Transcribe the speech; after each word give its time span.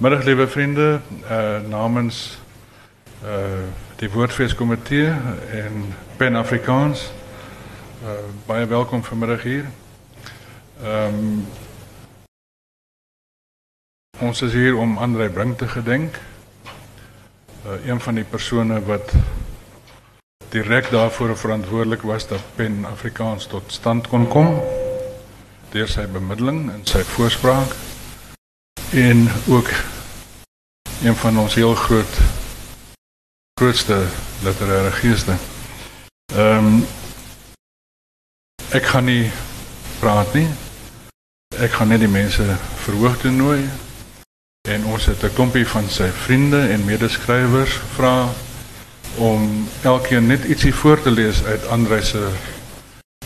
Middag 0.00 0.22
lieve 0.24 0.48
vriende, 0.48 1.00
uh 1.30 1.68
namens 1.68 2.38
uh 3.24 3.30
die 3.96 4.10
Woordfeeskomitee 4.10 5.06
en 5.52 5.94
Pan 6.16 6.36
Afrikaans. 6.36 7.12
Uh 8.04 8.14
baie 8.46 8.66
welkom 8.66 9.04
vanmiddag 9.04 9.42
hier. 9.42 9.66
Um, 10.84 11.44
ons 14.18 14.42
is 14.42 14.52
hier 14.52 14.76
om 14.76 14.96
Andre 14.98 15.28
Brink 15.28 15.58
te 15.58 15.68
gedenk. 15.68 16.16
Uh 17.66 17.86
een 17.86 18.00
van 18.00 18.14
die 18.14 18.24
persone 18.24 18.80
wat 18.84 19.12
direk 20.48 20.90
daarvoor 20.90 21.36
verantwoordelik 21.36 22.02
was 22.02 22.28
dat 22.28 22.40
Pan 22.56 22.84
Afrikaans 22.84 23.46
tot 23.46 23.62
stand 23.66 24.08
kon 24.08 24.28
kom 24.28 24.62
deur 25.70 25.88
sy 25.88 26.08
bemiddeling 26.08 26.70
en 26.72 26.80
sy 26.88 27.04
voorspraak 27.04 27.76
en 28.90 29.28
ook 29.48 29.68
een 31.02 31.16
van 31.16 31.38
ons 31.38 31.54
heel 31.54 31.74
groot 31.74 32.18
grootste 33.60 34.04
literêre 34.44 34.92
geeste. 34.92 35.36
Ehm 36.34 36.66
um, 36.66 36.86
ek 38.70 38.84
gaan 38.86 39.04
nie 39.04 39.30
praat 40.00 40.34
nie. 40.34 40.48
Ek 41.58 41.72
gaan 41.72 41.88
net 41.88 42.00
die 42.00 42.08
mense 42.08 42.44
verhoog 42.84 43.16
toe 43.20 43.30
nooi 43.30 43.68
en 44.68 44.84
ons 44.84 45.06
het 45.06 45.24
'n 45.24 45.34
klompie 45.34 45.66
van 45.66 45.88
sy 45.88 46.08
vriende 46.24 46.60
en 46.68 46.84
medeskrywers 46.84 47.80
vra 47.96 48.28
om 49.16 49.68
elkeen 49.82 50.26
net 50.26 50.44
ietsie 50.44 50.74
voor 50.74 51.02
te 51.02 51.10
lees 51.10 51.44
uit 51.44 51.66
Andre 51.66 52.02
se 52.02 52.28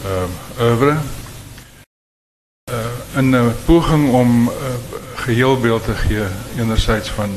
ehm 0.04 0.22
um, 0.22 0.30
oeuvre. 0.60 0.96
Uh, 2.70 3.18
in 3.18 3.36
'n 3.36 3.54
poging 3.64 4.12
om 4.12 4.44
'n 4.44 4.48
uh, 4.48 4.54
geheel 5.14 5.60
beeld 5.60 5.84
te 5.84 5.94
gee 5.94 6.26
enerzijds 6.56 7.10
van 7.10 7.30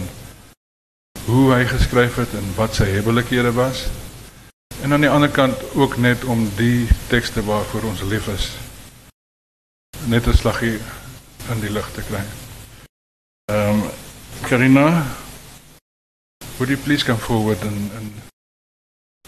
hoe 1.28 1.54
hy 1.54 1.66
geskryf 1.68 2.16
het 2.16 2.34
en 2.40 2.46
wat 2.56 2.76
sy 2.80 2.88
hebbelikhede 2.88 3.52
was. 3.52 3.88
En 4.82 4.94
aan 4.94 5.04
die 5.04 5.12
ander 5.12 5.30
kant 5.30 5.60
ook 5.76 5.98
net 5.98 6.24
om 6.24 6.48
die 6.56 6.88
tekste 7.12 7.44
waarvoor 7.44 7.84
ons 7.92 8.02
lief 8.08 8.28
is 8.32 8.56
net 10.08 10.28
'n 10.28 10.34
slaggie 10.34 10.80
in 11.52 11.60
die 11.60 11.72
lug 11.72 11.92
te 11.92 12.02
kry. 12.02 12.24
Ehm 13.52 13.82
um, 13.82 13.90
Karina, 14.42 15.06
would 16.58 16.70
you 16.70 16.78
please 16.78 17.06
come 17.06 17.20
forward 17.20 17.62
and, 17.62 17.92
and 17.98 18.12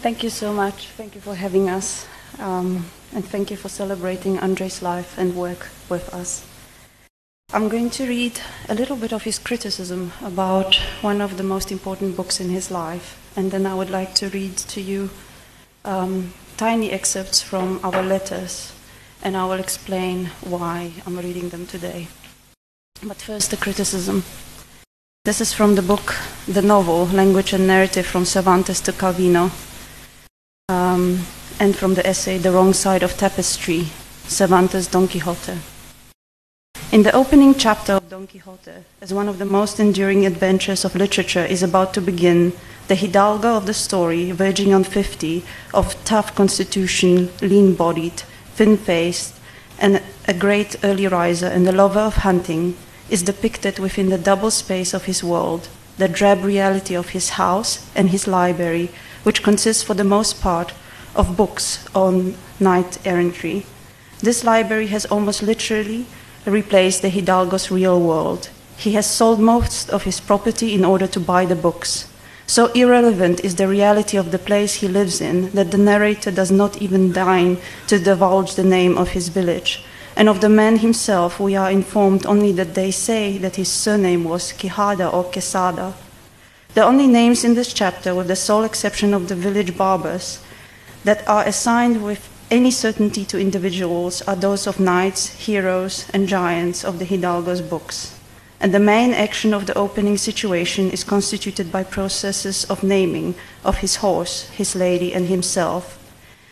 Thank 0.02 0.22
you 0.22 0.30
so 0.30 0.53
much. 0.53 0.88
Thank 0.95 1.13
you 1.13 1.22
for 1.22 1.36
having 1.36 1.69
us. 1.69 2.06
Um, 2.39 2.86
and 3.13 3.30
thank 3.30 3.50
you 3.50 3.58
for 3.58 3.69
celebrating 3.69 4.39
Andre's 4.39 4.81
life 4.81 5.17
and 5.17 5.36
work 5.36 5.67
with 5.89 6.13
us. 6.13 6.48
I'm 7.52 7.67
going 7.67 7.89
to 7.92 8.08
read 8.08 8.39
a 8.67 8.75
little 8.75 8.95
bit 8.95 9.11
of 9.11 9.23
his 9.23 9.39
criticism 9.39 10.11
about 10.22 10.75
one 11.02 11.19
of 11.19 11.38
the 11.38 11.44
most 11.44 11.72
important 11.72 12.16
books 12.16 12.39
in 12.39 12.50
his 12.50 12.69
life, 12.69 13.17
and 13.36 13.50
then 13.50 13.66
I 13.66 13.73
would 13.73 13.89
like 13.89 14.14
to 14.16 14.30
read 14.30 14.56
to 14.58 14.80
you 14.80 15.09
um, 15.83 16.31
tiny 16.58 16.91
excerpts 16.91 17.41
from 17.41 17.80
our 17.83 18.03
letters, 18.03 18.72
and 19.23 19.36
I 19.36 19.45
will 19.45 19.59
explain 19.59 20.28
why 20.41 20.91
I'm 21.08 21.17
reading 21.17 21.50
them 21.50 21.66
today. 21.66 22.08
But 23.02 23.17
first, 23.17 23.50
the 23.50 23.58
criticism. 23.58 24.25
This 25.25 25.41
is 25.41 25.52
from 25.52 25.73
the 25.73 25.81
book, 25.81 26.13
the 26.47 26.61
novel, 26.61 27.08
Language 27.08 27.53
and 27.53 27.66
Narrative 27.66 28.06
from 28.06 28.25
Cervantes 28.25 28.80
to 28.81 28.91
Calvino, 28.91 29.50
um, 30.69 31.25
and 31.59 31.75
from 31.75 31.95
the 31.95 32.06
essay, 32.06 32.38
The 32.38 32.52
Wrong 32.52 32.73
Side 32.73 33.02
of 33.02 33.17
Tapestry, 33.17 33.88
Cervantes 34.28 34.86
Don 34.86 35.08
Quixote. 35.08 35.58
In 36.92 37.04
the 37.04 37.16
opening 37.16 37.54
chapter 37.54 37.94
of 37.94 38.09
Don 38.09 38.26
Quixote, 38.26 38.84
as 39.00 39.14
one 39.14 39.30
of 39.30 39.38
the 39.38 39.45
most 39.45 39.80
enduring 39.80 40.26
adventures 40.26 40.84
of 40.84 40.96
literature 40.96 41.46
is 41.46 41.62
about 41.62 41.94
to 41.94 42.02
begin, 42.02 42.52
the 42.88 42.96
hidalgo 42.96 43.56
of 43.56 43.68
the 43.68 43.76
story, 43.76 44.31
verging 44.31 44.73
on 44.73 44.84
50, 44.84 45.44
of 45.72 46.04
tough 46.04 46.34
constitution, 46.34 47.30
lean 47.44 47.75
bodied, 47.75 48.24
thin 48.56 48.75
faced, 48.75 49.36
and 49.78 50.02
a 50.28 50.34
great 50.34 50.84
early 50.84 51.06
riser 51.06 51.46
and 51.46 51.68
a 51.68 51.72
lover 51.72 52.00
of 52.00 52.16
hunting, 52.16 52.75
is 53.08 53.22
depicted 53.22 53.78
within 53.78 54.09
the 54.09 54.18
double 54.18 54.50
space 54.50 54.92
of 54.92 55.06
his 55.06 55.24
world, 55.24 55.69
the 56.00 56.08
drab 56.08 56.44
reality 56.44 56.96
of 56.96 57.09
his 57.09 57.30
house 57.38 57.88
and 57.96 58.09
his 58.09 58.25
library, 58.25 58.90
which 59.22 59.44
consists 59.44 59.84
for 59.84 59.94
the 59.94 60.03
most 60.03 60.42
part 60.42 60.74
of 61.16 61.38
books 61.38 61.88
on 61.94 62.34
knight 62.59 62.97
errantry. 63.06 63.68
This 64.22 64.44
library 64.44 64.88
has 64.88 65.06
almost 65.06 65.44
literally 65.44 66.08
replaced 66.45 67.01
the 67.01 67.09
Hidalgo's 67.09 67.72
real 67.72 68.00
world. 68.00 68.50
He 68.77 68.94
has 68.94 69.05
sold 69.05 69.39
most 69.39 69.89
of 69.89 70.03
his 70.03 70.19
property 70.19 70.73
in 70.73 70.85
order 70.85 71.07
to 71.07 71.19
buy 71.19 71.45
the 71.45 71.55
books. 71.55 72.07
So 72.47 72.67
irrelevant 72.73 73.41
is 73.41 73.55
the 73.55 73.67
reality 73.67 74.17
of 74.17 74.31
the 74.31 74.39
place 74.39 74.75
he 74.75 74.88
lives 74.88 75.22
in 75.22 75.51
that 75.51 75.69
the 75.72 75.77
narrator 75.77 76.31
does 76.31 76.50
not 76.50 76.81
even 76.81 77.11
deign 77.11 77.57
to 77.88 78.00
divulge 78.00 78.55
the 78.55 78.63
name 78.63 78.97
of 78.97 79.09
his 79.09 79.29
village. 79.29 79.83
And 80.16 80.27
of 80.27 80.41
the 80.41 80.50
man 80.50 80.79
himself, 80.79 81.39
we 81.39 81.55
are 81.55 81.69
informed 81.69 82.25
only 82.25 82.51
that 82.53 82.73
they 82.73 82.91
say 82.91 83.38
that 83.38 83.57
his 83.57 83.71
surname 83.71 84.23
was 84.23 84.51
Quijada 84.51 85.13
or 85.13 85.25
Quesada. 85.25 85.94
The 86.73 86.83
only 86.83 87.07
names 87.07 87.44
in 87.44 87.53
this 87.53 87.73
chapter, 87.73 88.16
with 88.16 88.27
the 88.27 88.35
sole 88.35 88.63
exception 88.63 89.13
of 89.13 89.27
the 89.27 89.35
village 89.35 89.77
barbers, 89.77 90.39
that 91.03 91.27
are 91.27 91.44
assigned 91.44 92.03
with 92.03 92.29
any 92.52 92.72
certainty 92.72 93.26
to 93.26 93.40
individuals 93.40 94.22
are 94.24 94.36
those 94.36 94.68
of 94.68 94.80
knights, 94.80 95.28
heroes, 95.46 96.06
and 96.14 96.28
giants 96.28 96.84
of 96.84 97.00
the 97.00 97.06
Hidalgo's 97.06 97.62
books. 97.62 98.20
And 98.60 98.74
the 98.74 98.80
main 98.80 99.14
action 99.14 99.54
of 99.54 99.68
the 99.68 99.78
opening 99.78 100.18
situation 100.18 100.92
is 100.92 101.04
constituted 101.04 101.72
by 101.72 101.84
processes 101.84 102.66
of 102.66 102.84
naming 102.84 103.36
of 103.64 103.78
his 103.78 103.98
horse, 103.98 104.50
his 104.50 104.76
lady, 104.76 105.14
and 105.14 105.28
himself. 105.28 105.96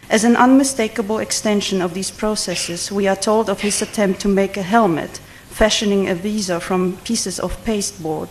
As 0.09 0.23
an 0.23 0.37
unmistakable 0.37 1.19
extension 1.19 1.81
of 1.81 1.93
these 1.93 2.11
processes, 2.11 2.91
we 2.91 3.07
are 3.07 3.15
told 3.15 3.49
of 3.49 3.61
his 3.61 3.81
attempt 3.81 4.21
to 4.21 4.29
make 4.29 4.55
a 4.55 4.61
helmet, 4.61 5.19
fashioning 5.49 6.07
a 6.07 6.15
visor 6.15 6.61
from 6.61 6.97
pieces 7.03 7.39
of 7.39 7.61
pasteboard. 7.65 8.29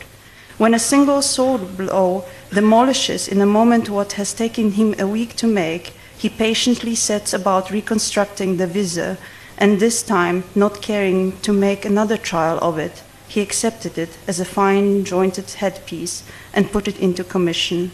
When 0.56 0.72
a 0.72 0.78
single 0.78 1.20
sword 1.20 1.76
blow 1.76 2.24
demolishes 2.50 3.28
in 3.28 3.42
a 3.42 3.46
moment 3.46 3.90
what 3.90 4.12
has 4.12 4.32
taken 4.32 4.72
him 4.72 4.94
a 4.98 5.06
week 5.06 5.36
to 5.36 5.46
make, 5.46 5.92
he 6.18 6.28
patiently 6.28 6.94
sets 6.94 7.32
about 7.32 7.70
reconstructing 7.70 8.56
the 8.56 8.66
visor, 8.66 9.18
and 9.58 9.80
this 9.80 10.02
time, 10.02 10.44
not 10.54 10.82
caring 10.82 11.38
to 11.40 11.52
make 11.52 11.84
another 11.84 12.16
trial 12.16 12.58
of 12.60 12.78
it, 12.78 13.02
he 13.28 13.40
accepted 13.40 13.98
it 13.98 14.16
as 14.26 14.40
a 14.40 14.44
fine 14.44 15.04
jointed 15.04 15.50
headpiece 15.50 16.22
and 16.52 16.72
put 16.72 16.88
it 16.88 16.98
into 16.98 17.24
commission. 17.24 17.90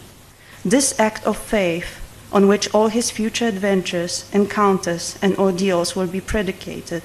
This 0.65 0.99
act 0.99 1.25
of 1.25 1.37
faith, 1.37 2.01
on 2.33 2.49
which 2.49 2.73
all 2.75 2.89
his 2.89 3.11
future 3.11 3.47
adventures, 3.49 4.29
encounters, 4.33 5.19
and 5.23 5.37
ordeals 5.37 5.97
will 5.97 6.07
be 6.07 6.21
predicated, 6.21 7.03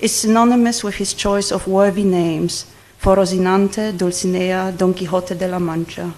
is 0.00 0.14
synonymous 0.14 0.84
with 0.84 0.96
his 0.96 1.12
choice 1.12 1.50
of 1.50 1.66
worthy 1.66 2.04
names 2.04 2.66
for 2.98 3.16
Rosinante, 3.16 3.92
Dulcinea, 3.92 4.76
Don 4.76 4.94
Quixote 4.94 5.34
de 5.34 5.48
la 5.48 5.58
Mancha. 5.58 6.14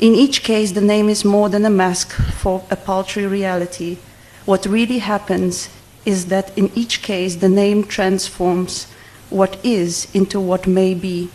In 0.00 0.14
each 0.14 0.42
case, 0.42 0.72
the 0.72 0.80
name 0.80 1.08
is 1.08 1.24
more 1.24 1.48
than 1.48 1.64
a 1.64 1.70
mask 1.70 2.12
for 2.12 2.64
a 2.68 2.74
paltry 2.74 3.26
reality. 3.26 3.98
What 4.44 4.66
really 4.66 4.98
happens 4.98 5.68
is 6.04 6.26
that 6.26 6.56
in 6.58 6.72
each 6.74 7.00
case, 7.00 7.36
the 7.36 7.48
name 7.48 7.84
transforms 7.84 8.88
what 9.30 9.56
is 9.64 10.08
into 10.12 10.40
what 10.40 10.66
may 10.66 10.94
be. 10.94 11.30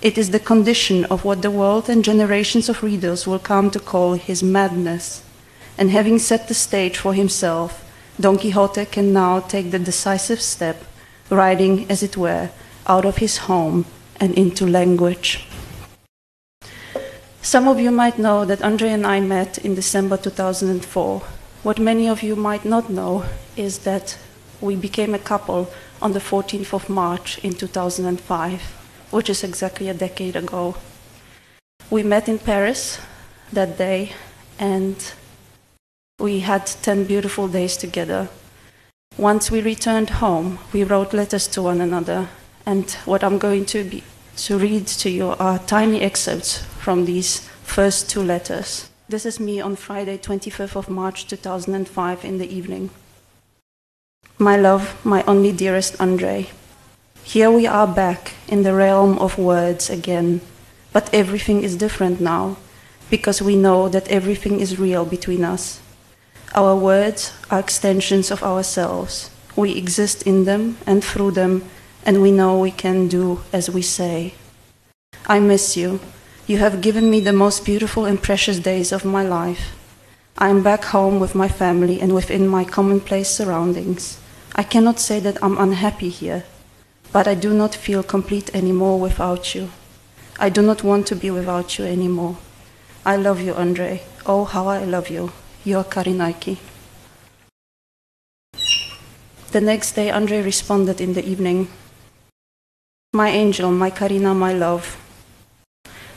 It 0.00 0.16
is 0.16 0.30
the 0.30 0.40
condition 0.40 1.04
of 1.06 1.24
what 1.26 1.42
the 1.42 1.50
world 1.50 1.90
and 1.90 2.02
generations 2.02 2.70
of 2.70 2.82
readers 2.82 3.26
will 3.26 3.38
come 3.38 3.70
to 3.70 3.78
call 3.78 4.14
his 4.14 4.42
madness. 4.42 5.22
And 5.76 5.90
having 5.90 6.18
set 6.18 6.48
the 6.48 6.54
stage 6.54 6.96
for 6.96 7.12
himself, 7.12 7.84
Don 8.18 8.38
Quixote 8.38 8.86
can 8.86 9.12
now 9.12 9.40
take 9.40 9.70
the 9.70 9.78
decisive 9.78 10.40
step, 10.40 10.84
riding, 11.28 11.90
as 11.90 12.02
it 12.02 12.16
were, 12.16 12.50
out 12.86 13.04
of 13.04 13.18
his 13.18 13.38
home 13.48 13.84
and 14.18 14.34
into 14.34 14.66
language. 14.66 15.46
Some 17.44 17.68
of 17.68 17.78
you 17.78 17.90
might 17.90 18.18
know 18.18 18.46
that 18.46 18.62
Andre 18.62 18.88
and 18.88 19.06
I 19.06 19.20
met 19.20 19.58
in 19.58 19.74
December 19.74 20.16
2004. 20.16 21.20
What 21.62 21.78
many 21.78 22.08
of 22.08 22.22
you 22.22 22.36
might 22.36 22.64
not 22.64 22.88
know 22.88 23.24
is 23.54 23.80
that 23.80 24.16
we 24.62 24.76
became 24.76 25.12
a 25.12 25.18
couple 25.18 25.70
on 26.00 26.14
the 26.14 26.20
14th 26.20 26.72
of 26.72 26.88
March 26.88 27.38
in 27.44 27.52
2005, 27.52 28.62
which 29.10 29.28
is 29.28 29.44
exactly 29.44 29.90
a 29.90 29.94
decade 29.94 30.36
ago. 30.36 30.76
We 31.90 32.02
met 32.02 32.30
in 32.30 32.38
Paris 32.38 32.98
that 33.52 33.76
day 33.76 34.12
and 34.58 34.96
we 36.18 36.40
had 36.40 36.66
10 36.66 37.04
beautiful 37.04 37.46
days 37.46 37.76
together. 37.76 38.30
Once 39.18 39.50
we 39.50 39.60
returned 39.60 40.08
home, 40.08 40.60
we 40.72 40.82
wrote 40.82 41.12
letters 41.12 41.46
to 41.48 41.60
one 41.60 41.82
another, 41.82 42.30
and 42.64 42.90
what 43.04 43.22
I'm 43.22 43.36
going 43.36 43.66
to, 43.66 43.84
be, 43.84 44.02
to 44.36 44.58
read 44.58 44.86
to 44.86 45.10
you 45.10 45.28
are 45.30 45.54
uh, 45.54 45.58
tiny 45.58 46.00
excerpts 46.00 46.58
from 46.58 47.04
these 47.04 47.40
first 47.62 48.10
two 48.10 48.22
letters. 48.22 48.90
This 49.08 49.24
is 49.26 49.38
me 49.38 49.60
on 49.60 49.76
Friday, 49.76 50.18
25th 50.18 50.76
of 50.76 50.88
March 50.88 51.26
2005 51.28 52.24
in 52.24 52.38
the 52.38 52.52
evening. 52.52 52.90
My 54.38 54.56
love, 54.56 55.04
my 55.04 55.22
only 55.24 55.52
dearest 55.52 56.00
Andre, 56.00 56.48
here 57.22 57.50
we 57.50 57.66
are 57.66 57.86
back 57.86 58.34
in 58.48 58.64
the 58.64 58.74
realm 58.74 59.18
of 59.18 59.38
words 59.38 59.88
again, 59.88 60.40
but 60.92 61.12
everything 61.14 61.62
is 61.62 61.76
different 61.76 62.20
now 62.20 62.56
because 63.10 63.40
we 63.40 63.56
know 63.56 63.88
that 63.88 64.08
everything 64.08 64.60
is 64.60 64.78
real 64.78 65.04
between 65.04 65.44
us. 65.44 65.80
Our 66.54 66.76
words 66.76 67.32
are 67.50 67.60
extensions 67.60 68.30
of 68.30 68.42
ourselves. 68.42 69.30
We 69.56 69.76
exist 69.76 70.22
in 70.24 70.44
them 70.44 70.78
and 70.86 71.04
through 71.04 71.32
them, 71.32 71.64
and 72.04 72.20
we 72.20 72.30
know 72.30 72.58
we 72.58 72.70
can 72.70 73.08
do 73.08 73.40
as 73.52 73.70
we 73.70 73.82
say. 73.82 74.34
I 75.26 75.40
miss 75.40 75.76
you. 75.76 76.00
You 76.46 76.58
have 76.58 76.82
given 76.82 77.10
me 77.10 77.20
the 77.20 77.32
most 77.32 77.64
beautiful 77.64 78.04
and 78.04 78.22
precious 78.22 78.58
days 78.58 78.92
of 78.92 79.04
my 79.04 79.22
life. 79.22 79.74
I 80.36 80.50
am 80.50 80.62
back 80.62 80.84
home 80.84 81.18
with 81.18 81.34
my 81.34 81.48
family 81.48 82.00
and 82.00 82.14
within 82.14 82.46
my 82.46 82.64
commonplace 82.64 83.30
surroundings. 83.30 84.18
I 84.54 84.62
cannot 84.62 85.00
say 85.00 85.18
that 85.20 85.42
I'm 85.42 85.56
unhappy 85.56 86.10
here, 86.10 86.44
but 87.12 87.26
I 87.26 87.34
do 87.34 87.54
not 87.54 87.74
feel 87.74 88.02
complete 88.02 88.54
anymore 88.54 89.00
without 89.00 89.54
you. 89.54 89.70
I 90.38 90.50
do 90.50 90.60
not 90.60 90.82
want 90.84 91.06
to 91.06 91.16
be 91.16 91.30
without 91.30 91.78
you 91.78 91.86
anymore. 91.86 92.36
I 93.06 93.16
love 93.16 93.40
you, 93.40 93.54
Andre. 93.54 94.02
Oh, 94.26 94.44
how 94.44 94.68
I 94.68 94.84
love 94.84 95.08
you. 95.08 95.32
You're 95.64 95.84
Karinaiki. 95.84 96.58
The 99.52 99.60
next 99.60 99.92
day, 99.92 100.10
Andre 100.10 100.42
responded 100.42 101.00
in 101.00 101.14
the 101.14 101.24
evening 101.24 101.68
My 103.16 103.28
angel, 103.28 103.70
my 103.70 103.90
Karina, 103.90 104.34
my 104.34 104.52
love. 104.52 105.00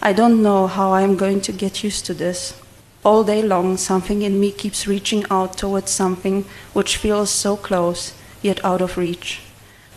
I 0.01 0.13
don't 0.13 0.41
know 0.41 0.65
how 0.65 0.89
I 0.89 1.03
am 1.03 1.15
going 1.15 1.41
to 1.41 1.51
get 1.51 1.83
used 1.83 2.07
to 2.07 2.15
this. 2.15 2.59
All 3.05 3.23
day 3.23 3.43
long, 3.43 3.77
something 3.77 4.23
in 4.23 4.39
me 4.39 4.51
keeps 4.51 4.87
reaching 4.87 5.23
out 5.29 5.59
towards 5.59 5.91
something 5.91 6.45
which 6.73 6.97
feels 6.97 7.29
so 7.29 7.55
close, 7.55 8.15
yet 8.41 8.65
out 8.65 8.81
of 8.81 8.97
reach. 8.97 9.41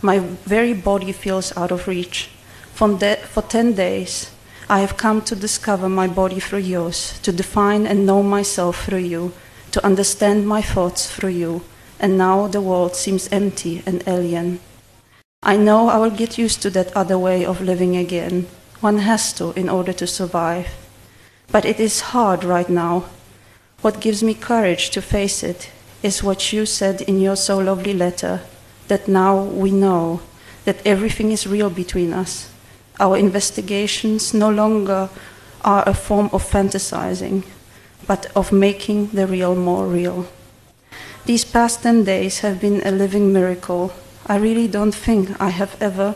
My 0.03 0.19
very 0.19 0.75
body 0.75 1.11
feels 1.11 1.57
out 1.57 1.71
of 1.71 1.87
reach. 1.87 2.29
For, 2.75 2.95
de- 2.95 3.15
for 3.15 3.41
10 3.41 3.73
days, 3.73 4.29
I 4.69 4.81
have 4.81 4.95
come 4.95 5.23
to 5.23 5.35
discover 5.35 5.89
my 5.89 6.05
body 6.07 6.39
through 6.39 6.69
yours, 6.69 7.19
to 7.23 7.31
define 7.31 7.87
and 7.87 8.05
know 8.05 8.21
myself 8.21 8.85
through 8.85 9.09
you, 9.09 9.33
to 9.71 9.83
understand 9.83 10.47
my 10.47 10.61
thoughts 10.61 11.11
through 11.11 11.29
you, 11.29 11.63
and 11.99 12.15
now 12.15 12.45
the 12.45 12.61
world 12.61 12.95
seems 12.95 13.27
empty 13.29 13.81
and 13.87 14.03
alien. 14.05 14.59
I 15.43 15.57
know 15.57 15.89
I 15.89 15.97
will 15.97 16.11
get 16.11 16.37
used 16.37 16.61
to 16.61 16.69
that 16.69 16.95
other 16.95 17.17
way 17.17 17.43
of 17.43 17.61
living 17.61 17.97
again. 17.97 18.45
One 18.79 18.99
has 18.99 19.33
to 19.33 19.53
in 19.53 19.69
order 19.69 19.91
to 19.93 20.05
survive. 20.05 20.67
But 21.51 21.65
it 21.65 21.79
is 21.79 22.13
hard 22.13 22.43
right 22.43 22.69
now. 22.69 23.05
What 23.81 24.01
gives 24.01 24.21
me 24.21 24.35
courage 24.35 24.91
to 24.91 25.01
face 25.01 25.41
it 25.41 25.71
is 26.03 26.21
what 26.21 26.53
you 26.53 26.67
said 26.67 27.01
in 27.01 27.19
your 27.19 27.35
so 27.35 27.57
lovely 27.57 27.93
letter 27.93 28.41
that 28.87 29.07
now 29.07 29.41
we 29.41 29.71
know 29.71 30.21
that 30.65 30.85
everything 30.85 31.31
is 31.31 31.47
real 31.47 31.71
between 31.71 32.13
us. 32.13 32.51
Our 32.99 33.17
investigations 33.17 34.35
no 34.35 34.51
longer 34.51 35.09
are 35.63 35.83
a 35.89 35.95
form 35.95 36.29
of 36.33 36.47
fantasizing, 36.47 37.45
but 38.05 38.27
of 38.35 38.51
making 38.51 39.07
the 39.07 39.25
real 39.25 39.55
more 39.55 39.87
real. 39.87 40.27
These 41.25 41.45
past 41.45 41.81
10 41.81 42.03
days 42.03 42.39
have 42.41 42.61
been 42.61 42.85
a 42.85 42.91
living 42.91 43.33
miracle. 43.33 43.91
I 44.31 44.37
really 44.37 44.69
don't 44.69 44.95
think 44.95 45.29
I 45.41 45.49
have 45.49 45.75
ever 45.81 46.15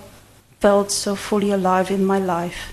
felt 0.61 0.89
so 0.89 1.15
fully 1.17 1.51
alive 1.51 1.91
in 1.91 2.05
my 2.05 2.17
life. 2.17 2.71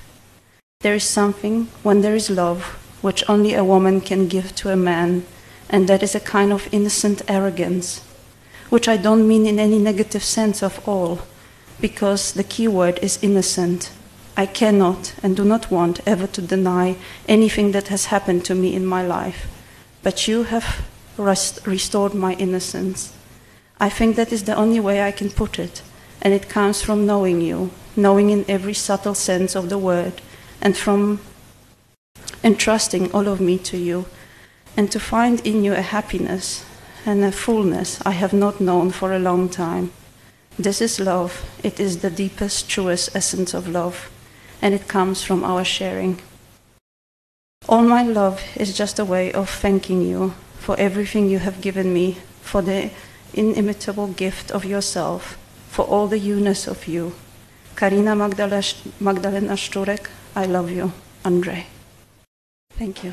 There 0.82 0.94
is 0.94 1.02
something, 1.02 1.66
when 1.82 2.00
there 2.00 2.14
is 2.14 2.30
love, 2.30 2.62
which 3.02 3.28
only 3.28 3.52
a 3.52 3.64
woman 3.64 4.00
can 4.00 4.28
give 4.28 4.54
to 4.54 4.70
a 4.70 4.76
man, 4.76 5.26
and 5.68 5.88
that 5.88 6.00
is 6.00 6.14
a 6.14 6.20
kind 6.20 6.52
of 6.52 6.72
innocent 6.72 7.22
arrogance, 7.26 8.04
which 8.70 8.86
I 8.86 8.96
don't 8.96 9.26
mean 9.26 9.44
in 9.44 9.58
any 9.58 9.80
negative 9.80 10.22
sense 10.22 10.62
of 10.62 10.78
all, 10.88 11.22
because 11.80 12.34
the 12.34 12.44
key 12.44 12.68
word 12.68 13.00
is 13.02 13.18
innocent. 13.20 13.90
I 14.36 14.46
cannot 14.46 15.12
and 15.24 15.34
do 15.34 15.44
not 15.44 15.72
want 15.72 16.06
ever 16.06 16.28
to 16.28 16.40
deny 16.40 16.94
anything 17.26 17.72
that 17.72 17.88
has 17.88 18.14
happened 18.14 18.44
to 18.44 18.54
me 18.54 18.76
in 18.76 18.86
my 18.86 19.04
life, 19.04 19.48
but 20.04 20.28
you 20.28 20.44
have 20.44 20.86
rest- 21.18 21.66
restored 21.66 22.14
my 22.14 22.34
innocence. 22.34 23.12
I 23.82 23.88
think 23.88 24.14
that 24.14 24.32
is 24.32 24.44
the 24.44 24.55
only 24.55 24.79
way 24.79 25.02
I 25.02 25.11
can 25.11 25.29
put 25.29 25.58
it, 25.58 25.82
and 26.23 26.32
it 26.32 26.49
comes 26.49 26.82
from 26.82 27.05
knowing 27.05 27.40
you, 27.40 27.73
knowing 27.96 28.31
in 28.31 28.44
every 28.46 28.75
subtle 28.75 29.17
sense 29.17 29.56
of 29.56 29.70
the 29.70 29.76
word, 29.76 30.23
and 30.61 30.76
from 30.76 31.19
entrusting 32.44 33.11
all 33.11 33.26
of 33.26 33.40
me 33.40 33.58
to 33.58 33.76
you, 33.76 34.06
and 34.76 34.88
to 34.93 35.00
find 35.00 35.44
in 35.44 35.64
you 35.64 35.73
a 35.73 35.82
happiness 35.82 36.64
and 37.05 37.25
a 37.25 37.32
fullness 37.32 38.00
I 38.06 38.12
have 38.12 38.32
not 38.32 38.61
known 38.61 38.93
for 38.93 39.12
a 39.12 39.19
long 39.19 39.49
time. 39.49 39.90
This 40.56 40.81
is 40.81 41.00
love. 41.00 41.44
It 41.64 41.81
is 41.81 42.02
the 42.02 42.11
deepest, 42.11 42.70
truest 42.70 43.17
essence 43.17 43.52
of 43.52 43.67
love, 43.67 44.12
and 44.62 44.75
it 44.75 44.87
comes 44.87 45.25
from 45.25 45.43
our 45.43 45.64
sharing. 45.64 46.20
All 47.69 47.82
my 47.82 48.05
love 48.05 48.40
is 48.55 48.79
just 48.79 49.00
a 49.00 49.05
way 49.05 49.32
of 49.32 49.50
thanking 49.50 50.02
you 50.02 50.34
for 50.61 50.79
everything 50.79 51.29
you 51.29 51.40
have 51.40 51.61
given 51.61 51.93
me, 51.93 52.19
for 52.43 52.62
the 52.62 52.93
inimitable 53.34 54.06
gift 54.17 54.50
of 54.50 54.64
yourself, 54.64 55.37
for 55.70 55.84
all 55.84 56.08
the 56.08 56.19
you-ness 56.19 56.69
of 56.69 56.87
you. 56.87 57.12
Karina 57.75 58.14
Magdalena 58.14 59.56
Szturek, 59.56 60.11
I 60.37 60.46
love 60.46 60.70
you. 60.70 60.93
Andre. 61.25 61.67
Thank 62.79 63.05
you. 63.05 63.12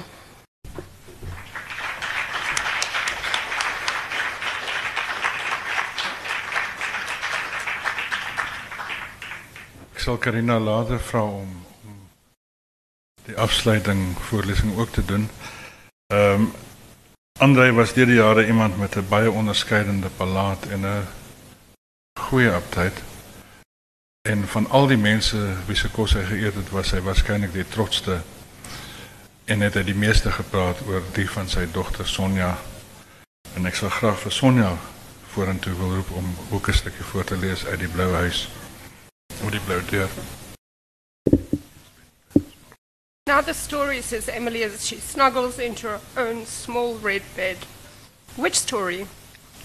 Ek 9.93 9.99
sal 9.99 10.17
Karina 10.17 10.59
later 10.59 10.99
vra 10.99 11.23
om 11.23 11.51
om 11.83 11.97
die 13.25 13.35
afsluiting 13.37 14.17
voorlesing 14.29 14.77
ook 14.77 14.89
te 14.89 15.05
doen. 15.05 15.29
Ehm 16.07 16.41
um, 16.41 16.51
Andre 17.39 17.71
was 17.71 17.93
deur 17.93 18.05
die 18.05 18.17
jare 18.19 18.47
iemand 18.47 18.77
met 18.77 18.95
'n 18.95 19.05
baie 19.09 19.31
onderskeidende 19.31 20.09
palaat 20.09 20.65
en 20.65 20.85
'n 20.85 21.07
goeie 22.19 22.51
aptyt. 22.51 23.01
En 24.29 24.47
van 24.47 24.69
al 24.69 24.87
die 24.87 24.97
mense 24.97 25.37
wie 25.65 25.75
se 25.75 25.89
kos 25.89 26.13
hy 26.13 26.23
geëet 26.23 26.55
het, 26.55 26.69
was 26.69 26.91
hy 26.91 27.01
waarskynlik 27.01 27.53
die 27.53 27.67
trotsste 27.67 28.21
en 29.45 29.59
het 29.59 29.73
hy 29.73 29.83
die 29.83 29.95
meeste 29.95 30.31
gepraat 30.31 30.77
oor 30.87 31.01
die 31.13 31.29
van 31.29 31.49
sy 31.49 31.67
dogter 31.71 32.07
Sonja. 32.07 32.57
En 33.55 33.65
ek 33.65 33.75
sal 33.75 33.89
graag 33.89 34.19
vir 34.19 34.31
Sonja 34.31 34.77
vorentoe 35.31 35.73
wil 35.77 35.95
roep 35.95 36.11
om 36.11 36.35
ook 36.49 36.67
'n 36.67 36.73
stukkie 36.73 37.05
voor 37.05 37.23
te 37.23 37.37
lees 37.37 37.65
uit 37.65 37.79
die 37.79 37.87
Blou 37.87 38.13
Huis. 38.13 38.49
Oor 39.43 39.51
die 39.51 39.65
blou 39.65 39.81
deur. 39.89 40.09
Now 43.29 43.41
the 43.41 43.53
story 43.53 44.01
says 44.01 44.27
Emily 44.27 44.63
as 44.63 44.83
she 44.83 44.95
snuggles 44.95 45.59
into 45.59 45.87
her 45.87 46.01
own 46.17 46.47
small 46.47 46.95
red 46.95 47.21
bed. 47.35 47.57
Which 48.35 48.57
story? 48.57 49.05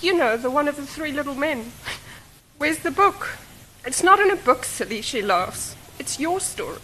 You 0.03 0.13
know, 0.13 0.37
the 0.37 0.51
one 0.51 0.69
of 0.69 0.77
the 0.77 0.85
three 0.85 1.13
little 1.13 1.35
men. 1.35 1.73
Where's 2.59 2.81
the 2.81 2.91
book? 2.91 3.39
It's 3.87 4.03
not 4.03 4.21
in 4.21 4.31
a 4.31 4.37
book, 4.37 4.67
silly, 4.67 5.01
she 5.01 5.23
laughs. 5.23 5.77
It's 5.99 6.21
your 6.21 6.41
story. 6.41 6.83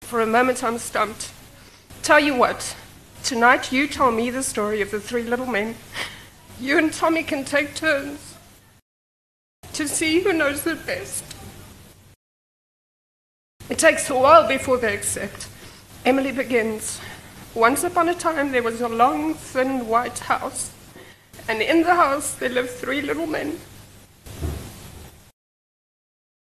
For 0.00 0.20
a 0.20 0.26
moment 0.26 0.64
I'm 0.64 0.78
stumped. 0.78 1.30
Tell 2.02 2.18
you 2.18 2.34
what, 2.34 2.74
tonight 3.22 3.70
you 3.70 3.86
tell 3.86 4.10
me 4.10 4.30
the 4.30 4.42
story 4.42 4.80
of 4.80 4.90
the 4.90 4.98
three 4.98 5.22
little 5.22 5.46
men. 5.46 5.76
You 6.58 6.76
and 6.76 6.92
Tommy 6.92 7.22
can 7.22 7.44
take 7.44 7.76
turns 7.76 8.34
to 9.74 9.86
see 9.86 10.22
who 10.22 10.32
knows 10.32 10.66
it 10.66 10.84
best. 10.84 11.24
It 13.72 13.78
takes 13.78 14.10
a 14.10 14.14
while 14.14 14.46
before 14.46 14.76
they 14.76 14.92
accept. 14.92 15.48
Emily 16.04 16.30
begins. 16.30 17.00
Once 17.54 17.82
upon 17.82 18.06
a 18.10 18.14
time, 18.14 18.52
there 18.52 18.62
was 18.62 18.82
a 18.82 18.86
long, 18.86 19.32
thin 19.32 19.88
white 19.88 20.18
house, 20.18 20.72
and 21.48 21.62
in 21.62 21.82
the 21.82 21.94
house 21.94 22.34
there 22.34 22.50
lived 22.50 22.68
three 22.68 23.00
little 23.00 23.26
men 23.26 23.58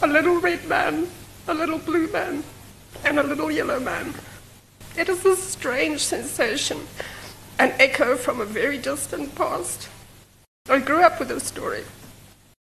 a 0.01 0.07
little 0.07 0.43
red 0.43 0.69
man, 0.69 1.09
a 1.49 1.55
little 1.55 1.79
blue 1.79 2.07
man, 2.13 2.45
and 3.03 3.19
a 3.19 3.23
little 3.23 3.51
yellow 3.51 3.81
man. 3.81 4.13
It 4.95 5.09
is 5.09 5.25
a 5.25 5.37
strange 5.37 6.01
sensation, 6.01 6.87
an 7.59 7.73
echo 7.81 8.17
from 8.17 8.43
a 8.43 8.45
very 8.45 8.77
distant 8.77 9.35
past. 9.35 9.89
I 10.69 10.81
grew 10.81 11.01
up 11.01 11.19
with 11.19 11.29
this 11.29 11.45
story, 11.45 11.85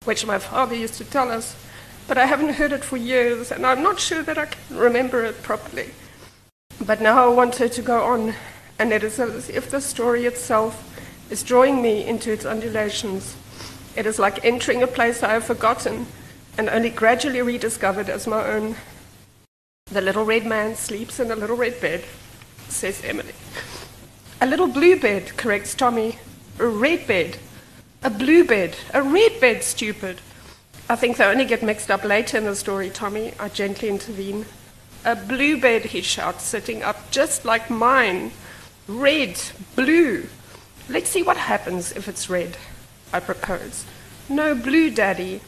which 0.03 0.25
my 0.25 0.37
father 0.37 0.75
used 0.75 0.95
to 0.95 1.05
tell 1.05 1.31
us, 1.31 1.55
but 2.07 2.17
I 2.17 2.25
haven't 2.25 2.55
heard 2.55 2.71
it 2.71 2.83
for 2.83 2.97
years, 2.97 3.51
and 3.51 3.65
I'm 3.65 3.81
not 3.81 3.99
sure 3.99 4.23
that 4.23 4.37
I 4.37 4.45
can 4.45 4.77
remember 4.77 5.23
it 5.23 5.41
properly. 5.43 5.91
But 6.85 7.01
now 7.01 7.25
I 7.25 7.33
want 7.33 7.55
her 7.57 7.69
to 7.69 7.81
go 7.81 8.03
on, 8.03 8.33
and 8.79 8.91
it 8.91 9.03
is 9.03 9.19
as 9.19 9.49
if 9.49 9.69
the 9.69 9.79
story 9.79 10.25
itself 10.25 10.89
is 11.29 11.43
drawing 11.43 11.81
me 11.81 12.05
into 12.05 12.31
its 12.31 12.45
undulations. 12.45 13.35
It 13.95 14.05
is 14.05 14.19
like 14.19 14.43
entering 14.43 14.83
a 14.83 14.87
place 14.87 15.23
I 15.23 15.33
have 15.33 15.45
forgotten 15.45 16.07
and 16.57 16.69
only 16.69 16.89
gradually 16.89 17.41
rediscovered 17.41 18.09
as 18.09 18.27
my 18.27 18.45
own. 18.45 18.75
The 19.85 20.01
little 20.01 20.25
red 20.25 20.45
man 20.45 20.75
sleeps 20.75 21.19
in 21.19 21.31
a 21.31 21.35
little 21.35 21.55
red 21.55 21.79
bed, 21.79 22.03
says 22.69 23.03
Emily. 23.03 23.33
A 24.41 24.45
little 24.45 24.67
blue 24.67 24.99
bed, 24.99 25.37
corrects 25.37 25.73
Tommy. 25.75 26.19
A 26.59 26.67
red 26.67 27.07
bed. 27.07 27.37
A 28.03 28.09
blue 28.09 28.43
bed. 28.43 28.75
A 28.93 29.01
red 29.01 29.39
bed, 29.39 29.63
stupid. 29.63 30.19
I 30.89 30.95
think 30.95 31.17
they 31.17 31.25
only 31.25 31.45
get 31.45 31.63
mixed 31.63 31.89
up 31.89 32.03
later 32.03 32.37
in 32.37 32.43
the 32.43 32.55
story, 32.55 32.89
Tommy. 32.89 33.33
I 33.39 33.49
gently 33.49 33.89
intervene. 33.89 34.45
A 35.05 35.15
blue 35.15 35.59
bed, 35.59 35.85
he 35.85 36.01
shouts, 36.01 36.43
sitting 36.43 36.83
up 36.83 37.11
just 37.11 37.45
like 37.45 37.69
mine. 37.69 38.31
Red, 38.87 39.41
blue. 39.75 40.27
Let's 40.89 41.09
see 41.09 41.23
what 41.23 41.37
happens 41.37 41.93
if 41.93 42.07
it's 42.07 42.29
red, 42.29 42.57
I 43.13 43.21
propose. 43.21 43.85
No 44.27 44.53
blue, 44.55 44.89
Daddy. 44.89 45.41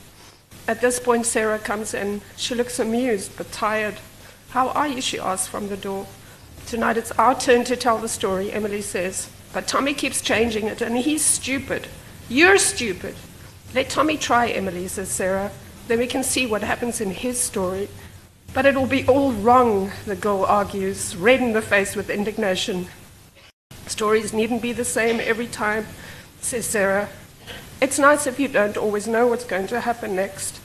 At 0.68 0.82
this 0.82 1.00
point, 1.00 1.26
Sarah 1.26 1.60
comes 1.60 1.94
in. 1.94 2.22
She 2.38 2.56
looks 2.56 2.80
amused 2.80 3.38
but 3.38 3.52
tired. 3.52 3.96
How 4.50 4.70
are 4.70 4.88
you? 4.88 5.02
she 5.02 5.20
asks 5.20 5.48
from 5.48 5.68
the 5.68 5.78
door. 5.78 6.08
Tonight 6.66 6.98
it's 6.98 7.12
our 7.12 7.38
turn 7.38 7.66
to 7.66 7.76
tell 7.76 7.98
the 7.98 8.08
story, 8.08 8.52
Emily 8.52 8.82
says. 8.82 9.30
But 9.54 9.68
Tommy 9.68 9.94
keeps 9.94 10.22
changing 10.22 10.68
it, 10.68 10.82
and 10.82 10.98
he's 10.98 11.24
stupid. 11.24 11.88
You're 12.30 12.58
stupid. 12.58 13.16
Let 13.76 13.90
Tommy 13.90 14.18
try, 14.18 14.48
Emily, 14.48 14.88
says 14.88 15.10
Sarah. 15.10 15.52
Then 15.90 16.00
we 16.00 16.08
can 16.08 16.24
see 16.24 16.48
what 16.48 16.64
happens 16.64 17.02
in 17.02 17.12
his 17.12 17.38
story. 17.38 17.90
But 18.54 18.66
it'll 18.66 18.88
be 18.88 19.06
all 19.06 19.34
wrong, 19.34 19.92
the 20.06 20.16
girl 20.16 20.46
argues, 20.46 21.14
red 21.18 21.42
in 21.42 21.52
the 21.52 21.62
face 21.62 21.94
with 21.94 22.10
indignation. 22.10 22.88
Stories 23.86 24.32
needn't 24.32 24.62
be 24.62 24.72
the 24.72 24.86
same 24.86 25.20
every 25.20 25.48
time, 25.48 25.88
says 26.40 26.66
Sarah. 26.66 27.10
It's 27.82 28.00
nice 28.00 28.26
if 28.26 28.40
you 28.40 28.48
don't 28.48 28.78
always 28.78 29.10
know 29.10 29.28
what's 29.28 29.44
going 29.44 29.68
to 29.68 29.82
happen 29.82 30.16
next. 30.16 30.62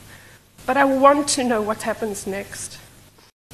But 0.64 0.76
I 0.76 0.84
want 0.84 1.26
to 1.30 1.42
know 1.42 1.60
what 1.60 1.82
happens 1.82 2.28
next. 2.28 2.78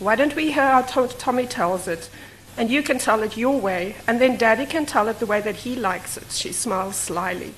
Why 0.01 0.17
don't 0.17 0.37
we 0.37 0.53
hear 0.53 0.69
how 0.69 0.83
Tommy 0.83 1.47
tells 1.47 1.89
it? 1.89 2.11
And 2.59 2.71
you 2.71 2.83
can 2.83 2.99
tell 2.99 3.23
it 3.23 3.39
your 3.39 3.59
way, 3.59 3.97
and 4.07 4.21
then 4.21 4.37
Daddy 4.37 4.67
can 4.67 4.85
tell 4.85 5.09
it 5.09 5.19
the 5.19 5.25
way 5.25 5.41
that 5.41 5.57
he 5.57 5.77
likes 5.77 6.19
it. 6.19 6.31
She 6.31 6.53
smiles 6.53 6.97
slyly. 6.97 7.55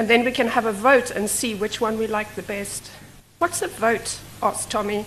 And 0.00 0.08
then 0.08 0.24
we 0.24 0.32
can 0.32 0.48
have 0.48 0.64
a 0.64 0.72
vote 0.72 1.10
and 1.10 1.28
see 1.28 1.54
which 1.54 1.78
one 1.78 1.98
we 1.98 2.06
like 2.06 2.34
the 2.34 2.40
best. 2.40 2.90
What's 3.36 3.60
a 3.60 3.68
vote? 3.68 4.18
asked 4.42 4.70
Tommy. 4.70 5.04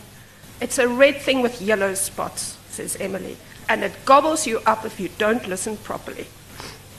It's 0.62 0.78
a 0.78 0.88
red 0.88 1.20
thing 1.20 1.42
with 1.42 1.64
yellow 1.64 1.96
spots, 1.96 2.60
says 2.70 2.96
Emily, 2.98 3.38
and 3.68 3.84
it 3.84 4.06
gobbles 4.06 4.46
you 4.46 4.60
up 4.68 4.86
if 4.86 5.00
you 5.00 5.10
don't 5.18 5.48
listen 5.48 5.78
properly. 5.78 6.28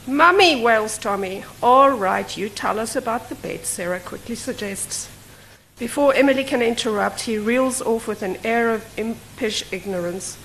Mummy, 0.09 0.61
wails 0.61 0.99
Tommy. 0.99 1.45
All 1.63 1.93
right, 1.93 2.37
you 2.37 2.49
tell 2.49 2.81
us 2.81 2.97
about 2.97 3.29
the 3.29 3.37
bed, 3.37 3.65
Sarah 3.65 4.01
quickly 4.01 4.35
suggests. 4.35 5.09
Before 5.79 6.13
Emily 6.15 6.43
can 6.43 6.63
interrupt, 6.63 7.21
he 7.21 7.39
reels 7.39 7.81
off 7.81 8.09
with 8.09 8.25
an 8.25 8.39
air 8.43 8.75
of 8.75 8.85
impish 8.99 9.73
ignorance. 9.73 10.37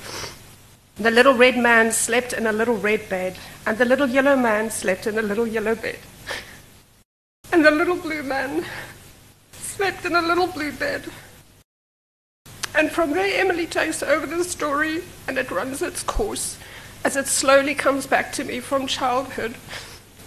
The 0.98 1.10
little 1.10 1.34
red 1.34 1.58
man 1.58 1.94
slept 1.94 2.32
in 2.32 2.46
a 2.46 2.52
little 2.52 2.78
red 2.78 3.10
bed, 3.10 3.40
and 3.66 3.80
the 3.80 3.86
little 3.86 4.08
yellow 4.08 4.36
man 4.36 4.70
slept 4.70 5.08
in 5.08 5.18
a 5.18 5.24
little 5.24 5.48
yellow 5.48 5.74
bed. 5.74 5.98
And 7.52 7.66
the 7.66 7.72
little 7.72 7.98
blue 7.98 8.24
man 8.24 8.66
slept 9.52 10.06
in 10.06 10.16
a 10.16 10.22
little 10.22 10.48
blue 10.48 10.72
bed. 10.72 11.04
And 12.76 12.92
from 12.92 13.12
there, 13.12 13.42
Emily 13.42 13.66
takes 13.66 14.04
over 14.04 14.26
the 14.26 14.44
story, 14.44 15.04
and 15.28 15.38
it 15.38 15.52
runs 15.52 15.82
its 15.82 16.04
course 16.04 16.58
as 17.04 17.16
it 17.16 17.28
slowly 17.28 17.74
comes 17.74 18.06
back 18.06 18.32
to 18.34 18.44
me 18.44 18.60
from 18.60 18.86
childhood, 18.86 19.56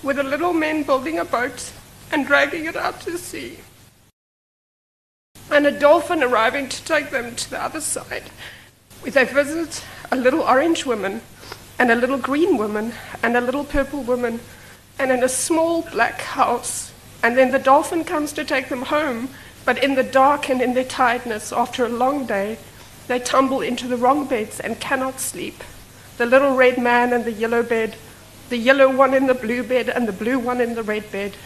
with 0.03 0.17
the 0.17 0.23
little 0.23 0.53
men 0.53 0.83
building 0.83 1.19
a 1.19 1.25
boat 1.25 1.71
and 2.11 2.27
dragging 2.27 2.65
it 2.65 2.77
out 2.77 3.01
to 3.03 3.17
sea, 3.19 3.59
and 5.51 5.67
a 5.67 5.79
dolphin 5.79 6.23
arriving 6.23 6.69
to 6.69 6.85
take 6.85 7.11
them 7.11 7.35
to 7.37 7.51
the 7.51 7.63
other 7.63 7.81
side, 7.81 8.31
where 9.01 9.13
they 9.13 9.25
visit 9.25 9.85
a 10.11 10.17
little 10.17 10.41
orange 10.43 10.87
woman, 10.87 11.21
and 11.79 11.91
a 11.91 11.95
little 11.95 12.19
green 12.19 12.57
woman, 12.57 12.93
and 13.23 13.37
a 13.37 13.41
little 13.41 13.65
purple 13.65 14.03
woman, 14.03 14.41
and 14.99 15.13
in 15.13 15.23
a 15.23 15.29
small 15.29 15.83
black 15.83 16.21
house. 16.21 16.92
And 17.23 17.39
then 17.39 17.53
the 17.53 17.59
dolphin 17.59 18.05
comes 18.05 18.33
to 18.33 18.45
take 18.45 18.69
them 18.69 18.83
home, 18.83 19.29
but 19.65 19.83
in 19.83 19.95
the 19.95 20.03
dark 20.03 20.51
and 20.51 20.61
in 20.61 20.75
their 20.75 20.85
tiredness 20.85 21.53
after 21.53 21.85
a 21.85 21.89
long 21.89 22.27
day, 22.27 22.59
they 23.07 23.19
tumble 23.19 23.61
into 23.61 23.87
the 23.87 23.97
wrong 23.97 24.27
beds 24.27 24.59
and 24.61 24.81
cannot 24.81 25.21
sleep 25.21 25.63
the 26.19 26.27
little 26.27 26.55
red 26.55 26.79
man 26.79 27.13
and 27.13 27.25
the 27.25 27.33
yellow 27.33 27.63
bed, 27.63 27.97
the 28.49 28.57
yellow 28.57 28.95
one 28.95 29.15
in 29.15 29.27
the 29.27 29.35
blue 29.35 29.63
bed 29.63 29.89
and 29.89 30.07
the 30.07 30.13
blue 30.13 30.39
one 30.39 30.61
in 30.61 30.75
the 30.75 30.83
red 30.83 31.11
bed, 31.11 31.37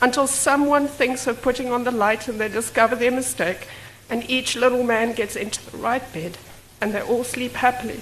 until 0.00 0.26
someone 0.26 0.86
thinks 0.86 1.26
of 1.26 1.42
putting 1.42 1.72
on 1.72 1.84
the 1.84 1.90
light 1.90 2.28
and 2.28 2.40
they 2.40 2.48
discover 2.48 2.94
their 2.94 3.10
mistake, 3.10 3.68
and 4.08 4.28
each 4.30 4.56
little 4.56 4.84
man 4.84 5.12
gets 5.12 5.36
into 5.36 5.68
the 5.70 5.76
right 5.76 6.12
bed, 6.12 6.38
and 6.80 6.94
they 6.94 7.02
all 7.02 7.24
sleep 7.24 7.52
happily 7.52 8.00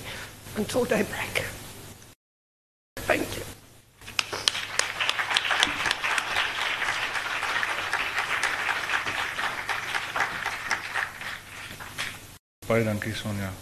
until 0.56 0.84
daybreak. 0.84 1.44
Baie 12.66 12.84
dankie 12.84 13.14
Sonja. 13.14 13.52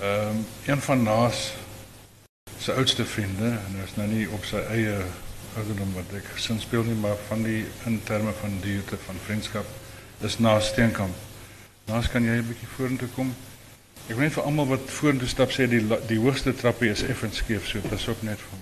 Ehm 0.00 0.28
um, 0.28 0.46
een 0.66 0.80
van 0.80 1.02
Naas 1.02 1.52
se 2.58 2.72
oudste 2.72 3.04
vriende 3.04 3.48
en 3.48 3.74
hy 3.74 3.84
is 3.84 3.94
nou 3.96 4.06
nie 4.08 4.28
op 4.30 4.44
sy 4.44 4.60
eie 4.70 4.94
ouderdom 5.56 5.94
wat 5.96 6.12
ek 6.14 6.28
sin 6.38 6.60
speel 6.62 6.84
nie, 6.86 6.94
maar 6.94 7.16
van 7.28 7.42
die 7.42 7.64
in 7.90 7.98
terme 8.06 8.32
van 8.40 8.54
dieete 8.62 8.98
van 9.06 9.18
vriendskap 9.24 9.66
is 10.22 10.38
Naas 10.38 10.68
Steenkamp. 10.70 11.14
Naas 11.90 12.10
kan 12.10 12.24
jy 12.24 12.36
'n 12.38 12.46
bietjie 12.46 12.68
vorentoe 12.76 13.08
kom? 13.14 13.34
Ek 14.08 14.16
weet 14.16 14.32
vir 14.32 14.44
almal 14.44 14.66
wat 14.66 14.90
vorentoe 14.98 15.28
stap 15.28 15.50
sê 15.50 15.66
die 15.66 15.82
die 16.06 16.18
hoogste 16.22 16.54
trappie 16.54 16.90
is 16.90 17.02
effens 17.02 17.36
skeef, 17.42 17.66
so 17.66 17.80
dit 17.80 17.92
is 17.92 18.08
ook 18.08 18.22
net 18.22 18.38
vir 18.38 18.58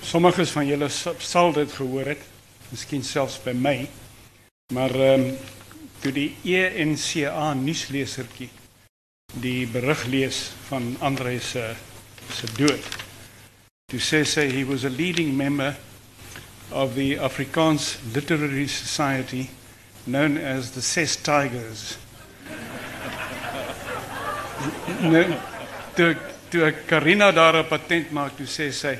Sommiges 0.00 0.50
van 0.50 0.66
julle 0.66 0.88
sal 1.18 1.52
dit 1.52 1.72
gehoor 1.72 2.06
het, 2.06 2.24
miskien 2.70 3.04
selfs 3.04 3.38
by 3.44 3.52
my. 3.52 3.88
Maar 4.72 4.94
ehm 4.94 5.20
um, 5.20 5.36
toe 6.04 6.12
die 6.12 6.36
ENCA 6.44 7.54
nuuslesertjie 7.56 8.50
die 9.40 9.64
berig 9.72 10.02
lees 10.12 10.52
van 10.68 10.90
Andre 11.00 11.38
se 11.40 11.64
se 12.28 12.48
dood. 12.58 12.84
Toe 13.88 14.00
sê 14.00 14.20
sy 14.28 14.44
he 14.52 14.64
was 14.68 14.84
a 14.84 14.92
leading 14.92 15.32
member 15.36 15.76
of 16.70 16.94
the 16.94 17.16
Afrikaans 17.16 17.96
Literary 18.14 18.68
Society 18.68 19.48
known 20.06 20.36
as 20.36 20.72
the 20.76 20.82
Ses 20.82 21.16
Tigers. 21.16 21.96
nou 25.12 25.24
toe 25.96 26.16
toe 26.52 26.72
Karina 26.86 27.32
daar 27.32 27.62
'n 27.62 27.68
patent 27.68 28.12
maak, 28.12 28.36
toe 28.36 28.46
sê 28.46 28.72
sy 28.72 28.98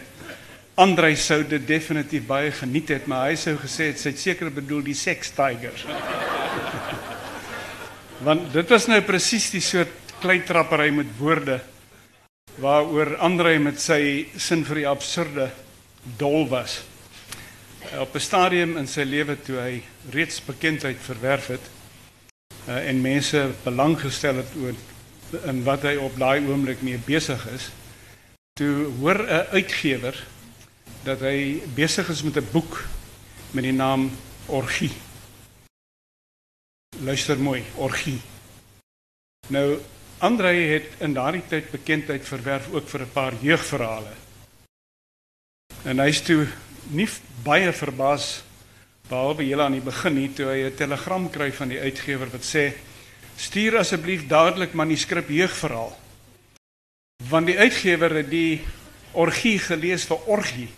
Andre 0.75 1.13
sou 1.15 1.45
dit 1.47 1.63
definitief 1.67 2.25
baie 2.27 2.51
geniet 2.51 2.89
het, 2.91 3.05
maar 3.07 3.29
hy 3.29 3.37
sou 3.39 3.55
gesê 3.63 3.93
het 3.93 4.01
sy 4.01 4.11
het 4.11 4.19
seker 4.19 4.51
bedoel 4.51 4.83
die 4.89 4.97
Sex 4.99 5.31
Tigers. 5.37 5.85
Want 8.27 8.49
dit 8.55 8.73
was 8.75 8.89
nou 8.91 8.99
presies 9.07 9.53
die 9.55 9.63
soort 9.63 10.15
kleitrappery 10.19 10.89
met 10.97 11.13
woorde 11.19 11.61
waaroor 12.59 13.17
Andre 13.23 13.59
met 13.59 13.79
sy 13.83 14.27
sin 14.39 14.65
vir 14.67 14.83
die 14.83 14.89
absurde 14.91 15.49
dol 16.19 16.49
was. 16.51 16.81
Op 17.99 18.15
'n 18.15 18.21
stadium 18.21 18.77
in 18.77 18.87
sy 18.87 19.07
lewe 19.07 19.37
toe 19.37 19.59
hy 19.61 19.83
reeds 20.11 20.43
bekendheid 20.43 20.99
verwerf 20.99 21.47
het 21.55 21.71
uh, 22.69 22.89
en 22.89 23.03
mense 23.03 23.51
belang 23.65 23.99
gestel 24.01 24.43
het 24.43 24.51
oor 24.59 24.75
in 25.51 25.65
wat 25.65 25.83
hy 25.83 25.97
op 25.97 26.19
daai 26.19 26.47
oomblik 26.47 26.83
mee 26.83 26.99
besig 26.99 27.47
is, 27.55 27.71
toe 28.59 28.91
hoor 28.99 29.23
'n 29.23 29.47
uitgewer 29.55 30.15
dat 31.05 31.21
hy 31.21 31.63
besig 31.75 32.09
is 32.09 32.23
met 32.23 32.37
'n 32.37 32.49
boek 32.53 32.85
met 33.51 33.65
die 33.65 33.73
naam 33.73 34.11
Orgie. 34.47 34.93
Luister 37.01 37.39
mooi, 37.39 37.65
Orgie. 37.77 38.21
Nou 39.49 39.79
Andre 40.19 40.49
het 40.49 40.87
in 41.05 41.13
daardie 41.13 41.43
tyd 41.49 41.71
bekendheid 41.71 42.25
verwerf 42.25 42.71
ook 42.73 42.89
vir 42.89 43.01
'n 43.01 43.13
paar 43.13 43.35
jeugverhale. 43.41 44.13
En 45.85 45.99
hy's 45.99 46.23
toe 46.23 46.47
nie 46.89 47.09
baie 47.43 47.73
verbaas 47.73 48.43
behalwe 49.09 49.43
heel 49.43 49.61
aan 49.61 49.73
die 49.73 49.85
begin 49.85 50.15
nie 50.15 50.33
toe 50.33 50.47
hy 50.47 50.65
'n 50.65 50.75
telegram 50.75 51.31
kry 51.31 51.53
van 51.53 51.69
die 51.69 51.81
uitgewer 51.81 52.31
wat 52.31 52.45
sê 52.45 52.73
stuur 53.37 53.79
asseblief 53.79 54.27
dadelik 54.27 54.73
manuskrip 54.73 55.29
jeugverhaal. 55.29 55.99
Want 57.29 57.47
die 57.47 57.59
uitgewer 57.59 58.15
het 58.15 58.31
die 58.31 58.61
orgie 59.13 59.59
gelees 59.59 60.05
vir 60.05 60.19
orgie. 60.27 60.69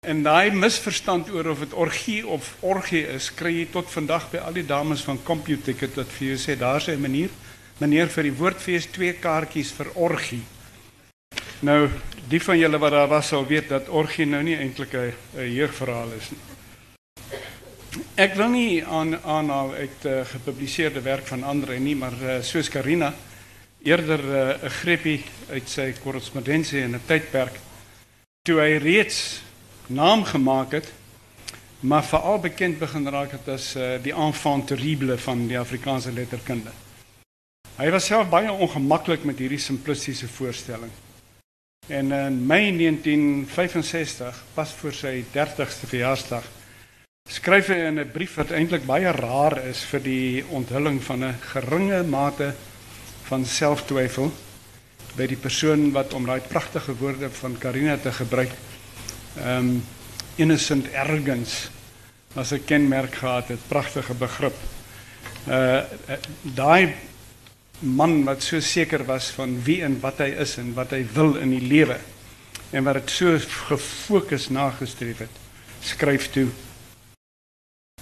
En 0.00 0.22
daai 0.22 0.50
misverstand 0.50 1.30
oor 1.30 1.46
of 1.50 1.58
dit 1.58 1.72
orgie 1.74 2.26
of 2.26 2.56
orgie 2.60 3.06
is, 3.06 3.30
kry 3.34 3.52
jy 3.52 3.66
tot 3.72 3.90
vandag 3.90 4.30
by 4.30 4.38
al 4.38 4.52
die 4.52 4.66
dames 4.66 5.04
van 5.06 5.22
CompuTicket 5.22 5.96
wat 5.96 6.12
vir 6.18 6.28
jou 6.28 6.36
sê 6.38 6.58
daar's 6.58 6.88
'n 6.88 7.00
manier 7.00 7.30
meneer 7.78 8.08
vir 8.08 8.22
die 8.22 8.36
woordfees 8.38 8.86
twee 8.92 9.12
kaartjies 9.12 9.72
vir 9.72 9.90
orgie. 9.94 10.42
Nou, 11.60 11.88
die 12.28 12.40
van 12.40 12.58
julle 12.58 12.78
wat 12.78 12.92
daar 12.92 13.08
was 13.08 13.28
sal 13.28 13.46
weet 13.46 13.68
dat 13.68 13.88
orgie 13.88 14.26
nou 14.26 14.42
nie 14.42 14.56
eintlik 14.56 14.94
'n 14.94 15.14
jeugverhaal 15.34 16.12
is 16.12 16.30
nie. 16.30 16.40
Ek 18.16 18.34
wil 18.34 18.48
nie 18.48 18.84
aan 18.84 19.16
aanhaal 19.24 19.74
uit 19.74 20.04
uh, 20.04 20.24
gepubliseerde 20.24 21.00
werk 21.00 21.26
van 21.26 21.42
ander 21.42 21.80
nie, 21.80 21.96
maar 21.96 22.12
uh, 22.22 22.42
soos 22.42 22.68
Karina 22.68 23.14
eerder 23.82 24.20
eh, 24.20 24.62
'n 24.62 24.66
uh, 24.66 24.70
greppie 24.70 25.24
uit 25.50 25.68
sy 25.68 25.92
korrespondensie 26.02 26.80
in 26.80 26.94
'n 26.94 27.06
tydperk 27.06 27.60
toe 28.42 28.60
hy 28.60 28.76
reeds 28.76 29.42
naam 29.86 30.24
gemaak 30.24 30.72
het, 30.72 30.92
maar 31.80 32.04
veral 32.04 32.38
bekend 32.38 32.78
begin 32.78 33.08
raak 33.08 33.30
het 33.36 33.48
as 33.48 33.74
uh, 33.76 33.96
die 34.02 34.14
enfant 34.14 34.66
terrible 34.66 35.18
van 35.18 35.46
die 35.46 35.58
Afrikaanse 35.58 36.12
letterkunde. 36.12 36.72
Hy 37.76 37.90
was 37.92 38.06
self 38.08 38.30
baie 38.32 38.52
ongemaklik 38.52 39.24
met 39.28 39.38
hierdie 39.38 39.60
simplistiese 39.60 40.28
voorstelling. 40.28 40.90
En 41.86 42.12
in 42.12 42.46
Mei 42.46 42.72
1965, 42.76 44.44
pas 44.54 44.70
voor 44.78 44.94
sy 44.96 45.24
30ste 45.34 45.86
verjaarsdag, 45.86 46.46
skryf 47.28 47.68
hy 47.68 47.76
in 47.90 48.00
'n 48.00 48.10
brief 48.10 48.34
wat 48.40 48.50
eintlik 48.50 48.86
baie 48.86 49.12
raar 49.12 49.58
is 49.66 49.84
vir 49.84 50.00
die 50.00 50.44
onthulling 50.50 51.02
van 51.02 51.24
'n 51.24 51.38
geringe 51.52 52.02
mate 52.02 52.54
van 53.28 53.44
selftwyfel 53.44 54.32
by 55.16 55.26
die 55.26 55.36
persoon 55.36 55.92
wat 55.92 56.14
om 56.14 56.26
daai 56.26 56.40
pragtige 56.40 56.94
woorde 56.96 57.30
van 57.30 57.58
Karina 57.58 57.96
te 57.96 58.12
gebruik, 58.12 58.50
um 59.44 59.82
innocent 60.36 60.92
arrogance 60.94 61.68
as 62.34 62.52
'n 62.52 62.64
kenmerk 62.64 63.14
gehad 63.14 63.48
het, 63.48 63.68
pragtige 63.68 64.14
begrip. 64.14 64.56
Uh 65.48 65.82
daai 66.42 66.94
man 67.78 68.24
wat 68.24 68.42
so 68.42 68.60
seker 68.60 69.04
was 69.04 69.30
van 69.30 69.62
wie 69.64 69.82
en 69.82 70.00
wat 70.00 70.18
hy 70.18 70.32
is 70.40 70.56
en 70.58 70.74
wat 70.74 70.90
hy 70.90 71.06
wil 71.12 71.36
in 71.36 71.50
die 71.50 71.66
lewe 71.68 71.98
en 72.72 72.84
wat 72.84 72.94
dit 72.94 73.10
so 73.10 73.38
gefokus 73.68 74.48
nagestreef 74.48 75.18
het, 75.18 75.34
skryf 75.80 76.30
toe 76.30 76.48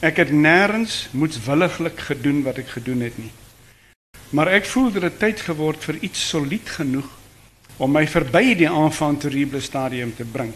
Ek 0.05 0.19
het 0.19 0.33
nêrens 0.35 1.07
moetswilliglik 1.15 2.01
gedoen 2.09 2.43
wat 2.43 2.59
ek 2.61 2.75
gedoen 2.75 3.05
het 3.07 3.15
nie. 3.17 3.31
Maar 4.35 4.51
ek 4.59 4.67
voel 4.67 4.91
dat 4.93 5.07
dit 5.07 5.19
tyd 5.23 5.45
geword 5.47 5.87
vir 5.87 6.01
iets 6.03 6.25
solied 6.29 6.73
genoeg 6.77 7.07
om 7.79 7.95
my 7.95 8.03
verby 8.11 8.57
die 8.59 8.69
aanvang 8.69 9.21
terrible 9.23 9.63
stadium 9.63 10.11
te 10.17 10.27
bring. 10.27 10.51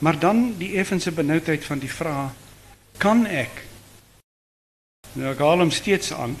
Maar 0.00 0.18
dan 0.18 0.54
die 0.58 0.76
effense 0.80 1.12
benoudheid 1.12 1.64
van 1.64 1.78
die 1.78 1.90
vraag: 1.92 2.32
Kan 2.96 3.26
ek? 3.26 3.64
Nou 5.12 5.32
ek 5.32 5.42
haal 5.44 5.64
hom 5.64 5.72
steeds 5.74 6.12
aan. 6.16 6.36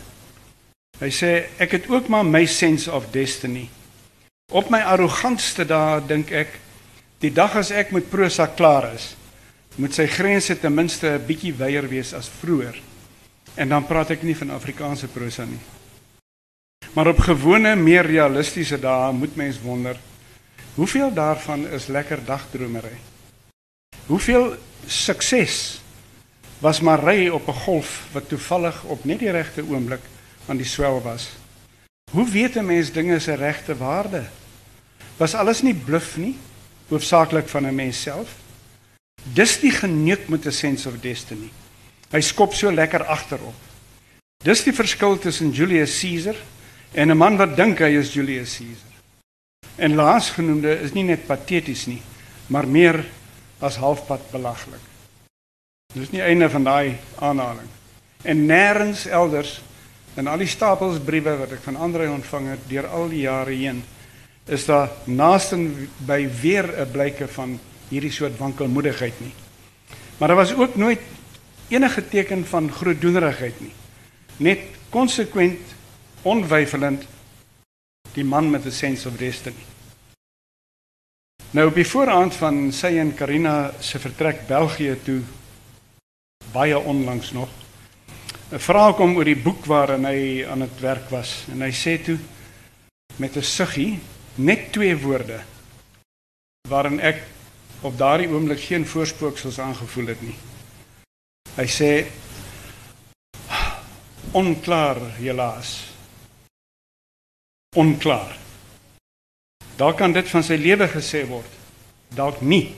Hy 1.00 1.10
sê 1.12 1.30
ek 1.60 1.76
het 1.76 1.88
ook 1.88 2.08
maar 2.12 2.24
my 2.24 2.44
sense 2.48 2.90
of 2.92 3.10
destiny. 3.12 3.68
Op 4.52 4.70
my 4.72 4.80
arrogantste 4.82 5.64
dae 5.68 6.00
dink 6.06 6.32
ek 6.32 6.56
die 7.20 7.32
dag 7.32 7.56
as 7.60 7.70
ek 7.70 7.92
met 7.92 8.08
prosa 8.10 8.46
klaar 8.48 8.90
is, 8.94 9.12
moet 9.76 9.94
sy 9.94 10.06
grense 10.10 10.56
ten 10.60 10.74
minste 10.74 11.06
'n 11.18 11.26
bietjie 11.26 11.52
wyer 11.54 11.88
wees 11.88 12.12
as 12.14 12.28
vroeër. 12.40 12.80
En 13.56 13.68
dan 13.68 13.86
praat 13.86 14.10
ek 14.10 14.22
nie 14.22 14.36
van 14.36 14.50
Afrikaanse 14.50 15.08
prosa 15.08 15.44
nie. 15.44 15.60
Maar 16.94 17.06
op 17.06 17.18
gewone, 17.18 17.76
meer 17.76 18.06
realistiese 18.06 18.78
dae 18.80 19.12
moet 19.12 19.36
mens 19.36 19.60
wonder, 19.60 19.96
hoeveel 20.74 21.12
daarvan 21.12 21.66
is 21.68 21.86
lekker 21.86 22.24
dagdromery? 22.24 23.09
Hoeveel 24.10 24.56
sukses 24.86 25.80
was 26.58 26.80
maar 26.80 26.98
ry 26.98 27.28
op 27.28 27.46
'n 27.48 27.60
golf 27.62 28.08
wat 28.12 28.28
toevallig 28.28 28.82
op 28.82 29.04
net 29.04 29.18
die 29.18 29.30
regte 29.30 29.62
oomblik 29.62 30.00
aan 30.46 30.56
die 30.56 30.66
swel 30.66 31.02
was? 31.02 31.28
Hoe 32.10 32.28
weet 32.28 32.56
'n 32.56 32.66
mens 32.66 32.92
dinge 32.92 33.18
se 33.18 33.34
regte 33.34 33.76
waarde? 33.76 34.24
Was 35.16 35.34
alles 35.34 35.62
nie 35.62 35.74
bluf 35.74 36.16
nie, 36.16 36.36
hoofsaaklik 36.88 37.48
van 37.48 37.66
'n 37.66 37.74
mens 37.74 38.02
self? 38.02 38.34
Dis 39.22 39.60
die 39.60 39.70
geneuk 39.70 40.28
met 40.28 40.46
'n 40.46 40.52
sense 40.52 40.88
of 40.88 41.00
destiny. 41.00 41.50
Hy 42.10 42.20
skop 42.20 42.54
so 42.54 42.72
lekker 42.72 43.04
agterop. 43.04 43.60
Dis 44.44 44.62
die 44.62 44.74
verskil 44.74 45.18
tussen 45.18 45.50
Julius 45.50 46.00
Caesar 46.00 46.36
en 46.92 47.10
'n 47.10 47.16
man 47.16 47.36
wat 47.36 47.56
dink 47.56 47.78
hy 47.78 47.96
is 47.96 48.12
Julius 48.12 48.56
Caesar. 48.56 48.92
En 49.76 49.94
laasgenoemde 49.94 50.80
is 50.80 50.92
nie 50.92 51.04
net 51.04 51.26
pateties 51.26 51.86
nie, 51.86 52.02
maar 52.46 52.68
meer 52.68 53.04
as 53.60 53.76
halfpad 53.76 54.20
belaglik. 54.32 54.82
Dis 55.94 56.10
nie 56.10 56.22
einde 56.22 56.50
van 56.50 56.64
daai 56.64 56.96
aanhaling. 57.18 57.68
En 58.22 58.46
nêrens 58.46 59.06
elders 59.06 59.60
in 60.16 60.26
al 60.26 60.42
die 60.42 60.50
stapels 60.50 61.00
briewe 61.04 61.36
wat 61.40 61.52
ek 61.56 61.62
van 61.64 61.76
Andre 61.76 62.10
ontvang 62.10 62.50
het 62.52 62.68
deur 62.68 62.86
al 62.86 63.08
die 63.08 63.24
jare 63.24 63.54
heen, 63.54 63.82
is 64.50 64.66
daar 64.66 64.90
naaste 65.06 65.56
by 66.06 66.28
weer 66.40 66.66
'n 66.66 66.90
blyke 66.90 67.28
van 67.28 67.58
hierdie 67.88 68.12
soort 68.12 68.38
wankelmoedigheid 68.38 69.20
nie. 69.20 69.32
Maar 70.18 70.28
daar 70.28 70.36
was 70.36 70.54
ook 70.54 70.76
nooit 70.76 71.00
enige 71.68 72.08
teken 72.08 72.46
van 72.46 72.72
groot 72.72 73.00
doenerigheid 73.00 73.60
nie. 73.60 73.72
Net 74.36 74.60
konsekwent, 74.90 75.60
onwyfelend 76.22 77.06
die 78.12 78.24
man 78.24 78.50
met 78.50 78.64
'n 78.64 78.70
sense 78.70 79.08
of 79.08 79.16
destiny. 79.16 79.64
Nou 81.50 81.66
op 81.66 81.74
die 81.74 81.86
vooraand 81.86 82.34
van 82.38 82.68
sy 82.70 82.92
en 83.02 83.08
Karina 83.18 83.72
se 83.82 83.98
vertrek 83.98 84.44
België 84.46 84.92
toe 85.02 85.18
baie 86.52 86.78
onlangs 86.78 87.32
nog 87.34 87.48
'n 88.52 88.58
vraag 88.58 88.96
kom 88.96 89.16
oor 89.16 89.24
die 89.24 89.42
boek 89.42 89.64
waarin 89.66 90.04
hy 90.04 90.46
aan 90.46 90.60
het 90.60 90.80
werk 90.80 91.10
was 91.10 91.44
en 91.50 91.62
hy 91.62 91.70
sê 91.70 91.98
toe 92.04 92.18
met 93.16 93.36
'n 93.36 93.42
suggie 93.42 93.98
net 94.34 94.72
twee 94.72 94.96
woorde 94.96 95.40
waarin 96.68 97.00
ek 97.00 97.22
op 97.80 97.98
daardie 97.98 98.28
oomblik 98.28 98.60
geen 98.60 98.86
voorspooksels 98.86 99.58
aangevoel 99.58 100.06
het 100.06 100.22
nie. 100.22 100.36
Hy 101.56 101.66
sê 101.66 102.06
onklaar 104.32 105.00
helaas. 105.16 105.90
Onklaar. 107.76 108.36
Daar 109.80 109.94
kan 109.96 110.12
dit 110.12 110.28
van 110.28 110.44
sy 110.44 110.58
lewe 110.60 110.88
gesê 110.92 111.24
word. 111.28 111.58
Dalk 112.12 112.42
nie. 112.44 112.74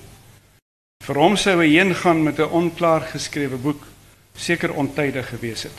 Vir 1.02 1.18
hom 1.18 1.34
sou 1.36 1.56
hy 1.58 1.70
heen 1.74 1.94
gaan 1.98 2.22
met 2.22 2.38
'n 2.38 2.54
onklaar 2.62 3.02
geskrewe 3.10 3.58
boek 3.58 3.82
seker 4.36 4.70
ontydig 4.72 5.28
gewees 5.28 5.62
het. 5.62 5.78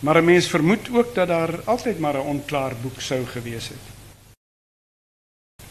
Maar 0.00 0.22
'n 0.22 0.24
mens 0.24 0.48
vermoed 0.48 0.88
ook 0.90 1.14
dat 1.14 1.28
daar 1.28 1.60
altyd 1.64 1.98
maar 1.98 2.16
'n 2.16 2.28
onklaar 2.34 2.74
boek 2.82 3.00
sou 3.00 3.26
gewees 3.26 3.68
het 3.68 3.92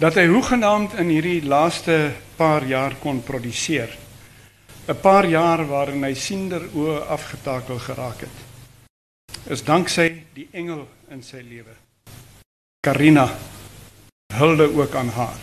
dat 0.01 0.15
hy 0.17 0.23
hoegenaamd 0.31 0.95
in 0.97 1.11
hierdie 1.13 1.43
laaste 1.45 1.95
paar 2.35 2.63
jaar 2.65 2.95
kon 3.03 3.19
produseer. 3.21 3.91
'n 4.87 4.97
Paar 5.01 5.27
jaar 5.29 5.61
waarin 5.67 6.03
hy 6.03 6.13
siender 6.13 6.63
oë 6.73 7.05
afgetakel 7.05 7.77
geraak 7.79 8.21
het. 8.25 8.37
Is 9.45 9.63
danksy 9.63 10.25
die 10.33 10.47
engel 10.51 10.87
in 11.09 11.21
sy 11.23 11.41
lewe. 11.45 11.75
Karina 12.81 13.29
hulde 14.31 14.79
ook 14.79 14.95
aan 14.95 15.09
haar. 15.09 15.39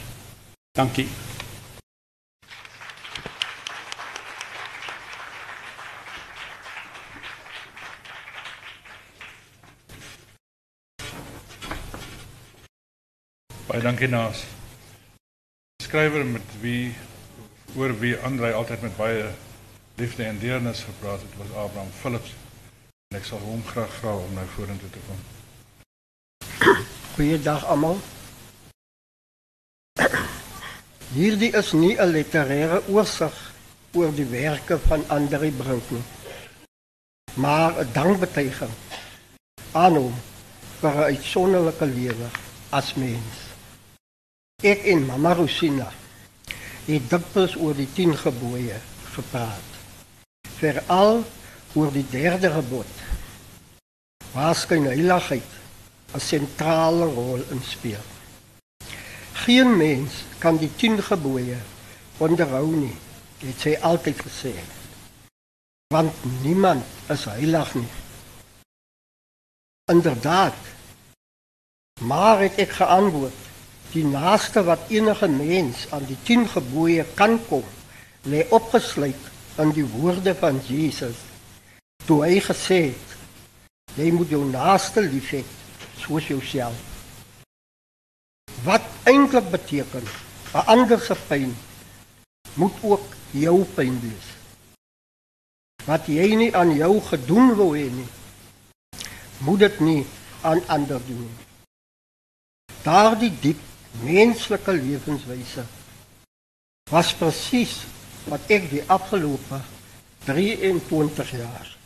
Dankie. 0.72 1.08
Baie 13.66 13.82
dankie 13.82 14.08
Naas. 14.08 14.44
Skrywer 15.82 16.26
met 16.26 16.42
wie 16.60 16.94
oor 17.76 17.98
wie 17.98 18.16
Andre 18.16 18.52
altyd 18.52 18.80
met 18.80 18.96
baie 18.96 19.24
liefde 19.94 20.24
en 20.24 20.38
deernis 20.38 20.82
gepraat 20.82 21.20
het, 21.20 21.36
was 21.36 21.56
Abraham 21.56 21.90
Philips. 22.00 22.34
En 23.08 23.18
ek 23.18 23.24
sal 23.24 23.40
hom 23.44 23.64
graag 23.66 23.92
vra 24.00 24.14
om 24.16 24.32
nou 24.34 24.46
vorentoe 24.54 24.90
te 24.90 25.02
kom. 25.08 25.20
Goeiedag 27.14 27.66
almal. 27.66 28.00
Hierdie 31.14 31.52
is 31.56 31.72
nie 31.72 31.96
'n 31.96 32.12
literêre 32.12 32.82
oorsig 32.92 33.36
oor 33.96 34.12
die 34.12 34.28
werke 34.28 34.78
van 34.78 35.04
Andre 35.08 35.50
Brink 35.50 35.90
nie. 35.90 36.04
Maar 37.34 37.80
'n 37.80 37.92
dankbetuiging 37.92 38.74
aan 39.72 39.96
hom 39.96 40.14
vir 40.80 40.92
'n 40.94 41.08
uitsonderlike 41.12 41.86
lewe 41.86 42.28
as 42.70 42.94
mens. 42.94 43.36
Ek 44.62 44.84
en 44.84 45.06
Mama 45.06 45.32
Rosina 45.34 45.92
het 46.86 47.10
dikwels 47.10 47.56
oor 47.56 47.74
die 47.74 47.88
10 47.94 48.16
gebooie 48.16 48.76
gepraat. 49.14 49.68
Veral 50.58 51.24
oor 51.74 51.92
die 51.92 52.06
derde 52.10 52.50
gebod. 52.50 52.92
Waar 54.32 54.54
skyn 54.54 54.84
heiligheid 54.84 55.50
'n 56.14 56.20
sentrale 56.20 57.04
rol 57.04 57.42
in 57.50 57.62
speel. 57.62 58.17
Geen 59.38 59.76
mens 59.76 60.22
kan 60.38 60.56
die 60.58 60.70
10 60.76 61.02
gebooie 61.02 61.58
onderhou 62.18 62.66
nie, 62.74 62.94
het 63.44 63.60
sy 63.62 63.76
altyd 63.86 64.18
gesê. 64.26 64.54
Want 65.94 66.24
niemand 66.42 66.82
is 67.12 67.24
heilig 67.30 67.74
nie. 67.78 67.90
Inderdaad. 69.92 70.58
Maar 72.00 72.42
het 72.44 72.58
ek 72.64 72.74
geantwoord 72.80 73.46
die 73.94 74.04
naaste 74.04 74.64
wat 74.66 74.90
enige 74.92 75.30
mens 75.30 75.86
aan 75.94 76.04
die 76.10 76.18
10 76.26 76.48
gebooie 76.56 77.06
kan 77.14 77.38
kom, 77.46 77.64
lê 78.26 78.42
opgesluit 78.50 79.30
in 79.62 79.72
die 79.78 79.86
woorde 79.94 80.34
van 80.42 80.60
Jesus. 80.66 81.22
Toe 82.10 82.24
hy 82.26 82.42
gesê 82.42 82.82
het: 82.90 83.16
"Jy 83.94 84.10
moet 84.12 84.34
jou 84.34 84.44
naaste 84.50 85.00
lief 85.00 85.30
hê 85.32 85.42
soos 86.02 86.26
jouself." 86.26 86.87
Wat 88.64 88.82
eintlik 89.04 89.50
beteken 89.50 90.04
'n 90.54 90.66
ander 90.66 91.00
se 91.00 91.16
pyn 91.28 91.56
moet 92.54 92.74
ook 92.82 93.06
jou 93.30 93.64
pyn 93.74 94.00
wees. 94.00 94.28
Wat 95.84 96.06
jy 96.06 96.34
nie 96.34 96.56
aan 96.56 96.74
jou 96.74 97.00
gedoen 97.00 97.54
wou 97.56 97.70
hê 97.76 97.90
nie, 97.90 98.08
moet 99.38 99.58
dit 99.58 99.80
nie 99.80 100.06
aan 100.42 100.62
ander 100.66 101.00
doen. 101.06 101.30
Daardie 102.82 103.32
diep 103.40 103.60
menslike 104.02 104.72
lewenswyse 104.72 105.64
was 106.90 107.14
presies 107.14 107.82
wat 108.28 108.40
ek 108.50 108.70
die 108.70 108.84
afgelope 108.86 109.60
23 110.24 111.30
jaar 111.30 111.76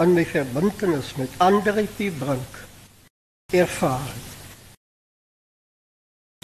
in 0.00 0.14
my 0.16 0.24
verbintenis 0.24 1.14
met 1.20 1.28
Andre 1.38 1.84
P. 1.84 2.08
Brink 2.18 2.60
ervaar. 3.52 4.29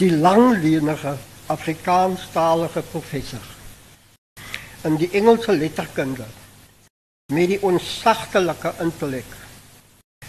Die 0.01 0.11
langlenige 0.11 1.17
Afrikaanstalige 1.47 2.83
professor 2.83 3.41
in 4.85 4.99
die 5.01 5.09
Engelse 5.17 5.55
letterkunde 5.57 6.27
met 7.33 7.49
die 7.49 7.57
onsagtelike 7.65 8.75
intellek 8.85 9.33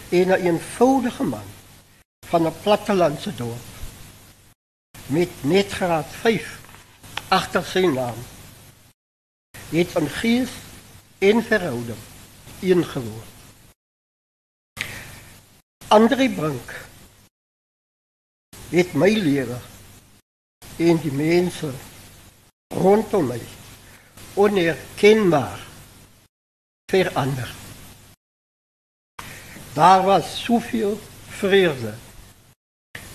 en 0.10 0.32
'n 0.32 0.40
eenvoudige 0.48 1.24
man 1.24 1.50
van 2.30 2.48
'n 2.48 2.56
plattelandse 2.64 3.36
dorp 3.36 3.68
met 5.06 5.44
net 5.44 5.72
graad 5.72 6.16
5 6.22 6.60
agter 7.28 7.66
sy 7.66 7.86
naam 7.86 8.24
het 9.76 9.92
van 9.92 10.08
gees 10.08 10.52
en 11.20 11.44
verhouding 11.44 12.04
ingewoon. 12.60 13.28
Andre 15.88 16.30
Brink 16.30 16.87
het 18.70 18.94
my 18.94 19.10
lewe 19.16 19.60
en 20.78 21.00
die 21.02 21.12
mense 21.12 21.72
rondom 22.76 23.30
my 23.32 23.40
onherkenbaar 24.38 25.64
verander. 26.92 27.54
Daar 29.74 30.04
was 30.04 30.44
soveel 30.44 31.00
vrede 31.40 31.94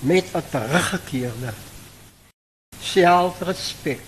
met 0.00 0.24
'n 0.34 0.48
teruggekeerde 0.50 1.52
selfrespek 2.80 4.06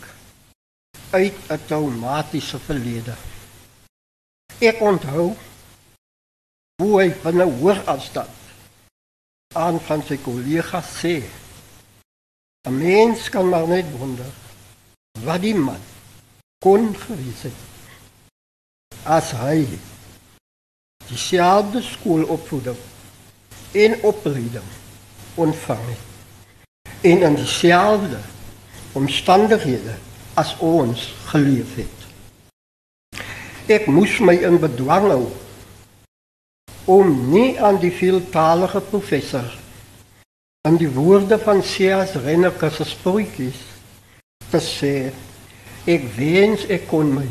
uit 1.11 1.35
'n 1.48 1.61
traumatiese 1.66 2.59
verlede. 2.59 3.14
Ek 4.59 4.80
onthou 4.80 5.37
hoe 6.83 7.00
hy 7.00 7.09
binne 7.22 7.44
hoër 7.44 7.80
afstand 7.85 8.43
aan 9.55 9.81
van 9.81 10.03
sy 10.03 10.19
kollegas 10.23 10.90
sê: 11.01 11.17
"’n 12.69 12.79
Mens 12.79 13.29
kan 13.31 13.49
maar 13.49 13.69
net 13.69 13.87
wonder 13.99 14.33
wat 15.25 15.40
die 15.40 15.55
man 15.55 15.83
kon 16.59 16.95
gewees 16.97 17.43
het 17.47 17.61
as 19.05 19.31
hy 19.37 19.67
dieselfde 21.09 21.83
skoolopvoeding 21.83 22.81
en 23.73 24.03
opleiding 24.03 24.71
ontvang 25.35 25.85
het 25.90 26.12
en 27.05 27.23
in 27.29 27.35
dieselfde 27.35 28.21
omstandighede 28.93 29.95
as 30.35 30.57
ons 30.59 31.14
geleef 31.25 31.75
het. 31.77 31.99
Ek 33.67 33.87
moes 33.87 34.17
my 34.25 34.35
in 34.45 34.57
bedwang 34.62 35.11
hou 35.12 35.27
om 36.85 37.31
nie 37.31 37.61
aan 37.61 37.79
die 37.81 37.92
veeltalige 37.92 38.81
professor 38.81 39.49
aan 40.68 40.77
die 40.81 40.88
woorde 40.88 41.38
van 41.38 41.61
C.S. 41.61 42.14
Reneke 42.25 42.70
se 42.70 42.85
sproetjies 42.88 43.61
te 44.51 44.61
sê 44.61 44.94
ek 45.88 46.05
wens 46.16 46.64
ek 46.73 46.87
kon 46.88 47.12
my 47.16 47.29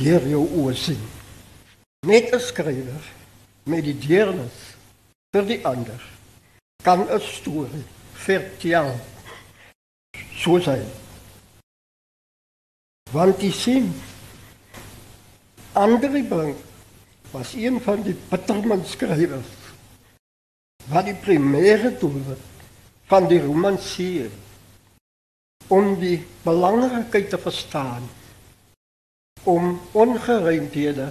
deur 0.00 0.28
jou 0.28 0.44
oë 0.62 0.76
sien 0.76 1.02
net 2.08 2.32
'n 2.32 2.40
skrywer 2.40 3.04
met 3.64 3.84
die 3.84 3.96
deernis 4.06 4.58
vir 5.32 5.44
die 5.52 5.60
ander 5.72 6.02
kan 6.84 7.08
'n 7.08 7.20
storie 7.20 7.84
vertel 8.12 8.92
soos 10.42 10.68
hy 10.68 10.82
want 13.12 13.40
die 13.40 13.52
sien 13.52 13.92
Andre 15.76 16.22
Brink 16.24 16.65
was 17.30 17.54
een 17.54 17.80
van 17.80 18.02
die 18.02 18.16
Bitterman 18.28 18.84
skrywers 18.84 19.54
wat 20.86 21.08
die 21.08 21.16
primêre 21.18 21.90
doel 21.98 22.36
van 23.10 23.26
die 23.30 23.40
romansier 23.42 24.30
om 25.66 25.96
die 25.98 26.20
belangrikheid 26.44 27.30
te 27.30 27.38
verstaan 27.38 28.06
om 29.42 29.80
ongeruimdhede 29.92 31.10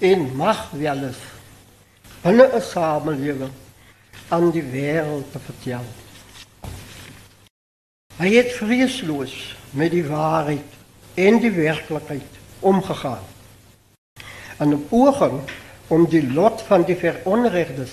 en 0.00 0.28
magwelis 0.36 1.20
binne 2.22 2.46
'n 2.52 2.60
samelewing 2.60 3.52
aan 4.28 4.50
die 4.50 4.62
wêreld 4.62 5.32
te 5.32 5.38
vertel. 5.38 5.84
Hy 8.16 8.30
het 8.36 8.52
vreesloos 8.52 9.56
met 9.70 9.90
die 9.90 10.04
waarheid 10.06 10.70
en 11.14 11.40
die 11.40 11.50
werklikheid 11.50 12.38
omgegaan. 12.60 13.31
'n 14.60 14.86
poging 14.88 15.40
om 15.88 16.06
die 16.08 16.32
lot 16.32 16.62
van 16.62 16.84
die 16.84 16.96
veronregdes, 16.96 17.92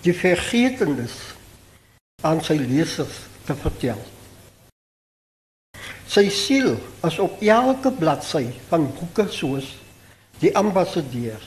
die 0.00 0.14
vergetendes 0.14 1.14
aan 2.22 2.42
sy 2.44 2.56
lesers 2.60 3.16
te 3.44 3.54
vertel. 3.54 4.00
Sy 6.06 6.28
siel 6.28 6.76
is 7.04 7.18
op 7.18 7.40
elke 7.42 7.90
bladsy 7.92 8.46
van 8.68 8.92
boeke 8.98 9.28
soos 9.28 9.72
Die 10.42 10.50
Ambassadeur, 10.56 11.40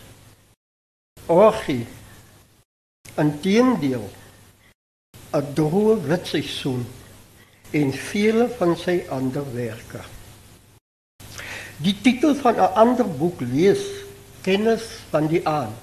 Orgie, 1.27 1.85
Inteendeel, 3.19 4.09
'n 5.35 5.53
droë 5.53 5.95
wit 6.07 6.27
seisoen 6.27 6.85
en 7.71 7.91
vele 7.93 8.47
van 8.57 8.75
sy 8.79 9.03
ander 9.09 9.45
werke. 9.53 10.01
Die 11.77 11.93
titel 12.01 12.35
van 12.35 12.55
'n 12.55 12.73
ander 12.73 13.05
boek 13.05 13.39
lees 13.39 13.83
Kennis 14.41 14.83
van 15.09 15.27
die 15.27 15.47
aan. 15.47 15.73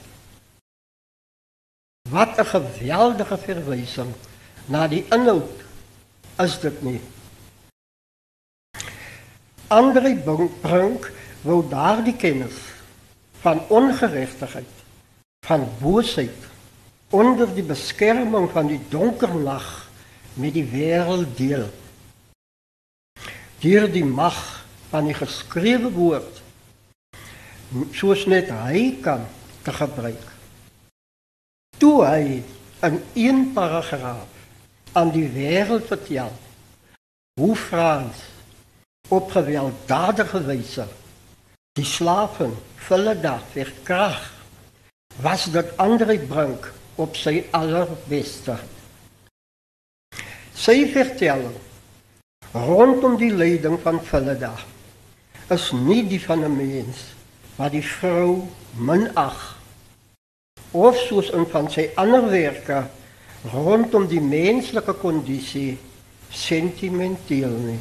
Wat 2.11 2.39
'n 2.39 2.47
geweldige 2.47 3.39
verwysing 3.39 4.13
na 4.67 4.89
die 4.89 5.05
inhoud 5.11 5.63
is 6.39 6.59
dit 6.61 6.83
nie. 6.83 7.01
Andre 9.67 10.17
Brink 10.61 11.13
wou 11.43 11.69
daardie 11.69 12.17
kennis 12.17 12.57
van 13.41 13.69
ongeregtigheid, 13.69 14.75
van 15.47 15.69
boosheid 15.81 16.43
onder 17.11 17.55
die 17.55 17.63
beskerming 17.63 18.51
van 18.51 18.67
die 18.67 18.81
donker 18.89 19.35
nag 19.35 19.91
met 20.35 20.53
die 20.55 20.65
wêreld 20.65 21.37
deel. 21.37 21.71
Deur 23.59 23.93
die 23.93 24.05
mag 24.05 24.64
van 24.95 25.09
die 25.11 25.17
geskrewe 25.19 25.91
woord. 25.91 26.39
Soos 27.99 28.29
net 28.31 28.53
hy 28.55 29.01
kan 29.03 29.25
te 29.67 29.73
gebruik. 29.75 30.29
Toe 31.83 31.97
hy 32.07 32.27
in 32.87 33.01
een 33.19 33.41
paragraaf 33.57 34.31
aan 34.95 35.11
die 35.11 35.27
wêreld 35.35 35.89
vertel 35.91 36.31
hoe 37.41 37.57
Frans 37.59 38.21
op 39.11 39.33
gewelddadige 39.35 40.45
wyse 40.47 40.87
die 41.75 41.87
slaven 41.89 42.55
vulle 42.87 43.17
dag 43.19 43.43
verkrag 43.51 44.21
was 45.25 45.49
dit 45.51 45.73
Andre 45.83 46.19
Brink 46.29 46.69
op 47.03 47.19
sy 47.19 47.41
allerbeste. 47.51 48.55
Sy 50.55 50.77
vertelling 50.95 51.59
rondom 52.55 53.19
die 53.19 53.33
lyding 53.35 53.81
van 53.83 53.99
Philida 53.99 54.53
is 55.49 55.73
niet 55.73 56.09
die 56.09 56.25
van 56.25 56.43
een 56.43 56.57
mens, 56.57 56.97
maar 57.57 57.71
die 57.71 57.85
vrouw 57.85 58.49
minach. 58.71 59.59
Of 60.71 60.99
zoals 60.99 61.33
een 61.33 61.47
van 61.47 61.71
zijn 61.71 61.89
andere 61.95 62.27
werken 62.27 62.91
rondom 63.53 64.07
die 64.07 64.21
menselijke 64.21 64.99
conditie 64.99 65.79
sentimenteel 66.29 67.49
Een 67.49 67.79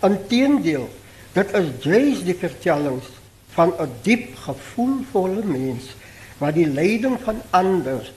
Integendeel, 0.00 0.88
dat 1.32 1.52
is 1.52 1.84
juist 1.84 2.26
de 2.26 2.34
vertelling 2.34 3.02
van 3.48 3.74
een 3.78 3.90
diep 4.02 4.36
gevoelvolle 4.36 5.44
mens, 5.44 5.84
waar 6.38 6.52
die 6.52 6.66
lijden 6.66 7.18
van 7.20 7.42
ander 7.50 8.12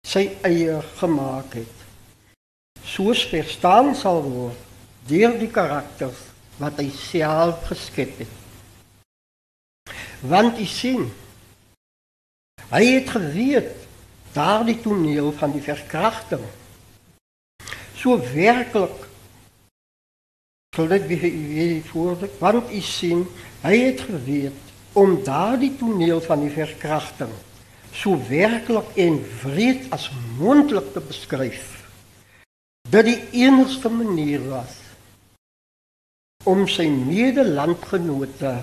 zijn 0.00 0.28
eigen 0.40 0.82
gemaakt 0.82 1.52
heeft. 1.52 1.82
Zoals 2.82 3.26
verstaan 3.26 3.94
zal 3.94 4.22
worden 4.22 4.56
door 5.06 5.38
die 5.38 5.50
karakters 5.50 6.18
wat 6.60 6.78
hy 6.78 6.88
self 6.94 7.64
geskep 7.70 8.18
het. 8.22 8.34
Want 10.24 10.58
u 10.58 10.66
sien, 10.68 11.08
hy 12.70 12.84
het 12.96 13.10
geweet 13.14 13.72
daardie 14.34 14.80
toneel 14.82 15.32
van 15.38 15.52
die 15.54 15.62
verkrachting 15.62 16.44
so 17.94 18.18
werklik 18.34 19.04
sal 20.74 20.90
dit 20.90 21.06
wie 21.08 21.82
voordat 21.86 22.34
want 22.42 22.72
u 22.72 22.80
sien, 22.82 23.22
hy 23.62 23.76
het 23.78 24.00
geweet 24.08 24.72
om 24.98 25.16
daardie 25.24 25.72
toneel 25.78 26.20
van 26.24 26.42
die 26.42 26.52
verkrachting 26.52 27.32
so 27.94 28.18
werklik 28.28 28.90
en 28.98 29.20
wreed 29.44 29.86
as 29.94 30.08
moontlik 30.38 30.90
te 30.92 31.00
beskryf. 31.00 31.68
Dat 32.90 33.06
die 33.06 33.20
enigste 33.46 33.88
manier 33.88 34.42
was 34.50 34.83
om 36.44 36.66
sy 36.68 36.86
medelandgenote 36.92 38.54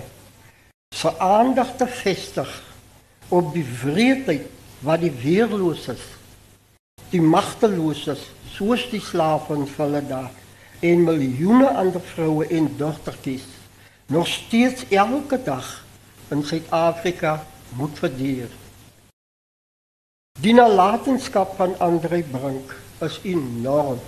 se 0.94 1.10
aandag 1.18 1.76
te 1.76 1.86
vestig 1.86 2.50
op 3.28 3.52
die 3.54 3.66
wreedheid 3.82 4.46
wat 4.82 5.02
die 5.02 5.14
weerloses, 5.22 6.02
die 7.10 7.22
magteloses, 7.22 8.22
soos 8.52 8.84
die 8.90 9.00
slawe 9.00 9.40
van 9.48 9.66
hulle 9.76 10.02
daar 10.06 10.30
en 10.82 11.04
miljoene 11.06 11.68
ander 11.78 12.02
vroue 12.12 12.46
en 12.50 12.68
dogtertjies 12.76 13.46
nog 14.12 14.26
steeds 14.26 14.84
elke 14.90 15.38
dag 15.42 15.84
in 16.28 16.42
Suid-Afrika 16.44 17.46
moet 17.78 17.98
verduur. 17.98 18.50
Die 20.40 20.54
nalatenskap 20.54 21.56
van 21.56 21.78
Andre 21.78 22.22
Brink 22.22 22.74
is 23.00 23.20
enorm. 23.22 24.00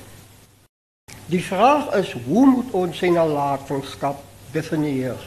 Die 1.27 1.45
vraag 1.45 1.95
is 1.95 2.12
hoe 2.12 2.47
moet 2.47 2.71
ons 2.71 3.01
nalatenschap 3.01 4.23
definiëren? 4.51 5.19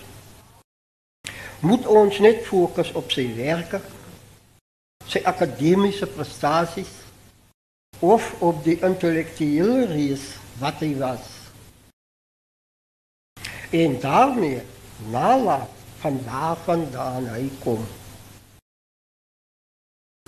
Moet 1.60 1.88
ons 1.88 2.20
niet 2.20 2.46
focussen 2.46 2.96
op 2.96 3.12
zijn 3.12 3.36
werken, 3.36 3.82
zijn 5.06 5.26
academische 5.26 6.08
prestaties 6.08 6.90
of 8.00 8.42
op 8.42 8.63
de 8.63 8.80
intellectuele 8.80 9.86
reis 9.86 10.22
wat 10.58 10.80
hij 10.80 10.96
was? 10.98 11.20
En 13.72 14.00
daarmee 14.00 14.62
nalaat 15.10 15.70
van 16.00 16.24
waar 16.24 16.58
vandaan 16.58 17.26
hij 17.26 17.50
komt. 17.60 17.90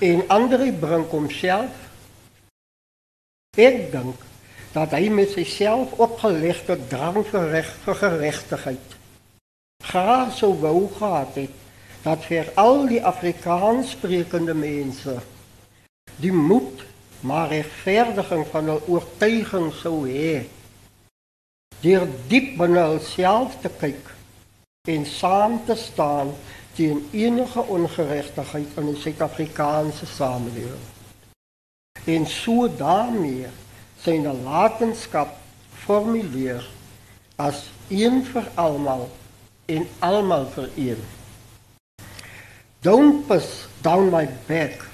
andere 0.02 0.28
André 0.28 0.72
Brunkom 0.72 1.32
zelf, 1.32 1.72
ik 3.56 3.92
denk 3.92 4.16
dat 4.74 4.94
hy 4.98 5.10
met 5.14 5.34
sy 5.34 5.46
self 5.50 5.96
opgelegde 6.02 6.78
drang 6.92 7.24
vir 7.32 7.50
reg 7.56 7.72
vir 7.86 8.00
geregtigheid 8.04 8.96
graag 9.90 10.36
sou 10.38 10.54
wou 10.62 10.88
gehad 10.98 11.40
het 11.42 11.58
dat 12.04 12.24
vir 12.30 12.52
al 12.60 12.86
die 12.92 13.02
Afrikaans 13.14 13.96
sprekende 13.98 14.54
mense 14.54 15.18
die 16.22 16.36
moed 16.36 16.86
maar 17.26 17.50
regverdiging 17.52 18.46
van 18.52 18.72
hul 18.74 18.86
oortuiging 18.88 19.74
sou 19.82 19.98
hê 20.08 20.46
deur 21.84 22.08
diep 22.32 22.56
binne 22.60 22.86
hulself 22.92 23.60
te 23.64 23.72
kyk 23.82 24.16
en 24.88 25.06
saam 25.06 25.60
te 25.66 25.76
staan 25.76 26.34
teen 26.80 27.02
enige 27.12 27.62
ongeregtigheid 27.62 28.78
in 28.80 28.86
die 28.94 29.00
Suid-Afrikaanse 29.02 30.06
samelewing. 30.08 30.86
En 32.08 32.28
so 32.28 32.70
daarmee 32.78 33.50
sy 34.04 34.18
nalatenskap 34.24 35.36
formuleer 35.86 36.64
as 37.40 37.66
een 37.90 38.22
vir 38.32 38.48
almal 38.56 39.08
en 39.68 39.88
almal 40.00 40.48
vir 40.56 40.70
een. 40.76 41.02
Don't 42.82 43.28
push 43.28 43.68
down 43.82 44.10
my 44.12 44.26
back 44.48 44.86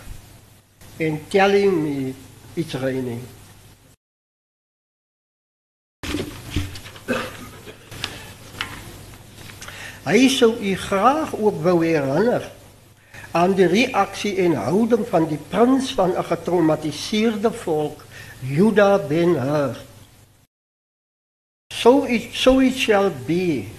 and 0.99 1.19
telling 1.29 1.83
me 1.83 2.15
it's 2.55 2.73
raining. 2.73 3.21
Hy 10.05 10.27
sou 10.29 10.51
u 10.61 10.75
graag 10.77 11.33
ook 11.33 11.63
wou 11.65 11.79
herinner 11.81 12.45
aan 13.33 13.55
die 13.57 13.65
reaksie 13.67 14.35
en 14.45 14.53
houding 14.53 15.01
van 15.09 15.25
die 15.27 15.39
prins 15.49 15.93
van 15.97 16.13
'n 16.13 16.23
getraumatiseerde 16.23 17.51
volk, 17.51 18.04
Juda 18.43 18.97
ben 19.07 19.35
Hur. 19.35 19.75
So 21.71 22.05
it 22.05 22.33
so 22.33 22.59
it 22.59 22.73
shall 22.73 23.09
be 23.09 23.69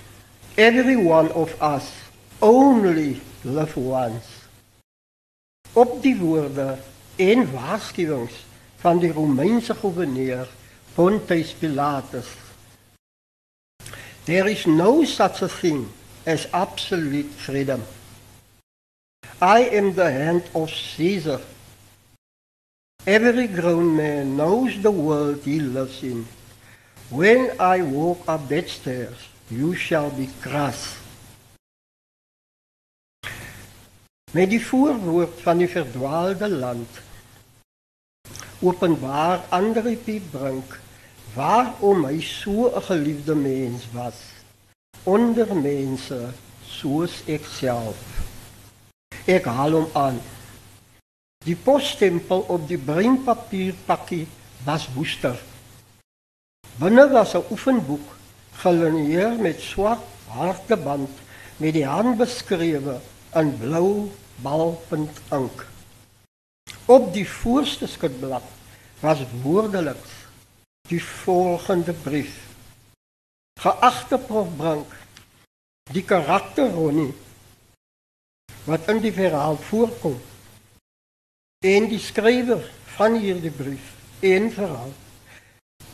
every 0.56 0.96
one 0.96 1.30
of 1.32 1.60
us 1.60 1.92
only 2.40 3.20
live 3.44 3.76
once. 3.76 4.26
Op 5.72 6.02
die 6.02 6.16
woorde 6.16 6.78
en 7.16 7.52
waarskuwings 7.52 8.44
van 8.76 8.98
die 8.98 9.12
Romeinse 9.12 9.74
goewerneur 9.74 10.48
Pontius 10.94 11.52
Pilatus. 11.52 12.26
There 14.24 14.50
is 14.50 14.64
no 14.64 15.04
such 15.04 15.42
a 15.42 15.48
thing 15.48 15.88
as 16.24 16.48
absolute 16.52 17.28
freedom. 17.36 17.82
I 19.40 19.68
am 19.72 19.94
the 19.94 20.10
hand 20.10 20.42
of 20.54 20.70
Caesar. 20.70 21.40
Every 23.06 23.46
grown 23.46 23.94
man 23.94 24.36
knows 24.36 24.82
the 24.82 24.90
world 24.90 25.42
he 25.44 25.60
lives 25.60 26.02
in. 26.02 26.26
When 27.08 27.52
I 27.60 27.80
walk 27.82 28.18
up 28.26 28.48
that 28.48 28.68
stairs, 28.68 29.28
you 29.48 29.76
shall 29.76 30.10
be 30.10 30.28
crushed. 30.42 30.98
Met 34.34 34.50
die 34.50 34.60
voorwoord 34.60 35.38
van 35.40 35.62
die 35.62 35.68
verdwaalde 35.70 36.48
land 36.48 36.98
openbaar 38.58 39.44
Andre 39.48 39.94
P. 39.94 40.18
Brink 40.30 40.80
waarom 41.38 42.04
hy 42.10 42.18
so 42.20 42.74
'n 42.74 42.82
geliefde 42.90 43.34
mens 43.34 43.86
was 43.94 44.18
onder 45.04 45.56
mense 45.56 46.34
soos 46.66 47.22
ek 47.26 47.44
self. 47.46 48.02
Ek 49.26 49.44
haal 49.46 49.78
hom 49.78 49.86
aan. 49.94 50.18
Die 51.46 51.54
posstempel 51.54 52.42
op 52.50 52.66
die 52.66 52.78
breinpapierpakkie 52.78 54.24
was 54.66 54.88
woester. 54.94 55.38
Binne 56.80 57.06
was 57.12 57.34
'n 57.34 57.46
oefenboek 57.50 58.06
gelineer 58.62 59.32
met 59.38 59.60
swart 59.60 60.02
harde 60.28 60.76
band 60.76 61.10
met 61.56 61.72
die 61.72 61.86
hand 61.86 62.18
beskrewe 62.18 63.00
in 63.34 63.58
blou 63.58 64.10
balpunt 64.42 65.20
ink. 65.30 65.66
Op 66.84 67.12
die 67.14 67.28
voorste 67.28 67.86
skutblad 67.86 68.44
was 69.00 69.22
woordeliks 69.42 70.12
die 70.88 71.02
volgende 71.02 71.92
brief 71.92 72.44
Geagte 73.60 74.18
prof 74.18 74.48
Brink, 74.56 74.90
die 75.92 76.02
karakter 76.04 76.70
Ronnie 76.70 77.14
wat 78.64 78.88
in 78.92 79.00
die 79.00 79.12
verhaal 79.12 79.56
voorkom 79.56 80.18
en 81.64 81.88
die 81.88 82.00
skrywer 82.00 82.70
van 82.96 83.18
hierdie 83.20 83.50
brief 83.50 83.94
en 84.20 84.50
verhaal 84.52 84.92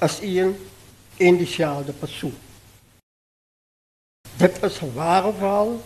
as 0.02 0.18
een 0.20 0.56
en 1.16 1.36
dieselfde 1.36 1.92
persoon. 1.92 2.38
Dit 4.36 4.62
is 4.62 4.80
'n 4.80 4.94
ware 4.94 5.32
verhaal 5.32 5.80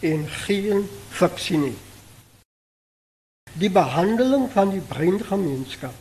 en 0.00 0.28
geen 0.28 0.88
fiksie 1.10 1.58
nie. 1.58 1.76
Die 3.52 3.70
behandeling 3.70 4.50
van 4.52 4.70
die 4.70 4.80
breingemeenskap 4.80 5.94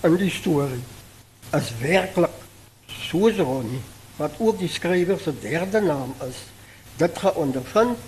in 0.00 0.16
die 0.16 0.30
storie 0.30 0.84
is 1.52 1.78
werklik 1.78 2.34
soos 2.86 3.36
Ronnie, 3.36 3.80
wat 4.16 4.34
ook 4.38 4.58
die 4.58 4.68
skrywer 4.68 5.18
se 5.18 5.38
derde 5.38 5.80
naam 5.80 6.14
is, 6.28 6.36
dit 6.96 7.18
geondervind 7.18 7.98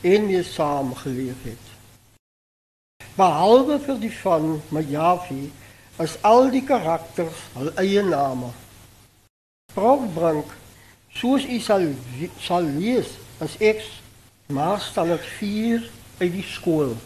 en 0.00 0.26
mee 0.26 0.42
saamgeleef 0.42 1.42
het. 1.42 1.73
Behalwe 3.14 3.76
vir 3.78 3.98
die 4.02 4.10
van 4.10 4.56
Majafi, 4.74 5.52
is 6.02 6.16
al 6.26 6.48
die 6.50 6.64
karakters 6.66 7.44
hul 7.54 7.68
eie 7.78 8.02
name. 8.02 8.48
Prof 9.70 10.02
Brink, 10.16 10.50
soos 11.14 11.44
u 11.46 11.58
sal 11.62 11.84
sal 12.42 12.66
lees 12.74 13.12
as 13.44 13.54
ek 13.62 13.84
maar 14.50 14.82
staan 14.82 15.12
ek 15.14 15.22
4 15.38 15.86
by 16.18 16.28
die 16.34 16.42
skool. 16.48 16.96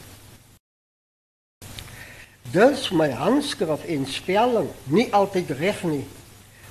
Dis 2.54 2.86
my 2.96 3.10
handskrif 3.12 3.84
en 3.84 4.08
spelling 4.08 4.70
nie 4.88 5.10
altyd 5.12 5.52
reg 5.60 5.84
nie. 5.84 6.06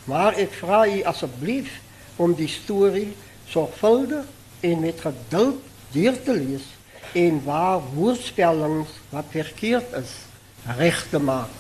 Maar 0.10 0.40
ek 0.42 0.58
vra 0.64 0.82
u 0.90 1.04
asseblief 1.14 1.78
om 2.18 2.34
die 2.34 2.50
storie 2.50 3.14
sorgvuldig 3.54 4.26
en 4.66 4.82
met 4.82 5.06
geduld 5.06 5.62
deur 5.94 6.18
te 6.26 6.34
lees 6.34 6.66
en 7.14 7.44
waar 7.44 7.82
woordspellings 7.94 8.90
wat 9.10 9.26
verkeerd 9.30 9.94
is 9.94 10.14
reg 10.78 11.10
te 11.10 11.20
maak. 11.20 11.54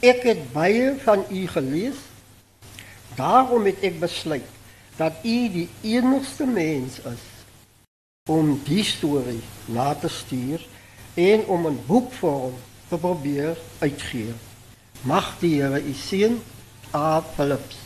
Ek 0.00 0.22
het 0.28 0.52
baie 0.52 0.94
van 1.02 1.24
u 1.30 1.46
gelees. 1.46 1.98
Daarom 3.16 3.64
het 3.64 3.80
ek 3.80 4.00
besluit 4.00 4.50
dat 4.96 5.24
u 5.24 5.36
die 5.52 5.68
enigste 5.82 6.46
mens 6.46 7.00
is 7.00 7.24
om 8.28 8.56
die 8.66 8.84
storie 8.84 9.42
na 9.72 9.94
te 9.94 10.08
stuur 10.08 10.66
en 11.14 11.46
om 11.46 11.66
'n 11.66 11.80
boekvorm 11.86 12.54
te 12.88 12.98
probeer 12.98 13.56
uitgee. 13.78 14.34
Mag 15.02 15.38
die 15.38 15.62
Here 15.62 15.82
u 15.82 15.92
seën. 15.92 16.42
A 16.94 17.20
Philips 17.34 17.76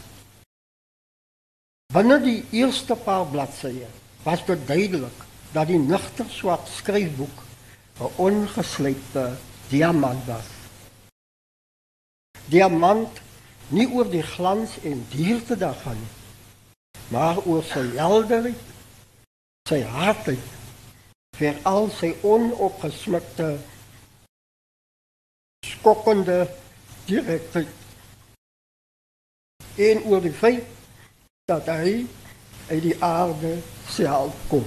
Binne 1.90 2.20
die 2.22 2.44
eerste 2.54 2.94
paar 2.94 3.24
bladsye 3.26 3.88
was 4.22 4.44
dit 4.46 4.60
duidelik 4.68 5.24
dat 5.52 5.66
die 5.66 5.78
nugter 5.78 6.28
swart 6.30 6.68
skryfboek 6.68 7.42
'n 8.00 8.12
ongeslypte 8.16 9.36
diamant 9.68 10.24
was. 10.26 10.48
Diamant 12.48 13.20
nie 13.68 13.88
oor 13.88 14.10
die 14.10 14.22
glans 14.22 14.78
en 14.82 15.06
dierte 15.10 15.56
daarvan 15.56 15.98
maar 17.10 17.38
oor 17.46 17.62
sy 17.66 17.82
helderheid, 17.96 18.58
sy 19.68 19.80
hartheid, 19.82 20.46
vir 21.40 21.56
al 21.66 21.88
sy 21.96 22.12
onopgesmukte 22.26 23.48
skokkende 25.66 26.44
direktheid 27.08 27.72
en 29.80 30.02
oor 30.10 30.20
die 30.20 30.34
feit 30.36 30.66
dat 31.48 31.70
hy 31.72 32.04
uit 32.68 32.82
die 32.84 32.96
aarde 33.02 33.56
self 33.88 34.36
kom. 34.50 34.66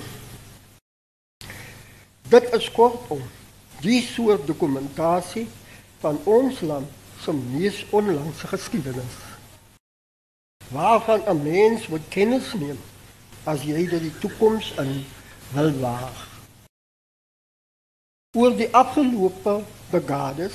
Dit 2.33 2.53
is 2.53 2.71
kortom 2.73 3.19
die 3.85 3.99
soort 4.01 4.47
dokumentasie 4.49 5.43
van 6.01 6.17
ons 6.25 6.61
land 6.65 6.87
se 7.21 7.33
mees 7.33 7.83
onlangse 7.93 8.47
geskiedenis. 8.49 9.17
Waarvan 10.73 11.21
'n 11.29 11.43
mens 11.43 11.87
moet 11.87 12.07
kennis 12.09 12.53
neem 12.53 12.79
as 13.43 13.61
jy 13.61 13.85
dit 13.89 14.01
die 14.01 14.17
toekoms 14.23 14.73
in 14.77 15.05
wil 15.53 15.71
waag. 15.79 16.17
Oor 18.37 18.55
die 18.55 18.71
afgelope 18.75 19.61
dekades 19.89 20.53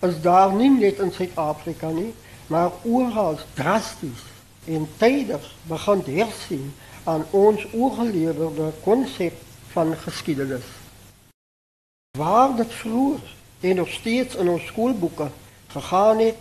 is 0.00 0.20
daar 0.20 0.52
nie 0.52 0.70
net 0.70 0.98
in 0.98 1.12
Suid-Afrika 1.12 1.90
nie, 1.90 2.14
maar 2.46 2.70
oral 2.82 3.38
drasties 3.54 4.22
en 4.66 4.88
tydig 4.96 5.54
begin 5.62 6.02
hersien 6.04 6.74
aan 7.04 7.24
ons 7.30 7.66
oorgelewerde 7.72 8.72
konsep 8.82 9.34
van 9.72 9.96
geskiedenis. 9.96 10.79
Waar 12.18 12.56
dit 12.56 12.72
vroeër 12.72 13.20
en 13.60 13.76
nog 13.76 13.88
steeds 13.88 14.34
in 14.34 14.48
ons 14.48 14.66
skoolboeke 14.66 15.30
gegaan 15.66 16.18
het 16.18 16.36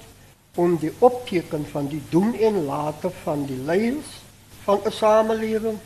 om 0.55 0.77
die 0.77 0.91
opteken 0.97 1.65
van 1.69 1.87
die 1.87 2.01
doen 2.09 2.33
en 2.33 2.63
late 2.65 3.09
van 3.23 3.45
die 3.45 3.57
leiers 3.57 4.07
van 4.63 4.79
'n 4.85 4.91
samelewing, 4.91 5.77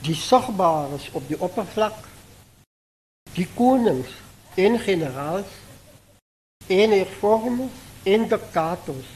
die 0.00 0.14
sigbares 0.14 1.10
op 1.12 1.28
die 1.28 1.40
oppervlak, 1.40 1.98
die 3.32 3.48
konings 3.54 4.08
en 4.54 4.78
generaals 4.78 5.52
en 6.66 6.90
hervormers 6.90 7.76
en 8.02 8.28
diktators, 8.28 9.10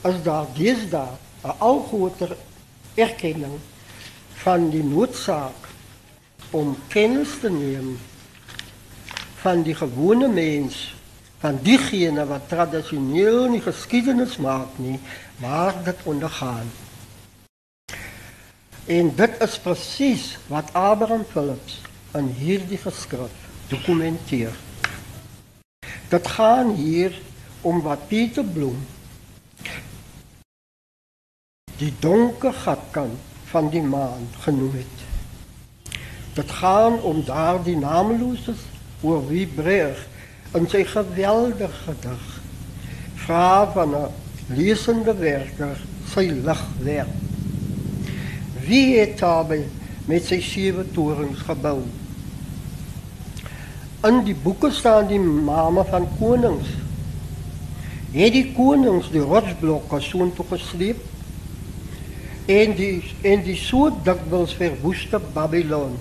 as 0.00 0.22
daar 0.22 0.46
deesdae 0.52 1.16
'n 1.44 1.56
al 1.58 1.80
groter 1.88 2.36
erkenning 2.94 3.58
van 4.34 4.70
die 4.70 4.84
noodsaak 4.84 5.60
om 6.50 6.76
kennis 6.88 7.38
te 7.40 7.50
neem 7.50 7.98
van 9.46 9.62
die 9.62 9.74
gewone 9.78 10.26
mens, 10.28 10.94
van 11.38 11.58
diegene 11.62 12.24
wat 12.26 12.48
tradisioneel 12.50 13.44
nie 13.52 13.60
geskiedenis 13.62 14.40
maak 14.42 14.74
nie, 14.82 14.98
maar 15.38 15.76
dit 15.86 16.02
ondergaan. 16.02 16.66
En 18.90 19.12
dit 19.14 19.38
is 19.46 19.54
presies 19.62 20.26
wat 20.50 20.72
Abraham 20.74 21.22
Philips 21.30 21.78
in 22.18 22.32
hierdie 22.40 22.80
geskrif 22.82 23.46
dokumenteer. 23.70 24.58
Dit 26.10 26.26
gaan 26.26 26.74
hier 26.74 27.14
om 27.60 27.82
wat 27.86 28.08
Pieter 28.10 28.44
Bloem 28.44 28.82
die 31.78 31.92
donker 32.00 32.54
gatkant 32.66 33.34
van 33.52 33.70
die 33.70 33.82
maan 33.82 34.26
genoem 34.42 34.80
het. 34.82 35.04
Gaan 36.56 36.98
om 37.00 37.22
daardie 37.24 37.76
naamlose 37.76 38.52
voor 39.06 39.26
wie 39.26 39.46
brug 39.46 40.06
en 40.50 40.68
zijn 40.68 40.86
geweldige 40.86 41.92
dag. 42.00 42.40
Vraag 43.14 43.72
van 43.72 43.94
een 43.94 44.08
lezende 44.46 45.14
werker 45.14 45.80
zijn 46.08 46.44
lichtwerk. 46.44 47.08
Wie 48.66 48.96
heeft 48.96 49.18
daarbij 49.18 49.68
met 50.04 50.24
zijn 50.24 50.42
zeven 50.42 50.90
torens 50.92 51.38
gebouwd? 51.38 51.86
In 54.02 54.24
die 54.24 54.36
boeken 54.42 54.72
staan 54.72 55.06
die 55.06 55.18
mama 55.18 55.84
van 55.84 56.08
konings. 56.18 56.68
Het 58.10 58.32
die 58.32 58.52
konings 58.52 59.10
die 59.10 59.20
rotsblokken 59.20 60.02
zo'n 60.02 60.34
toegesleept 60.34 61.04
en 62.44 62.74
die, 62.74 63.02
en 63.20 63.42
die 63.42 63.56
zo 63.56 63.98
dikwijls 64.02 64.54
verwoeste 64.54 65.20
Babylon. 65.32 65.96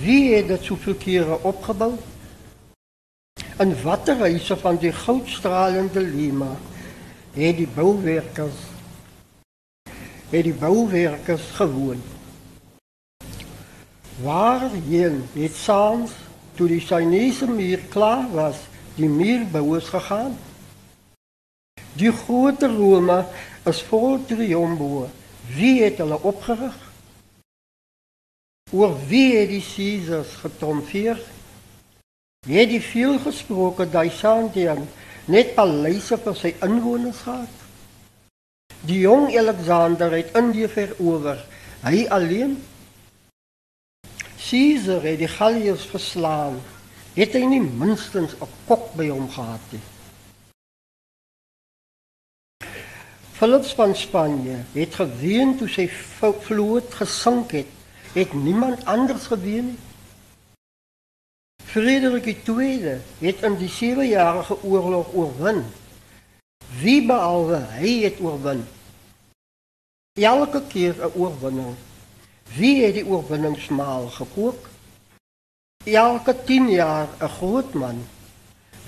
Wie 0.00 0.34
het 0.34 0.48
dit 0.48 0.62
soveel 0.64 0.94
kere 0.94 1.42
opgebou? 1.42 1.94
En 3.56 3.82
watter 3.82 4.18
huise 4.18 4.56
van 4.56 4.76
die 4.76 4.92
goudstralende 4.92 6.00
Lima 6.00 6.56
het 7.32 7.56
die 7.56 7.68
bouwerkers 7.74 8.64
het 10.30 10.44
die 10.44 10.54
bouwerkers 10.54 11.42
gewoon? 11.54 12.02
Waarheen 14.22 15.22
het 15.32 15.54
saans 15.54 16.10
toe 16.54 16.68
die 16.68 16.80
Chinese 16.80 17.46
muur 17.46 17.78
klaar 17.88 18.26
was, 18.32 18.56
die 18.94 19.08
muurbouers 19.08 19.88
gegaan? 19.88 20.36
Die 21.92 22.12
groot 22.12 22.62
Rome 22.62 23.24
is 23.64 23.82
vol 23.82 24.24
triomfo. 24.24 25.08
Wie 25.56 25.82
het 25.82 25.98
hulle 25.98 26.18
opgerig? 26.22 26.85
Oor 28.72 28.96
wie 29.06 29.36
het 29.36 29.48
die 29.48 29.62
Caesars 29.62 30.32
getromfeer? 30.42 31.20
Het 32.46 32.68
die 32.68 32.80
veel 32.82 33.18
gesproke 33.22 33.86
Daishantian 33.90 34.88
net 35.30 35.52
paleise 35.54 36.18
vir 36.18 36.34
sy 36.34 36.50
inwoners 36.66 37.20
gehad? 37.22 37.62
Die 38.86 38.98
jong 39.04 39.28
Alexander 39.38 40.10
het 40.10 40.34
Indië 40.34 40.66
verower, 40.70 41.44
hy 41.86 42.08
alleen. 42.10 42.56
Caesar 44.48 45.06
het 45.06 45.22
die 45.22 45.30
Galliërs 45.30 45.86
verslaan, 45.90 46.58
het 47.14 47.38
hy 47.38 47.44
nie 47.46 47.62
minstens 47.62 48.34
'n 48.34 48.50
kok 48.66 48.90
by 48.98 49.06
hom 49.14 49.30
gehad 49.30 49.62
nie. 49.70 49.84
Philips 53.38 53.74
van 53.78 53.94
Spanje 53.94 54.58
het 54.74 54.94
geween 54.94 55.56
toe 55.56 55.68
sy 55.68 55.86
vloot 56.42 56.94
gesink 56.94 57.50
het 57.52 57.75
het 58.16 58.32
niemand 58.32 58.84
anders 58.84 59.26
geween 59.26 59.66
nie. 59.66 59.78
Frederik 61.64 62.48
II 62.48 63.00
het 63.18 63.42
in 63.42 63.56
die 63.60 63.68
7-jarige 63.68 64.62
oorlog 64.62 65.12
oorwin. 65.12 65.64
Wie 66.80 67.06
behalwe 67.06 67.58
hy 67.76 67.92
het 68.06 68.20
oorwin. 68.20 68.62
Elke 70.16 70.62
keer 70.68 70.94
'n 70.96 71.12
oorwinning. 71.14 71.74
Wie 72.56 72.84
het 72.84 72.94
die 72.94 73.06
oorwinning 73.06 73.58
smaal 73.58 74.08
gekook? 74.08 74.68
Elke 75.84 76.36
10 76.44 76.68
jaar 76.68 77.08
'n 77.20 77.28
groot 77.28 77.72
man. 77.74 78.06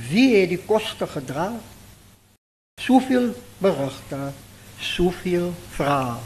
Wie 0.09 0.37
het 0.37 0.49
die 0.49 0.65
koste 0.65 1.07
gedra? 1.07 1.53
Soveel 2.81 3.35
berigte, 3.59 4.33
soveel 4.79 5.53
vrae. 5.69 6.17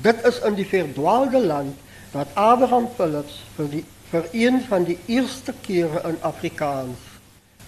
Dit 0.00 0.24
is 0.24 0.40
in 0.40 0.54
die 0.54 0.66
verdwaalde 0.66 1.40
land 1.46 1.76
dat 2.12 2.28
Abraham 2.34 2.88
Philips 2.96 3.42
vir 3.56 3.70
die 3.72 3.84
vir 4.08 4.28
een 4.32 4.62
van 4.64 4.84
die 4.88 4.96
eerste 5.06 5.52
kere 5.60 6.00
in 6.08 6.16
Afrikaans 6.24 6.96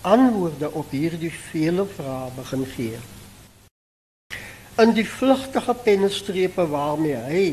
antwoorde 0.00 0.70
op 0.72 0.90
hierdie 0.90 1.32
vele 1.32 1.84
vrae 1.84 2.30
begin 2.36 2.64
gee. 2.74 3.00
In 4.80 4.94
die 4.96 5.04
vlugtige 5.04 5.74
pennestrepe 5.74 6.64
waarmee 6.72 7.20
hy 7.26 7.44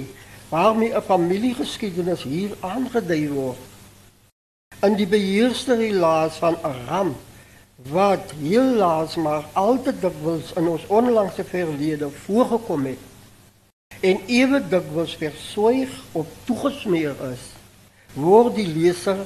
waarmee 0.50 0.96
'n 0.96 1.02
familiegeskiedenis 1.02 2.24
hier 2.24 2.56
aangedui 2.60 3.30
word. 3.30 3.60
In 4.80 4.96
die 4.96 5.08
beheerste 5.08 5.76
relaas 5.76 6.36
van 6.36 6.56
Aram 6.64 7.16
wat 7.92 8.32
helaas 8.40 9.16
maar 9.16 9.46
altyd 9.54 10.02
dikwels 10.02 10.54
in 10.54 10.68
ons 10.68 10.88
onlangse 10.88 11.44
verlede 11.44 12.10
voorgekom 12.10 12.86
het 12.86 13.04
en 14.00 14.20
ewe 14.30 14.62
dikwels 14.70 15.16
verswyg 15.18 15.94
of 16.12 16.30
toegesmeer 16.46 17.18
is, 17.32 17.44
word 18.14 18.56
die 18.58 18.68
leser 18.70 19.24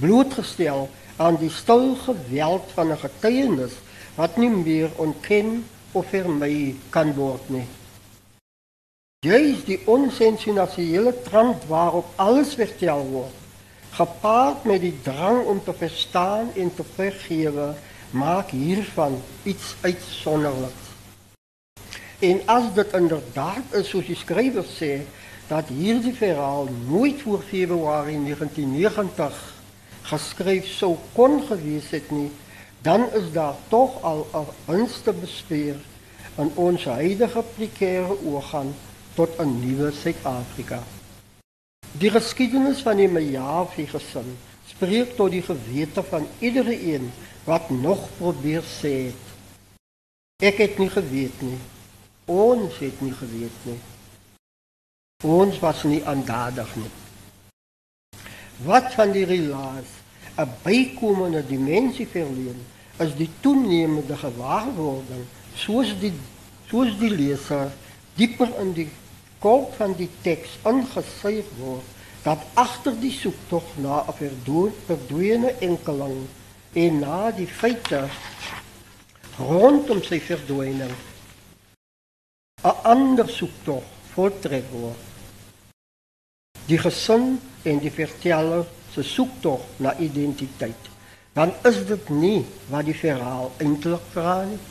blootgestel 0.00 0.88
aan 1.20 1.36
die 1.40 1.52
stil 1.52 1.94
geweld 2.06 2.72
van 2.74 2.92
'n 2.92 3.02
getuienis 3.04 3.76
wat 4.16 4.36
nie 4.36 4.50
meer 4.50 4.90
ontken 4.96 5.64
of 5.92 6.06
vermy 6.08 6.74
kan 6.90 7.14
word 7.14 7.48
nie. 7.50 7.66
Jy 9.24 9.40
is 9.54 9.64
die 9.64 9.80
onsensasionele 9.86 11.14
trant 11.22 11.64
waarop 11.68 12.06
alles 12.16 12.54
vertel 12.54 13.04
word, 13.08 13.36
gepaard 13.90 14.64
met 14.64 14.80
die 14.80 14.98
drang 15.02 15.44
om 15.46 15.60
te 15.64 15.72
verstaan 15.72 16.50
en 16.56 16.74
te 16.74 16.84
vergewe, 16.84 17.74
maak 18.10 18.50
hiervan 18.50 19.22
iets 19.42 19.74
uitsonderliks. 19.80 20.83
En 22.24 22.40
as 22.46 22.70
dit 22.74 22.92
inderdaad 22.96 23.74
is 23.76 23.88
soos 23.92 24.06
die 24.08 24.16
skrywer 24.16 24.64
sê 24.64 24.92
dat 25.50 25.68
hierdie 25.68 26.14
verhaal 26.16 26.70
nooit 26.88 27.20
voor 27.20 27.42
Februarie 27.44 28.16
1990 28.22 29.40
geskryf 30.08 30.70
sou 30.78 30.94
kon 31.12 31.42
gewees 31.48 31.90
het 31.92 32.08
nie, 32.10 32.30
dan 32.86 33.04
is 33.18 33.28
daar 33.34 33.58
tog 33.68 33.98
al 34.02 34.24
'n 34.40 34.46
winste 34.70 35.12
bespeer 35.12 35.76
in 36.36 36.50
ons 36.54 36.84
huidige 36.84 37.44
prekêre 37.56 38.16
oorgang 38.24 38.72
tot 39.14 39.36
'n 39.38 39.60
nuwe 39.60 39.92
Suid-Afrika. 39.92 40.80
Die 41.92 42.10
geskiedenis 42.10 42.80
van 42.82 42.96
die 42.96 43.08
Mayafi 43.08 43.86
gesin 43.86 44.36
spreek 44.66 45.16
tot 45.16 45.30
die 45.30 45.42
gewete 45.42 46.02
van 46.02 46.26
iedereen 46.38 47.12
wat 47.44 47.70
nog 47.70 48.08
probeer 48.16 48.62
sê 48.62 48.94
het. 49.12 49.24
Ek 50.42 50.56
het 50.56 50.78
nie 50.78 50.90
geweet 50.90 51.42
nie. 51.42 51.58
Ons 52.24 52.78
het 52.78 53.00
nie 53.00 53.12
geweet 53.12 53.64
nie. 53.68 53.80
Ons 55.24 55.58
was 55.58 55.82
nie 55.84 56.00
aandadig 56.08 56.76
nie. 56.76 56.90
Wat 58.64 58.94
van 58.94 59.12
die 59.12 59.24
relaas 59.24 59.90
'n 60.36 60.48
bykomende 60.62 61.46
dimensie 61.46 62.06
verleen 62.06 62.64
is 62.98 63.14
die 63.14 63.30
toenemende 63.40 64.16
gewaarwording 64.16 65.24
soos 65.54 65.92
die 66.00 66.12
soos 66.66 66.98
die 66.98 67.10
leser 67.10 67.70
dieper 68.14 68.50
in 68.60 68.72
die 68.72 68.88
kolk 69.38 69.74
van 69.74 69.94
die 69.94 70.10
teks 70.22 70.58
ingesuig 70.64 71.46
word 71.58 71.86
dat 72.22 72.46
agter 72.54 72.96
die 73.00 73.12
soektog 73.12 73.64
na 73.76 74.04
'n 74.08 74.72
verdwene 74.86 75.54
enkeling 75.60 76.26
en 76.72 76.98
na 76.98 77.30
die 77.30 77.46
feite 77.46 78.08
rondom 79.38 80.02
sy 80.02 80.20
verdwyning 80.20 80.94
'n 82.64 82.76
ander 82.82 83.28
soektog 83.28 83.84
voltrek 84.14 84.64
word. 84.72 85.02
Die 86.64 86.78
gesin 86.80 87.36
en 87.62 87.78
die 87.82 87.92
verteller 87.92 88.64
se 88.94 89.02
soektog 89.02 89.66
na 89.76 89.92
identiteit. 90.00 90.88
Dan 91.36 91.52
is 91.68 91.82
dit 91.86 92.08
nie 92.08 92.44
wat 92.72 92.88
die 92.88 92.96
verhaal 92.96 93.52
eintlik 93.60 94.06
vra 94.14 94.38
nie. 94.48 94.62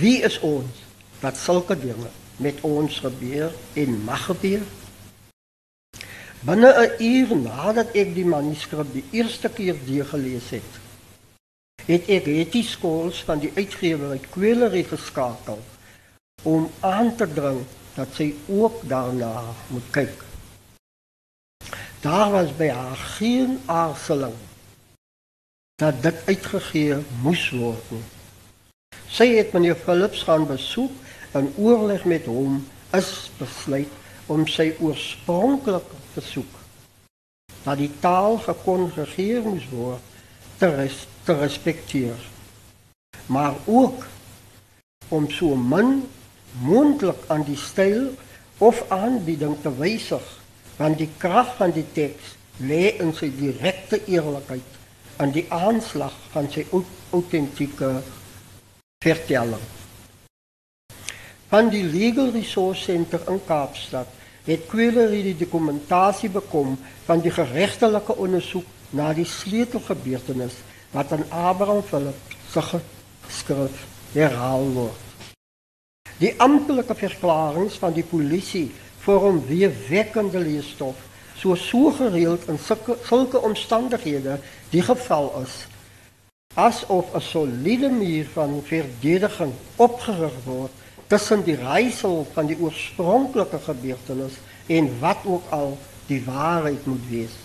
Wie 0.00 0.22
is 0.24 0.38
ons 0.40 0.80
dat 1.20 1.36
sulke 1.36 1.76
dinge 1.76 2.08
met 2.40 2.64
ons 2.64 3.02
gebeur 3.04 3.52
en 3.74 4.00
mag 4.08 4.24
gebeur? 4.30 4.64
Binne 6.40 6.72
'n 6.72 7.02
uur 7.02 7.36
nadat 7.36 7.92
ek 7.92 8.14
die 8.14 8.24
manuskrip 8.24 8.92
die 8.92 9.04
eerste 9.10 9.48
keer 9.48 9.76
deurgelees 9.84 10.50
het, 10.56 10.72
het 11.84 12.08
ek 12.08 12.24
Hetty 12.24 12.62
Skols 12.62 13.24
van 13.24 13.38
die 13.38 13.52
uitgewer 13.56 14.10
uit 14.10 14.30
Kwelerie 14.30 14.84
geskakel 14.84 15.60
om 16.46 16.70
aan 16.80 17.10
te 17.18 17.26
dring 17.26 17.64
dat 17.96 18.12
sy 18.14 18.28
ook 18.46 18.84
daarna 18.86 19.42
moet 19.72 19.86
kyk. 19.90 20.22
Daar 22.04 22.30
was 22.30 22.52
by 22.54 22.68
haar 22.70 22.96
geen 23.18 23.58
aarzeling 23.66 24.36
dat 25.82 26.02
dit 26.02 26.20
uitgegee 26.26 27.00
moes 27.22 27.48
word. 27.50 27.90
Nie. 27.90 28.04
Sy 29.10 29.26
het 29.34 29.52
meneer 29.52 29.76
Philips 29.76 30.22
gaan 30.28 30.46
besoek 30.46 30.92
en 31.36 31.50
oorleg 31.58 32.04
met 32.04 32.28
hom 32.30 32.62
is 32.96 33.10
besluit 33.40 33.90
om 34.30 34.46
sy 34.50 34.70
oorspronklike 34.80 35.98
versoek 36.14 36.62
dat 37.66 37.80
die 37.82 37.90
taal 38.00 38.38
gekongregeer 38.44 39.42
moes 39.42 39.66
word 39.72 40.14
te, 40.60 40.70
res, 40.78 41.02
te 41.26 41.34
respekteer. 41.34 42.18
Maar 43.26 43.58
ook 43.66 44.06
om 45.08 45.26
so 45.30 45.58
min 45.58 46.04
moontlik 46.62 47.26
aan 47.26 47.44
die 47.44 47.58
styl 47.58 48.10
of 48.58 48.84
aanbieding 48.88 49.56
te 49.62 49.72
wysig, 49.76 50.24
want 50.76 50.98
die 50.98 51.10
krag 51.18 51.56
van 51.58 51.72
die 51.76 51.86
teks 51.92 52.34
lê 52.60 52.96
in 53.02 53.12
sy 53.16 53.28
direkte 53.36 54.00
eerlikheid 54.08 54.76
en 55.20 55.32
die 55.32 55.44
aanslag 55.52 56.14
van 56.32 56.48
sy 56.52 56.64
autentieke 56.72 57.90
vertelling. 59.04 59.64
Van 61.48 61.70
die 61.70 61.84
Legal 61.84 62.32
Resource 62.34 62.88
Center 62.88 63.22
in 63.30 63.40
Kaapstad 63.46 64.10
het 64.46 64.66
Kwelerie 64.70 65.22
die 65.28 65.38
dokumentasie 65.38 66.30
bekom 66.32 66.76
van 67.06 67.22
die 67.22 67.32
geregtelike 67.34 68.16
ondersoek 68.22 68.66
na 68.96 69.12
die 69.14 69.26
sleutelgebeurtenis 69.28 70.60
wat 70.92 71.12
aan 71.12 71.26
Abraham 71.30 71.82
Philip 71.86 72.36
se 72.52 72.62
geskrif 72.70 73.84
herhaal 74.14 74.70
word. 74.74 75.05
Die 76.18 76.32
amptelike 76.40 76.94
verklaringe 76.94 77.70
van 77.70 77.92
die 77.92 78.04
polisie 78.04 78.70
vorm 79.04 79.42
weer 79.46 79.72
wekkende 79.88 80.40
leesstof 80.40 80.96
so 81.36 81.90
gereeld 81.90 82.48
in 82.48 82.58
sulke, 82.58 82.96
sulke 83.04 83.40
omstandighede 83.40 84.38
die 84.70 84.82
geval 84.82 85.28
is 85.42 85.66
asof 86.56 87.12
'n 87.14 87.20
soliede 87.20 87.88
muur 87.88 88.26
van 88.32 88.62
verdediging 88.64 89.52
opgerig 89.76 90.36
word 90.44 90.72
tussen 91.06 91.44
die 91.44 91.54
reisel 91.54 92.26
van 92.32 92.46
die 92.46 92.56
oorspronklike 92.60 93.58
gebeurtenis 93.58 94.40
en 94.66 94.88
wat 95.00 95.20
ook 95.24 95.44
al 95.50 95.78
die 96.06 96.22
waarheid 96.24 96.86
moet 96.86 97.08
wees. 97.08 97.36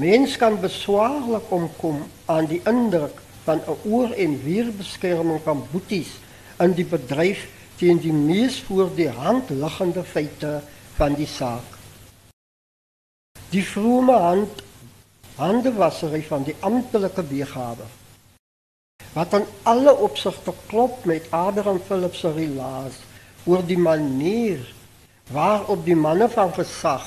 Mens 0.00 0.36
kan 0.36 0.60
beswaarlik 0.60 1.48
omkom 1.48 2.02
aan 2.24 2.46
die 2.46 2.60
indruk 2.64 3.16
van 3.44 3.60
'n 3.66 3.88
oor 3.88 4.10
en 4.12 4.42
weer 4.44 4.68
beskerming 4.76 5.40
van 5.42 5.66
boeties 5.72 6.12
in 6.60 6.74
die 6.76 6.84
bedryf 6.84 7.46
teen 7.80 8.00
die 8.02 8.12
mees 8.12 8.60
voor 8.66 8.90
die 8.96 9.08
hand 9.08 9.50
liggende 9.50 10.04
feite 10.04 10.60
van 10.98 11.16
die 11.16 11.28
saak. 11.28 11.78
Die 13.50 13.64
vrome 13.64 14.16
hand 14.20 14.66
handewassery 15.40 16.20
van 16.28 16.44
die 16.44 16.56
amptelike 16.60 17.24
weergawe 17.30 17.86
wat 19.14 19.34
aan 19.34 19.46
alle 19.62 19.94
opsigte 20.06 20.52
klop 20.68 21.04
met 21.08 21.26
Abraham 21.34 21.80
Philips 21.86 22.20
se 22.22 22.32
relaas 22.32 23.00
oor 23.48 23.64
die 23.66 23.78
manier 23.78 24.60
waarop 25.32 25.84
die 25.86 25.96
manne 25.96 26.28
van 26.30 26.52
gesag 26.54 27.06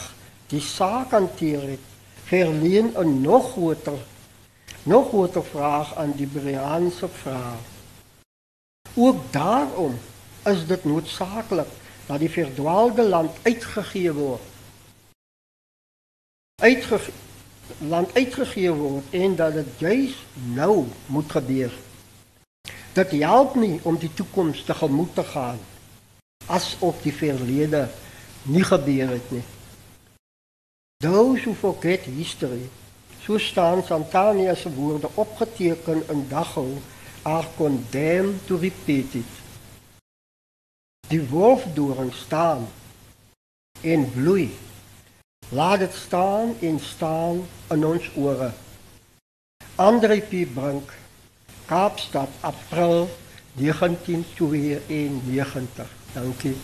die 0.51 0.61
saak 0.61 1.13
hanteer 1.15 1.61
het 1.75 1.85
verleen 2.31 2.91
'n 2.97 3.21
nog 3.21 3.51
groter 3.51 4.01
nog 4.83 5.07
groter 5.07 5.43
vraag 5.43 5.95
aan 5.95 6.11
die 6.15 6.27
Briaanse 6.27 7.07
vraag. 7.07 7.72
Ook 8.93 9.31
daarom 9.31 9.99
is 10.45 10.67
dit 10.67 10.83
noodsaaklik 10.83 11.67
dat 12.05 12.19
die 12.19 12.29
verdwaalde 12.29 13.03
land 13.03 13.31
uitgegee 13.41 14.13
word. 14.13 14.41
Uitgegee 16.61 17.13
land 17.79 18.15
uitgegee 18.15 18.71
word 18.71 19.03
en 19.09 19.35
dat 19.35 19.53
dit 19.53 19.67
juis 19.77 20.15
nou 20.33 20.85
moet 21.05 21.31
gebeur. 21.31 21.71
Dit 22.93 23.11
help 23.11 23.55
nie 23.55 23.79
om 23.83 23.97
die 23.97 24.13
toekoms 24.13 24.63
tegemoet 24.63 25.15
te 25.15 25.23
gaan 25.23 25.59
asof 26.47 27.01
die 27.03 27.13
verlede 27.13 27.87
nie 28.43 28.63
gebeur 28.63 29.13
het 29.15 29.31
nie. 29.31 29.43
Those 31.03 31.43
who 31.43 31.53
forget 31.53 32.07
history, 32.07 32.69
so 33.23 33.37
staan 33.37 33.83
Santania 33.83 34.55
se 34.55 34.71
woorde 34.73 35.09
opgeteken 35.13 36.03
in 36.09 36.25
daghou, 36.29 36.77
are 37.23 37.47
condemned 37.57 38.47
to 38.47 38.57
repeat 38.57 39.15
it. 39.15 39.25
Die 41.07 41.29
wolfdoring 41.29 42.13
staan 42.13 42.67
en 43.81 44.11
bloei 44.11 44.51
Laat 45.53 45.79
dit 45.79 45.93
staan 45.93 46.55
en 46.59 46.79
staan 46.79 47.45
in 47.69 47.85
ons 47.85 48.11
ore. 48.13 48.51
Andre 49.75 50.21
P. 50.21 50.53
Brink, 50.53 50.93
Kaapstad, 51.65 52.29
April 52.39 53.09
1992. 53.53 55.87
Dankie. 56.13 56.55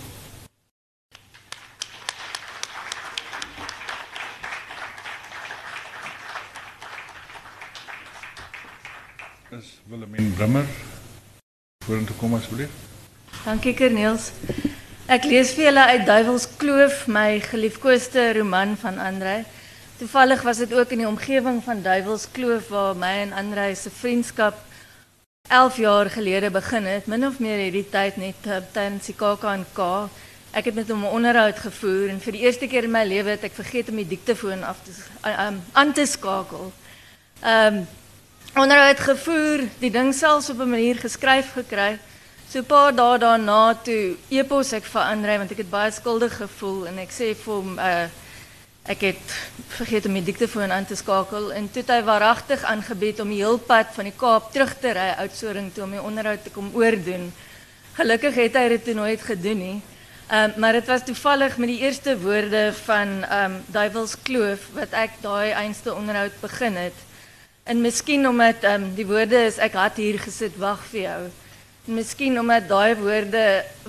Willemien 9.89 10.33
Brimmer 10.37 10.65
vorentoe 11.85 12.15
kom 12.19 12.35
asseblief? 12.37 12.73
Dankie 13.41 13.71
Kerniels. 13.73 14.27
Ek 15.09 15.23
lees 15.25 15.55
vir 15.57 15.65
julle 15.65 15.85
uit 15.89 16.03
Duivelskloof, 16.05 17.07
my 17.09 17.39
geliefkoeste 17.41 18.27
roman 18.37 18.75
van 18.77 18.99
Andrei. 19.01 19.39
Toevallig 19.97 20.45
was 20.45 20.61
dit 20.61 20.75
ook 20.77 20.93
in 20.93 21.01
die 21.01 21.09
omgewing 21.09 21.57
van 21.65 21.81
Duivelskloof 21.81 22.69
waar 22.69 23.01
my 23.01 23.15
en 23.23 23.33
Andrei 23.33 23.71
se 23.73 23.89
vriendskap 23.89 24.61
11 25.49 25.81
jaar 25.81 26.13
gelede 26.13 26.53
begin 26.53 26.85
het. 26.85 27.09
Min 27.09 27.25
of 27.25 27.39
meer 27.41 27.57
hierdie 27.57 27.87
tyd 27.89 28.21
net 28.21 28.45
uh, 28.45 28.61
tydens 28.69 29.09
die 29.09 29.17
KAK&K. 29.17 29.87
Ek 30.53 30.69
het 30.69 30.77
met 30.77 30.91
hom 30.93 31.01
'n 31.01 31.15
onderhoud 31.17 31.65
gevoer 31.65 32.13
en 32.13 32.21
vir 32.21 32.37
die 32.37 32.45
eerste 32.45 32.69
keer 32.69 32.85
in 32.85 32.93
my 32.93 33.07
lewe 33.09 33.33
het 33.33 33.49
ek 33.49 33.57
vergeet 33.57 33.89
om 33.89 33.97
die 33.97 34.11
diktefoon 34.13 34.61
af 34.61 34.85
te 34.85 34.93
um, 35.25 35.57
aan 35.73 35.93
te 35.97 36.05
skakel. 36.05 36.69
Ehm 37.41 37.89
onderhoud 38.55 38.99
gevoer, 38.99 39.67
die 39.79 39.91
ding 39.91 40.13
selfs 40.13 40.49
op 40.49 40.59
'n 40.59 40.69
manier 40.69 40.95
geskryf 40.95 41.53
gekry 41.53 41.99
So 42.49 42.59
'n 42.59 42.65
paar 42.65 42.95
dae 42.95 43.17
daarna 43.21 43.77
toe 43.85 44.17
epos 44.29 44.71
ek 44.73 44.85
vir 44.89 45.01
Andre 45.01 45.37
want 45.37 45.51
ek 45.51 45.59
het 45.61 45.69
baie 45.69 45.91
skuldig 45.93 46.33
gevoel 46.33 46.87
en 46.89 46.97
ek 46.97 47.11
sê 47.13 47.27
vir 47.37 47.53
hom 47.53 47.77
uh 47.77 48.07
ek 48.89 49.01
het 49.05 49.33
vergeet 49.77 50.05
om 50.09 50.17
aan 50.71 50.85
te 50.85 50.95
skakel 50.95 51.51
en 51.53 51.69
toe 51.69 51.83
het 51.83 51.91
hy 51.93 52.01
waaragtig 52.07 52.63
aangebied 52.63 53.19
om 53.21 53.29
die 53.29 53.43
heel 53.43 53.59
pad 53.59 53.93
van 53.93 54.09
die 54.09 54.17
Kaap 54.17 54.49
terug 54.51 54.73
te 54.81 54.93
ry 54.97 55.13
Oudtshoorn 55.21 55.69
toe 55.73 55.83
om 55.83 55.91
die 55.91 56.01
onderhoud 56.01 56.43
te 56.43 56.49
kom 56.49 56.71
oordoen. 56.73 57.29
Gelukkig 57.93 58.35
het 58.35 58.55
hy 58.55 58.67
dit 58.69 58.83
toe 58.83 58.93
nooit 58.93 59.21
nie. 59.53 59.81
Um, 60.31 60.53
maar 60.57 60.73
het 60.73 60.87
was 60.87 61.05
toevallig 61.05 61.57
met 61.57 61.69
die 61.69 61.81
eerste 61.85 62.17
woorde 62.17 62.73
van 62.85 63.25
um, 63.29 63.61
Duivels 63.67 64.15
Kloof 64.23 64.59
wat 64.73 64.91
ek 64.93 65.21
daai 65.21 65.51
einste 65.51 65.93
onderhoud 65.93 66.33
begin 66.41 66.75
het. 66.75 66.97
En 67.69 67.81
miskien 67.81 68.27
omdat 68.27 68.63
um, 68.63 68.87
die 68.97 69.05
woorde 69.05 69.43
is 69.45 69.59
ek 69.61 69.75
had 69.77 69.99
hier 70.01 70.17
gesit 70.17 70.55
wag 70.57 70.79
vir 70.89 71.01
jou. 71.03 71.19
En 71.85 71.93
miskien 71.99 72.39
omdat 72.41 72.65
daai 72.65 72.95
woorde 72.97 73.43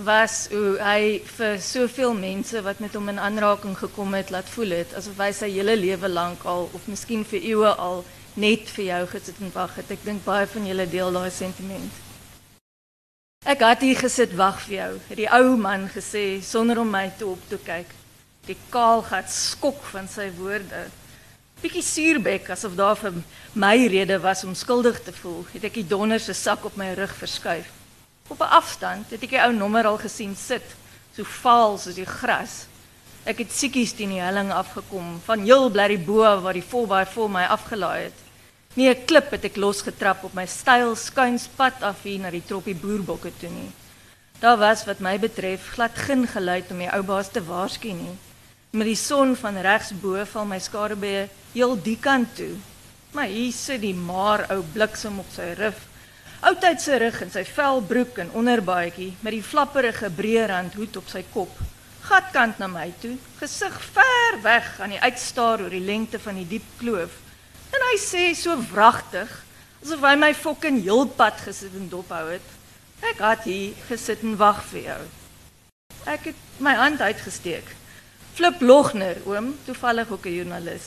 was 0.04 0.34
hoe 0.52 0.74
hy 0.84 1.22
vir 1.24 1.56
soveel 1.64 2.12
mense 2.12 2.60
wat 2.66 2.82
met 2.84 2.98
hom 2.98 3.08
in 3.08 3.22
aanraking 3.28 3.78
gekom 3.80 4.12
het 4.18 4.34
laat 4.34 4.52
voel 4.52 4.76
het 4.82 4.92
asof 5.00 5.16
hy 5.24 5.30
sy 5.32 5.48
hele 5.54 5.78
lewe 5.80 6.12
al 6.44 6.68
of 6.76 6.86
miskien 6.92 7.24
vir 7.24 7.40
eeue 7.40 7.72
al 7.72 8.04
net 8.36 8.68
vir 8.68 8.84
jou 8.84 9.00
gesit 9.14 9.40
en 9.40 9.56
wag 9.56 9.74
het. 9.80 9.96
Ek 9.96 10.04
dink 10.04 10.24
baie 10.28 10.44
van 10.46 10.68
julle 10.68 10.88
deel 10.98 11.16
daai 11.16 11.30
sentiment. 11.32 12.04
Ek 13.48 13.64
het 13.64 13.80
hier 13.80 13.96
gesit 13.96 14.36
wag 14.36 14.60
vir 14.68 14.76
jou, 14.76 14.92
die 15.16 15.30
ou 15.40 15.56
man 15.56 15.88
gesê 15.88 16.42
sonder 16.44 16.84
om 16.84 16.92
my 16.92 17.08
toe 17.16 17.32
op 17.32 17.48
te 17.48 17.56
kyk. 17.64 17.96
Die 18.44 18.60
kaal 18.68 19.00
gat 19.08 19.32
skok 19.32 19.80
van 19.88 20.04
sy 20.08 20.28
woorde. 20.36 20.90
Bietjie 21.60 21.82
suurbek 21.84 22.46
asof 22.54 22.72
daar 22.72 22.96
vir 22.96 23.18
my 23.52 23.74
rede 23.92 24.16
was 24.24 24.46
om 24.48 24.54
skuldig 24.56 24.96
te 25.04 25.12
voel, 25.12 25.42
het 25.52 25.66
ek 25.68 25.74
die 25.76 25.88
donder 25.90 26.20
se 26.24 26.32
sak 26.32 26.62
op 26.64 26.78
my 26.80 26.86
rug 26.96 27.10
verskuif. 27.18 27.66
Op 28.32 28.40
'n 28.40 28.54
afstand 28.56 29.10
het 29.12 29.22
ek 29.22 29.34
die 29.36 29.42
ou 29.44 29.52
nommer 29.52 29.84
al 29.84 29.98
gesien 30.00 30.32
sit, 30.36 30.64
so 31.12 31.22
vaal 31.22 31.76
soos 31.78 31.98
die 32.00 32.06
gras. 32.06 32.64
Ek 33.26 33.44
het 33.44 33.52
siekies 33.52 33.92
teen 33.92 34.08
die 34.08 34.22
helling 34.24 34.48
afgekom, 34.50 35.20
van 35.26 35.44
heel 35.44 35.68
bly 35.70 35.88
die 35.88 36.04
bo 36.06 36.40
waar 36.40 36.56
die 36.56 36.64
volbaai 36.64 37.04
vol 37.04 37.28
my 37.28 37.44
afgelaai 37.44 38.02
het. 38.04 38.18
Nie 38.74 38.88
'n 38.88 39.04
klip 39.04 39.30
het 39.30 39.44
ek 39.44 39.56
losgetrap 39.56 40.24
op 40.24 40.34
my 40.34 40.46
styl 40.46 40.96
skuinspad 40.96 41.82
af 41.82 42.02
hier 42.02 42.20
na 42.20 42.30
die 42.30 42.46
troppie 42.46 42.74
boerbokke 42.74 43.32
toe 43.38 43.50
nie. 43.50 43.72
Daar 44.40 44.56
was 44.56 44.86
wat 44.86 45.00
my 45.00 45.18
betref 45.18 45.72
glad 45.74 45.92
geen 45.94 46.26
geluid 46.26 46.70
om 46.70 46.78
die 46.78 46.92
ou 46.92 47.02
baas 47.02 47.28
te 47.28 47.44
waarsku 47.44 47.92
nie. 47.92 48.16
Met 48.70 48.86
die 48.86 48.98
son 48.98 49.32
van 49.34 49.56
regs 49.58 49.88
bo 49.98 50.20
val 50.30 50.44
my 50.46 50.60
skaduwee 50.62 51.24
heel 51.56 51.72
die 51.82 51.96
kant 51.98 52.36
toe. 52.38 52.52
Maar 53.10 53.26
hier 53.26 53.50
sit 53.50 53.80
die 53.82 53.96
maar 53.98 54.44
ou 54.54 54.60
bliksem 54.62 55.16
op 55.18 55.32
sy 55.34 55.48
rif. 55.58 55.80
Oudtyd 56.46 56.78
se 56.78 56.98
rug 57.02 57.18
en 57.24 57.32
sy 57.34 57.42
vel 57.48 57.82
broek 57.82 58.20
en 58.22 58.30
onderbaadjie 58.38 59.08
met 59.26 59.34
die 59.34 59.42
flapperige 59.42 60.12
breë 60.14 60.44
rand 60.52 60.76
hoed 60.78 61.00
op 61.00 61.10
sy 61.10 61.24
kop. 61.34 61.50
Gatkant 62.06 62.62
na 62.62 62.68
my 62.70 62.86
toe, 63.02 63.16
gesig 63.40 63.74
ver 63.90 64.38
weg 64.46 64.70
aan 64.78 64.94
die 64.94 65.02
uitstaar 65.02 65.66
oor 65.66 65.74
die 65.74 65.82
lengte 65.82 66.22
van 66.22 66.38
die 66.38 66.46
diep 66.54 66.70
kloof. 66.78 67.18
En 67.74 67.88
hy 67.88 67.98
sê 67.98 68.22
so 68.38 68.54
wragtig, 68.70 69.34
asof 69.82 70.06
hy 70.06 70.14
my 70.14 70.30
fucking 70.30 70.78
heelpad 70.86 71.42
gesit 71.42 71.74
en 71.74 71.90
dophou 71.90 72.22
het. 72.30 72.54
Ek 73.02 73.18
het 73.26 73.44
hier 73.50 73.84
gesit 73.90 74.22
en 74.22 74.38
wag 74.38 74.62
vir 74.70 74.86
jou. 74.92 75.02
Ek 76.14 76.30
het 76.30 76.48
my 76.62 76.78
hand 76.78 77.02
uitgesteek. 77.02 77.79
Flip 78.40 78.60
Logner, 78.60 79.18
oom, 79.28 79.50
toevallig 79.64 80.08
ook 80.10 80.24
'n 80.24 80.34
joernalis. 80.34 80.82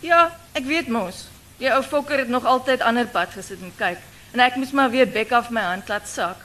Ja, 0.00 0.38
ek 0.52 0.64
weet 0.64 0.88
mos. 0.88 1.28
Die 1.56 1.70
ou 1.70 1.82
fokker 1.82 2.18
het 2.18 2.28
nog 2.28 2.44
altyd 2.44 2.80
ander 2.80 3.06
pad 3.06 3.28
gesit 3.30 3.60
en 3.60 3.72
kyk 3.76 3.98
en 4.32 4.40
ek 4.40 4.56
moes 4.56 4.70
maar 4.70 4.90
weer 4.90 5.08
bek 5.08 5.32
af 5.32 5.50
my 5.50 5.60
hand 5.60 5.88
laat 5.88 6.08
sak. 6.08 6.36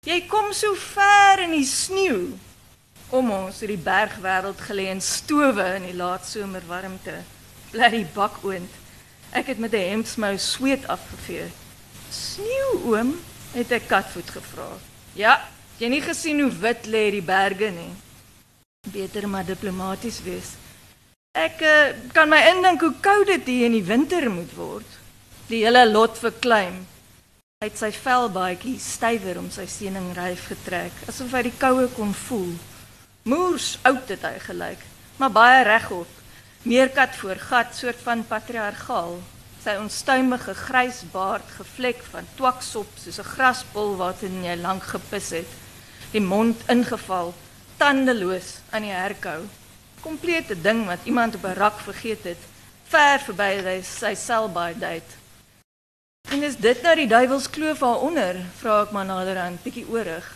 Jy 0.00 0.26
kom 0.26 0.52
so 0.52 0.74
ver 0.74 1.38
in 1.38 1.50
die 1.50 1.64
sneeu. 1.64 2.34
Om 3.08 3.30
ons 3.30 3.58
die 3.58 3.78
bergwêreld 3.78 4.60
gelê 4.60 4.90
in 4.90 5.00
stowe 5.00 5.74
in 5.74 5.82
die 5.82 5.94
laat 5.94 7.90
die 7.90 8.06
bakoond. 8.14 8.70
Ek 9.30 9.46
het 9.46 9.58
met 9.58 9.72
'n 9.72 9.88
hemdsmou 9.90 10.38
sweet 10.38 10.88
afgevee. 10.88 11.46
"Sneeu, 12.10 12.82
oom?" 12.84 13.20
het 13.52 13.70
ek 13.70 13.86
katvoet 13.86 14.30
gevra. 14.30 14.68
"Ja, 15.12 15.48
jy 15.76 15.88
nie 15.88 16.02
gesien 16.02 16.40
hoe 16.40 16.58
wit 16.58 16.86
lê 16.86 17.10
die 17.10 17.22
berge 17.22 17.70
nie." 17.70 18.07
Beter 18.92 19.28
maar 19.28 19.44
diplomaties 19.44 20.22
wees. 20.24 20.54
Ek 21.38 21.62
uh, 21.62 21.94
kan 22.12 22.28
my 22.30 22.40
indink 22.50 22.82
hoe 22.82 22.94
koud 23.00 23.26
dit 23.26 23.46
hier 23.46 23.66
in 23.68 23.76
die 23.76 23.84
winter 23.84 24.30
moet 24.30 24.54
word. 24.56 24.98
Die 25.48 25.62
hele 25.64 25.84
lot 25.90 26.18
verkleim. 26.18 26.82
Hy 27.62 27.68
het 27.70 27.78
sy 27.78 27.90
velbaadjie 27.94 28.76
stywer 28.78 29.38
om 29.40 29.48
sy 29.50 29.66
seeningryf 29.66 30.46
getrek, 30.52 30.94
asof 31.10 31.32
hy 31.34 31.48
die 31.48 31.56
koue 31.58 31.88
kon 31.96 32.14
voel. 32.26 32.52
Moers 33.28 33.76
oud 33.88 34.12
het 34.12 34.22
hy 34.22 34.36
gelyk, 34.44 34.84
maar 35.18 35.34
baie 35.34 35.64
regop 35.66 36.18
meerkat 36.62 37.16
voor 37.16 37.36
gat 37.36 37.74
soort 37.74 38.00
van 38.02 38.24
patriargaal 38.26 39.18
sy 39.62 39.74
onstuimige 39.78 40.54
grys 40.54 41.02
baard 41.12 41.46
gevlek 41.56 42.02
van 42.12 42.26
twaksop 42.38 42.88
soos 43.02 43.18
'n 43.20 43.96
wat 43.96 44.22
in 44.22 44.44
jy 44.44 44.56
lank 44.56 44.82
gepis 44.82 45.30
het 45.30 45.50
die 46.12 46.20
mond 46.20 46.56
ingeval 46.68 47.34
tandeloos 47.78 48.58
aan 48.70 48.86
die 48.86 48.94
herkou 48.94 49.40
komplete 50.02 50.58
ding 50.62 50.84
wat 50.86 51.06
iemand 51.10 51.34
op 51.34 51.44
'n 51.44 51.58
rak 51.58 51.80
vergeet 51.86 52.24
het 52.24 52.42
ver 52.92 53.18
verby 53.26 53.50
sy 53.64 53.78
sy 53.82 54.14
selbaai 54.14 54.74
date 54.78 55.12
en 56.30 56.42
is 56.42 56.56
dit 56.56 56.82
nou 56.82 56.94
die 56.96 57.08
duiwelskloof 57.08 57.78
daaronder 57.78 58.36
vra 58.60 58.82
ek 58.82 58.92
maar 58.92 59.08
naderhand 59.08 59.62
bietjie 59.62 59.88
oorig 59.88 60.26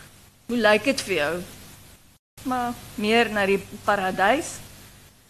hoe 0.47 0.57
lyk 0.57 0.83
dit 0.83 1.01
vir 1.01 1.15
jou 1.15 1.35
maar 2.43 2.73
meer 2.95 3.29
na 3.29 3.45
die 3.45 3.61
paradys 3.85 4.59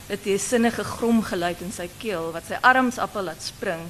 Het 0.07 0.25
is 0.25 0.47
sinnige 0.47 0.83
grom 0.83 1.21
geluid 1.23 1.61
in 1.63 1.71
sy 1.71 1.87
keel 2.01 2.33
wat 2.35 2.49
sy 2.49 2.57
arms 2.59 2.97
appel 2.99 3.29
laat 3.29 3.43
spring. 3.43 3.85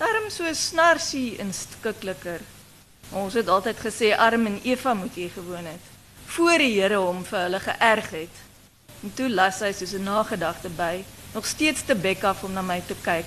Darm 0.00 0.26
so 0.34 0.50
snarsie 0.50 1.36
en 1.38 1.52
skikliker. 1.54 2.42
Ons 3.14 3.36
het 3.38 3.48
altyd 3.48 3.78
gesê 3.78 4.10
Arm 4.18 4.48
en 4.50 4.58
Eva 4.66 4.96
moet 4.98 5.14
hier 5.14 5.30
gewoon 5.30 5.68
het. 5.70 5.93
Voor 6.34 6.58
die 6.58 6.80
Here 6.80 6.96
hom 6.98 7.20
vir 7.22 7.44
hulle 7.44 7.58
geërg 7.62 8.08
het. 8.10 8.38
En 9.06 9.12
toe 9.14 9.28
las 9.30 9.60
hy 9.62 9.68
soos 9.72 9.92
'n 9.94 10.02
nagedagte 10.02 10.68
by, 10.68 11.04
nog 11.32 11.46
steeds 11.46 11.84
te 11.86 11.94
bek 11.94 12.24
af 12.24 12.42
om 12.42 12.52
na 12.52 12.62
my 12.62 12.80
te 12.86 12.96
kyk. 13.02 13.26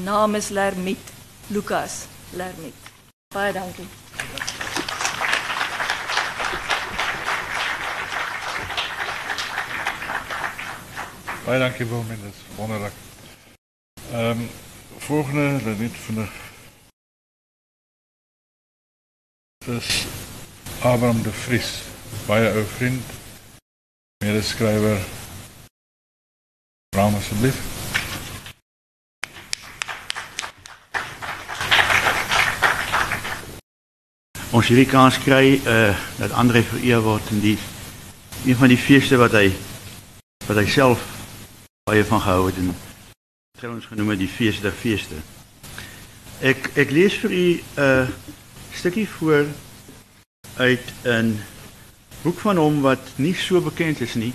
Naam 0.00 0.34
is 0.34 0.48
Lermit, 0.48 1.00
Lukas 1.46 2.04
Lermit. 2.32 2.76
Baie 3.34 3.52
dankie. 3.52 3.88
Baie 11.44 11.58
dankie 11.58 11.86
Wilmien, 11.86 12.20
dit 12.22 12.34
is 12.34 12.56
wonderlik. 12.56 12.92
Ehm 14.12 14.40
um, 14.40 14.50
volgende, 14.98 15.60
net 15.64 15.92
vinnig. 15.92 16.30
Dis 19.64 20.06
Abraham 20.82 21.22
de 21.22 21.32
Vries, 21.32 21.89
baie 22.26 22.52
ou 22.52 22.64
vriend, 22.64 23.02
medeskrywer. 24.24 24.98
Raam 26.96 27.14
asseblief. 27.14 27.58
Ons 34.50 34.66
hierdie 34.66 34.88
kans 34.90 35.18
kry 35.22 35.60
uh 35.62 35.94
dat 36.18 36.34
Andre 36.34 36.62
vereer 36.66 37.00
word 37.06 37.30
in 37.30 37.40
die 37.40 37.58
een 38.44 38.56
van 38.56 38.68
die 38.68 38.80
feeste 38.80 39.16
wat 39.20 39.36
hy 39.38 39.52
wat 40.48 40.58
hy 40.58 40.66
self 40.66 41.04
baie 41.86 42.02
van 42.04 42.20
gehou 42.20 42.46
het 42.48 42.58
en 42.58 42.74
trouens 43.60 43.86
genoem 43.86 44.16
die 44.18 44.28
fees 44.28 44.58
der 44.60 44.74
feeste. 44.74 45.20
Ek 46.40 46.72
ek 46.80 46.90
lees 46.90 47.14
vir 47.22 47.30
u 47.30 47.46
'n 47.52 47.62
uh, 47.78 48.08
stukkie 48.72 49.08
voor 49.08 49.46
uit 50.56 50.86
'n 51.04 51.38
boek 52.22 52.38
van 52.38 52.56
hom 52.56 52.80
wat 52.84 53.12
nie 53.16 53.34
so 53.34 53.60
bekend 53.60 54.00
is 54.00 54.14
nie. 54.14 54.32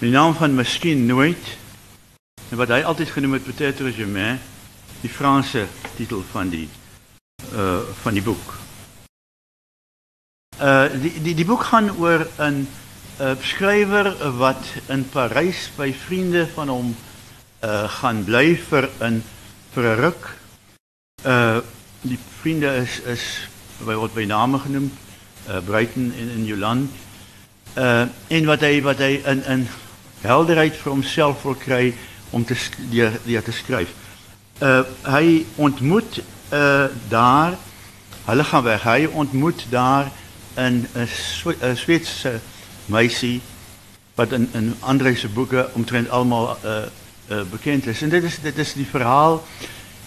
Die 0.00 0.10
naam 0.10 0.34
van 0.34 0.54
Miskien 0.54 1.06
nooit 1.06 1.56
en 2.50 2.58
wat 2.58 2.72
hy 2.74 2.82
altyd 2.82 3.10
genoem 3.14 3.38
het 3.38 3.44
Peut-être 3.46 3.92
jamais, 3.96 4.40
die 5.00 5.10
Franse 5.10 5.66
titel 5.96 6.24
van 6.32 6.50
die 6.50 6.68
uh 7.54 7.80
van 8.02 8.14
die 8.14 8.22
boek. 8.22 8.54
Uh 10.60 10.88
die 11.02 11.14
die 11.22 11.34
die 11.34 11.46
boek 11.46 11.64
gaan 11.70 11.90
oor 11.98 12.26
'n 12.38 12.66
'n 13.18 13.36
skrywer 13.42 14.14
wat 14.38 14.64
in 14.88 15.08
Parys 15.08 15.70
by 15.76 15.92
vriende 15.92 16.46
van 16.54 16.68
hom 16.68 16.96
uh 17.62 17.88
gaan 17.88 18.24
bly 18.24 18.56
vir 18.56 18.90
'n 19.00 19.22
vir 19.74 19.84
'n 19.84 20.00
ruk. 20.00 20.22
Uh 21.24 21.60
die 22.02 22.18
vriende 22.40 22.74
is 22.82 23.00
is 23.06 23.24
by 23.84 23.94
word 23.94 24.14
by 24.14 24.24
name 24.24 24.58
genoem, 24.58 24.90
Eh, 25.46 25.56
buiten 25.66 26.12
in, 26.16 26.46
in 26.46 26.58
land. 26.58 26.90
Eh, 27.72 28.00
en 28.26 28.44
wat 28.44 28.60
hij, 28.60 28.82
wat 28.82 28.98
hij 28.98 29.14
in, 29.14 29.68
helderheid 30.20 30.76
voor 30.76 30.92
hemzelf 30.92 31.42
wil 31.42 31.54
krijgen 31.54 31.98
om 32.30 32.44
te, 32.44 32.56
die, 33.24 33.42
te 33.42 33.52
schrijven. 33.52 33.94
Eh, 34.58 34.80
hij 35.00 35.46
ontmoet 35.54 36.22
daar, 37.08 37.52
hulle 38.24 38.44
gaan 38.44 38.62
weg, 38.62 38.82
hij 38.82 39.06
ontmoet 39.06 39.66
daar 39.68 40.10
een, 40.54 40.86
een 40.92 41.76
Zweedse 41.76 42.40
meisje 42.84 43.38
wat 44.14 44.32
in, 44.32 44.50
in 44.52 44.74
boeken 45.34 45.74
omtrent 45.74 46.10
allemaal 46.10 46.58
bekend 47.50 47.86
is. 47.86 48.02
En 48.02 48.08
dit 48.08 48.22
is, 48.22 48.40
dit 48.40 48.58
is 48.58 48.72
die 48.72 48.86
verhaal 48.86 49.44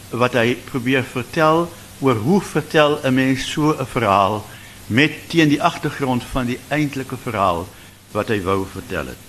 wat 0.09 0.33
hij 0.33 0.57
probeert 0.63 1.07
vertellen 1.07 1.67
over 1.99 2.15
hoe 2.15 2.41
vertel 2.41 3.05
een 3.05 3.13
mens 3.13 3.51
zo'n 3.51 3.75
verhaal 3.85 4.45
met 4.87 5.29
teen 5.29 5.49
die 5.49 5.61
agtergrond 5.63 6.23
van 6.23 6.45
die 6.45 6.59
eintlike 6.67 7.17
verhaal 7.17 7.67
wat 8.11 8.27
hy 8.27 8.41
wou 8.41 8.65
vertel 8.69 9.13
het. 9.13 9.25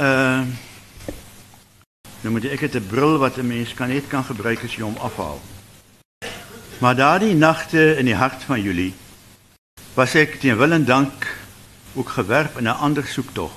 Uh 0.00 0.42
nou 2.20 2.34
moet 2.34 2.50
ek 2.52 2.60
het 2.60 2.74
'n 2.76 2.86
bril 2.86 3.18
wat 3.18 3.38
'n 3.38 3.46
mens 3.46 3.74
kan 3.74 3.88
net 3.88 4.08
kan 4.08 4.24
gebruik 4.24 4.64
as 4.64 4.74
jy 4.74 4.82
hom 4.82 4.96
afhaal. 4.96 5.40
Maar 6.78 6.96
daardie 6.96 7.34
nagte 7.34 7.96
in 7.96 8.04
die 8.04 8.14
hart 8.14 8.42
van 8.42 8.62
Julie 8.62 8.94
was 9.94 10.14
ek 10.14 10.40
teen 10.40 10.56
wil 10.56 10.72
en 10.72 10.84
dank 10.84 11.26
ook 11.94 12.08
gewerp 12.08 12.58
in 12.58 12.64
'n 12.64 12.80
ander 12.86 13.06
soektog. 13.06 13.52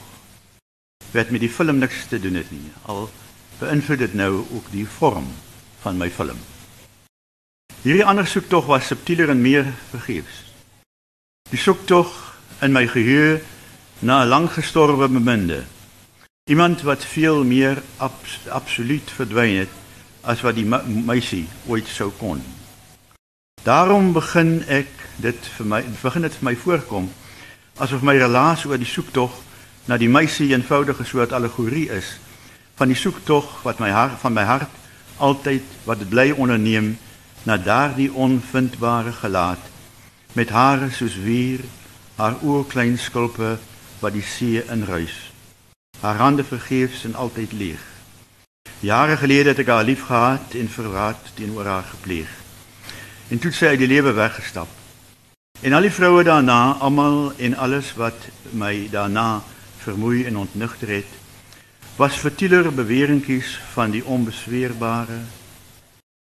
Wat 1.11 1.29
met 1.29 1.39
die 1.39 1.49
film 1.49 1.77
niks 1.77 2.05
te 2.07 2.19
doen 2.19 2.33
het 2.33 2.51
nie. 2.51 2.71
Al 2.81 3.09
beïnvloed 3.59 3.97
dit 3.97 4.13
nou 4.13 4.45
ook 4.51 4.71
die 4.71 4.87
vorm 4.87 5.27
van 5.79 5.97
my 5.97 6.09
film. 6.09 6.37
Hierdie 7.81 8.05
ander 8.05 8.27
soektog 8.27 8.65
was 8.65 8.87
subtieler 8.87 9.29
en 9.29 9.41
meer 9.41 9.73
vergeefs. 9.89 10.52
Die 11.53 11.61
soektog 11.61 12.09
in 12.65 12.73
my 12.73 12.87
geheue 12.89 13.41
na 14.01 14.23
'n 14.23 14.27
lang 14.27 14.47
gestorwe 14.49 15.07
beminde. 15.07 15.63
Iemand 16.49 16.81
wat 16.81 17.05
veel 17.05 17.43
meer 17.43 17.77
abs 17.97 18.39
absoluut 18.49 19.11
verdwyn 19.11 19.55
het 19.55 19.69
as 20.21 20.41
wat 20.41 20.55
die 20.55 20.65
me- 20.65 20.81
meisie 20.83 21.47
ooit 21.67 21.87
sou 21.87 22.09
kon. 22.17 22.41
Daarom 23.63 24.13
begin 24.13 24.63
ek 24.67 24.87
dit 25.15 25.37
vir 25.57 25.65
my 25.65 25.83
begin 26.01 26.21
dit 26.21 26.33
vir 26.33 26.43
my 26.43 26.55
voorkom 26.55 27.11
asof 27.77 28.01
my 28.01 28.17
relaas 28.17 28.65
oor 28.65 28.77
die 28.77 28.93
soektog 28.95 29.31
na 29.85 29.97
die 29.97 30.09
meisie 30.09 30.49
eenvoudige 30.53 31.03
soort 31.03 31.33
allegorie 31.33 31.89
is 31.89 32.17
van 32.75 32.87
die 32.87 32.97
soektog 32.97 33.61
wat 33.63 33.79
my 33.79 33.89
hart 33.89 34.19
van 34.19 34.33
my 34.33 34.43
hart 34.43 34.73
altyd 35.17 35.63
wat 35.83 35.99
dit 35.99 36.09
bly 36.09 36.31
onderneem 36.31 36.97
na 37.43 37.57
daardie 37.57 38.13
onvindbare 38.13 39.11
gelaat 39.11 39.72
met 40.33 40.49
hare 40.49 40.89
soos 40.89 41.15
wier 41.21 41.61
haar 42.17 42.39
oë 42.41 42.65
klein 42.69 42.97
skulpe 42.97 43.57
wat 44.01 44.15
die 44.15 44.25
see 44.25 44.63
inruis. 44.73 45.13
Haar 46.01 46.17
hande 46.17 46.43
vergeefs 46.43 47.03
en 47.05 47.15
altyd 47.15 47.53
leeg. 47.53 47.83
Jare 48.81 49.17
gelede 49.17 49.53
het 49.53 49.61
ek 49.61 49.69
haar 49.69 49.85
lief 49.85 50.07
gehad 50.09 50.57
en 50.57 50.69
verraad 50.69 51.29
teenoor 51.37 51.69
haar 51.69 51.85
gepleeg. 51.91 52.31
En 53.29 53.39
toe 53.39 53.53
sy 53.53 53.71
uit 53.73 53.83
die 53.85 53.91
lewe 53.93 54.11
weggestap. 54.17 54.67
En 55.61 55.73
al 55.77 55.85
die 55.85 55.93
vroue 55.93 56.25
daarna 56.25 56.75
almal 56.81 57.31
en 57.37 57.55
alles 57.55 57.93
wat 57.95 58.27
my 58.51 58.89
daarna 58.91 59.43
vermoei 59.85 60.25
en 60.25 60.37
ontnugter 60.37 60.97
het 60.97 61.19
was 61.95 62.17
vertieler 62.17 62.73
beweringkies 62.73 63.59
van 63.73 63.91
die 63.93 64.01
onbesweerbare. 64.05 65.19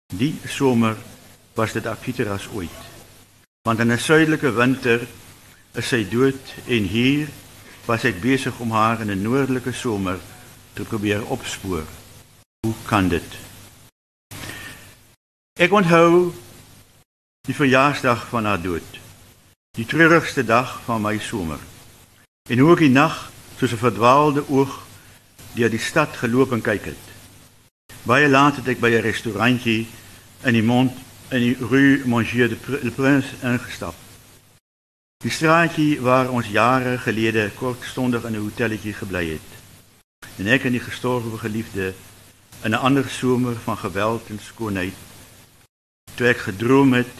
Die 0.09 0.33
somer 0.49 0.97
was 1.53 1.77
dit 1.77 1.85
akieter 1.85 2.33
as 2.33 2.49
ooit 2.49 2.90
want 3.61 3.79
in 3.79 3.91
'n 3.91 3.99
suidelike 3.99 4.51
winter 4.51 5.07
is 5.73 5.87
sy 5.87 6.09
dood 6.09 6.41
en 6.65 6.83
hier 6.83 7.27
was 7.85 8.03
ek 8.03 8.21
besig 8.21 8.59
om 8.59 8.71
haar 8.71 9.01
in 9.01 9.11
'n 9.11 9.21
noordelike 9.21 9.71
somer 9.71 10.19
te 10.73 10.83
probeer 10.83 11.25
opspoor 11.25 11.85
hoe 12.65 12.73
kan 12.85 13.07
dit? 13.07 13.37
Ek 15.59 15.71
onthou 15.71 16.33
die 17.47 17.55
verjaarsdag 17.55 18.27
van 18.29 18.45
haar 18.45 18.61
dood 18.61 18.99
die 19.77 19.85
treurigste 19.85 20.43
dag 20.43 20.81
van 20.85 21.01
my 21.01 21.17
somer 21.19 21.59
en 22.49 22.59
hoe 22.59 22.71
ek 22.73 22.79
die 22.79 22.89
nag 22.89 23.31
soos 23.57 23.71
'n 23.71 23.85
verdwaalde 23.87 24.49
oog 24.49 24.81
deur 25.53 25.69
die 25.69 25.85
stad 25.89 26.17
geloop 26.17 26.51
en 26.51 26.61
kyk 26.61 26.85
het. 26.85 27.03
Baie 28.03 28.29
laat 28.29 28.55
het 28.55 28.67
ek 28.67 28.79
by 28.79 28.89
'n 28.89 29.01
restaurantjie 29.01 29.87
in 30.43 30.53
die 30.53 30.65
mond 30.65 30.91
in 31.31 31.39
die 31.39 31.55
rue 31.59 32.01
Monsieur 32.05 32.49
de 32.49 32.91
Prince 32.95 33.35
ingestap 33.41 33.95
die 35.23 35.31
straatjie 35.31 36.01
waar 36.01 36.29
ons 36.29 36.47
jare 36.47 36.97
gelede 36.97 37.51
kortstondig 37.55 38.23
in 38.23 38.35
'n 38.35 38.43
hotelletjie 38.47 38.93
gebly 38.93 39.25
het 39.29 39.49
en 40.37 40.47
ek 40.47 40.65
en 40.65 40.71
die 40.71 40.87
gestorwe 40.89 41.37
geliefde 41.37 41.93
in 42.63 42.71
'n 42.71 42.83
ander 42.87 43.09
somer 43.09 43.55
van 43.55 43.77
geweld 43.77 44.29
en 44.29 44.39
skoonheid 44.39 44.97
toe 46.15 46.27
ek 46.27 46.37
gedroom 46.37 46.93
het 46.93 47.15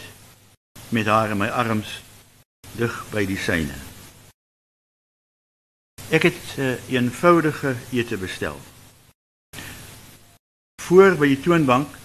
met 0.89 1.05
haar 1.05 1.29
in 1.29 1.37
my 1.37 1.47
arms 1.47 2.01
dig 2.75 2.91
by 3.11 3.25
die 3.25 3.39
syne. 3.39 3.75
Ek 6.11 6.23
het 6.27 6.41
'n 6.57 6.61
uh, 6.61 6.89
eenvoudige 6.91 7.75
ete 7.91 8.17
bestel. 8.17 8.59
Voor 10.81 11.15
by 11.15 11.27
die 11.27 11.39
toonbank 11.39 12.00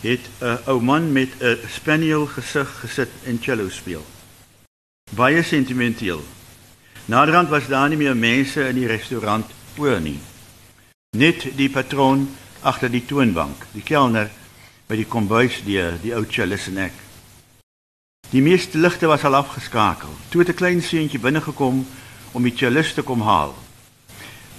het 0.00 0.20
'n 0.40 0.58
ou 0.66 0.80
man 0.82 1.12
met 1.12 1.28
'n 1.38 1.58
spaniel 1.68 2.26
gesig 2.26 2.80
gesit 2.80 3.10
en 3.24 3.38
cello 3.42 3.68
speel. 3.68 4.06
Baie 5.10 5.42
sentimenteel. 5.42 6.22
Naderhand 7.04 7.48
was 7.48 7.66
daar 7.66 7.88
nie 7.88 7.96
meer 7.96 8.16
mense 8.16 8.68
in 8.68 8.74
die 8.74 8.86
restaurant 8.86 9.46
oor 9.76 10.00
nie. 10.00 10.20
Net 11.16 11.46
die 11.56 11.70
patroon 11.70 12.28
agter 12.60 12.90
die 12.90 13.04
toonbank, 13.04 13.66
die 13.72 13.82
kelner 13.82 14.30
by 14.86 14.96
die 14.96 15.06
kombuis 15.06 15.62
die 15.64 15.82
die 16.02 16.14
ou 16.14 16.24
cellist 16.28 16.66
en 16.66 16.76
ek. 16.76 16.92
Die 18.30 18.42
meeste 18.42 18.78
ligte 18.78 19.06
was 19.06 19.24
al 19.24 19.34
afgeskakel. 19.34 20.08
Toe 20.28 20.40
het 20.40 20.50
'n 20.50 20.54
klein 20.54 20.82
seentjie 20.82 21.18
binnegekom 21.18 21.86
om 22.32 22.42
die 22.42 22.56
cellist 22.56 22.94
te 22.94 23.02
kom 23.02 23.20
haal. 23.20 23.54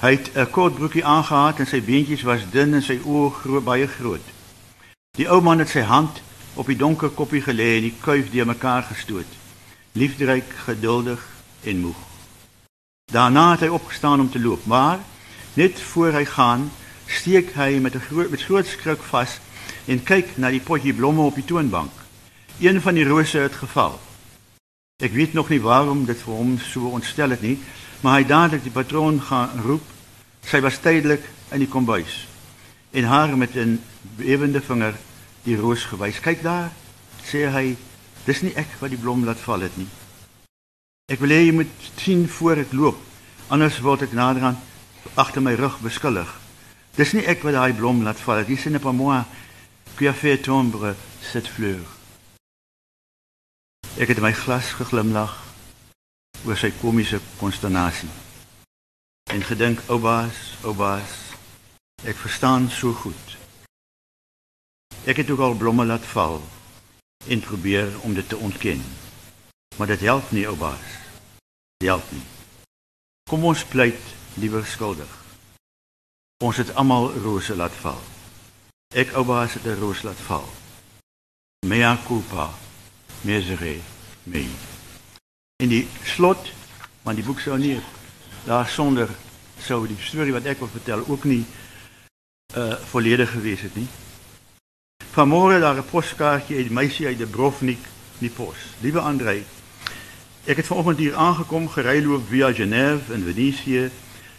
Hy 0.02 0.12
het 0.12 0.32
'n 0.36 0.52
kort 0.52 0.76
broekie 0.76 1.06
aangetree 1.06 1.60
en 1.60 1.68
sy 1.68 1.82
beentjies 1.82 2.22
was 2.24 2.42
dun 2.52 2.74
en 2.74 2.84
sy 2.84 3.00
oë 3.06 3.32
groot 3.32 3.64
baie 3.64 3.88
groot. 3.88 4.41
Die 5.20 5.26
ou 5.28 5.42
man 5.44 5.60
het 5.60 5.68
sy 5.68 5.82
hand 5.84 6.22
op 6.56 6.70
die 6.72 6.78
donker 6.80 7.10
koppie 7.12 7.42
gelê 7.44 7.66
en 7.76 7.84
die 7.84 7.96
kuif 8.00 8.30
deur 8.32 8.48
mekaar 8.48 8.86
gestoot. 8.88 9.28
Liefderyk, 10.00 10.54
geduldig 10.68 11.26
en 11.68 11.82
moeg. 11.84 11.98
Daarna 13.12 13.50
het 13.52 13.66
hy 13.66 13.68
opgestaan 13.76 14.24
om 14.24 14.30
te 14.32 14.40
loop, 14.40 14.64
maar 14.72 15.04
net 15.60 15.82
voor 15.90 16.16
hy 16.16 16.24
gaan, 16.32 16.70
steek 17.12 17.52
hy 17.60 17.84
met 17.84 17.96
'n 17.96 18.06
groot 18.08 18.32
met 18.32 18.46
groot 18.48 18.68
skrik 18.68 19.04
vas 19.12 19.40
en 19.86 20.04
kyk 20.04 20.38
na 20.38 20.50
die 20.50 20.64
potjie 20.64 20.94
blomme 20.94 21.28
op 21.28 21.36
die 21.36 21.46
toonbank. 21.46 21.92
Een 22.60 22.82
van 22.82 22.96
die 22.96 23.06
rose 23.06 23.38
het 23.38 23.56
geval. 23.56 24.00
Ek 25.04 25.12
weet 25.12 25.34
nog 25.34 25.50
nie 25.50 25.62
waarom 25.62 26.06
dit 26.06 26.22
vir 26.22 26.34
hom 26.34 26.60
so 26.60 26.88
ontstel 26.88 27.30
het 27.30 27.42
nie, 27.42 27.60
maar 28.00 28.20
hy 28.20 28.24
dadelik 28.24 28.64
die 28.64 28.72
patroon 28.72 29.22
gaan 29.22 29.60
roep. 29.66 29.84
Sy 30.46 30.62
was 30.62 30.80
tydelik 30.80 31.24
in 31.52 31.60
die 31.60 31.68
kombuis 31.68 32.31
en 32.92 33.04
haar 33.04 33.38
met 33.38 33.56
'n 33.56 33.82
bewende 34.16 34.62
vinger 34.62 34.96
die 35.44 35.58
roos 35.58 35.84
gewys. 35.84 36.20
Kyk 36.20 36.42
daar, 36.44 36.72
sê 37.24 37.50
hy, 37.50 37.78
dis 38.26 38.42
nie 38.42 38.54
ek 38.56 38.68
wat 38.80 38.90
die 38.90 39.00
blom 39.00 39.26
laat 39.26 39.40
val 39.40 39.60
het 39.60 39.78
nie. 39.78 39.88
Ek 41.12 41.20
wil 41.20 41.30
hê 41.30 41.46
jy 41.46 41.52
moet 41.52 41.72
sien 41.96 42.28
voor 42.30 42.58
ek 42.58 42.72
loop, 42.72 42.98
anders 43.48 43.80
word 43.80 44.02
ek 44.02 44.12
naderhand 44.12 44.58
agter 45.16 45.42
my 45.42 45.54
rug 45.54 45.80
beskuldig. 45.80 46.30
Dis 46.96 47.14
nie 47.14 47.26
ek 47.26 47.44
wat 47.44 47.54
daai 47.54 47.74
blom 47.74 48.04
laat 48.04 48.20
val 48.20 48.42
het. 48.42 48.48
Dis 48.48 48.66
n'est 48.66 48.84
pas 48.84 48.94
moi 48.94 49.26
qui 49.98 50.08
a 50.08 50.14
fait 50.14 50.38
tomber 50.38 50.96
cette 51.22 51.48
fleur. 51.48 51.86
Ek 54.00 54.08
het 54.08 54.22
my 54.22 54.32
glas 54.32 54.74
geglimlag 54.76 55.36
oor 56.46 56.58
sy 56.58 56.72
komiese 56.82 57.20
konsternasie. 57.40 58.10
En 59.32 59.44
gedink, 59.44 59.80
ou 59.88 60.00
baas, 60.00 60.56
baas, 60.76 61.31
ek 62.04 62.16
verstaan 62.16 62.70
so 62.70 62.94
goed. 62.94 63.38
Ek 65.06 65.18
het 65.22 65.30
ook 65.30 65.40
al 65.40 65.58
blomme 65.58 65.86
laat 65.86 66.06
val 66.06 66.42
en 67.28 67.40
probeer 67.40 68.00
om 68.02 68.14
dit 68.14 68.30
te 68.30 68.38
ontken. 68.38 68.82
Maar 69.78 69.88
dit 69.88 70.00
help 70.00 70.32
nie, 70.32 70.48
ou 70.48 70.58
baas. 70.58 70.90
Dit 71.78 71.90
help 71.90 72.12
nie. 72.12 72.26
Kom 73.30 73.46
ons 73.46 73.66
pleit 73.66 74.02
liewer 74.34 74.66
skuldig. 74.66 75.12
Ons 76.44 76.58
het 76.58 76.74
almal 76.76 77.12
rose 77.22 77.56
laat 77.56 77.76
val. 77.84 78.02
Ek 78.94 79.14
ou 79.16 79.26
baas 79.26 79.54
het 79.54 79.66
'n 79.66 79.80
roos 79.80 80.02
laat 80.02 80.22
val. 80.28 80.50
Mea 81.66 81.98
culpa 82.08 82.50
mesere 83.22 83.78
me. 84.24 84.50
In 85.64 85.70
die 85.70 85.88
slot, 86.04 86.52
want 87.04 87.18
die 87.18 87.26
boek 87.26 87.40
sou 87.40 87.58
nie 87.58 87.80
daar 88.46 88.68
sonder 88.68 89.10
sou 89.62 89.86
die 89.88 89.98
storie 90.02 90.34
wat 90.34 90.48
ek 90.50 90.62
wil 90.64 90.72
vertel 90.74 91.04
ook 91.08 91.24
nie 91.30 91.44
uh 92.58 92.74
volledig 92.92 93.32
gewees 93.32 93.62
het 93.62 93.76
nie. 93.76 93.88
Vanmôre 95.12 95.60
daar 95.60 95.78
'n 95.78 95.90
poskaartjie 95.92 96.58
uit 96.58 96.70
meisie 96.70 97.08
uit 97.08 97.18
Dubrovnik 97.18 97.80
in 98.20 98.28
die 98.28 98.30
pos. 98.30 98.56
Liewe 98.82 99.00
Andrei, 99.00 99.46
ek 100.46 100.58
het 100.58 100.68
vanoggend 100.68 100.98
hier 100.98 101.16
aangekom 101.16 101.70
gery 101.70 102.04
loop 102.06 102.28
via 102.30 102.54
Genève 102.54 103.14
en 103.14 103.24
Venesië. 103.24 103.90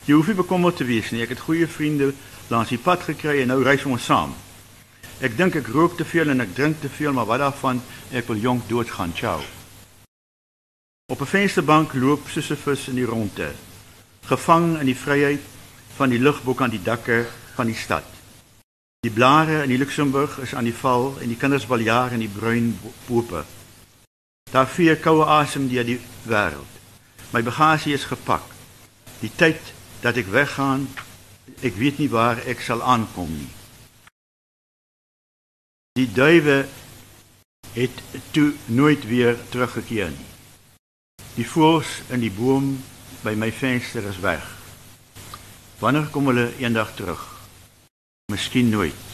Jy 0.04 0.14
hoef 0.14 0.26
nie 0.26 0.34
bekommerd 0.34 0.76
te 0.76 0.84
wees 0.84 1.10
nie. 1.10 1.22
Ek 1.22 1.28
het 1.28 1.40
goeie 1.40 1.66
vriende 1.66 2.12
langs 2.48 2.68
die 2.68 2.78
pad 2.78 3.02
gekry 3.02 3.40
en 3.40 3.46
nou 3.46 3.62
reis 3.62 3.84
ons 3.84 4.04
saam. 4.04 4.34
Ek 5.20 5.36
dink 5.36 5.54
ek 5.54 5.66
rook 5.66 5.96
te 5.96 6.04
veel 6.04 6.28
en 6.28 6.40
ek 6.40 6.54
drink 6.54 6.80
te 6.80 6.88
veel, 6.88 7.12
maar 7.12 7.26
wat 7.26 7.38
daarvan? 7.38 7.82
Ek 8.10 8.26
wil 8.26 8.36
jonk 8.36 8.68
doodgaan. 8.68 9.12
Ciao. 9.14 9.40
Op 11.12 11.20
'n 11.20 11.26
vensterbank 11.26 11.94
loop 11.94 12.28
Sisyphus 12.28 12.88
in 12.88 12.94
die 12.94 13.04
ronde, 13.04 13.52
gevang 14.24 14.78
in 14.80 14.86
die 14.86 14.96
vryheid 14.96 15.40
van 15.96 16.08
die 16.08 16.18
lug 16.18 16.42
bo 16.42 16.54
kan 16.54 16.70
die 16.70 16.82
dakke 16.82 17.26
van 17.54 17.66
die 17.66 17.76
stad. 17.76 18.04
Die 19.02 19.10
blare 19.10 19.62
in 19.62 19.68
die 19.68 19.78
Luxemburg 19.78 20.38
is 20.38 20.54
aan 20.54 20.64
die 20.64 20.76
val 20.76 21.16
en 21.20 21.28
die 21.28 21.36
kinders 21.36 21.66
baljaar 21.66 22.12
in 22.12 22.22
die 22.22 22.30
bruin 22.30 22.78
pope. 23.06 23.44
Daar 24.52 24.68
vee 24.68 24.94
koue 24.96 25.24
asem 25.26 25.66
deur 25.68 25.84
die 25.84 25.98
wêreld. 26.28 26.78
My 27.32 27.42
bagasie 27.42 27.96
is 27.96 28.04
gepak. 28.04 28.44
Die 29.20 29.32
tyd 29.36 29.72
dat 30.04 30.20
ek 30.20 30.30
weggaan, 30.30 30.86
ek 31.66 31.74
weet 31.80 31.98
nie 31.98 32.10
waar 32.12 32.38
ek 32.46 32.62
sal 32.62 32.82
aankom 32.82 33.32
nie. 33.32 33.50
Die 35.98 36.06
duwe 36.12 36.66
het 37.72 38.02
toe 38.30 38.52
nooit 38.66 39.06
weer 39.08 39.36
teruggekeer 39.48 40.12
nie. 40.12 40.30
Die 41.34 41.48
voëls 41.48 42.02
in 42.12 42.20
die 42.20 42.32
boom 42.32 42.76
by 43.24 43.34
my 43.34 43.50
venster 43.52 44.04
is 44.04 44.20
weg. 44.20 44.44
Wanneer 45.80 46.06
kom 46.12 46.28
hulle 46.30 46.52
eendag 46.60 46.94
terug? 46.94 47.31
Miskien 48.32 48.68
nooit. 48.72 49.08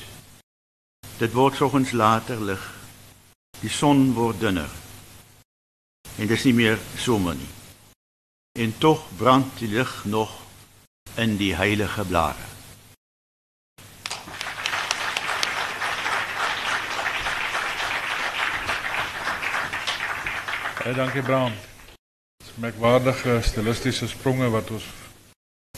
Dit 1.19 1.33
word 1.35 1.57
soggens 1.59 1.91
later 1.91 2.39
lig. 2.39 2.63
Die 3.59 3.71
son 3.71 4.13
word 4.15 4.39
dunner. 4.39 4.71
En 6.19 6.27
dit 6.29 6.37
is 6.37 6.45
nie 6.47 6.55
meer 6.55 6.77
somer 6.95 7.35
nie. 7.35 7.49
En 8.63 8.75
tog 8.79 9.01
brand 9.19 9.59
die 9.59 9.69
lig 9.73 10.05
nog 10.05 10.37
in 11.19 11.35
die 11.41 11.51
heilige 11.59 12.05
blare. 12.07 12.47
Baie 20.85 20.95
dankie 20.95 21.25
Bram. 21.27 21.57
Merkwaardige 22.63 23.41
stilistiese 23.43 24.07
spronge 24.09 24.47
wat 24.55 24.71
ons 24.71 24.87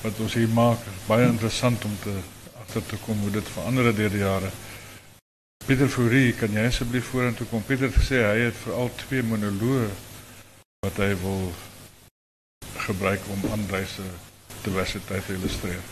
wat 0.05 0.21
ons 0.21 0.37
hier 0.37 0.53
maak. 0.53 0.85
Baie 1.09 1.25
interessant 1.33 1.89
om 1.89 1.97
te 2.05 2.19
agter 2.71 2.87
te 2.87 3.03
kom 3.03 3.19
hoe 3.19 3.31
dit 3.31 3.49
verander 3.51 3.85
het 3.85 3.97
deur 3.97 4.11
die 4.11 4.23
jare. 4.23 4.51
Pieter 5.67 5.89
Fourie, 5.91 6.31
kan 6.39 6.53
jy 6.55 6.69
asseblief 6.69 7.09
vorentoe 7.11 7.47
kom? 7.51 7.65
Pieter 7.67 7.89
het 7.89 7.97
gesê 7.99 8.21
hy 8.23 8.45
het 8.47 8.59
veral 8.63 8.91
twee 9.01 9.25
monoloë 9.27 9.89
wat 10.87 11.01
hy 11.03 11.09
wil 11.19 11.49
gebruik 12.87 13.25
om 13.35 13.49
Andre 13.51 13.81
se 13.91 14.07
diversiteit 14.63 15.27
te 15.27 15.35
illustreer. 15.35 15.83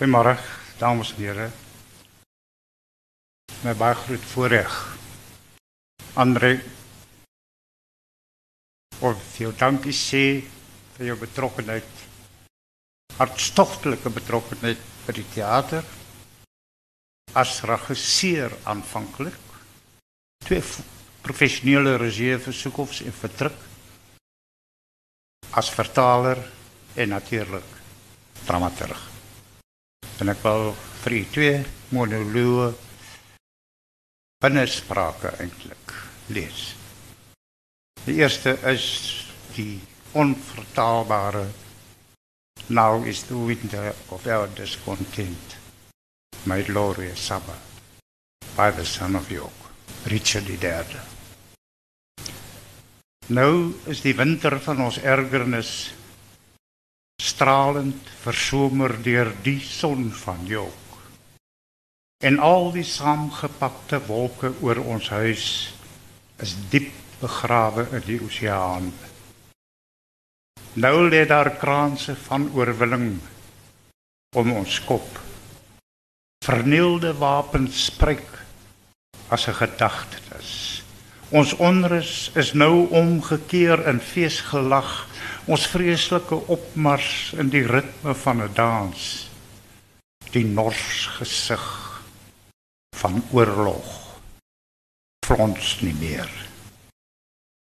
Goeiemôre, 0.00 0.34
dames 0.82 1.12
en 1.14 1.22
here. 1.22 1.46
My 3.62 3.76
baie 3.78 3.94
groot 3.94 4.26
voorreg. 4.32 4.74
Andre 6.18 6.56
of 9.06 9.22
jou 9.38 9.54
dankie 9.54 9.94
sê 9.94 10.42
Van 10.96 11.04
jouw 11.04 11.18
betrokkenheid. 11.18 11.84
Hartstochtelijke 13.16 14.10
betrokkenheid 14.10 14.78
bij 15.04 15.14
het 15.14 15.32
theater. 15.32 15.84
Als 17.32 17.60
regisseur 17.60 18.52
aanvankelijk. 18.62 19.36
Twee 20.44 20.62
professionele 21.20 21.96
regisseurverzoekers 21.96 23.00
in 23.00 23.12
vertrek. 23.12 23.52
Als 25.50 25.70
vertaler 25.70 26.50
en 26.94 27.08
natuurlijk 27.08 27.64
dramaturg. 28.44 29.10
En 30.18 30.28
ik 30.28 30.36
wil 30.36 30.74
voor 31.00 31.10
die 31.10 31.30
twee 31.30 31.64
monologen 31.88 32.76
binnenspraken 34.38 35.38
eigenlijk 35.38 35.94
lees. 36.26 36.76
De 38.04 38.14
eerste 38.14 38.50
is 38.50 39.26
die 39.54 39.80
onvertaalbare 40.12 41.46
Now 42.68 43.02
is 43.04 43.22
the 43.24 43.36
winter 43.36 43.94
of 44.10 44.26
our 44.26 44.48
discontent. 44.54 45.56
My 46.44 46.62
glorious 46.62 47.20
summer 47.20 47.58
by 48.56 48.70
the 48.70 48.84
son 48.84 49.16
of 49.16 49.30
York, 49.30 49.60
Richard 50.06 50.48
III. 50.48 51.00
Nou 53.26 53.74
is 53.86 54.00
die 54.00 54.14
winter 54.14 54.60
van 54.60 54.82
ons 54.84 54.98
ergernis 54.98 55.92
stralend 57.22 58.08
versomer 58.22 58.94
deur 59.02 59.32
die 59.42 59.60
son 59.60 60.10
van 60.12 60.46
York 60.46 60.82
en 62.22 62.38
al 62.38 62.70
die 62.72 62.86
saamgepakte 62.86 63.98
wolke 64.06 64.52
oor 64.62 64.78
ons 64.78 65.08
huis 65.10 65.46
is 66.42 66.54
diep 66.70 66.92
begrawe 67.22 67.86
in 67.98 68.04
die 68.06 68.18
oseaan. 68.22 68.92
Nou 70.74 71.08
lê 71.08 71.26
daar 71.28 71.50
kraanse 71.60 72.14
van 72.16 72.46
oorwinning 72.54 73.18
om 74.36 74.52
ons 74.52 74.78
kop. 74.84 75.18
Vernielde 76.44 77.12
wapens 77.20 77.84
spreek 77.84 78.28
as 79.28 79.48
'n 79.48 79.54
gedagtenis. 79.54 80.82
Ons 81.28 81.52
onrus 81.52 82.30
is 82.34 82.52
nou 82.52 82.88
omgekeer 82.88 83.86
in 83.88 84.00
feesgelag, 84.00 85.08
ons 85.44 85.66
vreeslike 85.66 86.34
opmars 86.34 87.32
in 87.36 87.48
die 87.48 87.66
ritme 87.66 88.14
van 88.14 88.42
'n 88.42 88.54
dans. 88.54 89.28
Die 90.30 90.44
nors 90.44 91.06
gesig 91.06 91.64
van 92.96 93.24
oorlog 93.30 94.02
frons 95.26 95.80
nie 95.80 95.94
meer. 95.94 96.51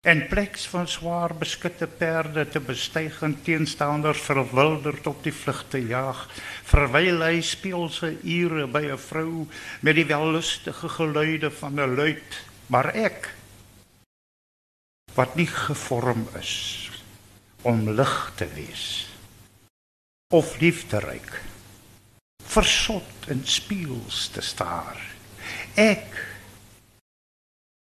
En 0.02 0.26
pleks 0.26 0.64
van 0.66 0.88
swaar 0.88 1.30
beskutte 1.38 1.86
perde 1.86 2.42
te 2.48 2.60
bestyg 2.60 3.20
en 3.22 3.36
teenstanders 3.42 4.24
verwilderd 4.26 5.06
op 5.06 5.20
die 5.22 5.32
vlug 5.32 5.60
te 5.70 5.78
jaag, 5.78 6.24
verwyl 6.66 7.22
hy 7.22 7.36
speelse 7.46 8.10
ure 8.26 8.66
by 8.66 8.82
'n 8.90 8.98
vrou 8.98 9.46
met 9.80 9.94
die 9.94 10.06
wellustige 10.10 10.88
geluide 10.88 11.50
van 11.50 11.78
'n 11.78 11.94
luit, 11.94 12.40
maar 12.66 12.90
ek 12.94 13.30
wat 15.14 15.38
nie 15.38 15.46
gevorm 15.46 16.26
is 16.34 16.90
om 17.62 17.90
lig 17.90 18.32
te 18.34 18.48
wees 18.58 19.06
of 20.34 20.58
liefderyk 20.58 21.42
versot 22.42 23.28
in 23.28 23.46
spieëls 23.46 24.28
te 24.34 24.40
staar. 24.40 24.98
Ek 25.74 26.10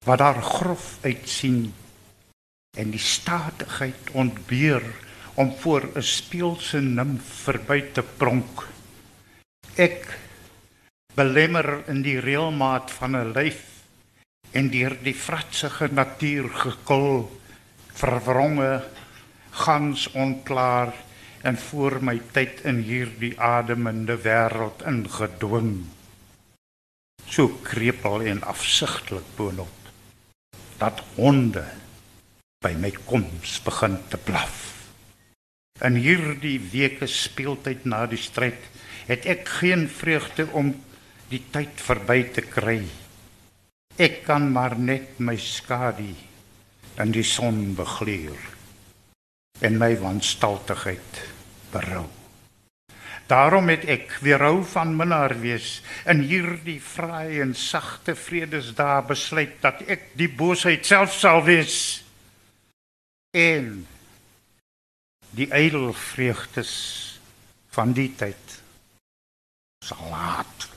wat 0.05 0.17
daar 0.17 0.43
grof 0.43 0.97
uitsien 1.01 1.73
en 2.81 2.91
die 2.93 3.01
statigheid 3.01 4.09
ontbeer 4.17 4.83
om 5.39 5.53
voor 5.61 5.83
'n 5.95 6.03
speelse 6.03 6.79
nimf 6.81 7.23
verby 7.45 7.79
te 7.93 8.03
pronk. 8.03 8.67
Ek 9.75 10.17
belemmer 11.15 11.83
in 11.87 12.01
die 12.01 12.19
reëlmaat 12.19 12.91
van 12.91 13.15
'n 13.15 13.31
lyf 13.37 13.61
en 14.51 14.69
deur 14.69 14.97
die 15.03 15.15
fratsige 15.15 15.87
natuur 15.91 16.49
gekul 16.49 17.39
verwronge 17.93 18.83
gans 19.51 20.07
onklaar 20.11 20.93
en 21.41 21.57
voor 21.57 22.03
my 22.03 22.21
tyd 22.31 22.61
in 22.63 22.81
hierdie 22.85 23.39
ademende 23.39 24.17
wêreld 24.17 24.81
ingedwing. 24.85 25.85
So 27.25 27.47
krepel 27.63 28.21
en 28.21 28.43
afsigtelik 28.43 29.35
boonop 29.35 29.77
dat 30.77 31.03
honde 31.15 31.80
by 32.61 32.75
my 32.77 32.91
koms 33.09 33.57
begin 33.65 33.97
te 34.11 34.19
blaf. 34.21 34.57
In 35.81 35.95
hierdie 35.97 36.59
weke 36.69 37.07
speeltyd 37.09 37.87
na 37.89 38.03
die 38.05 38.21
stryd 38.21 38.67
het 39.07 39.25
ek 39.25 39.47
geen 39.57 39.87
vreugde 39.89 40.45
om 40.53 40.69
die 41.31 41.41
tyd 41.49 41.81
verby 41.81 42.19
te 42.35 42.43
kry. 42.45 42.83
Ek 43.97 44.21
kan 44.27 44.45
maar 44.53 44.77
net 44.77 45.17
my 45.17 45.33
skadu 45.41 46.11
in 47.01 47.13
die 47.15 47.25
son 47.25 47.73
begleer 47.73 48.37
en 49.65 49.81
my 49.81 49.95
wanstaltigheid 49.97 51.21
berou. 51.73 52.05
Daarom 53.31 53.71
het 53.71 53.87
ek 53.89 54.19
weerhou 54.21 54.61
van 54.67 54.93
minnaar 54.97 55.33
wees 55.41 55.79
in 56.09 56.21
hierdie 56.27 56.81
vrye 56.83 57.41
en 57.41 57.55
sagte 57.57 58.13
vredesdae 58.13 59.01
besluit 59.07 59.57
dat 59.63 59.81
ek 59.87 60.11
die 60.19 60.29
boosheid 60.29 60.85
self 60.85 61.15
sal 61.17 61.41
wees 61.47 62.00
en 63.31 63.87
die 65.31 65.47
ydel 65.55 65.93
vreugdes 65.95 66.73
van 67.71 67.93
die 67.95 68.09
tyd 68.19 68.57
sal 69.85 70.09
laat. 70.11 70.67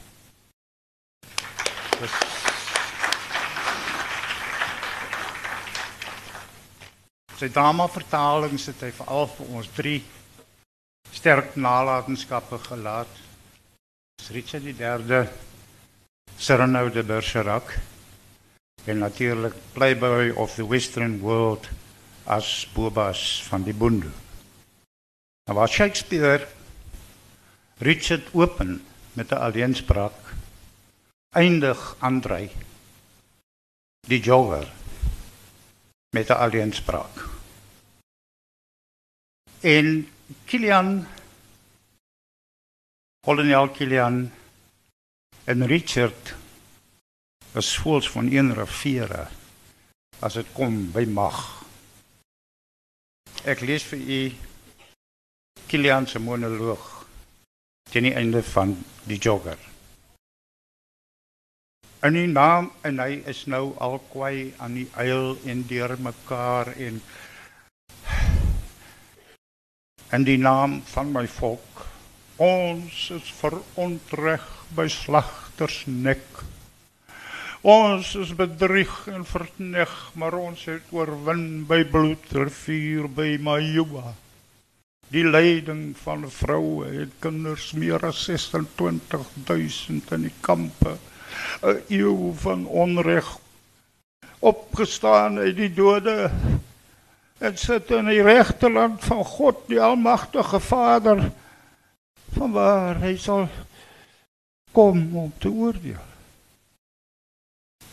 Sy 7.35 7.49
dame 7.51 7.89
vertaling 7.91 8.55
sit 8.63 8.79
hy 8.87 8.93
veral 8.95 9.27
vir 9.35 9.51
ons 9.59 9.73
drie 9.75 9.99
sterk 11.15 11.57
nalatenskappe 11.59 12.61
gelaat. 12.71 13.11
Richard 14.31 14.65
die 14.65 14.77
derde 14.79 15.27
Cyrano 16.39 16.89
de 16.91 17.03
Bergerac, 17.03 17.75
En 18.85 18.99
natuurlik 18.99 19.55
Playboy 19.73 20.31
of 20.31 20.55
the 20.55 20.69
Western 20.69 21.21
World 21.21 21.69
as 22.25 22.69
Bobas 22.75 23.43
van 23.49 23.63
die 23.63 23.75
Boende. 23.75 24.11
Nou 25.45 25.59
was 25.59 25.73
Shakespeare 25.73 26.49
Richard 27.79 28.29
open 28.33 28.83
met 29.13 29.31
'n 29.31 29.41
alleenspraak 29.47 30.35
eindig 31.35 31.97
Andrei 31.99 32.51
die 34.07 34.21
jogger 34.21 34.73
met 36.11 36.29
'n 36.29 36.41
alleenspraak. 36.47 37.29
En 39.61 40.09
Kilian 40.45 41.07
Kolonel 43.25 43.69
Kilian 43.69 44.33
en 45.45 45.67
Richard 45.67 46.35
is 47.53 47.79
voels 47.79 48.11
van 48.11 48.31
een 48.33 48.55
riviere 48.55 49.29
as 50.19 50.35
dit 50.35 50.47
kom 50.53 50.91
by 50.93 51.05
mag. 51.09 51.64
Ek 53.45 53.61
lees 53.61 53.85
vir 53.85 54.01
u 54.01 54.19
Kilian 55.69 56.07
se 56.09 56.19
monoloog 56.19 56.85
teen 57.93 58.07
die 58.09 58.15
einde 58.17 58.41
van 58.43 58.73
die 59.05 59.19
jogger. 59.21 59.59
En 62.01 62.17
die 62.17 62.31
naam 62.31 62.71
en 62.89 63.03
hy 63.05 63.19
is 63.29 63.43
nou 63.53 63.75
al 63.85 63.99
kwai 64.09 64.55
aan 64.65 64.79
die 64.81 64.87
eil 64.97 65.37
en 65.45 65.61
deur 65.69 65.93
mekaar 66.07 66.73
en 66.87 67.03
en 70.09 70.25
die 70.25 70.41
naam 70.41 70.81
van 70.95 71.13
my 71.13 71.27
volk 71.37 71.85
ons 72.49 73.05
is 73.19 73.29
verontreg 73.43 74.49
by 74.79 74.89
slagters 74.89 75.83
nek 75.87 76.45
Ons 77.65 78.11
is 78.21 78.35
bedrieg 78.37 78.93
en 79.09 79.23
verneg, 79.25 79.93
maar 80.21 80.35
ons 80.37 80.67
het 80.69 80.91
oorwin 80.93 81.63
by 81.65 81.79
bloedrivier 81.89 83.07
by 83.09 83.39
Majuba. 83.41 84.13
Die 85.09 85.25
leiding 85.25 85.95
van 85.97 86.27
vroue 86.29 86.91
en 86.93 87.17
kinders 87.25 87.71
meer 87.73 88.05
as 88.05 88.21
26000 88.29 90.13
in 90.13 90.29
die 90.29 90.35
kampe. 90.45 90.99
'n 91.65 91.81
Eeu 91.89 92.37
van 92.45 92.69
onreg 92.69 93.33
opgestaan 94.45 95.39
uit 95.39 95.57
die 95.57 95.73
dode. 95.73 96.31
En 97.41 97.57
sit 97.57 97.91
in 97.91 98.13
die 98.13 98.23
regte 98.23 98.69
land 98.69 99.05
van 99.05 99.25
God, 99.25 99.65
die 99.73 99.81
almagtige 99.81 100.61
Vader, 100.61 101.31
van 102.37 102.53
waar 102.53 103.01
hy 103.01 103.17
sal 103.17 103.49
kom 104.73 105.17
om 105.17 105.33
te 105.39 105.49
oordeel. 105.49 106.14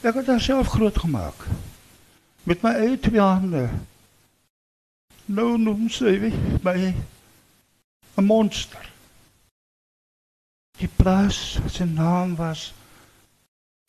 Ek 0.02 0.16
het 0.18 0.28
myself 0.28 0.68
groot 0.74 0.98
gemaak 0.98 1.44
met 2.50 2.64
my 2.66 2.72
eie 2.74 2.98
twee 2.98 3.22
hande. 3.22 3.68
Nou 5.30 5.60
noem 5.62 5.92
sy 5.94 6.32
my 6.66 6.74
'n 8.18 8.26
monster. 8.26 8.90
Die 10.82 10.90
plaas 10.90 11.60
se 11.70 11.86
naam 11.86 12.36
was 12.36 12.74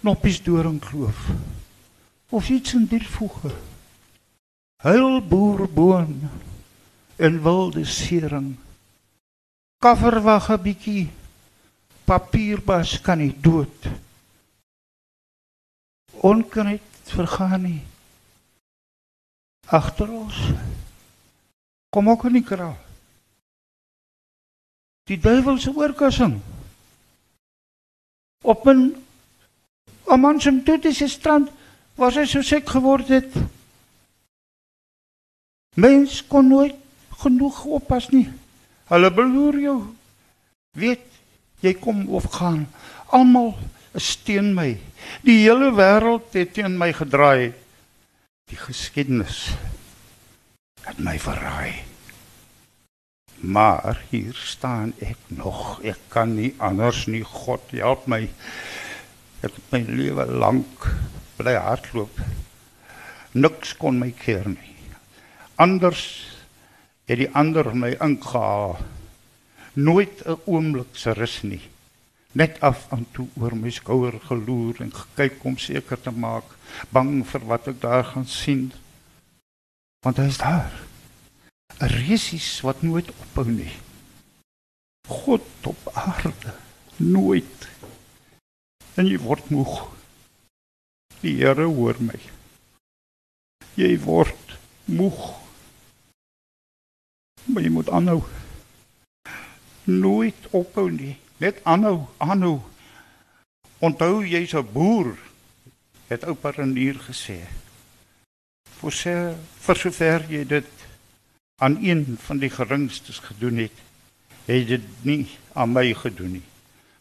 Knoppies 0.03 0.43
Doringkloof. 0.43 1.29
Of 2.29 2.49
iets 2.49 2.75
in 2.75 2.87
die 2.87 3.09
voege. 3.09 3.55
Huilboerboon 4.83 6.31
en 7.17 7.43
wilde 7.43 7.85
sering. 7.85 8.57
Kafferwag 9.79 10.51
'n 10.51 10.63
bietjie 10.63 11.11
papierbas 12.05 13.01
kan 13.01 13.19
nie 13.19 13.35
dood 13.41 13.89
onkruid 16.23 16.83
vergaan 17.11 17.63
nie. 17.67 17.81
Agter 19.67 20.11
ons 20.11 20.39
kom 21.93 22.09
ook 22.11 22.25
in 22.31 22.39
die 22.39 22.47
kraal. 22.47 22.77
Die 25.11 25.19
duiwel 25.21 25.59
se 25.59 25.73
oorkassing. 25.75 26.39
Op 28.43 28.67
'n 28.67 29.03
man 30.21 30.41
se 30.41 30.63
toetse 30.63 31.09
strand 31.09 31.51
was 31.95 32.15
hy 32.15 32.25
so 32.25 32.43
sek 32.43 32.69
geword 32.69 33.09
het. 33.09 33.33
Mens 35.75 36.27
kon 36.27 36.49
nooit 36.49 36.77
genoeg 37.23 37.65
oppas 37.65 38.09
nie. 38.09 38.29
Hulle 38.91 39.11
beloer 39.11 39.59
jou. 39.61 39.79
Weet 40.77 41.05
jy 41.61 41.75
kom 41.75 42.09
of 42.09 42.25
gaan. 42.25 42.67
Almal 43.07 43.55
is 43.95 44.17
teen 44.25 44.53
my. 44.57 44.75
Die 45.27 45.43
hele 45.45 45.73
wêreld 45.77 46.33
het 46.37 46.55
teen 46.57 46.79
my 46.81 46.93
gedraai. 46.97 47.53
Die 48.51 48.59
geskiedenis 48.59 49.53
het 50.87 50.99
my 50.99 51.19
verraai. 51.21 51.85
Maar 53.43 54.03
hier 54.11 54.35
staan 54.39 54.93
ek 55.03 55.19
nog. 55.35 55.81
Ek 55.85 55.99
kan 56.13 56.35
nie 56.37 56.53
anders 56.63 57.07
nie. 57.11 57.25
God 57.27 57.75
help 57.75 58.07
my. 58.11 58.25
Ek 59.43 59.51
het 59.51 59.75
my 59.75 59.83
lewe 59.89 60.27
lank 60.31 60.87
bly 61.39 61.57
hardloop. 61.59 62.23
Niks 63.33 63.75
kon 63.81 63.99
my 63.99 64.13
keer 64.15 64.47
nie. 64.53 64.77
Anders 65.61 66.05
het 67.09 67.19
die 67.19 67.31
ander 67.37 67.73
my 67.75 67.95
ingehaal. 67.99 68.79
Nooit 69.75 70.23
'n 70.27 70.39
oomblik 70.47 70.97
se 70.97 71.13
rus 71.17 71.43
nie 71.43 71.72
net 72.33 72.61
af 72.61 72.87
en 72.93 73.05
toe 73.13 73.27
oor 73.41 73.55
my 73.57 73.71
skouer 73.71 74.17
geloer 74.29 74.81
en 74.85 74.93
gekyk 74.95 75.45
om 75.45 75.59
seker 75.61 76.01
te 76.01 76.13
maak 76.13 76.57
bang 76.95 77.21
vir 77.29 77.45
wat 77.51 77.69
ek 77.73 77.81
daar 77.83 78.05
gaan 78.09 78.29
sien. 78.29 78.71
Want 80.05 80.19
hy 80.19 80.29
is 80.33 80.41
daar 80.41 80.73
'n 81.81 81.93
resies 82.09 82.61
wat 82.65 82.83
nooit 82.83 83.09
ophou 83.11 83.49
nie. 83.49 83.73
God 85.09 85.67
op 85.67 85.89
aarde 85.93 86.55
nooit. 86.97 87.69
En 88.95 89.07
jy 89.07 89.19
word 89.19 89.51
moeg. 89.51 89.89
Die 91.21 91.37
Here 91.37 91.65
hoor 91.65 91.97
my. 92.01 92.21
Jy 93.75 93.99
word 94.01 94.59
moeg. 94.85 95.21
Maar 97.45 97.63
jy 97.63 97.71
moet 97.71 97.91
aanhou. 97.91 98.23
Nooit 99.85 100.49
ophou 100.51 100.91
nie 100.91 101.17
Net 101.43 101.59
aanhou, 101.67 102.05
aanhou. 102.23 102.61
Onthou 103.83 104.23
jy's 104.23 104.55
'n 104.55 104.69
boer, 104.73 105.19
het 106.07 106.25
oupa 106.25 106.51
Renier 106.51 106.95
gesê. 107.09 107.39
Vir 108.79 108.93
sê 109.03 109.17
vir 109.65 109.77
sover 109.77 110.21
jy 110.31 110.45
dit 110.47 110.71
aan 111.59 111.77
een 111.83 112.19
van 112.27 112.39
die 112.39 112.51
geringstes 112.51 113.19
gedoen 113.19 113.57
het, 113.57 113.77
het 114.47 114.69
dit 114.69 114.87
nie 115.03 115.27
aan 115.53 115.73
my 115.73 115.95
gedoen 115.95 116.33
nie. 116.33 116.47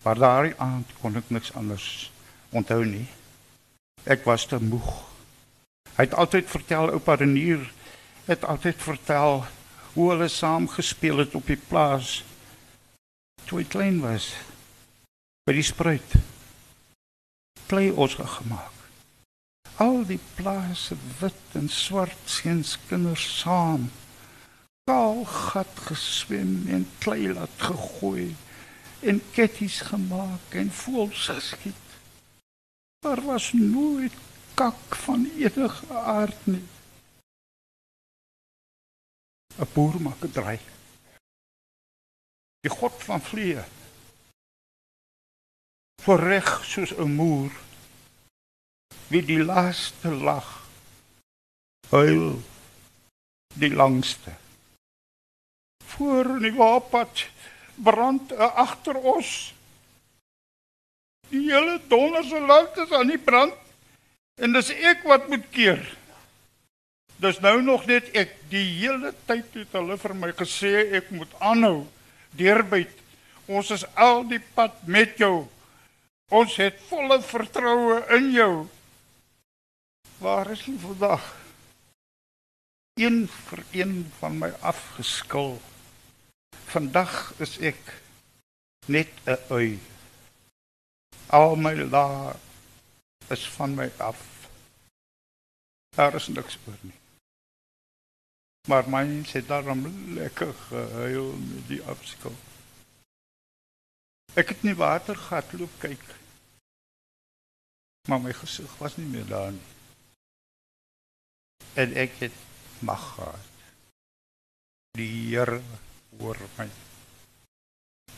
Maar 0.03 0.17
daardie 0.17 0.57
aand 0.57 0.87
kon 1.01 1.15
ek 1.15 1.29
niks 1.29 1.53
anders 1.53 2.11
onthou 2.49 2.85
nie. 2.85 3.07
Ek 4.03 4.25
was 4.25 4.45
te 4.45 4.57
moeg. 4.57 5.05
Hy 5.97 6.03
het 6.03 6.13
altyd 6.13 6.49
vertel 6.49 6.89
oupa 6.89 7.13
Renier 7.13 7.71
het 8.25 8.45
altyd 8.45 8.81
vertel 8.81 9.45
hoe 9.93 10.09
hulle 10.09 10.27
saam 10.27 10.67
gespeel 10.67 11.17
het 11.17 11.35
op 11.35 11.45
die 11.45 11.61
plaas 11.69 12.23
toe 13.45 13.61
hy 13.61 13.67
klein 13.67 14.01
was 14.03 14.33
by 15.45 15.55
die 15.57 15.65
spruit 15.65 16.15
plei 17.71 17.87
ons 17.91 18.17
gemaak. 18.19 18.79
Al 19.79 20.01
die 20.05 20.19
plase 20.35 20.97
wit 21.21 21.55
en 21.55 21.69
swart 21.71 22.19
seuns 22.27 22.73
kinders 22.89 23.23
saam. 23.39 23.87
Kaal 24.89 25.23
gat 25.25 25.79
geswem 25.87 26.67
en 26.67 26.83
klei 26.99 27.31
laat 27.31 27.63
gegooi 27.63 28.33
en 29.07 29.21
ketties 29.37 29.79
gemaak 29.87 30.57
en 30.61 30.73
voels 30.81 31.29
geskiet. 31.31 31.87
Maar 33.05 33.23
was 33.25 33.53
nooit 33.53 34.19
kak 34.59 34.99
van 35.05 35.25
enige 35.37 35.87
aard 36.17 36.45
nie. 36.51 36.67
'n 39.61 39.67
boer 39.73 39.95
maak 40.01 40.21
'n 40.25 40.31
draai 40.35 40.59
die 42.61 42.71
God 42.71 43.03
van 43.03 43.21
vlee. 43.21 43.63
Verreg 46.01 46.49
soos 46.65 46.93
'n 46.97 47.15
moer 47.15 47.51
wie 49.09 49.21
die 49.25 49.43
laaste 49.43 50.09
lag 50.09 50.61
huil 51.89 52.41
die 53.53 53.73
langste. 53.73 54.31
Voor 55.85 56.25
in 56.25 56.45
die 56.47 56.53
waapad 56.55 57.27
brand 57.75 58.31
agter 58.37 58.95
ons. 58.95 59.53
Die 61.29 61.51
hele 61.51 61.79
donderse 61.87 62.39
land 62.39 62.77
is 62.77 62.91
aan 62.91 63.07
die 63.07 63.19
brand 63.19 63.53
en 64.35 64.53
dis 64.53 64.69
ek 64.69 65.03
wat 65.03 65.27
moet 65.27 65.49
keer. 65.49 65.81
Dis 67.21 67.39
nou 67.39 67.61
nog 67.61 67.85
net 67.85 68.09
ek 68.17 68.37
die 68.49 68.65
hele 68.79 69.13
tyd 69.25 69.53
het 69.53 69.75
hulle 69.77 69.97
vir 69.97 70.15
my 70.15 70.31
gesê 70.31 70.73
ek 70.99 71.11
moet 71.11 71.33
aanhou 71.39 71.85
deurbyt. 72.37 72.93
Ons 73.51 73.71
is 73.75 73.85
al 73.95 74.23
die 74.29 74.41
pad 74.55 74.77
met 74.87 75.17
jou. 75.19 75.47
Ons 76.31 76.55
het 76.61 76.77
volle 76.87 77.19
vertroue 77.25 77.99
in 78.15 78.31
jou. 78.31 78.53
Waar 80.21 80.51
is 80.53 80.63
hy 80.67 80.77
vandag? 80.79 81.25
Een 83.01 83.25
vir 83.27 83.63
een 83.71 83.95
van 84.19 84.37
my 84.39 84.51
afgeskil. 84.61 85.57
Vandag 86.71 87.33
is 87.43 87.57
ek 87.59 87.81
net 88.87 89.11
'n 89.25 89.37
ui. 89.49 89.79
Al 91.27 91.55
my 91.55 91.75
laar 91.75 92.35
is 93.29 93.47
van 93.49 93.75
my 93.75 93.91
af. 93.97 94.21
Daar 95.95 96.15
is 96.15 96.27
niks 96.27 96.57
oor 96.67 96.79
nie. 96.81 97.00
Maar 98.67 98.89
mens 98.89 99.31
het 99.31 99.47
daarom 99.47 100.13
lekker 100.13 100.53
gehuil 100.53 101.31
met 101.33 101.67
die 101.67 101.81
afskil. 101.83 102.35
Ek 104.33 104.53
het 104.53 104.61
nie 104.63 104.75
water 104.75 105.15
gehad 105.15 105.53
loop 105.53 105.73
kyk. 105.79 106.03
Maar 108.07 108.21
my 108.21 108.33
gesig 108.33 108.77
was 108.77 108.95
nie 108.97 109.07
meer 109.09 109.25
daar 109.27 109.51
nie. 109.51 109.69
En 111.73 111.93
ek 111.93 112.15
het 112.19 112.37
mag 112.79 113.03
gehad. 113.15 113.49
Die 114.97 115.09
Here 115.09 115.61
oor 116.19 116.37
my 116.57 116.67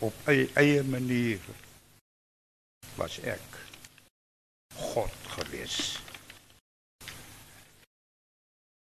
op 0.04 0.28
eie, 0.28 0.50
eie 0.60 0.84
manier 0.84 1.40
was 2.98 3.20
ek 3.20 3.60
God 4.76 5.14
gewees. 5.36 5.78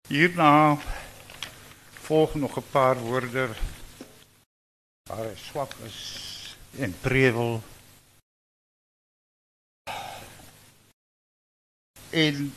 Hierna 0.09 0.77
volg 2.09 2.33
nog 2.35 2.57
'n 2.57 2.69
paar 2.71 2.97
woorde 2.97 3.45
waar 5.09 5.25
hy 5.29 5.35
swak 5.35 5.73
is 5.85 5.99
en 6.77 6.93
prevel. 7.01 7.61
En 12.09 12.53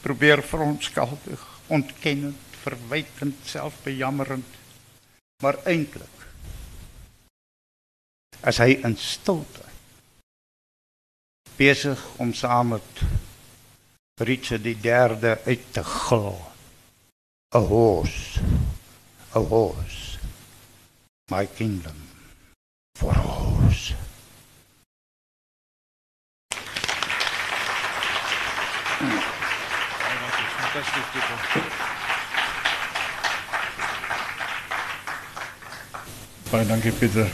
probeer 0.00 0.42
verontskuldig, 0.42 1.60
ontkennend, 1.66 2.40
verwytend, 2.50 3.36
selfbejammerend, 3.44 4.54
maar 5.42 5.64
eintlik 5.64 6.16
as 8.40 8.56
hy 8.56 8.70
in 8.80 8.96
stilte 8.96 9.69
besig 11.60 12.00
om 12.16 12.32
saam 12.32 12.68
met 12.68 13.00
Richard 14.20 14.62
die 14.62 14.78
derde 14.80 15.40
uit 15.44 15.64
te 15.70 15.84
gil. 15.84 16.38
A 17.54 17.58
horse, 17.58 18.40
a 19.36 19.38
horse, 19.38 20.18
my 21.28 21.44
kingdom 21.56 22.00
for 22.98 23.12
a 23.12 23.20
horse. 23.20 23.94
Baie 36.50 36.66
dankie 36.66 36.92
Pieter. 36.92 37.28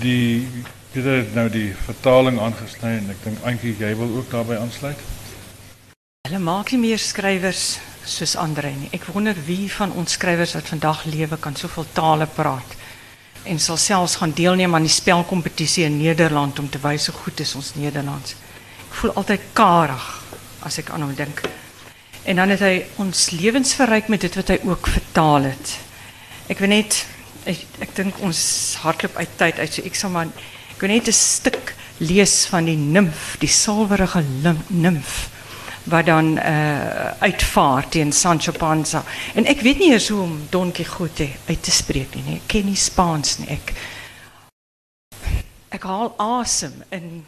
Die 0.00 0.64
Pieter 0.96 1.18
het 1.18 1.34
nou 1.36 1.50
die 1.52 1.74
vertaling 1.84 2.38
aangesny 2.40 2.94
en 3.02 3.10
ek 3.12 3.18
dink 3.20 3.42
Antjie 3.44 3.74
jy 3.76 3.90
wil 3.98 4.14
ook 4.16 4.30
daarbey 4.32 4.56
aansluit. 4.56 5.02
Hulle 6.24 6.38
maak 6.40 6.72
nie 6.72 6.78
meer 6.86 7.02
skrywers 7.04 7.64
soos 8.08 8.32
Andre 8.40 8.70
nie. 8.72 8.88
Ek 8.96 9.04
wonder 9.12 9.36
wie 9.44 9.66
van 9.74 9.92
ons 9.92 10.16
skrywers 10.16 10.54
wat 10.56 10.70
vandag 10.72 11.02
lewe 11.12 11.36
kan 11.36 11.52
soveel 11.52 11.84
tale 11.92 12.24
praat 12.38 12.72
en 13.44 13.60
sal 13.60 13.76
selfs 13.76 14.16
gaan 14.22 14.32
deelneem 14.40 14.72
aan 14.72 14.88
die 14.88 14.94
spelkompetisie 14.94 15.84
in 15.84 16.00
Nederland 16.00 16.64
om 16.64 16.72
te 16.72 16.80
wys 16.80 17.10
hoe 17.10 17.18
goed 17.26 17.44
is 17.44 17.52
ons 17.60 17.74
Nederlands. 17.76 18.32
Ek 18.88 18.96
voel 19.02 19.12
altyd 19.20 19.52
karig 19.52 20.08
as 20.64 20.80
ek 20.80 20.96
aan 20.96 21.04
hom 21.04 21.14
dink. 21.20 21.44
En 22.24 22.40
dan 22.40 22.56
het 22.56 22.64
hy 22.64 22.74
ons 23.04 23.30
lewens 23.36 23.76
verryk 23.76 24.08
met 24.08 24.24
dit 24.24 24.40
wat 24.40 24.56
hy 24.56 24.62
ook 24.64 24.88
vertaal 24.96 25.52
het. 25.52 25.78
Ek 26.48 26.64
weet 26.64 26.72
net 26.78 27.02
ek 27.44 27.84
ek 27.84 27.96
dink 28.00 28.24
ons 28.24 28.46
hardloop 28.80 29.20
uit 29.20 29.40
tyd 29.44 29.60
uit 29.60 29.74
so 29.76 29.84
ek 29.84 30.06
sal 30.06 30.16
maar 30.16 30.32
wil 30.80 30.88
net 30.88 31.08
'n 31.08 31.12
stuk 31.12 31.74
lees 31.98 32.46
van 32.46 32.64
die 32.64 32.76
nimf, 32.76 33.36
die 33.38 33.48
silwerige 33.48 34.22
lim- 34.42 34.64
nimf 34.68 35.30
wat 35.86 36.06
dan 36.06 36.36
uh, 36.38 37.10
uitvaar 37.22 37.88
teen 37.88 38.12
Sancho 38.12 38.52
Panza. 38.52 39.04
En 39.34 39.46
ek 39.46 39.60
weet 39.60 39.78
nie 39.78 39.92
eens 39.92 40.08
hoe 40.08 40.20
om 40.22 40.46
Don 40.50 40.72
Quixote 40.72 41.28
uit 41.46 41.62
te 41.62 41.70
nie. 42.24 42.34
Ek 42.36 42.46
ken 42.46 42.64
nie 42.66 42.74
Spaans 42.76 43.38
nie. 43.38 43.48
Ek 45.68 45.82
haal 45.82 46.12
asem 46.18 46.82
in 46.90 47.26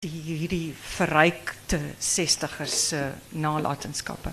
die 0.00 0.10
hierdie 0.24 0.74
verrykte 0.96 1.80
60ers 2.00 2.74
se 2.88 3.12
nalatenskappe. 3.28 4.32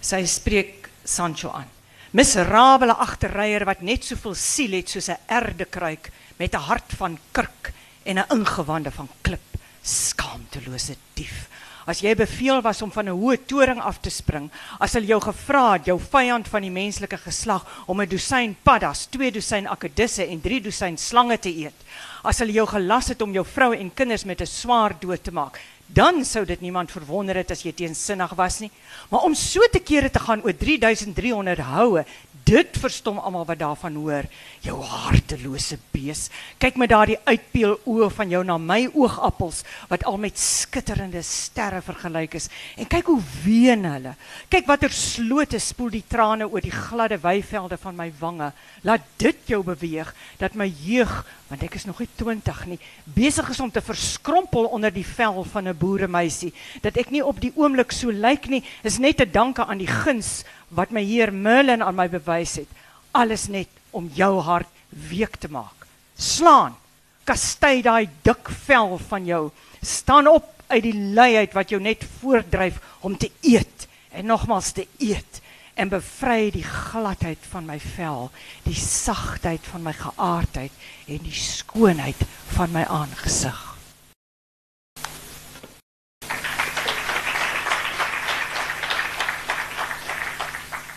Sy 0.00 0.24
spreek 0.26 0.88
Sancho 1.04 1.50
aan. 1.50 1.68
Miserabele 2.10 2.96
agterryer 2.98 3.62
wat 3.68 3.84
net 3.86 4.02
soveel 4.02 4.34
siel 4.34 4.72
het 4.74 4.88
soos 4.90 5.08
'n 5.10 5.22
erdekruik 5.30 6.10
met 6.38 6.54
'n 6.54 6.66
hart 6.66 6.92
van 6.98 7.18
kurk 7.30 7.72
en 8.02 8.18
'n 8.18 8.30
ingewande 8.34 8.90
van 8.90 9.08
klip. 9.22 9.46
Skaamtelose 9.82 10.96
dief. 11.14 11.48
As 11.86 12.00
jy 12.00 12.14
beveel 12.16 12.62
was 12.62 12.82
om 12.82 12.90
van 12.90 13.08
'n 13.08 13.14
hoë 13.14 13.46
toring 13.46 13.80
af 13.80 14.00
te 14.00 14.10
spring, 14.10 14.50
as 14.80 14.92
hulle 14.92 15.06
jou 15.06 15.20
gevra 15.20 15.72
het, 15.72 15.84
jou 15.84 16.00
vyand 16.00 16.48
van 16.48 16.62
die 16.62 16.70
menslike 16.70 17.16
geslag, 17.16 17.64
om 17.86 18.00
'n 18.00 18.08
dosyn 18.08 18.56
paddas, 18.62 19.06
twee 19.06 19.30
dosyn 19.30 19.68
akedisse 19.68 20.26
en 20.26 20.40
drie 20.40 20.60
dosyn 20.60 20.98
slange 20.98 21.38
te 21.38 21.48
eet, 21.48 21.74
as 22.22 22.38
hulle 22.38 22.52
jou 22.52 22.66
gelas 22.66 23.08
het 23.08 23.22
om 23.22 23.32
jou 23.32 23.46
vrou 23.46 23.72
en 23.72 23.94
kinders 23.94 24.24
met 24.24 24.40
'n 24.40 24.46
swaar 24.46 24.96
dood 25.00 25.22
te 25.24 25.32
maak, 25.32 25.60
dan 25.92 26.24
sou 26.24 26.44
dit 26.46 26.60
niemand 26.60 26.90
verwonder 26.92 27.40
het 27.40 27.50
as 27.50 27.64
jy 27.66 27.72
teensinnig 27.74 28.34
was 28.38 28.60
nie. 28.62 28.70
Maar 29.10 29.26
om 29.26 29.34
so 29.34 29.64
te 29.72 29.80
kere 29.82 30.10
te 30.10 30.22
gaan 30.22 30.42
oor 30.44 30.54
3300 30.54 31.58
houe, 31.72 32.04
dit 32.44 32.78
verstom 32.82 33.18
almal 33.18 33.44
wat 33.48 33.58
daarvan 33.60 33.94
hoor. 34.00 34.26
Jou 34.64 34.76
hartelose 34.82 35.78
bees. 35.92 36.28
Kyk 36.62 36.78
met 36.80 36.90
daardie 36.92 37.18
uitpeel 37.24 37.76
oë 37.88 38.10
van 38.16 38.32
jou 38.32 38.42
na 38.46 38.56
my 38.58 38.80
oogappels 38.92 39.62
wat 39.90 40.04
al 40.08 40.18
met 40.20 40.38
skitterende 40.38 41.22
sterre 41.26 41.80
vergelyk 41.84 42.36
is. 42.38 42.48
En 42.76 42.88
kyk 42.90 43.10
hoe 43.12 43.20
ween 43.44 43.84
hulle. 43.88 44.14
Kyk 44.52 44.68
watter 44.70 44.92
slote 44.94 45.60
spoel 45.62 45.92
die 45.96 46.04
trane 46.08 46.48
oor 46.48 46.64
die 46.64 46.74
gladde 46.74 47.20
weivelde 47.22 47.78
van 47.80 47.98
my 47.98 48.10
wange. 48.20 48.52
Laat 48.86 49.06
dit 49.20 49.52
jou 49.52 49.62
beweeg 49.66 50.14
dat 50.40 50.56
my 50.58 50.68
jeug, 50.84 51.12
want 51.50 51.64
ek 51.66 51.76
is 51.78 51.86
nog 51.88 52.00
nie 52.02 52.08
20 52.20 52.64
nie, 52.70 52.80
besig 53.04 53.50
is 53.50 53.60
om 53.60 53.70
te 53.70 53.82
verskrompel 53.84 54.70
onder 54.70 54.92
die 54.94 55.06
vel 55.06 55.44
van 55.44 55.68
'n 55.68 55.76
boeremeisie. 55.76 56.52
Dat 56.82 56.96
ek 56.96 57.10
nie 57.10 57.24
op 57.24 57.40
die 57.40 57.52
oomblik 57.56 57.92
so 57.92 58.10
lyk 58.10 58.48
nie, 58.48 58.64
is 58.82 58.98
net 58.98 59.16
te 59.16 59.30
danke 59.30 59.64
aan 59.64 59.78
die 59.78 59.90
guns 59.90 60.44
wat 60.74 60.92
my 60.94 61.02
heer 61.04 61.32
Merlin 61.32 61.82
aan 61.82 61.96
my 61.98 62.08
bewys 62.10 62.56
het. 62.62 62.70
Alles 63.10 63.48
net 63.50 63.68
om 63.90 64.10
jou 64.14 64.38
hart 64.46 64.68
week 65.10 65.36
te 65.36 65.50
maak. 65.50 65.86
Slaan. 66.16 66.76
Kastei 67.24 67.82
daai 67.82 68.08
dik 68.26 68.48
vel 68.66 68.98
van 69.10 69.26
jou. 69.26 69.42
Staan 69.82 70.28
op 70.30 70.48
uit 70.70 70.82
die 70.82 70.96
luiheid 71.14 71.54
wat 71.54 71.70
jou 71.70 71.80
net 71.82 72.06
voordryf 72.20 72.78
om 73.00 73.16
te 73.18 73.30
eet 73.42 73.86
en 74.10 74.26
nogmals 74.26 74.72
te 74.72 74.86
eet 74.98 75.40
en 75.80 75.88
bevry 75.88 76.50
die 76.52 76.66
gladheid 76.66 77.40
van 77.52 77.64
my 77.66 77.78
vel, 77.80 78.28
die 78.66 78.76
sagtheid 78.76 79.64
van 79.72 79.86
my 79.86 79.94
geaardheid 79.96 80.74
en 81.08 81.22
die 81.24 81.36
skoonheid 81.36 82.26
van 82.52 82.74
my 82.74 82.84
aangesig. 82.84 83.69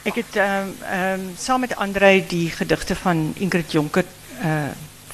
Ek 0.04 0.18
het 0.20 0.36
ehm 0.36 0.68
ehm 0.84 1.22
saam 1.40 1.60
met 1.64 1.76
Andre 1.76 2.24
die 2.28 2.50
gedigte 2.52 2.96
van 2.96 3.34
Ingrid 3.40 3.72
Jonker 3.72 4.04
uh 4.44 4.72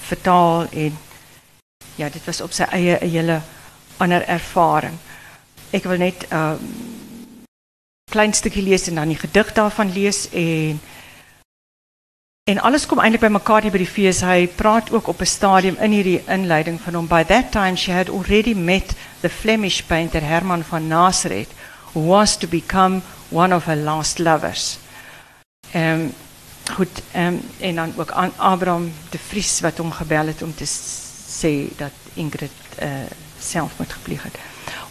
vertaal 0.09 0.65
en 0.69 0.97
ja, 1.95 2.09
dit 2.09 2.25
was 2.25 2.41
op 2.41 2.51
sy 2.51 2.63
eie 2.63 2.97
'n 2.97 3.09
hele 3.09 3.41
ander 3.97 4.25
ervaring. 4.25 4.97
Ek 5.69 5.83
wil 5.83 5.97
net 5.97 6.25
ehm 6.29 6.57
klein 8.11 8.33
stukkie 8.33 8.63
lees 8.63 8.87
en 8.87 8.95
dan 8.95 9.07
die 9.07 9.17
gedig 9.17 9.53
daarvan 9.53 9.93
lees 9.93 10.29
en 10.29 10.79
en 12.49 12.59
alles 12.59 12.85
kom 12.85 12.99
eintlik 12.99 13.21
by 13.21 13.27
mekaar 13.27 13.61
hier 13.61 13.71
die. 13.71 14.21
Hy 14.21 14.47
praat 14.47 14.91
ook 14.91 15.07
op 15.07 15.21
'n 15.21 15.25
stadium 15.25 15.77
in 15.77 15.91
hierdie 15.91 16.23
inleiding 16.25 16.81
van 16.81 16.93
hom 16.93 17.07
by 17.07 17.23
that 17.23 17.51
time 17.51 17.75
she 17.75 17.91
had 17.91 18.09
already 18.09 18.53
met 18.53 18.95
the 19.21 19.29
Flemish 19.29 19.81
painter 19.81 20.21
Herman 20.21 20.63
van 20.63 20.87
Nazareth 20.87 21.49
who 21.93 22.05
was 22.05 22.37
to 22.37 22.47
become 22.47 23.01
one 23.29 23.55
of 23.55 23.65
her 23.65 23.75
last 23.75 24.19
lovers. 24.19 24.77
Ehm 25.71 25.99
um, 25.99 26.13
goed, 26.73 27.01
ehm 27.11 27.25
um, 27.25 27.41
en 27.59 27.75
dan 27.75 27.93
ook 27.97 28.11
aan 28.11 28.31
Abraham 28.35 28.91
de 29.09 29.17
Vries 29.17 29.59
wat 29.59 29.77
hom 29.77 29.91
gebel 29.91 30.27
het 30.27 30.41
om 30.41 30.55
te 30.55 30.65
sê 30.65 31.77
dat 31.77 31.91
Ingrid 32.13 32.51
uh 32.81 32.87
selfmoord 33.39 33.93
gepleeg 33.93 34.23
het. 34.23 34.35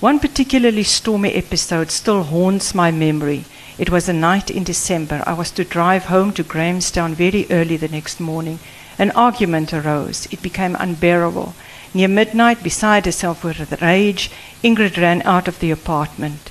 One 0.00 0.18
particularly 0.18 0.82
stormy 0.82 1.30
episode 1.30 1.92
still 1.92 2.22
haunts 2.22 2.72
my 2.72 2.90
memory. 2.90 3.44
It 3.76 3.88
was 3.88 4.08
a 4.08 4.12
night 4.12 4.50
in 4.50 4.62
December. 4.62 5.22
I 5.26 5.34
was 5.34 5.50
to 5.50 5.64
drive 5.68 6.06
home 6.06 6.32
to 6.32 6.42
Grahamstown 6.46 7.14
very 7.14 7.46
early 7.48 7.78
the 7.78 7.88
next 7.90 8.18
morning 8.18 8.58
An 8.98 9.12
argument 9.12 9.72
arose. 9.72 10.26
It 10.32 10.42
became 10.42 10.74
unbearable. 10.74 11.54
Near 11.94 12.08
midnight, 12.08 12.64
beside 12.64 13.06
herself 13.06 13.44
with 13.44 13.80
rage, 13.80 14.28
Ingrid 14.64 15.00
ran 15.00 15.22
out 15.22 15.46
of 15.46 15.60
the 15.60 15.70
apartment, 15.70 16.50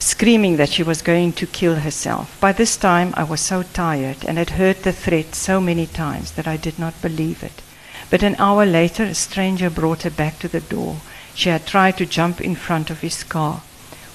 screaming 0.00 0.56
that 0.56 0.70
she 0.70 0.82
was 0.82 1.02
going 1.02 1.32
to 1.34 1.46
kill 1.46 1.76
herself. 1.76 2.40
By 2.40 2.52
this 2.52 2.76
time, 2.76 3.12
I 3.16 3.22
was 3.22 3.40
so 3.40 3.62
tired 3.62 4.24
and 4.26 4.38
had 4.38 4.50
heard 4.50 4.76
the 4.78 4.92
threat 4.92 5.34
so 5.34 5.60
many 5.60 5.86
times 5.86 6.32
that 6.32 6.48
I 6.48 6.56
did 6.56 6.78
not 6.78 7.00
believe 7.02 7.42
it. 7.42 7.62
But 8.08 8.22
an 8.22 8.34
hour 8.38 8.66
later, 8.66 9.04
a 9.04 9.14
stranger 9.14 9.70
brought 9.70 10.02
her 10.02 10.10
back 10.10 10.38
to 10.40 10.48
the 10.48 10.60
door. 10.60 10.96
She 11.34 11.50
had 11.50 11.66
tried 11.66 11.98
to 11.98 12.06
jump 12.06 12.40
in 12.40 12.56
front 12.56 12.90
of 12.90 13.02
his 13.02 13.22
car. 13.22 13.62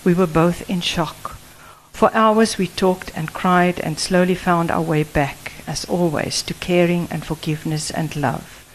We 0.03 0.13
were 0.13 0.27
both 0.27 0.69
in 0.69 0.81
shock. 0.81 1.37
For 1.93 2.13
hours 2.13 2.57
we 2.57 2.67
talked 2.67 3.11
and 3.15 3.31
cried 3.31 3.79
and 3.79 3.97
slowly 3.97 4.35
found 4.35 4.69
our 4.69 4.81
way 4.81 5.03
back, 5.03 5.53
as 5.65 5.85
always, 5.85 6.41
to 6.43 6.53
caring 6.55 7.07
and 7.09 7.25
forgiveness 7.25 7.89
and 7.89 8.15
love. 8.15 8.65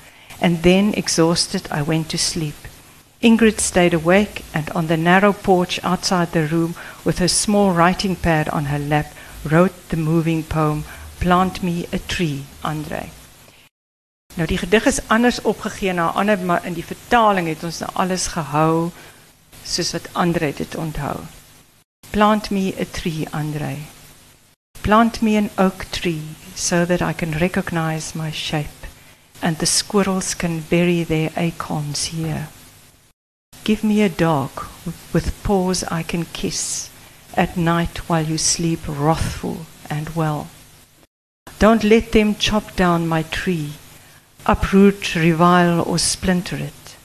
And 0.40 0.62
then, 0.62 0.94
exhausted, 0.94 1.68
I 1.70 1.82
went 1.82 2.08
to 2.10 2.18
sleep. 2.18 2.54
Ingrid 3.22 3.60
stayed 3.60 3.92
awake 3.92 4.44
and 4.54 4.70
on 4.70 4.86
the 4.86 4.96
narrow 4.96 5.32
porch 5.32 5.78
outside 5.84 6.32
the 6.32 6.46
room, 6.46 6.74
with 7.04 7.18
her 7.18 7.28
small 7.28 7.72
writing 7.72 8.16
pad 8.16 8.48
on 8.48 8.64
her 8.64 8.78
lap, 8.78 9.12
wrote 9.44 9.88
the 9.90 9.96
moving 9.96 10.42
poem, 10.42 10.84
Plant 11.20 11.62
Me 11.62 11.86
a 11.92 11.98
Tree, 11.98 12.44
Andre. 12.64 13.10
Nou 14.36 14.46
die 14.46 14.58
gedig 14.58 14.86
is 14.86 15.00
anders 15.08 15.40
opgegee 15.42 15.92
na 15.92 16.12
ander 16.16 16.38
maar 16.38 16.64
in 16.64 16.76
die 16.78 16.86
vertaling 16.86 17.48
het 17.50 17.64
ons 17.66 17.80
nou 17.82 17.90
alles 17.94 18.28
gehou 18.32 18.90
soos 19.64 19.90
wat 19.92 20.08
Andre 20.14 20.52
dit 20.56 20.76
onthou. 20.76 21.26
Plant 22.10 22.50
me 22.50 22.72
a 22.80 22.84
tree, 22.84 23.26
Andre. 23.32 23.76
Plant 24.80 25.20
me 25.20 25.36
an 25.36 25.50
oak 25.58 25.84
tree 25.90 26.36
so 26.54 26.86
that 26.86 27.02
I 27.02 27.12
can 27.12 27.38
recognize 27.38 28.14
my 28.14 28.30
shape 28.30 28.86
and 29.42 29.58
the 29.58 29.66
squirrels 29.66 30.34
can 30.34 30.64
bury 30.70 31.04
their 31.04 31.30
acorns 31.36 32.06
here. 32.14 32.48
Give 33.64 33.84
me 33.84 34.02
a 34.02 34.08
dog 34.08 34.50
with 35.12 35.42
paws 35.42 35.84
I 35.84 36.02
can 36.02 36.24
kiss 36.24 36.90
at 37.34 37.56
night 37.56 38.08
while 38.08 38.24
you 38.26 38.38
sleep 38.38 38.80
wrathful 38.86 39.66
and 39.88 40.08
well. 40.10 40.48
Don't 41.58 41.84
let 41.84 42.12
them 42.12 42.34
chop 42.34 42.74
down 42.74 43.06
my 43.06 43.22
tree 43.24 43.72
uproot, 44.46 45.14
revile, 45.14 45.82
or 45.82 45.98
splinter 45.98 46.56
it. 46.56 46.96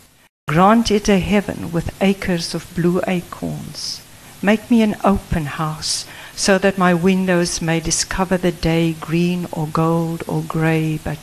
Grant 0.47 0.89
it 0.89 1.09
a 1.09 1.19
heaven 1.19 1.71
with 1.71 2.01
acres 2.01 2.55
of 2.55 2.73
blue 2.75 3.01
acorns. 3.07 4.01
Make 4.41 4.71
me 4.71 4.81
an 4.81 4.95
open 5.03 5.45
house 5.45 6.05
so 6.35 6.57
that 6.59 6.77
my 6.77 6.93
windows 6.93 7.61
may 7.61 7.79
discover 7.79 8.37
the 8.37 8.51
day 8.51 8.93
green 8.93 9.47
or 9.51 9.67
gold 9.67 10.23
or 10.27 10.41
grey 10.41 10.99
but 11.03 11.19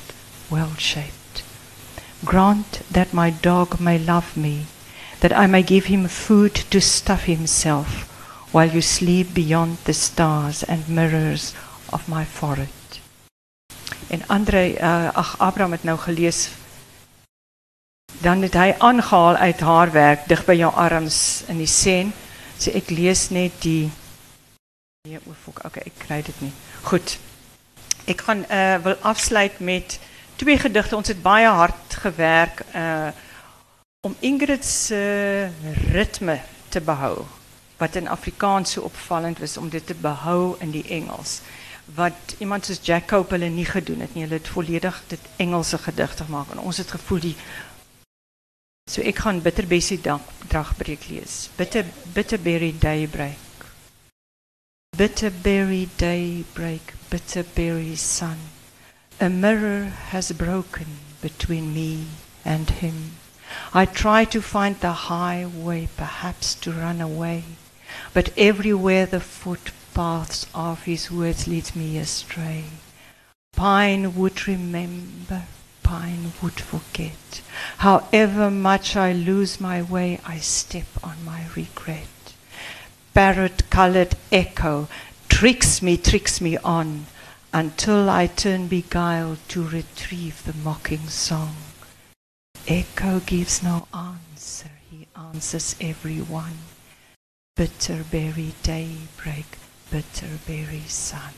well 0.51 0.75
shaped. 0.75 1.43
Grant 2.25 2.83
that 2.91 3.15
my 3.15 3.31
dog 3.31 3.81
may 3.81 3.99
love 3.99 4.37
me, 4.37 4.67
that 5.23 5.33
I 5.33 5.47
may 5.47 5.63
give 5.63 5.87
him 5.87 6.09
food 6.09 6.55
to 6.71 6.81
stuff 6.81 7.25
himself 7.25 8.11
while 8.51 8.69
you 8.69 8.83
sleep 8.83 9.33
beyond 9.35 9.79
the 9.85 9.93
stars 9.93 10.65
and 10.65 10.89
mirrors 10.89 11.55
of 11.93 12.09
my 12.09 12.25
forehead. 12.25 12.69
En 14.11 14.27
Andre 14.27 14.75
uh, 14.79 15.09
ag 15.15 15.39
Abraham 15.39 15.73
het 15.73 15.85
nou 15.85 15.99
gelees 15.99 16.51
dan 18.21 18.43
het 18.43 18.55
hy 18.55 18.75
aangehaal 18.79 19.37
uit 19.37 19.61
haar 19.61 19.93
werk 19.93 20.29
dig 20.29 20.45
by 20.45 20.59
jou 20.59 20.75
arms 20.75 21.43
in 21.47 21.59
die 21.63 21.71
sen. 21.71 22.13
So 22.59 22.75
ek 22.75 22.91
lees 22.91 23.29
net 23.31 23.63
die 23.63 23.91
Nee, 25.03 25.19
o 25.27 25.35
fok, 25.35 25.65
okay, 25.67 25.83
ek 25.87 25.97
kry 25.99 26.21
dit 26.23 26.43
nie. 26.45 26.53
Goed. 26.87 27.17
Ek 28.07 28.21
gaan 28.27 28.45
uh 28.47 28.77
wil 28.85 28.95
afsluit 29.03 29.59
met 29.59 29.99
twee 30.39 30.59
gedigte. 30.59 30.95
Ons 30.97 31.11
het 31.11 31.23
baie 31.23 31.49
hard 31.51 31.97
gewerk 32.05 32.63
uh 32.75 33.11
om 34.03 34.17
Ingrid 34.19 34.65
se 34.65 35.51
ritme 35.95 36.41
te 36.69 36.81
behou 36.81 37.23
wat 37.79 37.95
in 37.95 38.09
Afrikaans 38.09 38.73
so 38.75 38.83
opvallend 38.83 39.39
was 39.39 39.57
om 39.57 39.69
dit 39.71 39.87
te 39.87 39.95
behou 39.95 40.57
in 40.59 40.73
die 40.75 40.83
Engels 40.91 41.37
wat 41.95 42.35
iemand 42.39 42.67
soos 42.67 42.81
Jack 42.83 43.07
Cope 43.13 43.37
hulle 43.37 43.51
nie 43.51 43.67
gedoen 43.67 44.03
het 44.03 44.15
nie. 44.15 44.25
Hulle 44.25 44.41
het 44.41 44.49
volledig 44.49 44.99
dit 45.07 45.31
Engelse 45.37 45.79
gedigte 45.79 46.25
gemaak 46.25 46.51
en 46.51 46.59
ons 46.59 46.83
het 46.83 46.91
gevoel 46.91 47.23
die 47.29 47.37
So 48.91 49.07
ek 49.07 49.23
gaan 49.23 49.39
Bitterbessie 49.43 50.01
dragbreek 50.03 51.07
lees. 51.07 51.49
Bitter 51.57 51.87
Bitterberry 52.13 52.75
Daybreak. 52.79 53.71
Bitterberry 54.99 55.89
Daybreak, 55.97 56.95
Bitterberry 57.09 57.95
Sun. 57.95 58.51
A 59.23 59.29
mirror 59.29 59.87
has 60.11 60.33
broken 60.33 60.99
between 61.21 61.73
me 61.73 62.07
and 62.45 62.83
him. 62.83 63.22
I 63.75 63.87
try 63.87 64.25
to 64.27 64.41
find 64.43 64.79
the 64.79 64.93
highway, 64.93 65.89
perhaps 65.97 66.55
to 66.57 66.73
run 66.73 67.01
away, 67.01 67.45
but 68.15 68.31
everywhere 68.37 69.07
the 69.07 69.21
footpaths 69.21 70.47
of 70.55 70.85
his 70.85 71.11
words 71.11 71.47
lead 71.47 71.75
me 71.75 71.99
astray. 71.99 72.65
Pine 73.55 74.15
would 74.15 74.49
remember, 74.49 75.43
pine 75.83 76.33
would 76.43 76.61
forget. 76.61 77.43
However 77.79 78.51
much 78.51 78.97
I 78.97 79.13
lose 79.13 79.61
my 79.61 79.83
way, 79.83 80.21
I 80.25 80.39
step 80.39 80.87
on 81.03 81.25
my 81.25 81.45
regret. 81.55 82.09
Parrot 83.15 83.69
colored 83.69 84.17
echo 84.31 84.89
tricks 85.29 85.83
me, 85.83 85.97
tricks 85.97 86.41
me 86.41 86.57
on 86.59 87.07
until 87.53 88.09
I 88.09 88.29
turn 88.29 88.69
beguiled 88.69 89.39
to 89.49 89.67
retrieve 89.67 90.45
the 90.45 90.53
mocking 90.53 91.09
song. 91.09 91.57
Echo 92.69 93.19
gives 93.27 93.61
no 93.61 93.89
answer, 93.93 94.71
he 94.89 95.09
answers 95.17 95.75
everyone. 95.81 96.59
Bitterberry 97.57 98.55
daybreak, 98.63 99.59
bitterberry 99.91 100.87
sun. 100.87 101.35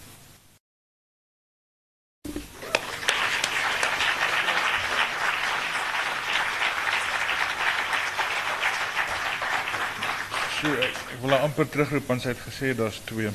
So 10.61 10.73
ek, 10.77 10.93
ek 10.93 11.19
wil 11.25 11.33
haar 11.33 11.49
amper 11.49 11.65
terugroep 11.73 12.05
want 12.13 12.21
sy 12.21 12.35
het 12.35 12.45
gesê 12.45 12.77
daar's 12.77 13.01
twee. 13.09 13.33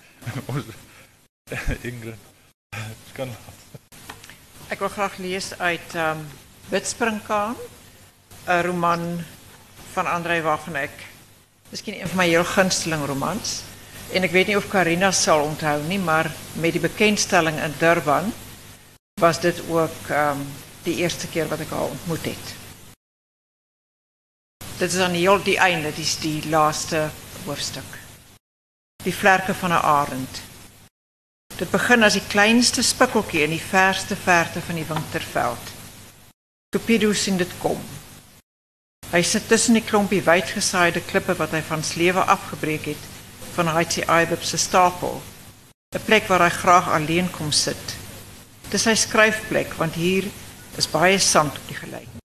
Ons 0.50 0.66
Ingrid. 1.86 2.18
Kan 3.14 3.30
Ek 4.70 4.82
wil 4.82 4.90
graag 4.98 5.22
lees 5.22 5.54
uit 5.62 5.94
ehm 5.94 6.26
um, 6.26 6.30
Witspringkaan, 6.70 7.56
'n 8.46 8.62
roman 8.62 9.24
van 9.92 10.06
Andrei 10.06 10.40
waarvan 10.42 10.88
miskien 11.70 12.00
een 12.00 12.08
van 12.08 12.16
my 12.16 12.28
heel 12.28 12.44
gunsteling 12.44 13.06
romans 13.06 13.62
en 14.12 14.26
ek 14.26 14.34
weet 14.34 14.46
nie 14.50 14.56
of 14.58 14.68
Karina 14.68 15.10
sal 15.14 15.44
onthou 15.46 15.82
nie, 15.86 15.98
maar 15.98 16.30
met 16.58 16.74
die 16.74 16.82
bekendstelling 16.82 17.60
in 17.62 17.74
Durban 17.78 18.32
was 19.20 19.40
dit 19.40 19.62
ook 19.68 20.08
ehm 20.08 20.40
um, 20.40 20.46
die 20.82 20.96
eerste 20.96 21.28
keer 21.28 21.48
wat 21.48 21.60
ek 21.60 21.70
haar 21.70 21.92
ontmoet 21.92 22.24
het. 22.24 22.54
Dit 24.78 24.92
is 24.92 25.00
aan 25.04 25.12
heel 25.12 25.42
die 25.44 25.58
einde, 25.58 25.90
dit 25.92 25.98
is 25.98 26.16
die 26.18 26.48
laaste 26.48 27.10
hoofstuk. 27.44 27.98
Die 29.04 29.14
vlerke 29.14 29.54
van 29.54 29.70
'n 29.70 29.84
arend. 29.84 30.40
Dit 31.56 31.70
begin 31.70 32.02
as 32.02 32.16
die 32.16 32.26
kleinste 32.28 32.82
spikkeltjie 32.82 33.42
in 33.42 33.50
die 33.50 33.66
verste 33.68 34.16
verte 34.16 34.60
van 34.60 34.74
die 34.74 34.88
winterveld. 34.88 35.79
Cupido 36.70 37.12
sien 37.12 37.34
dit 37.36 37.52
kom. 37.58 37.78
Hy 39.10 39.20
sit 39.26 39.48
tussen 39.50 39.74
die 39.74 39.82
klompie 39.82 40.20
wydgesaaide 40.22 41.00
klippe 41.02 41.34
wat 41.34 41.50
hy 41.50 41.64
van 41.66 41.80
slewe 41.82 42.22
afgebreek 42.22 42.84
het 42.92 43.08
van 43.56 43.72
Haitsi 43.74 44.04
Aibib 44.06 44.44
stapel. 44.46 45.18
'n 45.96 46.04
Plek 46.04 46.28
waar 46.30 46.44
hy 46.46 46.52
graag 46.54 46.90
alleen 46.94 47.30
kom 47.30 47.50
sit. 47.50 47.96
Dis 48.70 48.86
sy 48.86 48.94
skryfplek 48.94 49.74
want 49.80 49.98
hier 49.98 50.28
is 50.78 50.86
baie 50.86 51.18
sand 51.18 51.58
op 51.58 51.66
die 51.66 51.80
gelyk. 51.80 52.22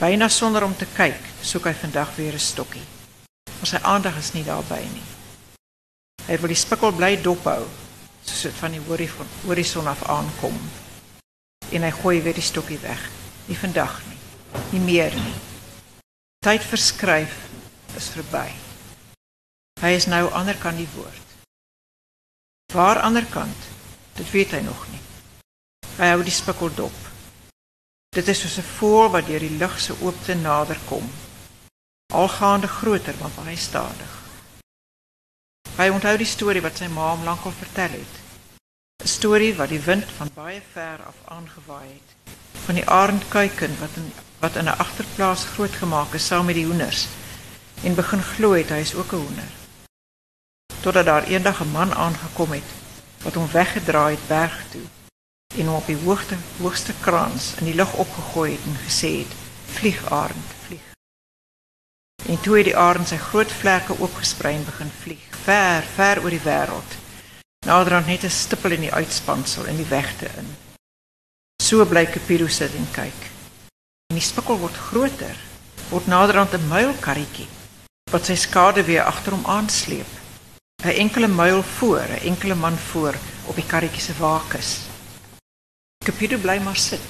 Byna 0.00 0.28
sonder 0.28 0.64
om 0.64 0.76
te 0.76 0.88
kyk, 0.96 1.20
soek 1.42 1.68
hy 1.68 1.74
vandag 1.74 2.16
weer 2.16 2.32
'n 2.32 2.38
stokkie. 2.40 2.86
Maar 3.60 3.66
sy 3.66 3.80
aandag 3.82 4.16
is 4.16 4.32
nie 4.32 4.44
daarby 4.44 4.80
nie. 4.80 5.08
Hy 6.26 6.40
wil 6.40 6.48
die 6.48 6.64
spikkel 6.64 6.92
bly 6.92 7.20
dophou, 7.20 7.68
soos 8.24 8.42
dit 8.42 8.54
van 8.54 8.72
die 8.72 8.80
horison 9.44 9.86
af 9.86 10.08
aankom. 10.08 10.85
En 11.72 11.82
hy 11.82 11.90
gooi 11.90 12.22
weer 12.22 12.34
die 12.34 12.42
stokkie 12.42 12.78
weg. 12.78 13.00
Nie 13.46 13.58
vandag 13.58 14.02
nie. 14.06 14.18
Nie 14.70 14.80
meer 14.80 15.14
nie. 15.14 15.34
Tyd 16.46 16.62
verskryf 16.62 17.34
is 17.96 18.08
verby. 18.14 18.46
Hy 19.80 19.92
is 19.96 20.06
nou 20.06 20.28
kant 20.60 20.78
die 20.78 20.88
woord. 20.94 21.26
Waar 22.72 23.00
ander 23.00 23.24
kant? 23.24 23.68
Dit 24.14 24.30
weet 24.30 24.50
hy 24.50 24.60
nog 24.60 24.86
nie. 24.92 25.02
Hy 25.98 26.08
hou 26.12 26.22
die 26.22 26.34
spikkel 26.34 26.70
dop. 26.74 26.96
Dit 28.16 28.28
is 28.28 28.40
soos 28.40 28.58
'n 28.58 28.70
voël 28.78 29.10
wat 29.10 29.26
deur 29.26 29.40
die 29.40 29.56
lug 29.58 29.80
se 29.80 29.94
oopte 30.00 30.34
nader 30.34 30.78
kom. 30.88 31.10
Algaande 32.12 32.68
groter, 32.68 33.14
maar 33.20 33.34
baie 33.36 33.56
stadig. 33.56 34.12
Hy 35.76 35.88
onthou 35.88 36.16
die 36.16 36.26
storie 36.26 36.62
wat 36.62 36.76
sy 36.76 36.86
ma 36.88 37.10
hom 37.10 37.24
lankal 37.24 37.52
vertel 37.52 37.90
het. 38.00 38.25
'n 39.06 39.08
Storie 39.08 39.54
wat 39.54 39.68
die 39.68 39.80
wind 39.80 40.04
van 40.16 40.30
baie 40.34 40.62
ver 40.72 40.98
af 41.06 41.18
aangewaai 41.24 41.88
het. 41.88 42.32
Van 42.64 42.74
die 42.74 42.88
arendkuiken 42.88 43.78
wat 43.80 43.90
in 43.96 44.12
wat 44.38 44.56
in 44.56 44.64
'n 44.64 44.78
agterplaas 44.84 45.44
grootgemaak 45.44 46.14
is 46.14 46.26
saam 46.26 46.46
met 46.46 46.54
die 46.54 46.66
hoenders 46.66 47.06
en 47.82 47.94
begin 47.94 48.22
glo 48.22 48.52
het 48.52 48.68
hy 48.68 48.80
is 48.86 48.94
ook 48.94 49.12
'n 49.12 49.22
hoender. 49.24 49.52
Totdat 50.80 51.04
daar 51.04 51.24
eendag 51.24 51.60
'n 51.60 51.70
man 51.70 51.94
aangekom 51.94 52.50
het 52.50 52.68
wat 53.22 53.34
hom 53.34 53.50
weggedraai 53.50 54.14
het 54.14 54.26
berg 54.26 54.64
toe 54.70 54.86
en 55.56 55.66
hom 55.66 55.76
op 55.76 55.86
die 55.86 56.02
hoogte 56.04 56.36
hoogste 56.58 56.92
kraans 57.00 57.54
in 57.58 57.64
die 57.64 57.74
lug 57.74 57.92
opgegooi 57.94 58.52
het 58.52 58.64
en 58.64 58.76
gesê 58.88 59.10
het: 59.22 59.32
"Vlieg 59.76 60.10
arend, 60.10 60.50
vlieg." 60.66 60.86
En 62.26 62.40
toe 62.40 62.56
het 62.56 62.64
die 62.64 62.76
arend 62.76 63.08
sy 63.08 63.16
groot 63.16 63.52
vlerke 63.52 64.00
oopgesprei 64.00 64.54
en 64.54 64.64
begin 64.64 64.90
vlieg, 65.02 65.24
ver, 65.44 65.82
ver 65.82 66.22
oor 66.22 66.30
die 66.30 66.46
wêreld. 66.50 67.05
Naderhand 67.66 68.06
net 68.06 68.22
'n 68.24 68.30
stippel 68.30 68.70
in 68.70 68.80
die 68.80 68.92
uitspansel 68.92 69.64
in 69.64 69.76
die 69.76 69.90
wegte 69.90 70.26
in. 70.38 70.56
So 71.62 71.84
bly 71.84 72.06
Cupido 72.06 72.46
sit 72.46 72.74
en 72.74 72.86
kyk. 72.92 73.20
En 74.06 74.14
die 74.14 74.22
spikkel 74.22 74.58
word 74.58 74.76
groter, 74.76 75.36
word 75.90 76.06
naderhand 76.06 76.54
'n 76.54 76.68
muilkarretjie 76.68 77.48
wat 78.12 78.26
sy 78.26 78.34
skade 78.34 78.84
weer 78.84 79.02
agter 79.02 79.32
hom 79.32 79.46
aansleep. 79.46 80.06
'n 80.84 80.88
Enkele 80.88 81.26
muil 81.28 81.62
voor, 81.62 82.06
'n 82.06 82.22
enkele 82.30 82.54
man 82.54 82.78
voor 82.78 83.14
op 83.46 83.54
die 83.54 83.66
karretjie 83.66 84.02
se 84.02 84.14
waakus. 84.18 84.78
Cupido 86.04 86.38
bly 86.38 86.58
maar 86.58 86.76
sit. 86.76 87.08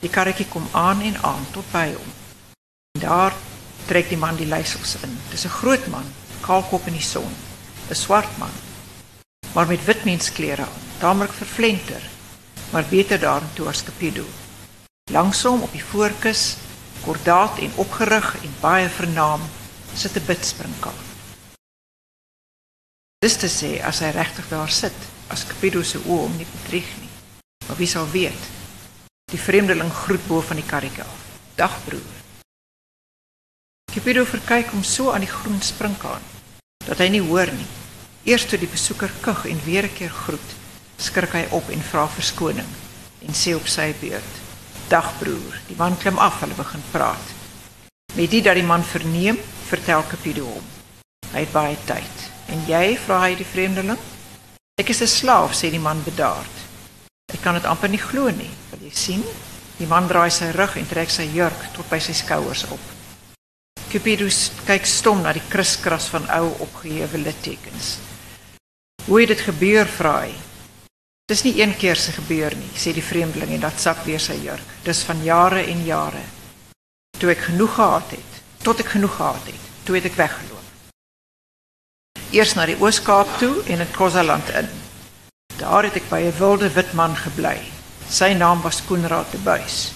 Die 0.00 0.10
karretjie 0.10 0.48
kom 0.48 0.68
aan 0.72 1.00
en 1.00 1.22
aan 1.22 1.46
tot 1.52 1.72
by 1.72 1.92
hom. 1.92 2.12
En 2.96 3.00
daar 3.00 3.34
trek 3.86 4.08
die 4.08 4.18
man 4.18 4.36
die 4.36 4.46
leiersels 4.46 4.96
in. 5.02 5.18
Dis 5.30 5.44
'n 5.44 5.58
groot 5.60 5.86
man, 5.86 6.04
kaalkop 6.40 6.86
in 6.86 6.92
die 6.92 7.08
son, 7.12 7.32
'n 7.90 7.94
swart 7.94 8.38
man, 8.38 8.69
maar 9.54 9.66
met 9.66 9.84
wit 9.84 10.04
mensklere 10.04 10.62
aan, 10.62 10.88
tamelik 10.98 11.32
vervlenter, 11.32 12.02
maar 12.72 12.84
beter 12.88 13.18
daartoe 13.20 13.68
as 13.68 13.82
Cupido. 13.84 14.24
Langs 15.10 15.42
hom 15.42 15.62
op 15.62 15.72
die 15.72 15.84
voorkus, 15.84 16.56
kordaat 17.04 17.58
en 17.58 17.72
opgerig 17.74 18.34
en 18.42 18.54
baie 18.60 18.88
vernaam, 18.88 19.40
sit 19.94 20.16
'n 20.16 20.26
bidspringkaan. 20.26 21.00
Dis 23.18 23.36
te 23.36 23.48
sê 23.48 23.82
as 23.84 23.98
hy 24.00 24.10
regtig 24.10 24.48
daar 24.48 24.70
sit, 24.70 24.96
as 25.28 25.46
Cupido 25.46 25.82
se 25.82 25.98
oë 25.98 26.20
hom 26.24 26.36
nie 26.36 26.46
bedrieg 26.52 26.88
nie. 27.00 27.10
Maar 27.66 27.76
wie 27.76 27.86
sal 27.86 28.10
weet? 28.10 28.42
Die 29.30 29.40
vreemdeling 29.40 29.92
groet 29.92 30.26
bo 30.26 30.40
van 30.40 30.56
die 30.56 30.66
karretjie 30.66 31.02
af. 31.02 31.20
Dag 31.54 31.84
broer. 31.84 32.16
Cupido 33.92 34.24
verkyk 34.24 34.70
hom 34.70 34.82
so 34.82 35.10
aan 35.10 35.20
die 35.20 35.34
groen 35.34 35.60
springkaan 35.62 36.22
dat 36.86 36.98
hy 36.98 37.08
nie 37.08 37.20
hoor 37.20 37.52
nie. 37.52 37.79
Eers 38.28 38.44
toe 38.44 38.58
die 38.60 38.68
besoeker 38.68 39.12
kug 39.24 39.46
en 39.48 39.60
weer 39.64 39.84
'n 39.84 39.94
keer 39.96 40.10
groet, 40.12 40.50
skrik 40.96 41.32
hy 41.32 41.46
op 41.50 41.70
en 41.70 41.82
vra 41.82 42.06
verskoning 42.06 42.68
en 43.26 43.32
sê 43.34 43.54
op 43.54 43.66
sy 43.66 43.94
beurt: 44.00 44.34
"Dag 44.88 45.18
broer." 45.18 45.56
Die 45.68 45.76
man 45.76 45.96
klim 45.96 46.18
af, 46.18 46.40
hulle 46.40 46.54
begin 46.54 46.82
praat. 46.90 47.26
Met 48.14 48.30
dit 48.30 48.44
dat 48.44 48.54
die 48.54 48.62
man 48.62 48.84
verneem, 48.84 49.38
vertel 49.68 50.04
Cupido 50.08 50.44
hom. 50.44 50.64
Hy 51.32 51.38
het 51.38 51.52
baie 51.52 51.76
tyd. 51.84 52.30
En 52.48 52.64
jy, 52.66 52.98
vra 52.98 53.20
hy 53.20 53.34
die 53.34 53.46
vreemdeling? 53.52 53.98
Ek 54.76 54.88
is 54.88 55.00
'n 55.00 55.06
slaaf, 55.06 55.54
sê 55.54 55.70
die 55.70 55.78
man 55.78 56.02
bedaard. 56.04 56.56
Ek 57.32 57.40
kan 57.42 57.54
dit 57.54 57.64
amper 57.64 57.88
nie 57.88 58.02
glo 58.02 58.30
nie. 58.30 58.50
Wil 58.70 58.88
jy 58.88 58.94
sien? 58.94 59.24
Die 59.78 59.86
man 59.86 60.08
draai 60.08 60.30
sy 60.30 60.50
rug 60.50 60.76
en 60.76 60.88
trek 60.88 61.10
sy 61.10 61.30
jurk 61.32 61.72
tot 61.72 61.88
by 61.88 61.98
sy 61.98 62.12
skouers 62.12 62.64
op. 62.64 62.80
Cupido 63.90 64.28
kyk 64.66 64.86
stom 64.86 65.22
na 65.22 65.32
die 65.32 65.48
kriskras 65.48 66.08
van 66.08 66.28
ou 66.30 66.54
opgehewe 66.58 67.18
littekens. 67.18 68.09
Hoe 69.04 69.20
het 69.20 69.28
dit 69.28 69.40
gebeur, 69.40 69.86
vra 69.86 70.20
hy. 70.20 70.34
Dis 71.30 71.44
nie 71.46 71.60
een 71.60 71.76
keer 71.78 71.96
se 71.96 72.12
gebeur 72.12 72.54
nie, 72.58 72.70
sê 72.74 72.92
die 72.92 73.04
vreemdeling 73.04 73.52
en 73.54 73.62
dat 73.62 73.80
sak 73.80 74.02
weer 74.04 74.20
sy 74.20 74.34
jurk. 74.42 74.72
Dis 74.82 75.04
van 75.06 75.22
jare 75.22 75.62
en 75.70 75.84
jare. 75.86 76.22
Toe 77.18 77.30
ek 77.30 77.44
genoeg 77.50 77.74
gehad 77.74 78.16
het, 78.16 78.40
tot 78.66 78.82
ek 78.82 78.90
genoeg 78.96 79.14
gehad 79.16 79.46
het, 79.46 79.68
toe 79.86 79.94
het 79.94 80.08
ek 80.10 80.18
weggeloop. 80.18 80.58
Eers 82.34 82.56
na 82.58 82.66
die 82.66 82.76
Oos-Kaap 82.82 83.38
toe 83.38 83.62
en 83.70 83.84
in 83.86 83.94
Kosaland 83.94 84.50
in. 84.58 84.68
Daar 85.60 85.86
het 85.86 85.96
ek 86.02 86.10
by 86.10 86.20
'n 86.26 86.38
wilde 86.38 86.70
wit 86.74 86.92
man 86.92 87.16
gebly. 87.16 87.58
Sy 88.08 88.34
naam 88.34 88.62
was 88.62 88.82
Koenraad 88.84 89.30
de 89.30 89.38
Buys. 89.38 89.92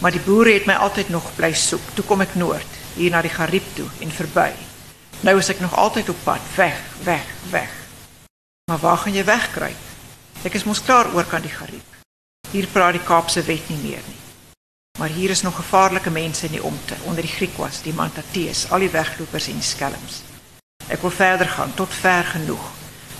Maar 0.00 0.10
die 0.10 0.20
boere 0.20 0.52
het 0.52 0.66
my 0.66 0.74
altyd 0.74 1.08
nog 1.08 1.34
bly 1.36 1.52
soek. 1.52 1.82
Toe 1.94 2.04
kom 2.04 2.20
ek 2.20 2.34
noord, 2.34 2.72
hier 2.94 3.10
na 3.10 3.22
die 3.22 3.30
Gariep 3.30 3.74
toe 3.74 3.88
en 4.00 4.10
verby. 4.10 4.52
Nou 5.20 5.38
is 5.38 5.48
ek 5.48 5.60
nog 5.60 5.76
altyd 5.76 6.08
op 6.08 6.16
pad, 6.24 6.40
weg, 6.56 6.80
weg, 7.04 7.26
weg. 7.50 7.77
Maar 8.68 8.78
waar 8.78 8.96
gaan 8.96 9.14
jy 9.16 9.24
wegkruip? 9.24 9.84
Ek 10.44 10.54
is 10.54 10.66
mos 10.68 10.82
klaar 10.84 11.08
oor 11.16 11.24
kan 11.24 11.40
die 11.40 11.52
Gariep. 11.52 11.94
Hier 12.52 12.66
praat 12.68 12.98
die 12.98 13.04
Kaapse 13.04 13.40
wet 13.46 13.70
nie 13.72 13.78
meer 13.80 14.02
nie. 14.04 14.18
Maar 15.00 15.08
hier 15.08 15.32
is 15.32 15.42
nog 15.42 15.56
gevaarlike 15.56 16.10
mense 16.12 16.44
in 16.46 16.52
die 16.52 16.62
omte, 16.62 16.98
onder 17.08 17.24
die 17.24 17.32
Griekwas, 17.32 17.80
die 17.82 17.94
Mantatees, 17.96 18.66
al 18.68 18.84
die 18.84 18.90
weglopers 18.92 19.48
en 19.48 19.56
die 19.62 19.64
skelms. 19.64 20.20
Ek 20.84 21.00
wil 21.00 21.16
verder 21.16 21.48
gaan 21.48 21.72
tot 21.80 21.96
ver 21.96 22.28
genoeg 22.34 22.68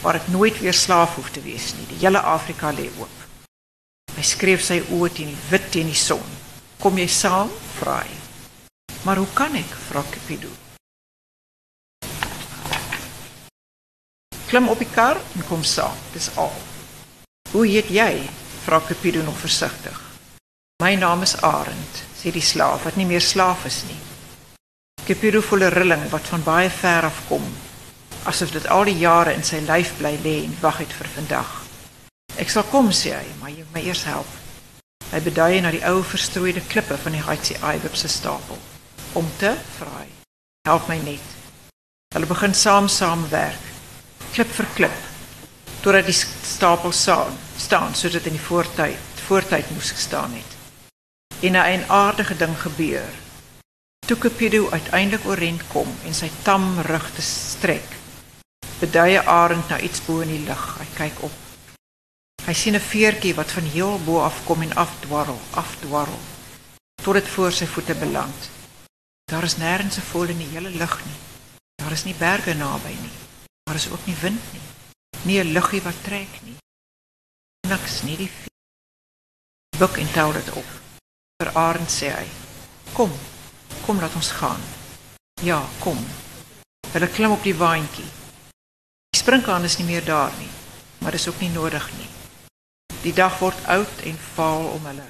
waar 0.03 0.21
ek 0.21 0.29
nooit 0.29 0.61
weer 0.61 0.77
slaaf 0.77 1.17
hoef 1.17 1.33
te 1.33 1.41
wees 1.43 1.73
nie. 1.79 1.89
Die 1.95 2.05
hele 2.05 2.21
Afrika 2.21 2.69
lê 2.69 2.91
oop. 3.01 3.27
Hy 4.19 4.29
skreef 4.29 4.69
sy 4.69 4.83
oë 4.85 5.13
teen 5.17 5.33
die 5.33 5.45
wit 5.49 5.73
teen 5.73 5.89
die 5.89 5.97
son. 5.97 6.37
Kom 6.79 7.01
jy 7.01 7.09
saam? 7.09 7.49
vra. 7.81 8.03
Maar 9.09 9.25
hoe 9.25 9.33
kan 9.33 9.57
ek? 9.57 9.79
vra 9.89 10.05
Cupido. 10.13 10.53
Klim 14.49 14.69
op 14.69 14.81
die 14.81 14.91
kar 14.95 15.21
en 15.37 15.47
kom 15.49 15.63
saam. 15.63 15.97
Dis 16.13 16.31
al. 16.37 16.53
Hoe 17.53 17.67
heet 17.67 17.89
jy? 17.93 18.13
vra 18.65 18.81
Cupido 18.81 19.23
nog 19.23 19.39
versigtig. 19.39 20.01
My 20.83 20.95
naam 20.95 21.23
is 21.23 21.37
Arend, 21.43 22.03
sê 22.17 22.33
die 22.33 22.45
slaaf 22.45 22.85
wat 22.85 22.97
nie 22.97 23.07
meer 23.07 23.25
slaaf 23.25 23.65
is 23.65 23.83
nie. 23.89 24.01
Cupido 25.07 25.41
voel 25.41 25.65
'n 25.69 25.75
rilling 25.79 26.11
wat 26.11 26.29
van 26.29 26.43
baie 26.43 26.71
ver 26.71 27.05
af 27.05 27.23
kom 27.29 27.47
asof 28.29 28.53
dit 28.53 28.67
al 28.69 28.85
die 28.85 28.99
jare 29.01 29.33
in 29.33 29.45
sy 29.45 29.61
lyf 29.65 29.95
bly 29.99 30.13
lê 30.25 30.35
en 30.45 30.57
wag 30.61 30.83
het 30.83 30.93
vir 30.93 31.09
vandag. 31.15 31.49
Ek 32.39 32.51
sal 32.53 32.67
kom 32.71 32.91
sê 32.95 33.15
hy, 33.17 33.25
maar 33.41 33.51
jy 33.51 33.65
moet 33.65 33.79
my 33.79 33.85
eers 33.89 34.05
help. 34.09 34.29
Hy 35.09 35.21
beduie 35.25 35.63
na 35.65 35.73
die 35.73 35.85
ou 35.89 36.03
verstrooide 36.05 36.63
klippe 36.69 36.99
van 37.01 37.17
die 37.17 37.25
Haitsi 37.25 37.57
Aibib 37.65 37.97
stapel. 37.97 38.59
Om 39.17 39.27
te 39.41 39.55
vra 39.79 40.05
help 40.69 40.89
my 40.89 40.99
net. 41.01 41.25
Hulle 42.13 42.29
begin 42.29 42.55
saam 42.55 42.89
saamwerk, 42.93 43.65
klip 44.33 44.51
vir 44.59 44.69
klip, 44.75 44.99
totdat 45.81 46.07
die 46.07 46.17
stapel 46.17 46.93
staan, 46.93 47.37
staan 47.57 47.95
soos 47.95 48.13
dit 48.13 48.27
in 48.27 48.37
die 48.37 48.47
voortyd, 48.47 49.23
voortyd 49.29 49.71
moes 49.71 49.91
gestaan 49.91 50.33
het. 50.33 50.57
En 51.41 51.53
'n 51.53 51.65
eienaardige 51.65 52.37
ding 52.37 52.57
gebeur. 52.61 53.11
Toe 54.07 54.19
Cupido 54.19 54.71
uiteindelik 54.71 55.27
oorent 55.27 55.63
kom 55.69 55.89
en 56.05 56.15
sy 56.15 56.31
tam 56.43 56.81
rug 56.81 57.11
te 57.15 57.23
strek, 57.23 57.89
beduie 58.81 59.21
arend 59.21 59.69
na 59.69 59.81
iets 59.81 60.05
bo 60.05 60.21
in 60.21 60.29
die 60.29 60.45
lug. 60.47 60.79
Hy 60.79 60.87
kyk 60.95 61.23
op. 61.23 61.33
Hy 62.47 62.53
sien 62.53 62.75
'n 62.75 62.81
veertjie 62.81 63.35
wat 63.35 63.51
van 63.51 63.63
heel 63.63 64.01
bo 64.05 64.21
af 64.21 64.45
kom 64.45 64.63
en 64.63 64.75
afdwarrel, 64.75 65.41
afdwarrel 65.51 66.21
tot 67.03 67.15
dit 67.15 67.29
voor 67.29 67.53
sy 67.53 67.67
voete 67.67 67.95
beland. 67.95 68.51
Daar 69.31 69.43
is 69.43 69.57
nêrens 69.57 69.97
'n 69.97 70.09
voël 70.11 70.29
in 70.29 70.39
die 70.39 70.53
hele 70.53 70.71
lug 70.71 71.05
nie. 71.05 71.19
Daar 71.75 71.93
is 71.93 72.05
nie 72.05 72.15
berge 72.15 72.55
naby 72.55 72.89
nie. 72.89 73.28
Daar 73.69 73.77
is 73.77 73.91
ook 73.91 74.07
nie 74.07 74.17
wind 74.17 74.53
nie. 74.53 74.61
Nie 75.23 75.45
luggie 75.45 75.83
wat 75.83 76.03
trek 76.03 76.41
nie. 76.43 76.57
Niks 77.69 78.03
nie 78.03 78.17
die 78.17 78.31
buk 79.79 79.99
en 80.01 80.09
tel 80.13 80.33
dit 80.33 80.49
op. 80.57 80.71
Vir 81.37 81.53
Arend 81.53 81.91
sê 81.93 82.09
"Kom, 82.93 83.13
kom 83.85 84.01
laat 84.01 84.15
ons 84.15 84.31
gaan." 84.31 84.61
Ja, 85.43 85.69
kom. 85.79 86.07
Hulle 86.93 87.09
klim 87.09 87.31
op 87.31 87.43
die 87.43 87.55
waantjie. 87.55 88.09
Die 89.11 89.21
springkaan 89.21 89.65
is 89.65 89.77
nie 89.77 89.87
meer 89.87 90.05
daar 90.05 90.33
nie, 90.39 90.51
maar 90.99 91.13
dis 91.13 91.29
ook 91.29 91.41
nie 91.41 91.53
nodig 91.53 91.93
nie. 91.97 92.09
Die 93.03 93.13
dag 93.13 93.39
word 93.39 93.65
oud 93.67 94.01
en 94.03 94.19
vaal 94.35 94.65
om 94.65 94.87
hulle, 94.87 95.09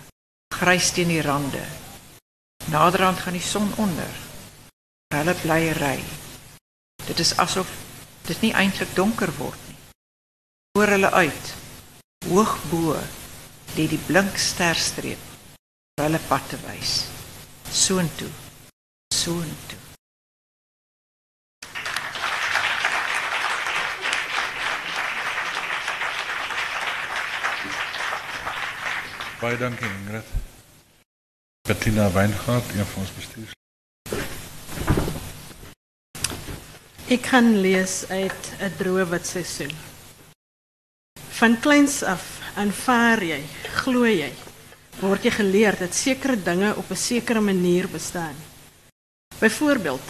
grys 0.54 0.90
teen 0.90 1.08
die 1.08 1.22
rande. 1.22 1.64
Naderhand 2.64 3.18
gaan 3.18 3.32
die 3.38 3.42
son 3.42 3.72
onder. 3.76 4.14
Hulle 5.14 5.34
bly 5.34 5.72
ry. 5.72 6.04
Dit 7.06 7.18
is 7.18 7.36
asof 7.36 7.86
dit 8.28 8.40
nie 8.44 8.52
eintlik 8.52 8.90
donker 8.96 9.32
word 9.38 9.60
nie. 9.68 9.76
Oor 10.78 10.92
hulle 10.92 11.10
uit, 11.10 11.52
hoog 12.28 12.54
bo, 12.68 12.96
lê 13.76 13.88
die 13.88 14.00
blink 14.08 14.36
sterstreep 14.36 15.24
vir 15.96 16.04
hulle 16.04 16.20
pad 16.28 16.44
te 16.52 16.60
wys. 16.66 17.00
Soontoe. 17.72 18.30
Soontoe. 19.14 19.80
Baie 29.38 29.56
dankie 29.56 29.86
Ingrid. 29.86 30.34
Bettina 31.68 32.10
Weingart, 32.10 32.74
een 32.74 32.84
van 32.84 33.02
ons 33.02 33.14
bestuurs. 33.14 33.57
Ek 37.08 37.22
kan 37.24 37.46
lees 37.64 38.04
uit 38.12 38.42
'n 38.60 38.74
droë 38.76 39.06
wit 39.08 39.26
seisoen. 39.26 39.72
Van 41.38 41.54
kleins 41.60 42.02
af 42.02 42.24
aanvaar 42.54 43.22
jy, 43.24 43.40
glo 43.80 44.04
jy, 44.04 44.28
word 45.00 45.24
jy 45.24 45.30
geleer 45.30 45.78
dat 45.80 45.94
sekere 45.94 46.36
dinge 46.36 46.74
op 46.76 46.90
'n 46.90 46.96
sekere 46.96 47.40
manier 47.40 47.88
bestaan. 47.88 48.36
Byvoorbeeld 49.40 50.04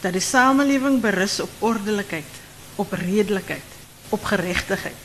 dat 0.00 0.12
die 0.12 0.20
samelewing 0.20 1.00
berus 1.00 1.40
op 1.40 1.50
ordelikheid, 1.58 2.32
op 2.76 2.92
redelikheid, 2.92 3.68
op 4.08 4.24
geregtigheid. 4.24 5.04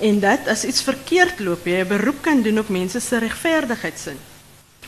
En 0.00 0.20
dat 0.20 0.48
as 0.48 0.64
iets 0.64 0.82
verkeerd 0.82 1.38
loop, 1.38 1.66
jy 1.66 1.84
'n 1.84 1.88
beroep 1.88 2.22
kan 2.22 2.42
doen 2.42 2.58
op 2.58 2.68
mense 2.68 3.00
se 3.00 3.18
regverdigheidsin, 3.18 4.18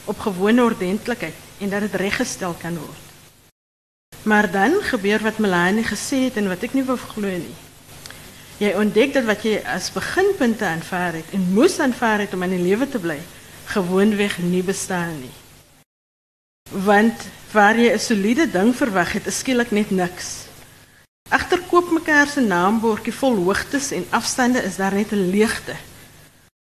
op 0.04 0.18
gewone 0.18 0.62
ordentlikheid 0.62 1.34
en 1.60 1.68
dat 1.70 1.80
dit 1.80 1.94
reggestel 1.94 2.54
kan 2.58 2.78
word. 2.78 3.07
Maar 4.28 4.50
dan 4.50 4.82
gebeur 4.82 5.22
wat 5.22 5.38
Melanie 5.38 5.84
gesê 5.84 6.26
het 6.28 6.36
en 6.36 6.50
wat 6.52 6.62
ek 6.66 6.74
nie 6.76 6.84
wou 6.84 6.98
glo 7.00 7.30
nie. 7.32 7.56
Jy 8.60 8.74
ontdek 8.76 9.14
dat 9.14 9.24
wat 9.24 9.44
jy 9.46 9.60
as 9.64 9.86
beginpunte 9.94 10.66
aanvaar 10.68 11.16
het 11.16 11.30
en 11.32 11.46
moes 11.56 11.78
aanvaar 11.80 12.26
om 12.36 12.42
in 12.44 12.52
die 12.56 12.64
lewe 12.66 12.88
te 12.92 13.00
bly, 13.00 13.16
gewoonweg 13.72 14.36
nie 14.44 14.60
bestaan 14.62 15.14
nie. 15.22 15.32
Want 16.84 17.24
waar 17.52 17.78
jy 17.78 17.92
'n 17.94 17.98
soliede 17.98 18.50
ding 18.50 18.74
verwag 18.76 19.12
het, 19.12 19.26
is 19.26 19.38
skielik 19.38 19.70
net 19.70 19.90
niks. 19.90 20.44
Agter 21.30 21.60
koop 21.70 21.90
mekaar 21.90 22.26
se 22.26 22.40
vol 23.12 23.36
hoogtes 23.36 23.90
en 23.92 24.04
afstande 24.10 24.62
is 24.62 24.76
daar 24.76 24.94
net 24.94 25.12
'n 25.12 25.30
leegte. 25.30 25.76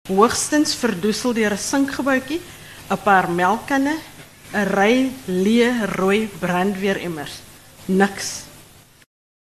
Hoogstens 0.08 0.74
verdoesel 0.74 1.32
deur 1.32 1.52
'n 1.52 1.58
sinkgebouetjie, 1.58 2.40
'n 2.90 3.02
paar 3.02 3.30
melkkanne, 3.30 3.96
'n 4.52 4.66
ry 4.66 5.10
leë 5.26 5.84
rooi 5.96 6.28
brandweeremmers. 6.38 7.43
Niks. 7.84 8.44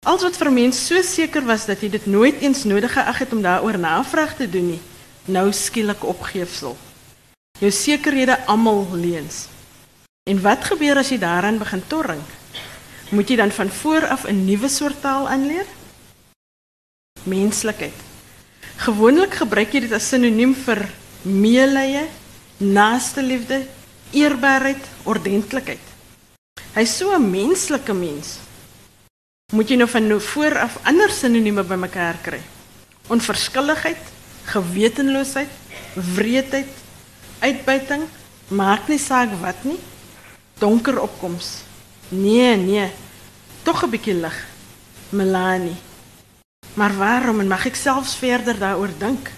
Alles 0.02 0.24
wat 0.26 0.38
vir 0.40 0.50
mens 0.50 0.80
so 0.82 0.98
seker 1.06 1.44
was 1.46 1.68
dat 1.70 1.84
jy 1.84 1.92
dit 1.94 2.06
nooit 2.10 2.40
eens 2.42 2.64
nodig 2.66 2.90
geag 2.96 3.20
het 3.22 3.34
om 3.36 3.42
daaroor 3.42 3.78
navraag 3.78 4.34
te 4.40 4.48
doen 4.50 4.72
nie, 4.74 4.80
nou 5.30 5.52
skielik 5.54 6.02
opgeefsel. 6.02 6.74
Jou 7.62 7.70
sekerhede 7.70 8.40
almal 8.50 8.88
leuns. 8.98 9.46
En 10.26 10.42
wat 10.42 10.66
gebeur 10.66 10.98
as 10.98 11.12
jy 11.14 11.20
daaraan 11.22 11.62
begin 11.62 11.84
torring? 11.88 12.24
Moet 13.14 13.30
jy 13.30 13.38
dan 13.44 13.54
van 13.54 13.70
voor 13.70 14.08
af 14.08 14.26
'n 14.26 14.46
nuwe 14.46 14.70
soort 14.70 15.02
taal 15.02 15.30
aanleer? 15.30 15.66
Menslikheid. 17.24 17.94
Gewoonlik 18.78 19.34
gebruik 19.34 19.74
jy 19.74 19.80
dit 19.80 19.94
as 19.94 20.10
sinoniem 20.10 20.56
vir 20.56 20.90
meelee, 21.22 22.10
naaste 22.58 23.22
liefde, 23.22 23.68
eerbaarheid, 24.12 24.82
ordentlikheid. 25.04 25.91
Hy's 26.74 26.98
so 26.98 27.12
'n 27.12 27.30
menslike 27.32 27.94
mens. 27.94 28.40
Moet 29.54 29.70
jy 29.70 29.76
nou 29.76 29.90
van 29.90 30.08
nou 30.08 30.22
voor 30.22 30.58
af 30.58 30.78
ander 30.84 31.10
sinonieme 31.10 31.64
bymekaar 31.64 32.18
kry? 32.22 32.42
Onverskilligheid, 33.08 33.98
gewetenloosheid, 34.46 35.50
wreedheid, 36.16 36.72
uitbuiting, 37.40 38.04
maak 38.48 38.88
nie 38.88 39.00
saak 39.00 39.30
wat 39.42 39.64
nie. 39.64 39.80
Donker 40.60 41.02
opkoms. 41.02 41.64
Nee, 42.10 42.56
nee. 42.56 42.92
Tog 43.64 43.84
'n 43.84 43.90
bietjie 43.90 44.14
lig. 44.14 44.48
Melanie. 45.10 45.76
Maar 46.74 46.98
waarom 46.98 47.40
en 47.40 47.48
mag 47.48 47.66
ek 47.66 47.76
selfs 47.76 48.16
verder 48.16 48.60
daaroor 48.60 48.92
dink? 48.98 49.32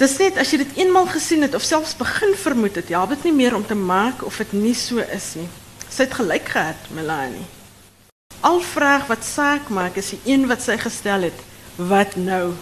Dis 0.00 0.14
net 0.16 0.38
as 0.40 0.50
jy 0.50 0.62
dit 0.62 0.76
eenmal 0.80 1.06
gesien 1.12 1.44
het 1.44 1.54
of 1.54 1.64
selfs 1.64 1.92
begin 1.96 2.32
vermoed 2.34 2.78
het, 2.80 2.88
help 2.88 3.12
dit 3.12 3.26
nie 3.28 3.34
meer 3.42 3.54
om 3.54 3.66
te 3.66 3.76
maak 3.76 4.24
of 4.24 4.38
dit 4.40 4.52
nie 4.52 4.74
so 4.74 5.04
is 5.04 5.34
nie. 5.36 5.48
Sy 5.88 6.06
het 6.06 6.16
gelyk 6.16 6.48
gehad, 6.54 6.88
Melanie. 6.96 7.44
Al 8.40 8.62
vraag 8.64 9.06
wat 9.10 9.24
saak 9.24 9.68
maak 9.68 9.98
is 10.00 10.14
die 10.14 10.20
een 10.32 10.48
wat 10.48 10.64
sy 10.64 10.78
gestel 10.80 11.28
het, 11.28 11.44
wat 11.76 12.16
nou? 12.16 12.54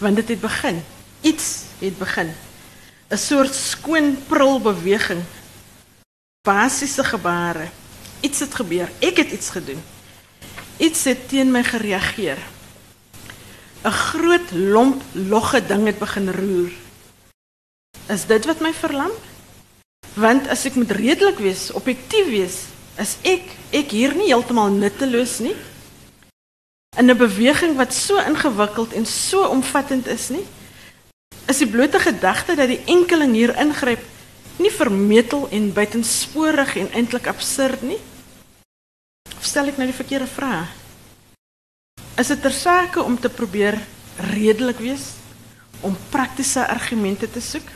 Want 0.00 0.20
dit 0.20 0.28
het 0.34 0.40
begin. 0.40 0.82
Iets 1.24 1.72
het 1.80 1.96
begin. 1.98 2.34
'n 3.08 3.16
Soort 3.16 3.54
skoon 3.54 4.18
prul 4.28 4.60
beweging. 4.60 5.22
Basiese. 6.42 7.02
Iets 8.20 8.40
het 8.40 8.54
gebeur. 8.54 8.90
Ek 9.00 9.16
het 9.16 9.32
iets 9.32 9.50
gedoen. 9.50 9.82
Iets 10.76 11.04
het 11.04 11.28
teen 11.28 11.50
my 11.50 11.62
gereageer. 11.64 12.38
'n 13.86 13.92
Groot 13.92 14.50
lomp 14.50 15.02
logge 15.12 15.66
ding 15.66 15.86
het 15.86 15.98
begin 15.98 16.30
roer. 16.30 16.72
Is 18.10 18.26
dit 18.26 18.44
wat 18.44 18.60
my 18.60 18.72
verlam? 18.74 19.12
Want 20.14 20.48
as 20.48 20.64
ek 20.66 20.74
moet 20.74 20.90
redelik 20.90 21.38
wees, 21.38 21.70
objektief 21.70 22.26
wees, 22.26 22.56
is 22.98 23.16
ek 23.22 23.44
ek 23.70 23.90
hier 23.94 24.14
nie 24.14 24.32
heeltemal 24.32 24.72
nutteloos 24.74 25.38
nie. 25.38 25.54
In 26.98 27.10
'n 27.10 27.16
beweging 27.16 27.76
wat 27.76 27.94
so 27.94 28.18
ingewikkeld 28.18 28.92
en 28.92 29.06
so 29.06 29.46
omvattend 29.46 30.06
is 30.06 30.28
nie, 30.28 30.46
is 31.46 31.58
die 31.58 31.70
blote 31.70 31.98
gedagte 31.98 32.56
dat 32.56 32.68
die 32.68 32.82
enkeling 32.86 33.34
hier 33.34 33.54
ingryp 33.54 34.02
nie 34.58 34.70
vermetel 34.70 35.48
en 35.50 35.72
buitensporig 35.72 36.76
en 36.76 36.90
eintlik 36.92 37.26
absurd 37.26 37.82
nie? 37.82 38.00
Of 39.36 39.44
stel 39.44 39.66
ek 39.66 39.76
nou 39.76 39.86
die 39.86 40.00
verkeerde 40.02 40.26
vraag? 40.26 40.85
Is 42.16 42.30
dit 42.32 42.40
tersake 42.40 43.02
om 43.04 43.18
te 43.20 43.28
probeer 43.28 43.76
redelik 44.32 44.78
wees 44.80 45.10
om 45.84 45.92
praktiese 46.08 46.62
argumente 46.64 47.28
te 47.28 47.42
soek? 47.44 47.66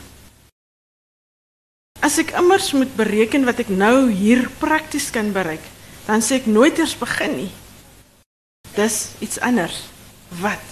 As 2.01 2.17
ek 2.17 2.33
immers 2.39 2.71
moet 2.73 2.89
bereken 2.97 3.45
wat 3.45 3.61
ek 3.61 3.69
nou 3.69 4.09
hier 4.09 4.47
prakties 4.57 5.11
kan 5.13 5.29
bereik, 5.35 5.61
dan 6.07 6.25
sê 6.25 6.39
ek 6.41 6.49
nooit 6.49 6.81
eers 6.81 6.97
begin 6.97 7.37
nie. 7.43 7.51
Dis 8.73 9.13
iets 9.21 9.37
anders. 9.45 9.85
Wat? 10.41 10.63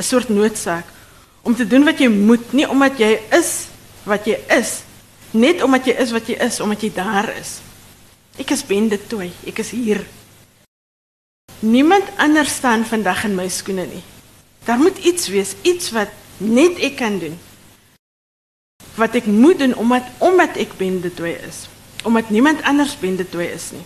'n 0.00 0.02
Soort 0.02 0.32
noodsaak 0.32 0.88
om 1.44 1.54
te 1.54 1.68
doen 1.68 1.84
wat 1.84 2.00
jy 2.00 2.08
moet, 2.08 2.52
nie 2.56 2.64
omdat 2.64 2.96
jy 2.98 3.20
is 3.36 3.68
wat 4.08 4.24
jy 4.24 4.40
is, 4.48 4.80
net 5.36 5.60
omdat 5.62 5.84
jy 5.86 5.94
is 6.00 6.10
wat 6.10 6.24
jy 6.28 6.40
is, 6.40 6.60
omdat 6.60 6.80
jy 6.80 6.90
daar 6.96 7.28
is. 7.36 7.60
Ek 8.40 8.50
is 8.50 8.64
bende 8.64 8.96
toe, 8.96 9.28
ek 9.44 9.60
is 9.60 9.70
hier. 9.76 10.00
Niemand 11.58 12.04
anders 12.16 12.54
staan 12.54 12.84
vandag 12.84 13.24
in 13.24 13.34
my 13.34 13.48
skoene 13.48 13.86
nie. 13.86 14.02
Daar 14.64 14.78
moet 14.78 14.98
iets 14.98 15.28
wees, 15.28 15.54
iets 15.62 15.90
wat 15.90 16.08
net 16.36 16.78
ek 16.78 16.96
kan 16.96 17.18
doen. 17.18 17.38
Wat 18.94 19.14
ek 19.14 19.26
moet 19.26 19.58
doen 19.58 19.74
omdat 19.74 20.02
omdat 20.18 20.56
ek 20.56 20.76
toe 21.16 21.32
is, 21.46 21.68
omdat 22.02 22.30
niemand 22.30 22.62
anders 22.62 22.98
bende 22.98 23.28
toe 23.28 23.52
is 23.52 23.70
nie. 23.70 23.84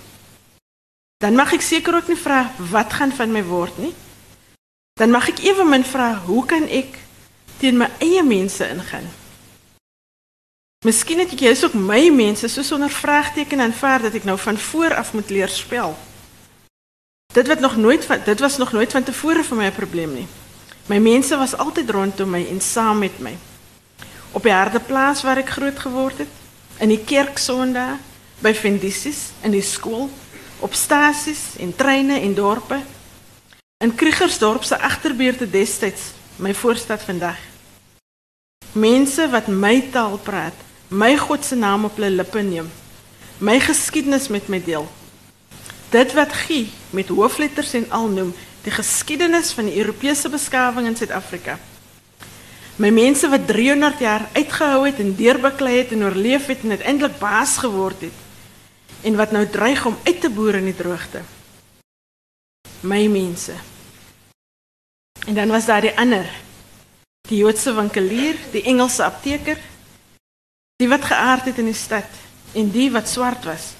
Dan 1.18 1.34
mag 1.34 1.52
ek 1.52 1.62
seker 1.62 1.94
ook 1.94 2.08
nie 2.08 2.16
vra 2.18 2.52
wat 2.70 2.92
gaan 2.92 3.12
van 3.12 3.32
my 3.32 3.42
word 3.44 3.78
nie. 3.78 3.94
Dan 4.98 5.10
mag 5.10 5.28
ek 5.28 5.42
ewemin 5.42 5.84
vra 5.84 6.14
hoe 6.26 6.44
kan 6.46 6.68
ek 6.68 6.98
teen 7.58 7.76
my 7.78 7.88
eie 7.98 8.22
mense 8.22 8.68
ingaan. 8.68 9.06
Miskien 10.86 11.18
het 11.18 11.32
ek 11.34 11.42
jous 11.42 11.64
ook 11.66 11.74
my 11.74 12.06
mense 12.14 12.46
so 12.48 12.62
sonder 12.62 12.90
vraagteken 12.90 13.60
aanvaar 13.60 14.06
dat 14.06 14.14
ek 14.14 14.28
nou 14.28 14.38
van 14.38 14.58
voor 14.58 14.94
af 14.94 15.10
moet 15.12 15.30
leer 15.30 15.50
spel. 15.50 15.96
Dit 17.32 17.46
wat 17.46 17.60
nog 17.60 17.76
nooit 17.76 18.04
van 18.04 18.18
dit 18.24 18.40
was 18.40 18.56
nog 18.56 18.72
nooit 18.72 18.92
van 18.92 19.02
tevore 19.02 19.44
vir 19.44 19.56
my 19.56 19.64
'n 19.64 19.72
probleem 19.72 20.12
nie. 20.12 20.26
My 20.86 20.98
mense 20.98 21.36
was 21.36 21.56
altyd 21.56 21.90
rondom 21.90 22.30
my 22.30 22.46
en 22.50 22.60
saam 22.60 22.98
met 22.98 23.18
my. 23.18 23.36
Op 24.32 24.42
die 24.42 24.52
harde 24.52 24.80
plaas 24.80 25.22
waar 25.22 25.36
ek 25.36 25.50
groot 25.50 25.78
geword 25.78 26.18
het, 26.18 26.28
in 26.78 26.88
die 26.88 27.04
kerk 27.04 27.38
Sondag, 27.38 27.98
by 28.38 28.56
in 29.42 29.50
die 29.50 29.62
skool, 29.62 30.10
op 30.58 30.74
stasies 30.74 31.40
en 31.58 31.76
treine 31.76 32.20
en 32.20 32.34
dorpe. 32.34 32.80
In 33.84 33.94
Kriegersdorp 33.94 34.62
se 34.62 34.78
agterbuurte 34.78 35.50
destyds, 35.50 36.00
my 36.36 36.54
voorstad 36.54 37.02
vandag. 37.02 37.36
Mense 38.72 39.28
wat 39.30 39.46
my 39.46 39.88
taal 39.92 40.18
praat, 40.18 40.54
my 40.88 41.16
God 41.16 41.44
se 41.44 41.54
naam 41.54 41.84
op 41.84 41.96
hulle 41.96 42.10
lippe 42.10 42.40
neem, 42.40 42.70
my 43.38 43.60
geskiedenis 43.60 44.28
met 44.28 44.48
my 44.48 44.62
deel. 44.64 44.88
Dit 45.90 46.12
wat 46.12 46.32
Gie 46.32 46.68
met 46.90 47.08
hoofletters 47.08 47.72
en 47.72 47.90
al 47.90 48.08
noem, 48.12 48.34
die 48.62 48.72
geskiedenis 48.72 49.52
van 49.56 49.70
die 49.70 49.78
Europese 49.80 50.28
beskawing 50.28 50.86
in 50.86 50.96
Suid-Afrika. 50.96 51.58
My 52.76 52.90
mense 52.94 53.28
wat 53.28 53.46
300 53.48 53.98
jaar 53.98 54.28
uitgehou 54.32 54.84
het 54.86 55.00
en 55.02 55.14
deurbeklei 55.16 55.78
het 55.78 55.94
en 55.96 56.04
oorleef 56.04 56.46
het 56.46 56.62
en 56.62 56.76
uiteindelik 56.76 57.18
baas 57.18 57.56
geword 57.58 58.00
het 58.00 58.26
en 59.02 59.16
wat 59.16 59.32
nou 59.32 59.46
dreig 59.46 59.86
om 59.86 59.96
uit 60.04 60.20
te 60.20 60.30
boer 60.30 60.58
in 60.58 60.68
die 60.68 60.76
droogte. 60.76 61.22
My 62.80 63.06
mense. 63.06 63.54
En 65.26 65.34
dan 65.34 65.48
was 65.48 65.66
daar 65.66 65.80
die 65.80 65.96
ander 65.98 66.26
die 67.28 67.42
Joodse 67.42 67.74
winkelier, 67.76 68.38
die 68.52 68.62
Engelse 68.62 69.04
apteker, 69.04 69.58
die 70.80 70.88
wat 70.88 71.04
geaard 71.04 71.50
het 71.50 71.58
in 71.60 71.68
die 71.68 71.76
stad 71.76 72.08
en 72.56 72.70
die 72.72 72.88
wat 72.94 73.08
swart 73.08 73.44
was, 73.44 73.74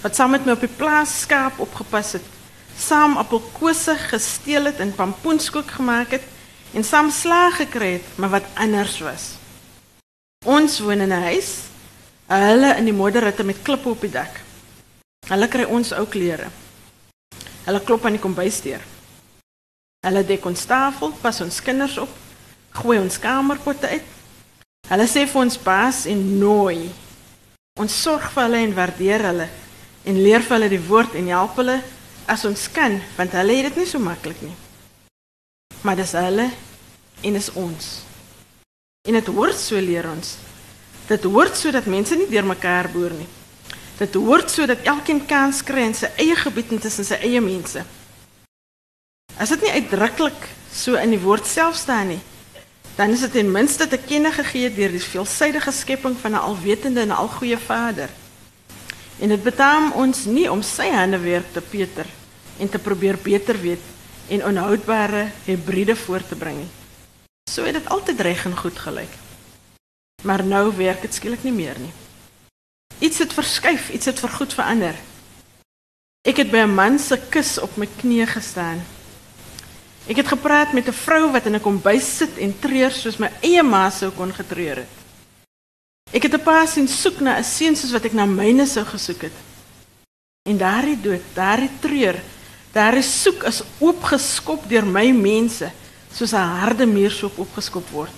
wat 0.00 0.16
saam 0.16 0.32
met 0.32 0.46
my 0.46 0.56
op 0.56 0.64
die 0.64 0.76
plaas 0.80 1.12
skaap 1.24 1.58
opgepas 1.60 2.14
het, 2.16 2.26
saam 2.80 3.18
appelkose 3.20 3.96
gesteel 4.08 4.70
het 4.70 4.80
en 4.80 4.94
pampoenskoek 4.96 5.76
gemaak 5.76 6.16
het 6.16 6.24
en 6.72 6.84
saam 6.84 7.10
slaag 7.10 7.60
maar 8.16 8.30
wat 8.30 8.46
anders 8.54 8.98
was. 9.00 9.36
Ons 10.46 10.80
woon 10.80 11.00
in 11.00 11.12
'n 11.12 11.22
huis, 11.22 11.68
hulle 12.26 12.76
in 12.76 12.84
die 12.84 12.92
modderritte 12.92 13.44
met 13.44 13.62
klippe 13.62 13.88
op 13.88 14.00
die 14.00 14.10
dak. 14.10 14.40
Hulle 15.28 15.48
kry 15.48 15.64
ons 15.64 15.92
ou 15.92 16.06
klere. 16.06 16.48
Hulle 17.64 17.80
klop 17.80 18.04
aan 18.04 18.12
die 18.12 18.20
kombuisdeur. 18.20 18.80
Hulle 20.06 20.24
dek 20.24 20.44
ons 20.44 20.64
tafel, 20.64 21.12
pas 21.20 21.40
ons 21.40 21.60
kinders 21.60 21.98
op, 21.98 22.08
gooi 22.70 22.98
ons 22.98 23.18
kamerpotte 23.18 23.88
uit. 23.88 24.04
Hulle 24.88 25.06
sê 25.06 25.26
vir 25.26 25.40
ons 25.40 25.58
baas 25.58 26.06
en 26.06 26.38
nooi. 26.38 26.90
Ons 27.78 28.02
sorg 28.02 28.30
vir 28.30 28.42
hulle 28.42 28.56
en 28.56 28.74
waardeer 28.74 29.22
hulle 29.22 29.48
en 30.04 30.22
leer 30.22 30.44
hulle 30.48 30.68
die 30.68 30.82
woord 30.88 31.14
en 31.14 31.28
help 31.28 31.56
hulle 31.60 31.80
as 32.30 32.44
ons 32.46 32.68
kan, 32.72 33.00
want 33.16 33.34
hulle 33.34 33.56
het 33.58 33.70
dit 33.70 33.82
nie 33.82 33.88
so 33.90 33.98
maklik 33.98 34.40
nie. 34.44 34.54
Maar 35.82 35.96
dis 35.96 36.12
hulle 36.12 36.50
en 37.26 37.36
is 37.36 37.50
ons. 37.58 37.90
En 39.08 39.16
dit 39.16 39.30
hoort 39.34 39.58
so 39.58 39.80
leer 39.80 40.06
ons. 40.10 40.36
Dit 41.08 41.24
hoort 41.24 41.56
sodat 41.56 41.88
mense 41.90 42.16
nie 42.16 42.28
deurmekaar 42.30 42.90
boer 42.92 43.14
nie. 43.16 43.28
Dit 43.98 44.14
hoort 44.14 44.50
sodat 44.52 44.84
elkeen 44.88 45.24
kans 45.28 45.62
kry 45.66 45.88
in 45.88 45.96
sy 45.96 46.08
eie 46.20 46.36
gebied 46.38 46.70
en 46.72 46.82
tussen 46.84 47.04
sy 47.08 47.18
eie 47.24 47.40
mense. 47.44 47.82
As 49.40 49.52
dit 49.54 49.64
nie 49.64 49.74
uitdruklik 49.80 50.46
so 50.72 51.00
in 51.00 51.12
die 51.16 51.20
woord 51.20 51.48
self 51.48 51.76
staan 51.80 52.12
nie, 52.14 52.20
dan 52.96 53.14
is 53.16 53.24
dit 53.24 53.32
ten 53.40 53.50
minste 53.52 53.88
te 53.88 53.98
kenne 53.98 54.32
gegee 54.32 54.70
deur 54.72 54.92
die 54.92 55.02
veelsidige 55.02 55.72
skepping 55.72 56.16
van 56.20 56.36
'n 56.36 56.44
alwetende 56.44 57.00
en 57.00 57.16
algoeie 57.16 57.58
Vader. 57.58 58.10
En 59.20 59.28
dit 59.28 59.42
betaam 59.42 59.92
ons 60.00 60.24
nie 60.24 60.46
om 60.50 60.62
sy 60.64 60.88
handewerk 60.88 61.52
te 61.52 61.60
peter 61.60 62.06
en 62.58 62.68
te 62.68 62.78
probeer 62.78 63.18
beter 63.20 63.58
weet 63.60 63.82
en 64.32 64.44
onhoudbare 64.46 65.26
hibride 65.44 65.96
voor 65.96 66.24
te 66.26 66.36
bring 66.36 66.62
nie. 66.62 66.70
So 67.50 67.66
het 67.66 67.76
dit 67.76 67.88
altyd 67.88 68.20
reg 68.20 68.44
en 68.44 68.56
goed 68.56 68.78
gelyk. 68.78 69.12
Maar 70.22 70.44
nou 70.44 70.76
werk 70.76 71.02
dit 71.02 71.14
skielik 71.14 71.44
nie 71.44 71.52
meer 71.52 71.76
nie. 71.80 71.92
Iets 73.00 73.18
het 73.18 73.32
verskuif, 73.32 73.90
iets 73.90 74.06
het 74.06 74.20
vergoed 74.20 74.54
verander. 74.54 74.96
Ek 76.28 76.36
het 76.36 76.50
by 76.50 76.64
'n 76.64 76.74
man 76.74 76.98
kus 77.30 77.58
op 77.58 77.76
my 77.76 77.88
knieë 78.00 78.26
gestaan. 78.26 78.80
Ek 80.06 80.16
het 80.16 80.28
gepraat 80.28 80.72
met 80.72 80.88
'n 80.88 80.92
vrou 80.92 81.32
wat 81.32 81.46
in 81.46 81.54
'n 81.54 81.60
kombuis 81.60 82.16
sit 82.16 82.38
en 82.38 82.58
treur 82.58 82.90
soos 82.90 83.18
my 83.18 83.30
eie 83.40 83.62
ma 83.62 83.90
sou 83.90 84.10
kon 84.10 84.32
getreur 84.32 84.76
het. 84.76 84.99
Ek 86.10 86.22
het 86.22 86.34
'n 86.34 86.42
pa 86.42 86.66
sien 86.66 86.88
soek 86.88 87.20
na 87.20 87.38
'n 87.38 87.44
seun 87.44 87.76
soos 87.76 87.92
wat 87.92 88.04
ek 88.04 88.12
na 88.12 88.26
myne 88.26 88.66
sou 88.66 88.84
gesoek 88.84 89.22
het. 89.22 89.36
En 90.48 90.56
daardie 90.58 91.00
dood, 91.00 91.22
daardie 91.34 91.70
treur, 91.80 92.22
daardie 92.72 93.02
soek 93.02 93.42
is 93.42 93.62
oopgeskop 93.78 94.68
deur 94.68 94.86
my 94.86 95.12
mense 95.12 95.70
soos 96.12 96.32
'n 96.32 96.58
harde 96.60 96.86
muur 96.86 97.10
so 97.10 97.30
opgeskop 97.36 97.88
word. 97.90 98.12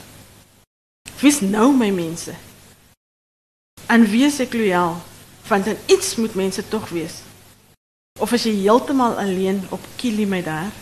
Wie's 1.21 1.41
nou 1.41 1.73
my 1.77 1.91
mense? 1.91 2.35
En 3.87 4.05
wie 4.05 4.25
is 4.25 4.41
ek 4.41 4.53
loyaal? 4.53 5.03
Want 5.49 5.67
iets 5.87 6.17
moet 6.17 6.35
mense 6.35 6.69
tog 6.69 6.89
wees. 6.89 7.15
Of 8.21 8.33
as 8.33 8.43
jy 8.43 8.55
heeltemal 8.55 9.19
alleen 9.19 9.67
op 9.71 9.81
Kili 9.97 10.27
my 10.27 10.43
daar? 10.43 10.73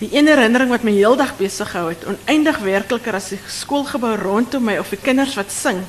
Die 0.00 0.08
een 0.16 0.30
herinnering 0.32 0.70
wat 0.72 0.84
my 0.86 0.94
heeldag 0.96 1.34
besig 1.36 1.68
gehou 1.74 1.90
het, 1.90 2.06
oneindig 2.08 2.58
werkliker 2.64 3.18
as 3.18 3.34
die 3.34 3.38
skoolgebou 3.52 4.14
rondom 4.16 4.64
my 4.64 4.78
of 4.80 4.88
die 4.88 4.98
kinders 5.00 5.34
wat 5.36 5.52
sing. 5.52 5.82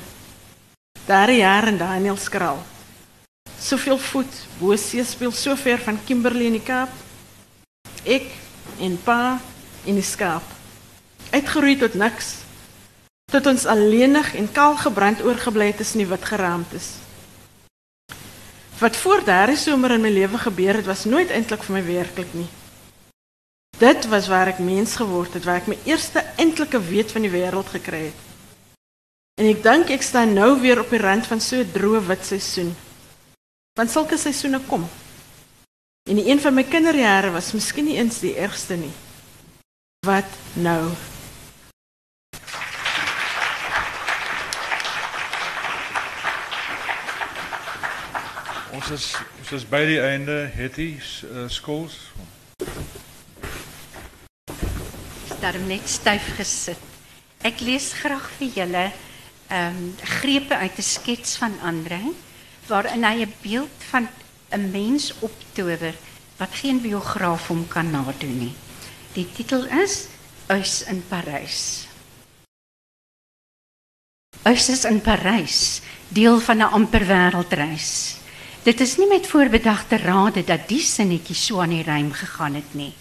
Daardie 1.07 1.39
jaar 1.39 1.69
in 1.71 1.79
Daniel 1.79 2.19
skraal. 2.19 2.59
Soveel 3.55 3.97
voet, 4.11 4.41
bo 4.59 4.75
see 4.75 5.05
speel 5.07 5.31
so 5.31 5.55
ver 5.55 5.79
van 5.79 6.01
Kimberley 6.03 6.51
in 6.51 6.59
die 6.59 6.65
Kaap. 6.65 6.91
Ek 8.03 8.27
en 8.83 8.99
pa 8.99 9.39
en 9.87 9.95
die 9.95 10.03
skaap. 10.03 10.43
Uitgeroei 11.31 11.77
tot 11.79 11.95
niks. 11.95 12.35
Tot 13.31 13.47
ons 13.47 13.63
alleenig 13.63 14.35
en 14.35 14.51
kaal 14.51 14.75
gebrand 14.75 15.23
oorgebly 15.23 15.71
het 15.71 15.79
tussen 15.79 16.03
die 16.03 16.11
wit 16.11 16.25
geraamtes. 16.27 16.97
Wat 18.81 18.97
voor 18.97 19.23
daardie 19.23 19.61
somer 19.61 19.95
in 19.95 20.03
my 20.03 20.11
lewe 20.11 20.41
gebeur 20.41 20.81
het, 20.81 20.89
was 20.89 21.07
nooit 21.07 21.31
eintlik 21.31 21.63
vir 21.63 21.79
my 21.79 21.85
werklik 21.85 22.35
nie. 22.35 22.49
Dit 23.81 24.07
was 24.07 24.27
waar 24.27 24.47
ek 24.47 24.59
mens 24.61 24.95
geword 24.95 25.33
het, 25.33 25.43
waar 25.43 25.57
ek 25.63 25.69
my 25.71 25.77
eerste 25.89 26.21
eintlike 26.37 26.77
weet 26.85 27.09
van 27.11 27.23
die 27.25 27.31
wêreld 27.33 27.69
gekry 27.73 28.03
het. 28.11 28.19
En 29.41 29.47
ek 29.49 29.63
dink 29.65 29.89
ek 29.95 30.05
staan 30.05 30.35
nou 30.37 30.51
weer 30.61 30.77
op 30.83 30.91
die 30.93 31.01
rand 31.01 31.25
van 31.25 31.41
so 31.41 31.57
'n 31.57 31.71
droë 31.73 32.01
wit 32.05 32.25
seisoen. 32.25 32.75
Want 33.73 33.89
sulke 33.89 34.17
seisoene 34.17 34.59
kom. 34.69 34.85
En 36.09 36.15
die 36.15 36.29
een 36.29 36.39
van 36.39 36.53
my 36.53 36.63
kinderjare 36.63 37.31
was 37.31 37.51
miskien 37.57 37.85
nie 37.85 37.97
eens 37.97 38.19
die 38.19 38.35
ergste 38.35 38.75
nie. 38.75 38.93
Wat 40.05 40.29
nou? 40.53 40.93
Ons 48.71 48.89
is 48.89 49.15
ons 49.39 49.51
is 49.51 49.65
die 49.69 50.01
einde 50.01 50.49
Hetty 50.53 51.01
uh. 51.25 51.49
Daarom 55.41 55.65
net 55.67 55.89
styf 55.89 56.35
gesit. 56.37 56.81
Ek 57.41 57.63
lees 57.65 57.89
graag 57.97 58.27
vir 58.37 58.49
julle 58.59 58.83
ehm 59.49 59.79
grepe 60.21 60.55
uit 60.55 60.77
'n 60.77 60.85
skets 60.85 61.35
van 61.41 61.57
Andre 61.65 62.13
waarin 62.69 63.03
hy 63.03 63.25
'n 63.25 63.33
beeld 63.41 63.77
van 63.89 64.07
'n 64.53 64.71
mens 64.71 65.13
optower 65.19 65.95
wat 66.37 66.53
geen 66.61 66.81
biograaf 66.81 67.47
hom 67.47 67.67
kan 67.67 67.89
nadoen 67.91 68.37
nie. 68.37 68.53
Die 69.13 69.25
titel 69.33 69.65
is 69.65 70.07
Huis 70.47 70.83
in 70.83 71.03
Parys. 71.07 71.87
Huis 74.43 74.69
is 74.69 74.85
in 74.85 75.01
Parys, 75.01 75.81
deel 76.07 76.39
van 76.39 76.57
'n 76.57 76.71
amper 76.71 77.05
wêreldreis. 77.05 78.17
Dit 78.63 78.79
is 78.79 78.97
nie 78.97 79.07
met 79.07 79.27
voorbedagte 79.27 79.97
rade 79.97 80.43
dat 80.43 80.67
die 80.67 80.81
sinnetjie 80.81 81.35
so 81.35 81.59
aan 81.61 81.69
die 81.69 81.83
rym 81.83 82.11
gegaan 82.13 82.53
het 82.53 82.73
nie. 82.73 82.93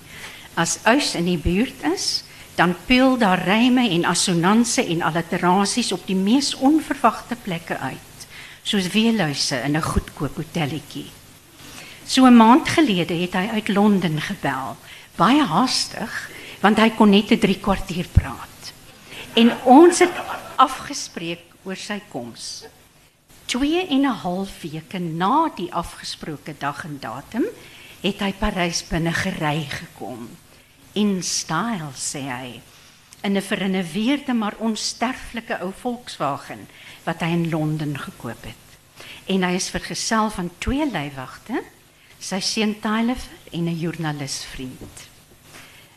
As 0.55 0.79
huis 0.83 1.15
in 1.15 1.25
die 1.25 1.39
buurt 1.39 1.83
is, 1.83 2.25
dan 2.61 2.75
peel 2.85 3.17
daar 3.17 3.41
ryme 3.41 3.89
en 3.89 4.05
assonanse 4.05 4.83
en 4.85 5.03
alliterasies 5.03 5.93
op 5.97 6.03
die 6.05 6.17
mees 6.17 6.53
onverwagte 6.55 7.37
plekke 7.41 7.79
uit, 7.79 8.27
soos 8.63 8.91
weeluise 8.93 9.57
in 9.65 9.77
'n 9.77 9.89
goedkoop 9.93 10.37
hotelletjie. 10.37 11.09
So 12.05 12.27
'n 12.27 12.37
maand 12.37 12.69
gelede 12.69 13.15
het 13.15 13.33
hy 13.33 13.47
uit 13.57 13.69
Londen 13.69 14.21
gebel, 14.21 14.77
baie 15.17 15.45
haastig, 15.45 16.31
want 16.61 16.79
hy 16.79 16.91
kon 16.91 17.11
net 17.11 17.31
'n 17.31 17.39
3 17.39 17.61
kwartier 17.61 18.07
praat. 18.13 18.73
En 19.35 19.53
ons 19.65 19.99
het 19.99 20.13
afgespreek 20.57 21.45
oor 21.63 21.77
sy 21.77 22.01
koms. 22.09 22.65
2 23.45 23.87
en 23.87 24.01
'n 24.01 24.21
half 24.23 24.61
weke 24.63 24.99
na 24.99 25.51
die 25.57 25.73
afgesproke 25.73 26.55
dag 26.59 26.85
en 26.85 26.99
datum 27.01 27.45
het 28.01 28.21
hy 28.21 28.33
Parys 28.33 28.85
binne 28.89 29.13
gery 29.13 29.67
gekom. 29.69 30.29
In 30.93 31.23
style 31.23 31.93
sê 31.95 32.23
hy 32.27 32.61
in 33.23 33.37
'n 33.37 33.43
vernuweerde 33.43 34.35
maar 34.35 34.57
onsterflike 34.59 35.61
ou 35.61 35.73
Volkswagen 35.73 36.69
wat 37.05 37.21
hy 37.21 37.31
in 37.31 37.51
Londen 37.51 37.99
gekoop 37.99 38.43
het. 38.43 38.67
En 39.27 39.43
hy 39.43 39.55
is 39.55 39.71
vergesel 39.71 40.31
van 40.31 40.51
twee 40.59 40.91
leiwagte 40.91 41.63
sy 42.19 42.41
seun 42.41 42.81
Tyler 42.81 43.21
en 43.53 43.65
'n 43.69 43.79
joernalisvriend. 43.79 45.09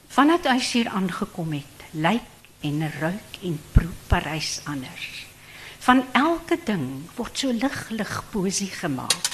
Vandat 0.07 0.45
hy 0.45 0.59
hier 0.59 0.89
aangekom 0.89 1.51
het, 1.51 1.77
lyk 1.91 2.29
en 2.61 2.91
ruik 2.99 3.31
en 3.41 3.61
proe 3.71 3.93
Parys 4.07 4.61
anders. 4.63 5.25
Van 5.79 6.05
elke 6.11 6.59
ding 6.63 7.09
word 7.15 7.37
so 7.37 7.51
lig 7.51 7.89
lig 7.89 8.23
poesie 8.31 8.71
gemaak. 8.71 9.31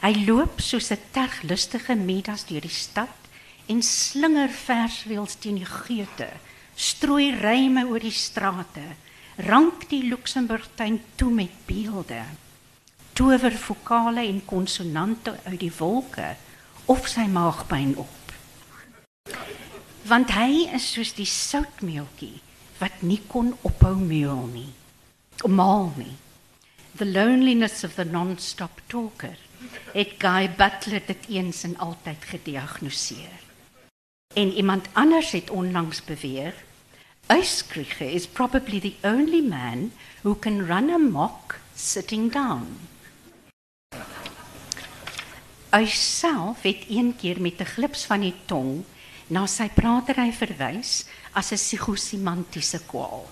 Hy 0.00 0.24
loop 0.26 0.60
soos 0.60 0.90
'n 0.90 0.98
terglustige 1.10 1.94
Midas 1.94 2.44
deur 2.44 2.60
die 2.60 2.70
stad 2.70 3.23
en 3.66 3.82
slinger 3.82 4.52
versreels 4.52 5.38
teen 5.40 5.58
die 5.60 5.68
geute, 5.68 6.28
strooi 6.74 7.30
ryme 7.38 7.86
oor 7.86 8.02
die 8.02 8.14
strate, 8.14 8.84
rank 9.48 9.88
die 9.90 10.04
Luxemburgtuin 10.08 11.00
toe 11.16 11.30
met 11.32 11.52
beelde 11.66 12.22
tower 13.14 13.52
vokale 13.52 14.26
en 14.26 14.44
konsonante 14.44 15.38
uit 15.44 15.60
die 15.60 15.72
wolke 15.78 16.34
of 16.90 17.06
sy 17.08 17.28
maagpyn 17.30 17.94
op. 18.02 18.32
Want 20.10 20.34
hy 20.34 20.66
is 20.76 20.88
soos 20.96 21.14
die 21.16 21.28
soutmeeltjie 21.28 22.42
wat 22.80 23.04
nie 23.06 23.20
kon 23.30 23.52
ophou 23.62 23.94
meel 24.00 24.42
nie. 24.50 24.72
Omal 25.46 25.92
nie. 25.96 26.16
The 26.98 27.06
loneliness 27.06 27.84
of 27.86 27.94
the 27.94 28.04
non-stop 28.04 28.82
talker. 28.90 29.38
Het 29.94 30.18
Guy 30.18 30.50
Butler 30.58 31.02
dit 31.06 31.30
eens 31.38 31.62
en 31.64 31.78
altyd 31.78 32.28
gediagnoseer. 32.34 33.43
En 34.34 34.52
iemand 34.52 34.86
anders 34.92 35.30
het 35.30 35.50
onlangs 35.50 36.04
beweer, 36.04 36.54
Uyskrige 37.26 38.12
is 38.12 38.26
probably 38.26 38.80
the 38.80 38.94
only 39.02 39.40
man 39.40 39.92
who 40.22 40.34
can 40.38 40.66
run 40.66 40.90
a 40.90 40.98
mock 40.98 41.58
sitting 41.74 42.32
down. 42.32 42.66
Hy 45.70 45.86
self 45.90 46.62
het 46.62 46.84
een 46.88 47.14
keer 47.16 47.40
met 47.40 47.60
'n 47.60 47.72
glips 47.74 48.04
van 48.06 48.20
die 48.20 48.34
tong 48.46 48.84
na 49.26 49.46
sy 49.46 49.68
pratery 49.68 50.32
verwys 50.32 51.06
as 51.32 51.50
'n 51.52 51.56
psigosemantiese 51.56 52.80
kwaal. 52.86 53.26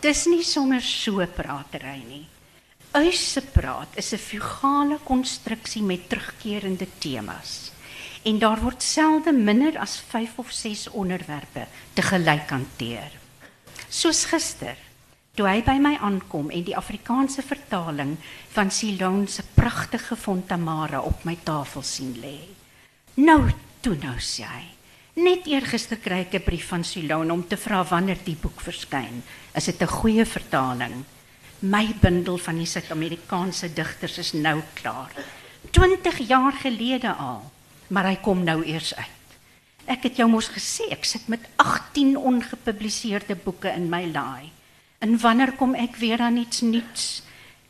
Dis 0.00 0.26
nie 0.26 0.42
sommer 0.42 0.80
so 0.80 1.26
pratery 1.26 2.02
nie. 2.08 2.26
Uise 2.92 3.40
praat 3.40 3.88
is 3.96 4.12
'n 4.12 4.18
fugale 4.18 4.98
konstruksie 5.04 5.82
met 5.82 6.08
terugkerende 6.08 6.86
temas. 6.98 7.71
En 8.22 8.38
daar 8.38 8.60
word 8.62 8.82
selde 8.82 9.32
minder 9.32 9.78
as 9.78 9.98
5 9.98 10.38
of 10.38 10.50
6 10.50 10.88
onderwerpe 10.90 11.66
te 11.94 12.02
gelyk 12.02 12.50
hanteer. 12.50 13.10
Soos 13.88 14.24
gister, 14.30 14.76
toe 15.34 15.46
hy 15.48 15.62
by 15.64 15.78
my 15.80 15.96
aankom 16.00 16.50
en 16.52 16.64
die 16.64 16.76
Afrikaanse 16.76 17.42
vertaling 17.42 18.14
van 18.54 18.70
Siloan 18.70 19.26
se 19.28 19.42
pragtige 19.54 20.16
Fontamara 20.16 21.00
op 21.00 21.24
my 21.24 21.38
tafel 21.44 21.82
sien 21.82 22.14
lê. 22.20 22.38
Nou, 23.14 23.50
toe 23.80 23.96
nou 24.00 24.16
sê 24.20 24.46
hy. 24.46 24.64
Net 25.20 25.48
eergister 25.50 25.98
kry 26.00 26.22
ek 26.24 26.34
'n 26.34 26.44
brief 26.44 26.68
van 26.68 26.84
Siloan 26.84 27.30
om 27.30 27.42
te 27.48 27.56
vra 27.56 27.84
wanneer 27.84 28.18
die 28.24 28.36
boek 28.36 28.60
verskyn. 28.60 29.22
Is 29.54 29.64
dit 29.64 29.82
'n 29.82 29.86
goeie 29.86 30.24
vertaling? 30.24 31.04
My 31.60 31.94
bundel 32.00 32.38
van 32.38 32.56
die 32.56 32.66
Suid-Amerikaanse 32.66 33.72
digters 33.72 34.18
is 34.18 34.32
nou 34.32 34.62
klaar. 34.74 35.12
20 35.70 36.18
jaar 36.28 36.52
gelede 36.52 37.12
al, 37.12 37.52
maar 37.92 38.08
hy 38.08 38.16
kom 38.24 38.40
nou 38.44 38.62
eers 38.64 38.94
uit. 38.96 39.18
Ek 39.92 40.06
het 40.06 40.20
jou 40.22 40.28
mos 40.30 40.48
gesê 40.54 40.88
ek 40.94 41.04
sit 41.04 41.26
met 41.28 41.44
18 41.60 42.14
ongepubliseerde 42.16 43.36
boeke 43.44 43.72
in 43.74 43.90
my 43.92 44.06
laai. 44.08 44.48
En 45.02 45.18
wanneer 45.18 45.56
kom 45.58 45.74
ek 45.74 45.98
weer 46.00 46.22
aan 46.22 46.38
iets 46.40 46.62
nuuts? 46.62 47.22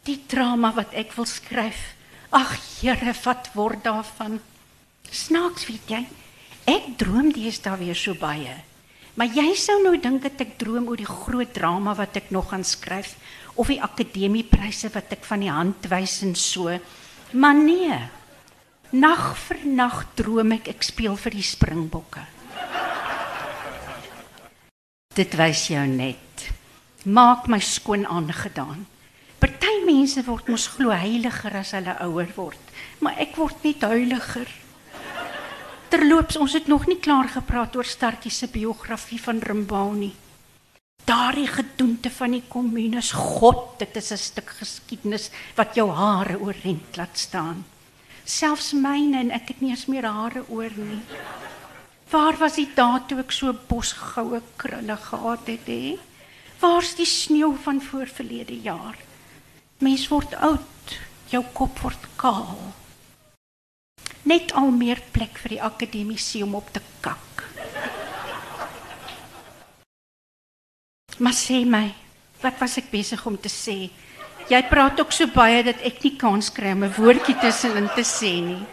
Die 0.07 0.21
drama 0.29 0.73
wat 0.77 0.93
ek 0.99 1.15
wil 1.17 1.27
skryf. 1.27 1.95
Ag 2.31 2.55
Here, 2.81 3.15
wat 3.25 3.51
word 3.57 3.83
daarvan? 3.85 4.39
Snaaks, 5.11 5.67
weet 5.69 5.91
jy? 5.91 6.03
Ek 6.69 6.93
droom 7.01 7.33
deesdae 7.35 7.79
weer 7.81 7.99
so 7.99 8.15
baie. 8.19 8.55
Maar 9.19 9.33
jy 9.35 9.51
sou 9.59 9.77
nou 9.83 9.97
dink 10.01 10.23
dat 10.25 10.41
ek 10.41 10.57
droom 10.61 10.87
oor 10.89 11.01
die 11.01 11.09
groot 11.09 11.51
drama 11.53 11.97
wat 11.99 12.17
ek 12.21 12.31
nog 12.33 12.53
gaan 12.53 12.65
skryf 12.65 13.17
of 13.61 13.69
die 13.69 13.83
akademiepryse 13.83 14.89
wat 14.95 15.13
ek 15.13 15.27
van 15.29 15.45
die 15.45 15.53
hand 15.53 15.89
wys 15.93 16.21
en 16.25 16.37
so. 16.39 16.73
Maar 17.33 17.59
nee. 17.59 17.99
Nag 18.93 19.39
vir 19.49 19.63
nag 19.65 20.03
droom 20.21 20.53
ek 20.53 20.67
ek 20.69 20.83
speel 20.85 21.15
vir 21.17 21.33
die 21.33 21.47
Springbokke. 21.47 22.27
Dit 25.17 25.33
wys 25.41 25.63
jou 25.73 25.85
net. 25.89 26.45
Maak 27.09 27.49
my 27.49 27.57
skoon 27.65 28.05
aangedaan. 28.05 28.85
Party 29.41 29.73
mense 29.89 30.21
word 30.29 30.53
mos 30.53 30.69
glo 30.77 30.93
heiliger 30.93 31.57
as 31.57 31.73
hulle 31.73 31.97
ouer 32.05 32.29
word, 32.37 32.61
maar 33.01 33.17
ek 33.17 33.33
word 33.41 33.65
net 33.65 33.89
heiliger. 33.89 34.53
Terloops, 35.89 36.37
ons 36.37 36.53
het 36.53 36.69
nog 36.69 36.85
nie 36.87 37.01
klaar 37.01 37.33
gepraat 37.33 37.75
oor 37.77 37.89
Startjie 37.89 38.31
se 38.33 38.53
biografie 38.53 39.21
van 39.25 39.41
Rimbaud 39.41 39.97
nie. 39.97 40.15
Daardie 41.09 41.49
gedoente 41.49 42.13
van 42.13 42.37
die 42.37 42.45
kommunes, 42.49 43.11
God, 43.17 43.79
dit 43.81 43.97
is 43.97 44.13
'n 44.13 44.21
stuk 44.21 44.51
geskiedenis 44.61 45.31
wat 45.57 45.75
jou 45.75 45.91
hare 45.91 46.39
oorent 46.39 46.97
laat 46.97 47.19
staan. 47.19 47.65
Selfs 48.25 48.73
myne 48.73 49.19
en 49.19 49.31
ek 49.35 49.49
het 49.53 49.63
nie 49.63 49.73
eens 49.75 49.89
meer 49.91 50.07
hare 50.07 50.45
oor 50.49 50.71
nie. 50.77 51.01
Waar 52.13 52.37
was 52.39 52.59
die 52.61 52.69
dae 52.77 53.01
toe 53.09 53.23
ek 53.23 53.33
so 53.33 53.53
bosgoue 53.69 54.43
krulle 54.61 54.97
gehad 55.01 55.49
het, 55.49 55.67
hè? 55.67 55.97
Waar's 56.61 56.95
die 56.95 57.09
sneeu 57.09 57.55
van 57.65 57.81
voorverlede 57.83 58.59
jaar? 58.63 58.99
Mens 59.83 60.07
word 60.13 60.37
oud, 60.39 60.99
jou 61.33 61.43
kop 61.57 61.81
word 61.83 62.05
kaal. 62.21 62.61
Net 64.29 64.53
al 64.55 64.71
meer 64.71 65.01
plek 65.11 65.41
vir 65.43 65.57
die 65.57 65.63
akademiese 65.63 66.45
om 66.47 66.55
op 66.55 66.69
te 66.71 66.85
kak. 67.03 67.43
Maar 71.19 71.35
sê 71.35 71.65
my, 71.67 71.89
wat 72.43 72.61
was 72.63 72.79
ek 72.79 72.93
besig 72.93 73.27
om 73.27 73.41
te 73.41 73.51
sê? 73.51 73.91
Jy 74.51 74.63
praat 74.69 75.01
ook 75.01 75.13
so 75.13 75.27
baie 75.31 75.63
dat 75.63 75.83
ek 75.87 76.03
nie 76.03 76.17
kans 76.19 76.51
kry 76.51 76.73
om 76.73 76.85
'n 76.85 76.95
woordjie 76.97 77.39
tussenin 77.41 77.89
te 77.95 78.03
sê 78.03 78.41
nie. 78.43 78.67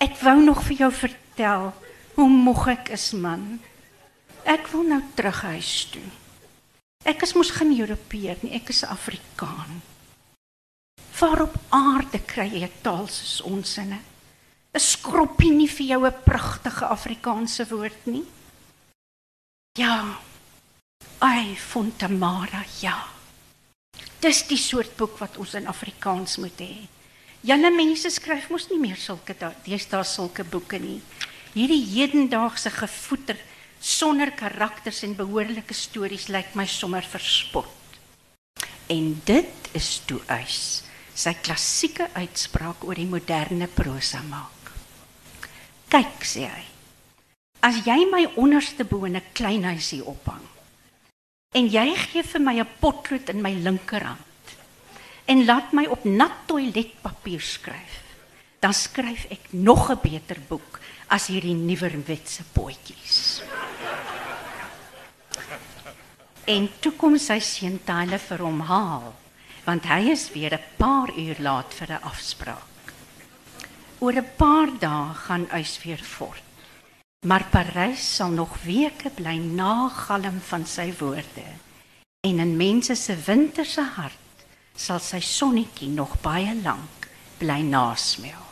Ek 0.00 0.16
wou 0.22 0.40
nog 0.42 0.62
vir 0.62 0.76
jou 0.76 0.92
vertel 0.92 1.72
hoe 2.14 2.28
moeg 2.28 2.68
ek 2.68 2.90
is, 2.90 3.12
man. 3.12 3.60
Ek 4.44 4.68
wil 4.68 4.82
nou 4.82 5.02
terug 5.14 5.42
huis 5.42 5.88
toe. 5.90 6.06
Ek 7.04 7.22
is 7.22 7.34
mos 7.34 7.50
geen 7.50 7.72
Europeër 7.80 8.36
nie, 8.42 8.54
ek 8.54 8.68
is 8.70 8.82
'n 8.82 8.90
Afrikaan. 8.90 9.82
Waar 11.20 11.42
op 11.42 11.56
aarde 11.70 12.18
kry 12.18 12.48
jy 12.48 12.64
'n 12.64 12.82
taal 12.82 13.06
soos 13.08 13.40
ons 13.40 13.78
inne? 13.78 14.00
'n 14.74 14.80
Skroppie 14.80 15.50
nie 15.50 15.68
vir 15.68 15.86
jou 15.86 16.06
'n 16.06 16.22
pragtige 16.24 16.86
Afrikaanse 16.86 17.66
woord 17.68 18.06
nie. 18.06 18.24
Ja. 19.78 20.18
Ai, 21.18 21.56
Fontamara, 21.56 22.64
ja. 22.80 23.15
Dis 24.20 24.46
die 24.48 24.56
soort 24.56 24.94
boek 24.96 25.18
wat 25.20 25.36
ons 25.36 25.54
in 25.58 25.66
Afrikaans 25.68 26.38
moet 26.40 26.60
hê. 26.62 26.86
Julle 27.46 27.70
mense 27.74 28.08
skryf 28.10 28.48
mos 28.50 28.70
nie 28.70 28.80
meer 28.80 28.96
sulke 28.96 29.36
deesdae 29.36 30.04
sulke 30.08 30.44
boeke 30.44 30.80
nie. 30.80 31.02
Hierdie 31.52 31.84
hedendaagse 31.84 32.72
gevoeter 32.72 33.36
sonder 33.80 34.32
karakters 34.32 35.02
en 35.04 35.14
behoorlike 35.18 35.76
stories 35.76 36.30
lyk 36.32 36.56
my 36.56 36.64
sommer 36.66 37.04
verspot. 37.04 37.68
En 38.88 39.12
dit 39.28 39.70
is 39.76 39.90
toe 40.08 40.22
eis 40.32 40.82
sy 41.16 41.32
klassieke 41.40 42.10
uitspraak 42.12 42.82
oor 42.84 42.98
die 42.98 43.08
moderne 43.08 43.68
prosa 43.72 44.20
maak. 44.28 44.72
Kyk, 45.88 46.26
sê 46.28 46.44
hy. 46.44 46.64
As 47.64 47.80
jy 47.86 48.02
my 48.10 48.26
onderste 48.36 48.84
bo 48.84 49.04
in 49.04 49.16
'n 49.16 49.32
klein 49.32 49.64
huisie 49.64 50.04
ophang 50.04 50.44
en 51.56 51.68
jy 51.72 51.86
gee 51.96 52.22
vir 52.22 52.42
my 52.44 52.54
'n 52.60 52.68
potlood 52.80 53.28
in 53.32 53.40
my 53.40 53.52
linkerhand 53.52 54.20
en 55.26 55.44
laat 55.44 55.72
my 55.72 55.86
op 55.86 56.04
nat 56.04 56.46
toiletpapier 56.46 57.40
skryf, 57.40 58.02
dan 58.60 58.74
skryf 58.74 59.26
ek 59.30 59.50
nog 59.50 59.90
'n 59.90 59.98
beter 60.02 60.38
boek 60.48 60.80
as 61.08 61.26
hierdie 61.26 61.54
nuwerwetse 61.54 62.44
potjies. 62.52 63.42
En 66.46 66.68
toe 66.80 66.92
kom 66.92 67.18
sy 67.18 67.38
seun 67.40 67.80
Tyler 67.84 68.18
vir 68.18 68.38
hom 68.38 68.60
haal, 68.60 69.14
want 69.64 69.84
hy 69.84 70.10
is 70.10 70.30
weer 70.30 70.54
'n 70.54 70.76
paar 70.76 71.10
uur 71.10 71.36
laat 71.38 71.74
vir 71.74 71.88
'n 71.90 72.02
afspraak. 72.02 72.84
Oor 73.98 74.12
'n 74.12 74.30
paar 74.36 74.70
dae 74.78 75.14
gaan 75.14 75.46
hy 75.50 75.64
weer 75.82 76.02
voort. 76.04 76.45
Maar 77.26 77.44
Parys 77.50 78.14
sal 78.14 78.28
nog 78.30 78.62
weke 78.62 79.10
bly 79.10 79.36
nagalm 79.36 80.38
van 80.46 80.66
sy 80.66 80.92
woorde. 80.98 81.42
En 82.20 82.38
in 82.38 82.56
mense 82.56 82.94
se 82.94 83.16
winterse 83.26 83.82
hart 83.96 84.44
sal 84.78 85.00
sy 85.02 85.18
sonnetjie 85.20 85.88
nog 85.90 86.20
baie 86.22 86.54
lank 86.62 87.08
bly 87.40 87.64
nasmeel. 87.66 88.44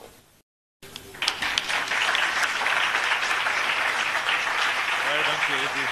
Baie 5.04 5.22
dankie, 5.28 5.58
Eddie. 5.68 5.88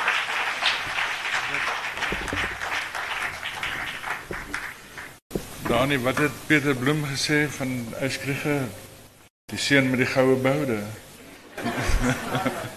Dani, 5.70 5.98
wat 6.02 6.18
het 6.18 6.34
Pieter 6.46 6.74
Bloem 6.74 7.06
gesê 7.14 7.46
van 7.60 7.94
Yskrige 8.02 8.58
die 9.54 9.58
seun 9.70 9.90
met 9.94 10.02
die 10.02 10.10
goue 10.16 10.36
boude? 10.42 10.82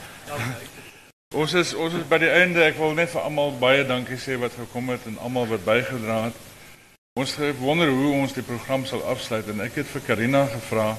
ons 1.35 1.53
is 1.53 1.73
ons 1.75 1.93
is 1.93 2.05
by 2.07 2.19
die 2.23 2.31
einde. 2.31 2.63
Ek 2.63 2.77
wil 2.79 2.95
net 2.95 3.11
vir 3.11 3.25
almal 3.27 3.51
baie 3.59 3.83
dankie 3.87 4.19
sê 4.19 4.37
wat 4.39 4.55
gekom 4.55 4.89
het 4.93 5.03
en 5.09 5.17
almal 5.19 5.49
wat 5.51 5.65
bygedra 5.67 6.21
het. 6.29 6.37
Ons 7.19 7.35
het 7.39 7.59
wonder 7.59 7.91
hoe 7.91 8.13
ons 8.21 8.33
die 8.35 8.43
program 8.43 8.85
sal 8.87 9.03
afsluit 9.11 9.47
en 9.51 9.63
ek 9.63 9.81
het 9.81 9.91
vir 9.91 10.03
Karina 10.07 10.45
gevra 10.51 10.93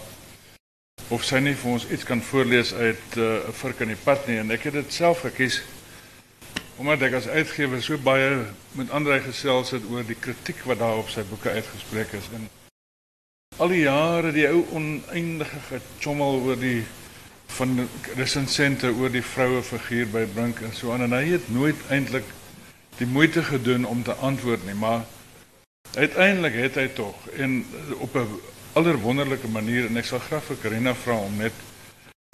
of 1.13 1.25
sy 1.25 1.39
nie 1.39 1.55
vir 1.55 1.73
ons 1.77 1.85
iets 1.93 2.05
kan 2.09 2.23
voorlees 2.25 2.73
uit 2.75 3.17
'n 3.17 3.21
uh, 3.21 3.53
virk 3.63 3.81
in 3.85 3.93
die 3.95 4.05
pad 4.05 4.27
nie 4.27 4.39
en 4.43 4.51
ek 4.51 4.65
het 4.69 4.75
dit 4.75 4.93
self 4.93 5.21
gekies 5.23 5.61
omdat 6.77 7.03
ek 7.03 7.15
as 7.21 7.29
uitgewer 7.29 7.83
so 7.83 7.99
baie 7.99 8.45
met 8.73 8.91
Andre 8.91 9.21
gesels 9.21 9.71
het 9.71 9.85
oor 9.91 10.03
die 10.05 10.19
kritiek 10.19 10.65
wat 10.65 10.79
daar 10.79 10.99
op 10.99 11.09
sy 11.09 11.23
boeke 11.29 11.51
uitgespreek 11.51 12.13
is 12.19 12.27
en 12.35 12.49
al 13.59 13.69
die 13.69 13.85
jare 13.85 14.33
die 14.33 14.49
ou 14.49 14.65
oneindige 14.73 15.61
gechommel 15.69 16.43
oor 16.49 16.59
die 16.59 16.83
van 17.47 17.89
resensente 18.17 18.91
oor 18.93 19.11
die 19.11 19.23
vroue 19.23 19.63
figuur 19.63 20.07
by 20.07 20.27
Brink 20.35 20.61
en 20.61 20.75
so 20.75 20.93
aan 20.93 21.03
en 21.03 21.13
hy 21.13 21.25
het 21.31 21.49
nooit 21.49 21.77
eintlik 21.91 22.25
die 22.99 23.07
moeite 23.07 23.43
gedoen 23.43 23.85
om 23.85 24.03
te 24.03 24.15
antwoord 24.15 24.67
nie 24.67 24.75
maar 24.75 25.05
uiteindelik 25.95 26.55
het 26.55 26.75
hy 26.75 26.89
tog 26.89 27.29
en 27.37 27.65
op 27.99 28.17
'n 28.17 28.41
allerwonderlike 28.73 29.49
manier 29.49 29.87
en 29.87 29.97
ek 29.97 30.05
sal 30.05 30.19
graag 30.19 30.45
vir 30.45 30.57
Karina 30.63 30.95
vra 30.95 31.17
om 31.17 31.37
net 31.37 31.53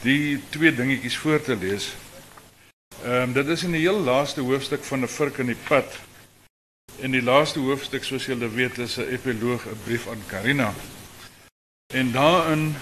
die 0.03 0.41
twee 0.51 0.75
dingetjies 0.75 1.17
voor 1.23 1.43
te 1.43 1.57
lees. 1.57 1.93
Ehm 3.03 3.23
um, 3.23 3.33
dit 3.33 3.47
is 3.55 3.63
in 3.63 3.77
die 3.77 3.85
heel 3.85 4.01
laaste 4.01 4.41
hoofstuk 4.41 4.85
van 4.85 5.03
'n 5.03 5.09
virk 5.09 5.39
in 5.39 5.47
die 5.47 5.63
pad. 5.69 5.99
En 7.01 7.11
die 7.11 7.23
laaste 7.23 7.59
hoofstuk 7.59 8.05
soos 8.05 8.27
julle 8.27 8.49
weet 8.49 8.79
is 8.79 8.97
'n 8.99 9.09
epiloog, 9.15 9.67
'n 9.67 9.79
brief 9.85 10.09
aan 10.09 10.23
Karina. 10.27 10.75
En 11.95 12.13
daarin 12.13 12.75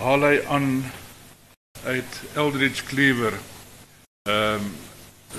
haal 0.00 0.22
hy 0.24 0.40
aan 0.48 0.92
uit 1.84 2.20
Eldridge 2.34 2.84
Cleaver 2.84 3.38
ehm 4.22 4.64
um, 4.64 4.72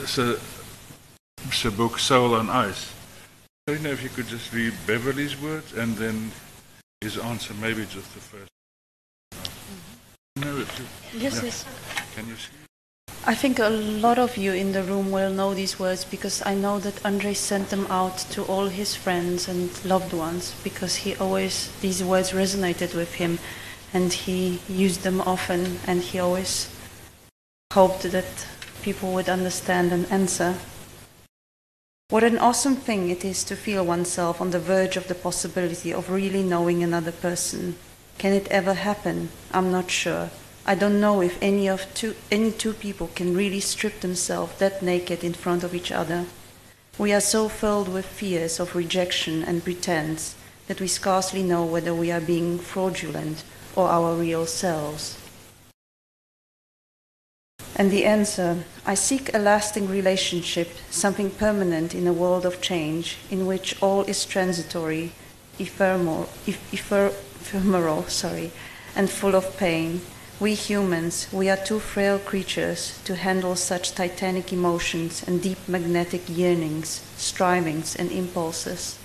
se 0.05 0.37
se 1.49 1.71
boek 1.71 1.97
Soul 1.99 2.37
on 2.37 2.49
Ice. 2.69 2.85
I 3.67 3.71
don't 3.71 3.81
know 3.81 3.91
if 3.91 4.01
you 4.01 4.09
could 4.09 4.27
just 4.27 4.53
read 4.53 4.73
Beverly's 4.85 5.35
words 5.39 5.73
and 5.73 5.97
then 5.97 6.31
his 7.03 7.17
answer, 7.19 7.55
maybe 7.59 7.81
just 7.81 8.13
the 8.13 8.19
first. 8.19 8.49
No, 10.39 10.57
it's, 10.57 10.71
Yes, 11.13 11.35
yeah. 11.35 11.43
yes. 11.43 11.65
Can 12.15 12.27
you 12.27 12.35
see? 12.35 12.61
I 13.27 13.35
think 13.35 13.59
a 13.59 13.69
lot 13.69 14.17
of 14.17 14.37
you 14.37 14.53
in 14.53 14.71
the 14.71 14.83
room 14.83 15.11
will 15.11 15.31
know 15.31 15.53
these 15.53 15.79
words 15.79 16.05
because 16.05 16.41
I 16.45 16.55
know 16.55 16.79
that 16.79 17.05
Andre 17.05 17.33
sent 17.33 17.69
them 17.69 17.85
out 17.89 18.17
to 18.31 18.43
all 18.43 18.67
his 18.67 18.95
friends 18.95 19.47
and 19.47 19.69
loved 19.85 20.13
ones 20.13 20.55
because 20.63 20.95
he 20.95 21.15
always, 21.15 21.69
these 21.81 22.03
words 22.03 22.31
resonated 22.31 22.95
with 22.95 23.13
him 23.13 23.37
and 23.93 24.13
he 24.13 24.59
used 24.67 25.03
them 25.03 25.21
often 25.21 25.79
and 25.85 26.01
he 26.01 26.19
always 26.19 26.69
hoped 27.73 28.03
that 28.03 28.47
people 28.81 29.13
would 29.13 29.29
understand 29.29 29.91
and 29.91 30.11
answer. 30.11 30.55
What 32.09 32.23
an 32.23 32.37
awesome 32.39 32.75
thing 32.75 33.09
it 33.09 33.23
is 33.23 33.43
to 33.45 33.55
feel 33.55 33.85
oneself 33.85 34.41
on 34.41 34.51
the 34.51 34.59
verge 34.59 34.97
of 34.97 35.07
the 35.07 35.15
possibility 35.15 35.93
of 35.93 36.09
really 36.09 36.43
knowing 36.43 36.83
another 36.83 37.11
person. 37.11 37.77
Can 38.17 38.33
it 38.33 38.49
ever 38.49 38.73
happen? 38.73 39.29
I'm 39.53 39.71
not 39.71 39.89
sure. 39.89 40.29
I 40.65 40.75
don't 40.75 40.99
know 40.99 41.21
if 41.21 41.41
any 41.41 41.67
of 41.67 41.91
two 41.93 42.15
any 42.29 42.51
two 42.51 42.73
people 42.73 43.09
can 43.15 43.35
really 43.35 43.61
strip 43.61 44.01
themselves 44.01 44.59
that 44.59 44.83
naked 44.83 45.23
in 45.23 45.33
front 45.33 45.63
of 45.63 45.73
each 45.73 45.91
other. 45.91 46.25
We 46.97 47.13
are 47.13 47.21
so 47.21 47.49
filled 47.49 47.87
with 47.87 48.05
fears 48.05 48.59
of 48.59 48.75
rejection 48.75 49.43
and 49.43 49.63
pretense 49.63 50.35
that 50.67 50.79
we 50.79 50.87
scarcely 50.87 51.41
know 51.41 51.65
whether 51.65 51.95
we 51.95 52.11
are 52.11 52.21
being 52.21 52.59
fraudulent 52.59 53.43
or 53.75 53.87
our 53.87 54.13
real 54.15 54.45
selves. 54.45 55.17
And 57.75 57.89
the 57.89 58.05
answer 58.05 58.65
I 58.85 58.93
seek 58.93 59.33
a 59.33 59.39
lasting 59.39 59.87
relationship, 59.87 60.69
something 60.89 61.31
permanent 61.31 61.95
in 61.95 62.05
a 62.05 62.13
world 62.13 62.45
of 62.45 62.61
change, 62.61 63.17
in 63.31 63.47
which 63.47 63.81
all 63.81 64.03
is 64.03 64.25
transitory, 64.25 65.13
ephemeral, 65.57 66.29
ephemeral 66.45 68.03
sorry, 68.03 68.51
and 68.95 69.09
full 69.09 69.35
of 69.35 69.57
pain. 69.57 70.01
We 70.39 70.53
humans, 70.53 71.27
we 71.31 71.49
are 71.49 71.57
too 71.57 71.79
frail 71.79 72.19
creatures 72.19 72.99
to 73.05 73.15
handle 73.15 73.55
such 73.55 73.93
titanic 73.93 74.51
emotions 74.51 75.23
and 75.25 75.41
deep 75.41 75.59
magnetic 75.67 76.23
yearnings, 76.27 77.01
strivings, 77.17 77.95
and 77.95 78.11
impulses. 78.11 78.97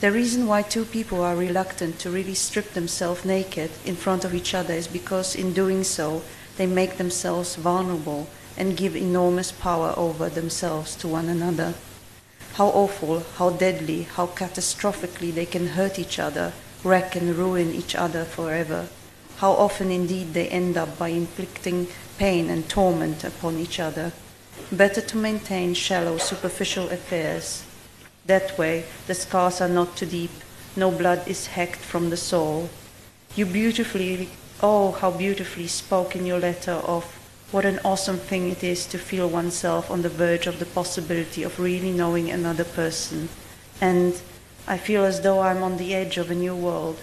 The 0.00 0.12
reason 0.12 0.46
why 0.46 0.62
two 0.62 0.84
people 0.84 1.22
are 1.22 1.36
reluctant 1.36 1.98
to 2.00 2.10
really 2.10 2.34
strip 2.34 2.72
themselves 2.72 3.24
naked 3.24 3.70
in 3.84 3.96
front 3.96 4.24
of 4.24 4.34
each 4.34 4.52
other 4.54 4.74
is 4.74 4.88
because 4.88 5.34
in 5.34 5.52
doing 5.52 5.84
so, 5.84 6.22
they 6.56 6.66
make 6.66 6.96
themselves 6.96 7.56
vulnerable 7.56 8.28
and 8.56 8.76
give 8.76 8.96
enormous 8.96 9.50
power 9.50 9.94
over 9.96 10.28
themselves 10.28 10.94
to 10.96 11.08
one 11.08 11.28
another. 11.28 11.74
How 12.54 12.66
awful, 12.68 13.24
how 13.36 13.50
deadly, 13.50 14.02
how 14.02 14.26
catastrophically 14.26 15.34
they 15.34 15.46
can 15.46 15.68
hurt 15.68 15.98
each 15.98 16.18
other, 16.18 16.52
wreck 16.84 17.16
and 17.16 17.34
ruin 17.34 17.72
each 17.72 17.94
other 17.94 18.24
forever. 18.24 18.88
How 19.38 19.52
often 19.52 19.90
indeed 19.90 20.34
they 20.34 20.48
end 20.48 20.76
up 20.76 20.98
by 20.98 21.08
inflicting 21.08 21.88
pain 22.18 22.50
and 22.50 22.68
torment 22.68 23.24
upon 23.24 23.58
each 23.58 23.80
other. 23.80 24.12
Better 24.70 25.00
to 25.00 25.16
maintain 25.16 25.74
shallow, 25.74 26.18
superficial 26.18 26.88
affairs. 26.90 27.64
That 28.26 28.56
way, 28.58 28.84
the 29.06 29.14
scars 29.14 29.60
are 29.60 29.68
not 29.68 29.96
too 29.96 30.06
deep, 30.06 30.30
no 30.76 30.90
blood 30.90 31.28
is 31.28 31.48
hacked 31.48 31.80
from 31.80 32.10
the 32.10 32.16
soul. 32.16 32.70
You 33.36 33.46
beautifully 33.46 34.30
Oh, 34.62 34.92
how 34.92 35.10
beautifully 35.10 35.66
spoke 35.66 36.14
in 36.16 36.24
your 36.24 36.38
letter 36.38 36.72
of 36.72 37.04
what 37.50 37.64
an 37.64 37.80
awesome 37.84 38.16
thing 38.16 38.50
it 38.50 38.64
is 38.64 38.86
to 38.86 38.98
feel 38.98 39.28
oneself 39.28 39.90
on 39.90 40.02
the 40.02 40.08
verge 40.08 40.46
of 40.46 40.58
the 40.58 40.64
possibility 40.64 41.42
of 41.42 41.58
really 41.58 41.90
knowing 41.90 42.30
another 42.30 42.64
person. 42.64 43.28
And 43.80 44.20
I 44.66 44.78
feel 44.78 45.04
as 45.04 45.20
though 45.20 45.40
I'm 45.40 45.62
on 45.62 45.76
the 45.76 45.94
edge 45.94 46.16
of 46.16 46.30
a 46.30 46.34
new 46.34 46.54
world. 46.54 46.98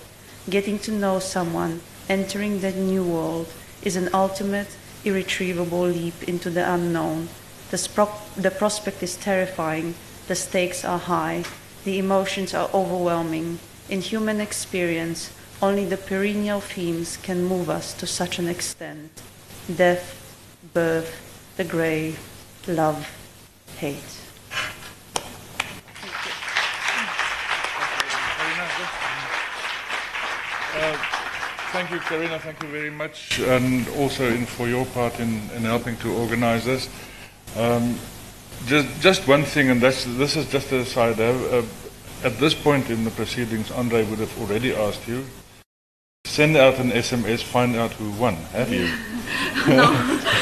Getting 0.50 0.80
to 0.80 0.92
know 0.92 1.20
someone, 1.20 1.82
entering 2.10 2.62
that 2.62 2.76
new 2.76 3.04
world, 3.04 3.48
is 3.84 3.96
an 3.96 4.10
ultimate, 4.14 4.76
irretrievable 5.04 5.86
leap 5.86 6.24
into 6.24 6.50
the 6.50 6.68
unknown. 6.74 7.30
The, 7.70 8.10
the 8.38 8.52
prospect 8.52 9.04
is 9.04 9.18
terrifying, 9.18 9.94
the 10.32 10.36
stakes 10.36 10.86
are 10.86 10.98
high, 10.98 11.44
the 11.84 12.00
emotions 12.00 12.54
are 12.54 12.70
overwhelming. 12.74 13.60
In 13.90 14.00
human 14.00 14.40
experience, 14.40 15.30
only 15.62 15.84
the 15.84 15.98
perennial 15.98 16.62
themes 16.62 17.18
can 17.18 17.44
move 17.44 17.70
us 17.70 17.94
to 17.96 18.08
such 18.08 18.40
an 18.40 18.48
extent 18.48 19.12
death, 19.76 20.06
birth, 20.74 21.12
the 21.58 21.66
grave, 21.66 22.18
love, 22.66 23.06
hate. 23.76 23.98
Uh, 30.74 30.96
thank 31.74 31.92
you, 31.92 32.00
Karina. 32.00 32.40
Thank 32.40 32.64
you 32.64 32.70
very 32.70 32.90
much, 32.90 33.42
and 33.42 33.86
also 34.00 34.30
in, 34.30 34.46
for 34.46 34.70
your 34.70 34.86
part 34.86 35.20
in, 35.20 35.50
in 35.58 35.64
helping 35.64 35.98
to 35.98 36.14
organize 36.14 36.64
this. 36.64 36.88
Um, 37.58 38.00
just, 38.66 39.02
just 39.02 39.28
one 39.28 39.44
thing, 39.44 39.70
and 39.70 39.82
that's, 39.82 40.06
this 40.06 40.36
is 40.36 40.50
just 40.52 40.72
a 40.72 40.86
side. 40.86 41.20
Uh, 41.20 41.64
at 42.24 42.38
this 42.38 42.54
point 42.54 42.90
in 42.90 43.04
the 43.04 43.12
proceedings, 43.12 43.72
Andre 43.72 44.04
would 44.06 44.20
have 44.20 44.40
already 44.42 44.74
asked 44.76 45.08
you. 45.08 45.26
Send 46.26 46.56
out 46.56 46.80
an 46.80 46.92
SMS, 46.92 47.44
find 47.44 47.76
out 47.76 47.92
who 47.94 48.12
won. 48.12 48.36
Have 48.54 48.72
you? 48.72 48.88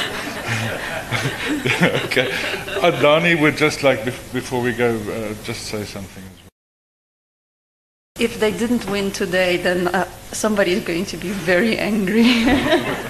okay. 2.06 2.30
Adani 2.82 3.40
would 3.42 3.58
just 3.58 3.84
like, 3.84 4.06
before 4.06 4.62
we 4.62 4.74
go, 4.74 4.96
uh, 4.96 5.34
just 5.44 5.64
say 5.64 5.84
something 5.84 6.24
as 6.24 6.30
well. 6.44 6.50
If 8.20 8.40
they 8.40 8.52
didn't 8.52 8.90
win 8.90 9.12
today, 9.12 9.58
then 9.58 9.88
uh, 9.88 10.06
somebody 10.32 10.74
is 10.74 10.84
going 10.84 11.06
to 11.06 11.18
be 11.18 11.30
very 11.30 11.78
angry. 11.78 12.24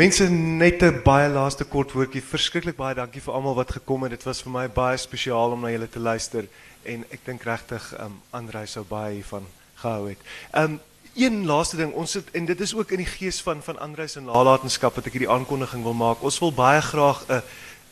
Mense 0.00 0.30
net 0.30 0.82
'n 0.82 1.02
baie 1.04 1.28
laaste 1.28 1.64
kort 1.64 1.92
woordjie. 1.92 2.22
Verskriklik 2.24 2.76
baie 2.76 2.94
dankie 2.94 3.20
vir 3.20 3.34
almal 3.34 3.54
wat 3.54 3.70
gekom 3.70 4.02
het. 4.02 4.10
Dit 4.10 4.22
was 4.22 4.40
vir 4.42 4.52
my 4.52 4.68
baie 4.68 4.96
spesiaal 4.96 5.52
om 5.52 5.60
na 5.60 5.68
julle 5.68 5.88
te 5.88 5.98
luister 5.98 6.48
en 6.82 7.04
ek 7.10 7.20
dink 7.24 7.42
regtig 7.42 7.84
um 8.00 8.22
Andrei 8.30 8.66
sou 8.66 8.84
baie 8.84 9.14
hiervan 9.14 9.44
gehou 9.82 10.08
het. 10.08 10.18
Um 10.54 10.80
een 11.14 11.44
laaste 11.46 11.76
ding, 11.76 11.92
ons 11.92 12.14
het 12.14 12.30
en 12.32 12.44
dit 12.44 12.60
is 12.60 12.74
ook 12.74 12.90
in 12.90 12.96
die 13.04 13.12
gees 13.18 13.42
van 13.42 13.62
van 13.62 13.78
Andrei 13.78 14.08
se 14.08 14.20
nalatenskap 14.20 14.94
wat 14.94 15.06
ek 15.06 15.12
hierdie 15.12 15.30
aankondiging 15.30 15.82
wil 15.82 15.94
maak. 15.94 16.22
Ons 16.22 16.38
wil 16.40 16.52
baie 16.52 16.80
graag 16.80 17.20
'n 17.28 17.42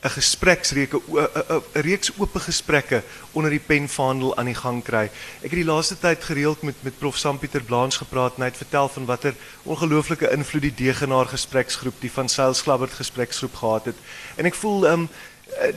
'n 0.00 0.10
gespreksreeks 0.10 0.94
'n 0.94 1.62
reeks 1.72 2.10
oop 2.18 2.34
gesprekke 2.34 3.02
onder 3.32 3.50
die 3.50 3.66
penvaandel 3.66 4.36
aan 4.36 4.46
die 4.46 4.54
gang 4.54 4.82
kry. 4.84 5.10
Ek 5.42 5.50
het 5.50 5.58
die 5.58 5.64
laaste 5.64 5.98
tyd 5.98 6.24
gereeld 6.24 6.62
met 6.62 6.74
met 6.82 6.98
prof 6.98 7.16
Sam 7.16 7.38
Pieter 7.38 7.62
Blaans 7.62 7.96
gepraat 7.96 8.36
en 8.36 8.42
hy 8.42 8.48
het 8.48 8.62
vertel 8.62 8.88
van 8.88 9.04
watter 9.04 9.34
ongelooflike 9.62 10.30
invloed 10.30 10.62
die 10.62 10.74
Degenaar 10.74 11.26
gespreksgroep, 11.26 11.94
die 12.00 12.12
van 12.12 12.28
Sails 12.28 12.62
Klabbert 12.62 12.92
gespreksgroep 12.92 13.54
gehad 13.54 13.84
het. 13.84 13.96
En 14.36 14.44
ek 14.44 14.54
voel 14.54 14.86
um 14.86 15.02
uh, 15.02 15.08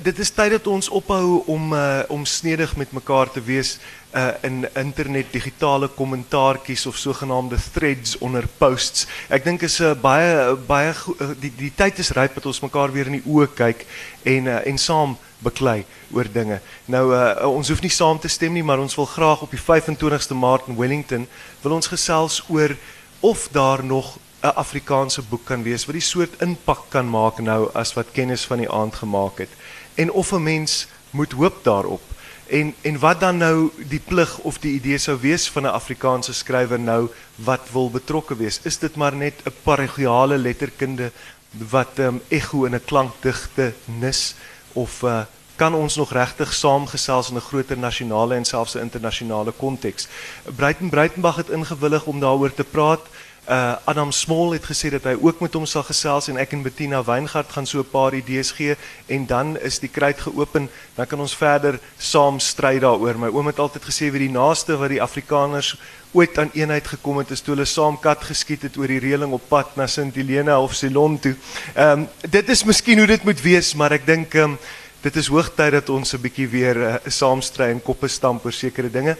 dit 0.01 0.19
is 0.19 0.29
tyd 0.29 0.51
dat 0.53 0.67
ons 0.67 0.89
ophou 0.89 1.41
om 1.49 1.73
uh, 1.73 2.03
om 2.13 2.25
snedig 2.25 2.75
met 2.77 2.91
mekaar 2.91 3.31
te 3.31 3.41
wees 3.41 3.77
uh, 4.13 4.27
in 4.45 4.67
internet 4.77 5.31
digitale 5.31 5.87
kommentaartjies 5.87 6.85
of 6.85 6.97
sogenaamde 6.97 7.57
threads 7.73 8.17
onder 8.17 8.47
posts. 8.57 9.07
Dink 9.43 9.61
is 9.61 9.79
'n 9.79 9.83
uh, 9.83 9.95
baie 10.01 10.55
baie 10.55 10.93
die 11.39 11.53
die 11.57 11.73
tyd 11.75 11.99
is 11.99 12.11
ryp 12.11 12.33
dat 12.33 12.45
ons 12.45 12.61
mekaar 12.61 12.91
weer 12.91 13.05
in 13.05 13.21
die 13.21 13.27
oë 13.27 13.47
kyk 13.55 13.85
en 14.23 14.45
uh, 14.45 14.67
en 14.67 14.77
saam 14.77 15.17
beklei 15.39 15.85
oor 16.13 16.27
dinge. 16.31 16.61
Nou 16.85 17.13
uh, 17.13 17.47
ons 17.49 17.69
hoef 17.69 17.81
nie 17.81 17.89
saam 17.93 18.19
te 18.19 18.27
stem 18.27 18.53
nie, 18.53 18.63
maar 18.63 18.79
ons 18.79 18.95
wil 18.95 19.05
graag 19.05 19.41
op 19.41 19.51
die 19.51 19.61
25ste 19.61 20.37
Maart 20.37 20.67
in 20.67 20.77
Wellington 20.77 21.27
wil 21.61 21.71
ons 21.71 21.87
gesels 21.87 22.43
oor 22.49 22.75
of 23.19 23.47
daar 23.51 23.83
nog 23.83 24.17
'n 24.41 24.57
Afrikaanse 24.57 25.21
boek 25.21 25.45
kan 25.45 25.63
wees 25.63 25.85
wat 25.85 25.93
die 25.93 26.01
soort 26.01 26.41
impak 26.41 26.89
kan 26.89 27.09
maak 27.09 27.39
nou 27.39 27.69
as 27.73 27.93
wat 27.93 28.11
kennis 28.11 28.45
van 28.45 28.57
die 28.57 28.71
aand 28.71 28.95
gemaak 28.95 29.37
het 29.37 29.49
en 29.95 30.11
of 30.11 30.31
'n 30.31 30.43
mens 30.43 30.87
moet 31.09 31.31
hoop 31.31 31.63
daarop. 31.63 32.01
En 32.47 32.75
en 32.81 32.99
wat 32.99 33.19
dan 33.19 33.37
nou 33.37 33.69
die 33.87 34.01
plig 34.05 34.37
of 34.37 34.57
die 34.59 34.73
idee 34.73 34.97
sou 34.97 35.17
wees 35.19 35.49
van 35.49 35.63
'n 35.63 35.77
Afrikaanse 35.79 36.33
skrywer 36.33 36.79
nou 36.79 37.09
wat 37.35 37.71
wil 37.71 37.89
betrokke 37.89 38.35
wees? 38.35 38.59
Is 38.63 38.77
dit 38.77 38.95
maar 38.95 39.15
net 39.15 39.33
'n 39.43 39.53
parochiale 39.63 40.37
letterkunde 40.37 41.11
wat 41.51 41.99
ehm 41.99 42.07
um, 42.07 42.21
ego 42.27 42.65
in 42.65 42.75
'n 42.75 42.85
klankdigte 42.85 43.73
nis 43.85 44.35
of 44.73 45.01
uh, 45.01 45.21
kan 45.55 45.73
ons 45.73 45.95
nog 45.95 46.11
regtig 46.11 46.53
saamgesels 46.53 47.29
in 47.29 47.35
'n 47.35 47.47
groter 47.49 47.77
nasionale 47.77 48.35
en 48.35 48.45
selfs 48.45 48.75
'n 48.75 48.79
internasionale 48.79 49.51
konteks? 49.51 50.07
Breiten 50.55 50.89
Breitenberg 50.89 51.35
het 51.35 51.49
ingewillig 51.49 52.03
om 52.05 52.19
daaroor 52.19 52.53
te 52.53 52.63
praat. 52.63 53.01
Uh 53.49 53.75
Adam 53.85 54.11
Small 54.11 54.51
het 54.53 54.65
gesê 54.69 54.91
dat 54.93 55.07
hy 55.09 55.15
ook 55.17 55.39
met 55.41 55.55
hom 55.57 55.63
sal 55.65 55.81
gesels 55.87 56.27
en 56.29 56.37
ek 56.37 56.51
en 56.53 56.61
Bettina 56.61 56.99
Weingart 57.01 57.49
gaan 57.49 57.65
so 57.65 57.79
'n 57.81 57.89
paar 57.89 58.13
idees 58.13 58.51
gee 58.51 58.75
en 59.07 59.25
dan 59.25 59.57
is 59.57 59.79
die 59.79 59.89
kruit 59.89 60.21
geopen, 60.21 60.69
dan 60.95 61.07
kan 61.07 61.19
ons 61.19 61.35
verder 61.35 61.79
saam 61.97 62.39
stry 62.39 62.79
daaroor. 62.79 63.17
My 63.17 63.27
oom 63.33 63.47
het 63.47 63.59
altyd 63.59 63.83
gesê 63.83 64.11
wie 64.11 64.27
die 64.27 64.37
naaste 64.37 64.77
wat 64.77 64.89
die 64.89 65.01
Afrikaners 65.01 65.75
ooit 66.13 66.37
aan 66.37 66.51
eenheid 66.53 66.87
gekom 66.87 67.17
het 67.17 67.31
is 67.31 67.41
toe 67.41 67.55
hulle 67.55 67.65
saam 67.65 67.99
kat 67.99 68.23
geskiet 68.23 68.61
het 68.61 68.77
oor 68.77 68.87
die 68.87 68.99
reëling 68.99 69.33
op 69.33 69.49
pad 69.49 69.75
na 69.75 69.87
Sint 69.87 70.15
Helena 70.15 70.61
of 70.61 70.75
Ceylon 70.75 71.19
toe. 71.19 71.35
Ehm 71.73 71.99
um, 71.99 72.07
dit 72.29 72.49
is 72.49 72.63
miskien 72.63 72.97
hoe 72.97 73.07
dit 73.07 73.23
moet 73.23 73.41
wees, 73.41 73.73
maar 73.73 73.91
ek 73.91 74.05
dink 74.05 74.35
ehm 74.35 74.51
um, 74.51 74.57
dit 75.01 75.15
is 75.15 75.27
hoogtyd 75.27 75.71
dat 75.71 75.89
ons 75.89 76.13
'n 76.13 76.21
bietjie 76.21 76.47
weer 76.47 76.77
uh, 76.77 76.95
saam 77.07 77.41
stry 77.41 77.71
en 77.71 77.81
koppe 77.81 78.07
stamp 78.07 78.45
oor 78.45 78.53
sekere 78.53 78.89
dinge. 78.89 79.17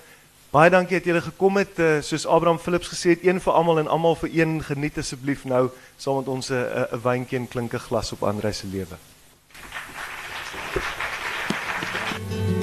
Baie 0.51 0.69
dankie 0.69 0.97
dat 0.97 1.05
julle 1.07 1.21
gekom 1.21 1.57
het. 1.57 1.79
Eh, 1.79 2.01
soos 2.03 2.25
Abraham 2.27 2.59
Philips 2.59 2.91
gesê 2.91 3.15
het, 3.15 3.23
een 3.23 3.39
vir 3.39 3.53
almal 3.53 3.79
en 3.79 3.87
almal 3.87 4.15
vir 4.15 4.29
een. 4.33 4.63
Geniet 4.63 4.97
asseblief 4.97 5.45
nou 5.47 5.69
saam 5.97 6.17
met 6.19 6.27
ons 6.27 6.51
'n 6.51 6.99
wynkie 7.03 7.39
en 7.39 7.47
klinke 7.47 7.79
glas 7.79 8.11
op 8.11 8.23
Andre 8.23 8.51
se 8.51 8.67
lewe. 8.67 8.97
Thank 12.11 12.49
you. 12.49 12.60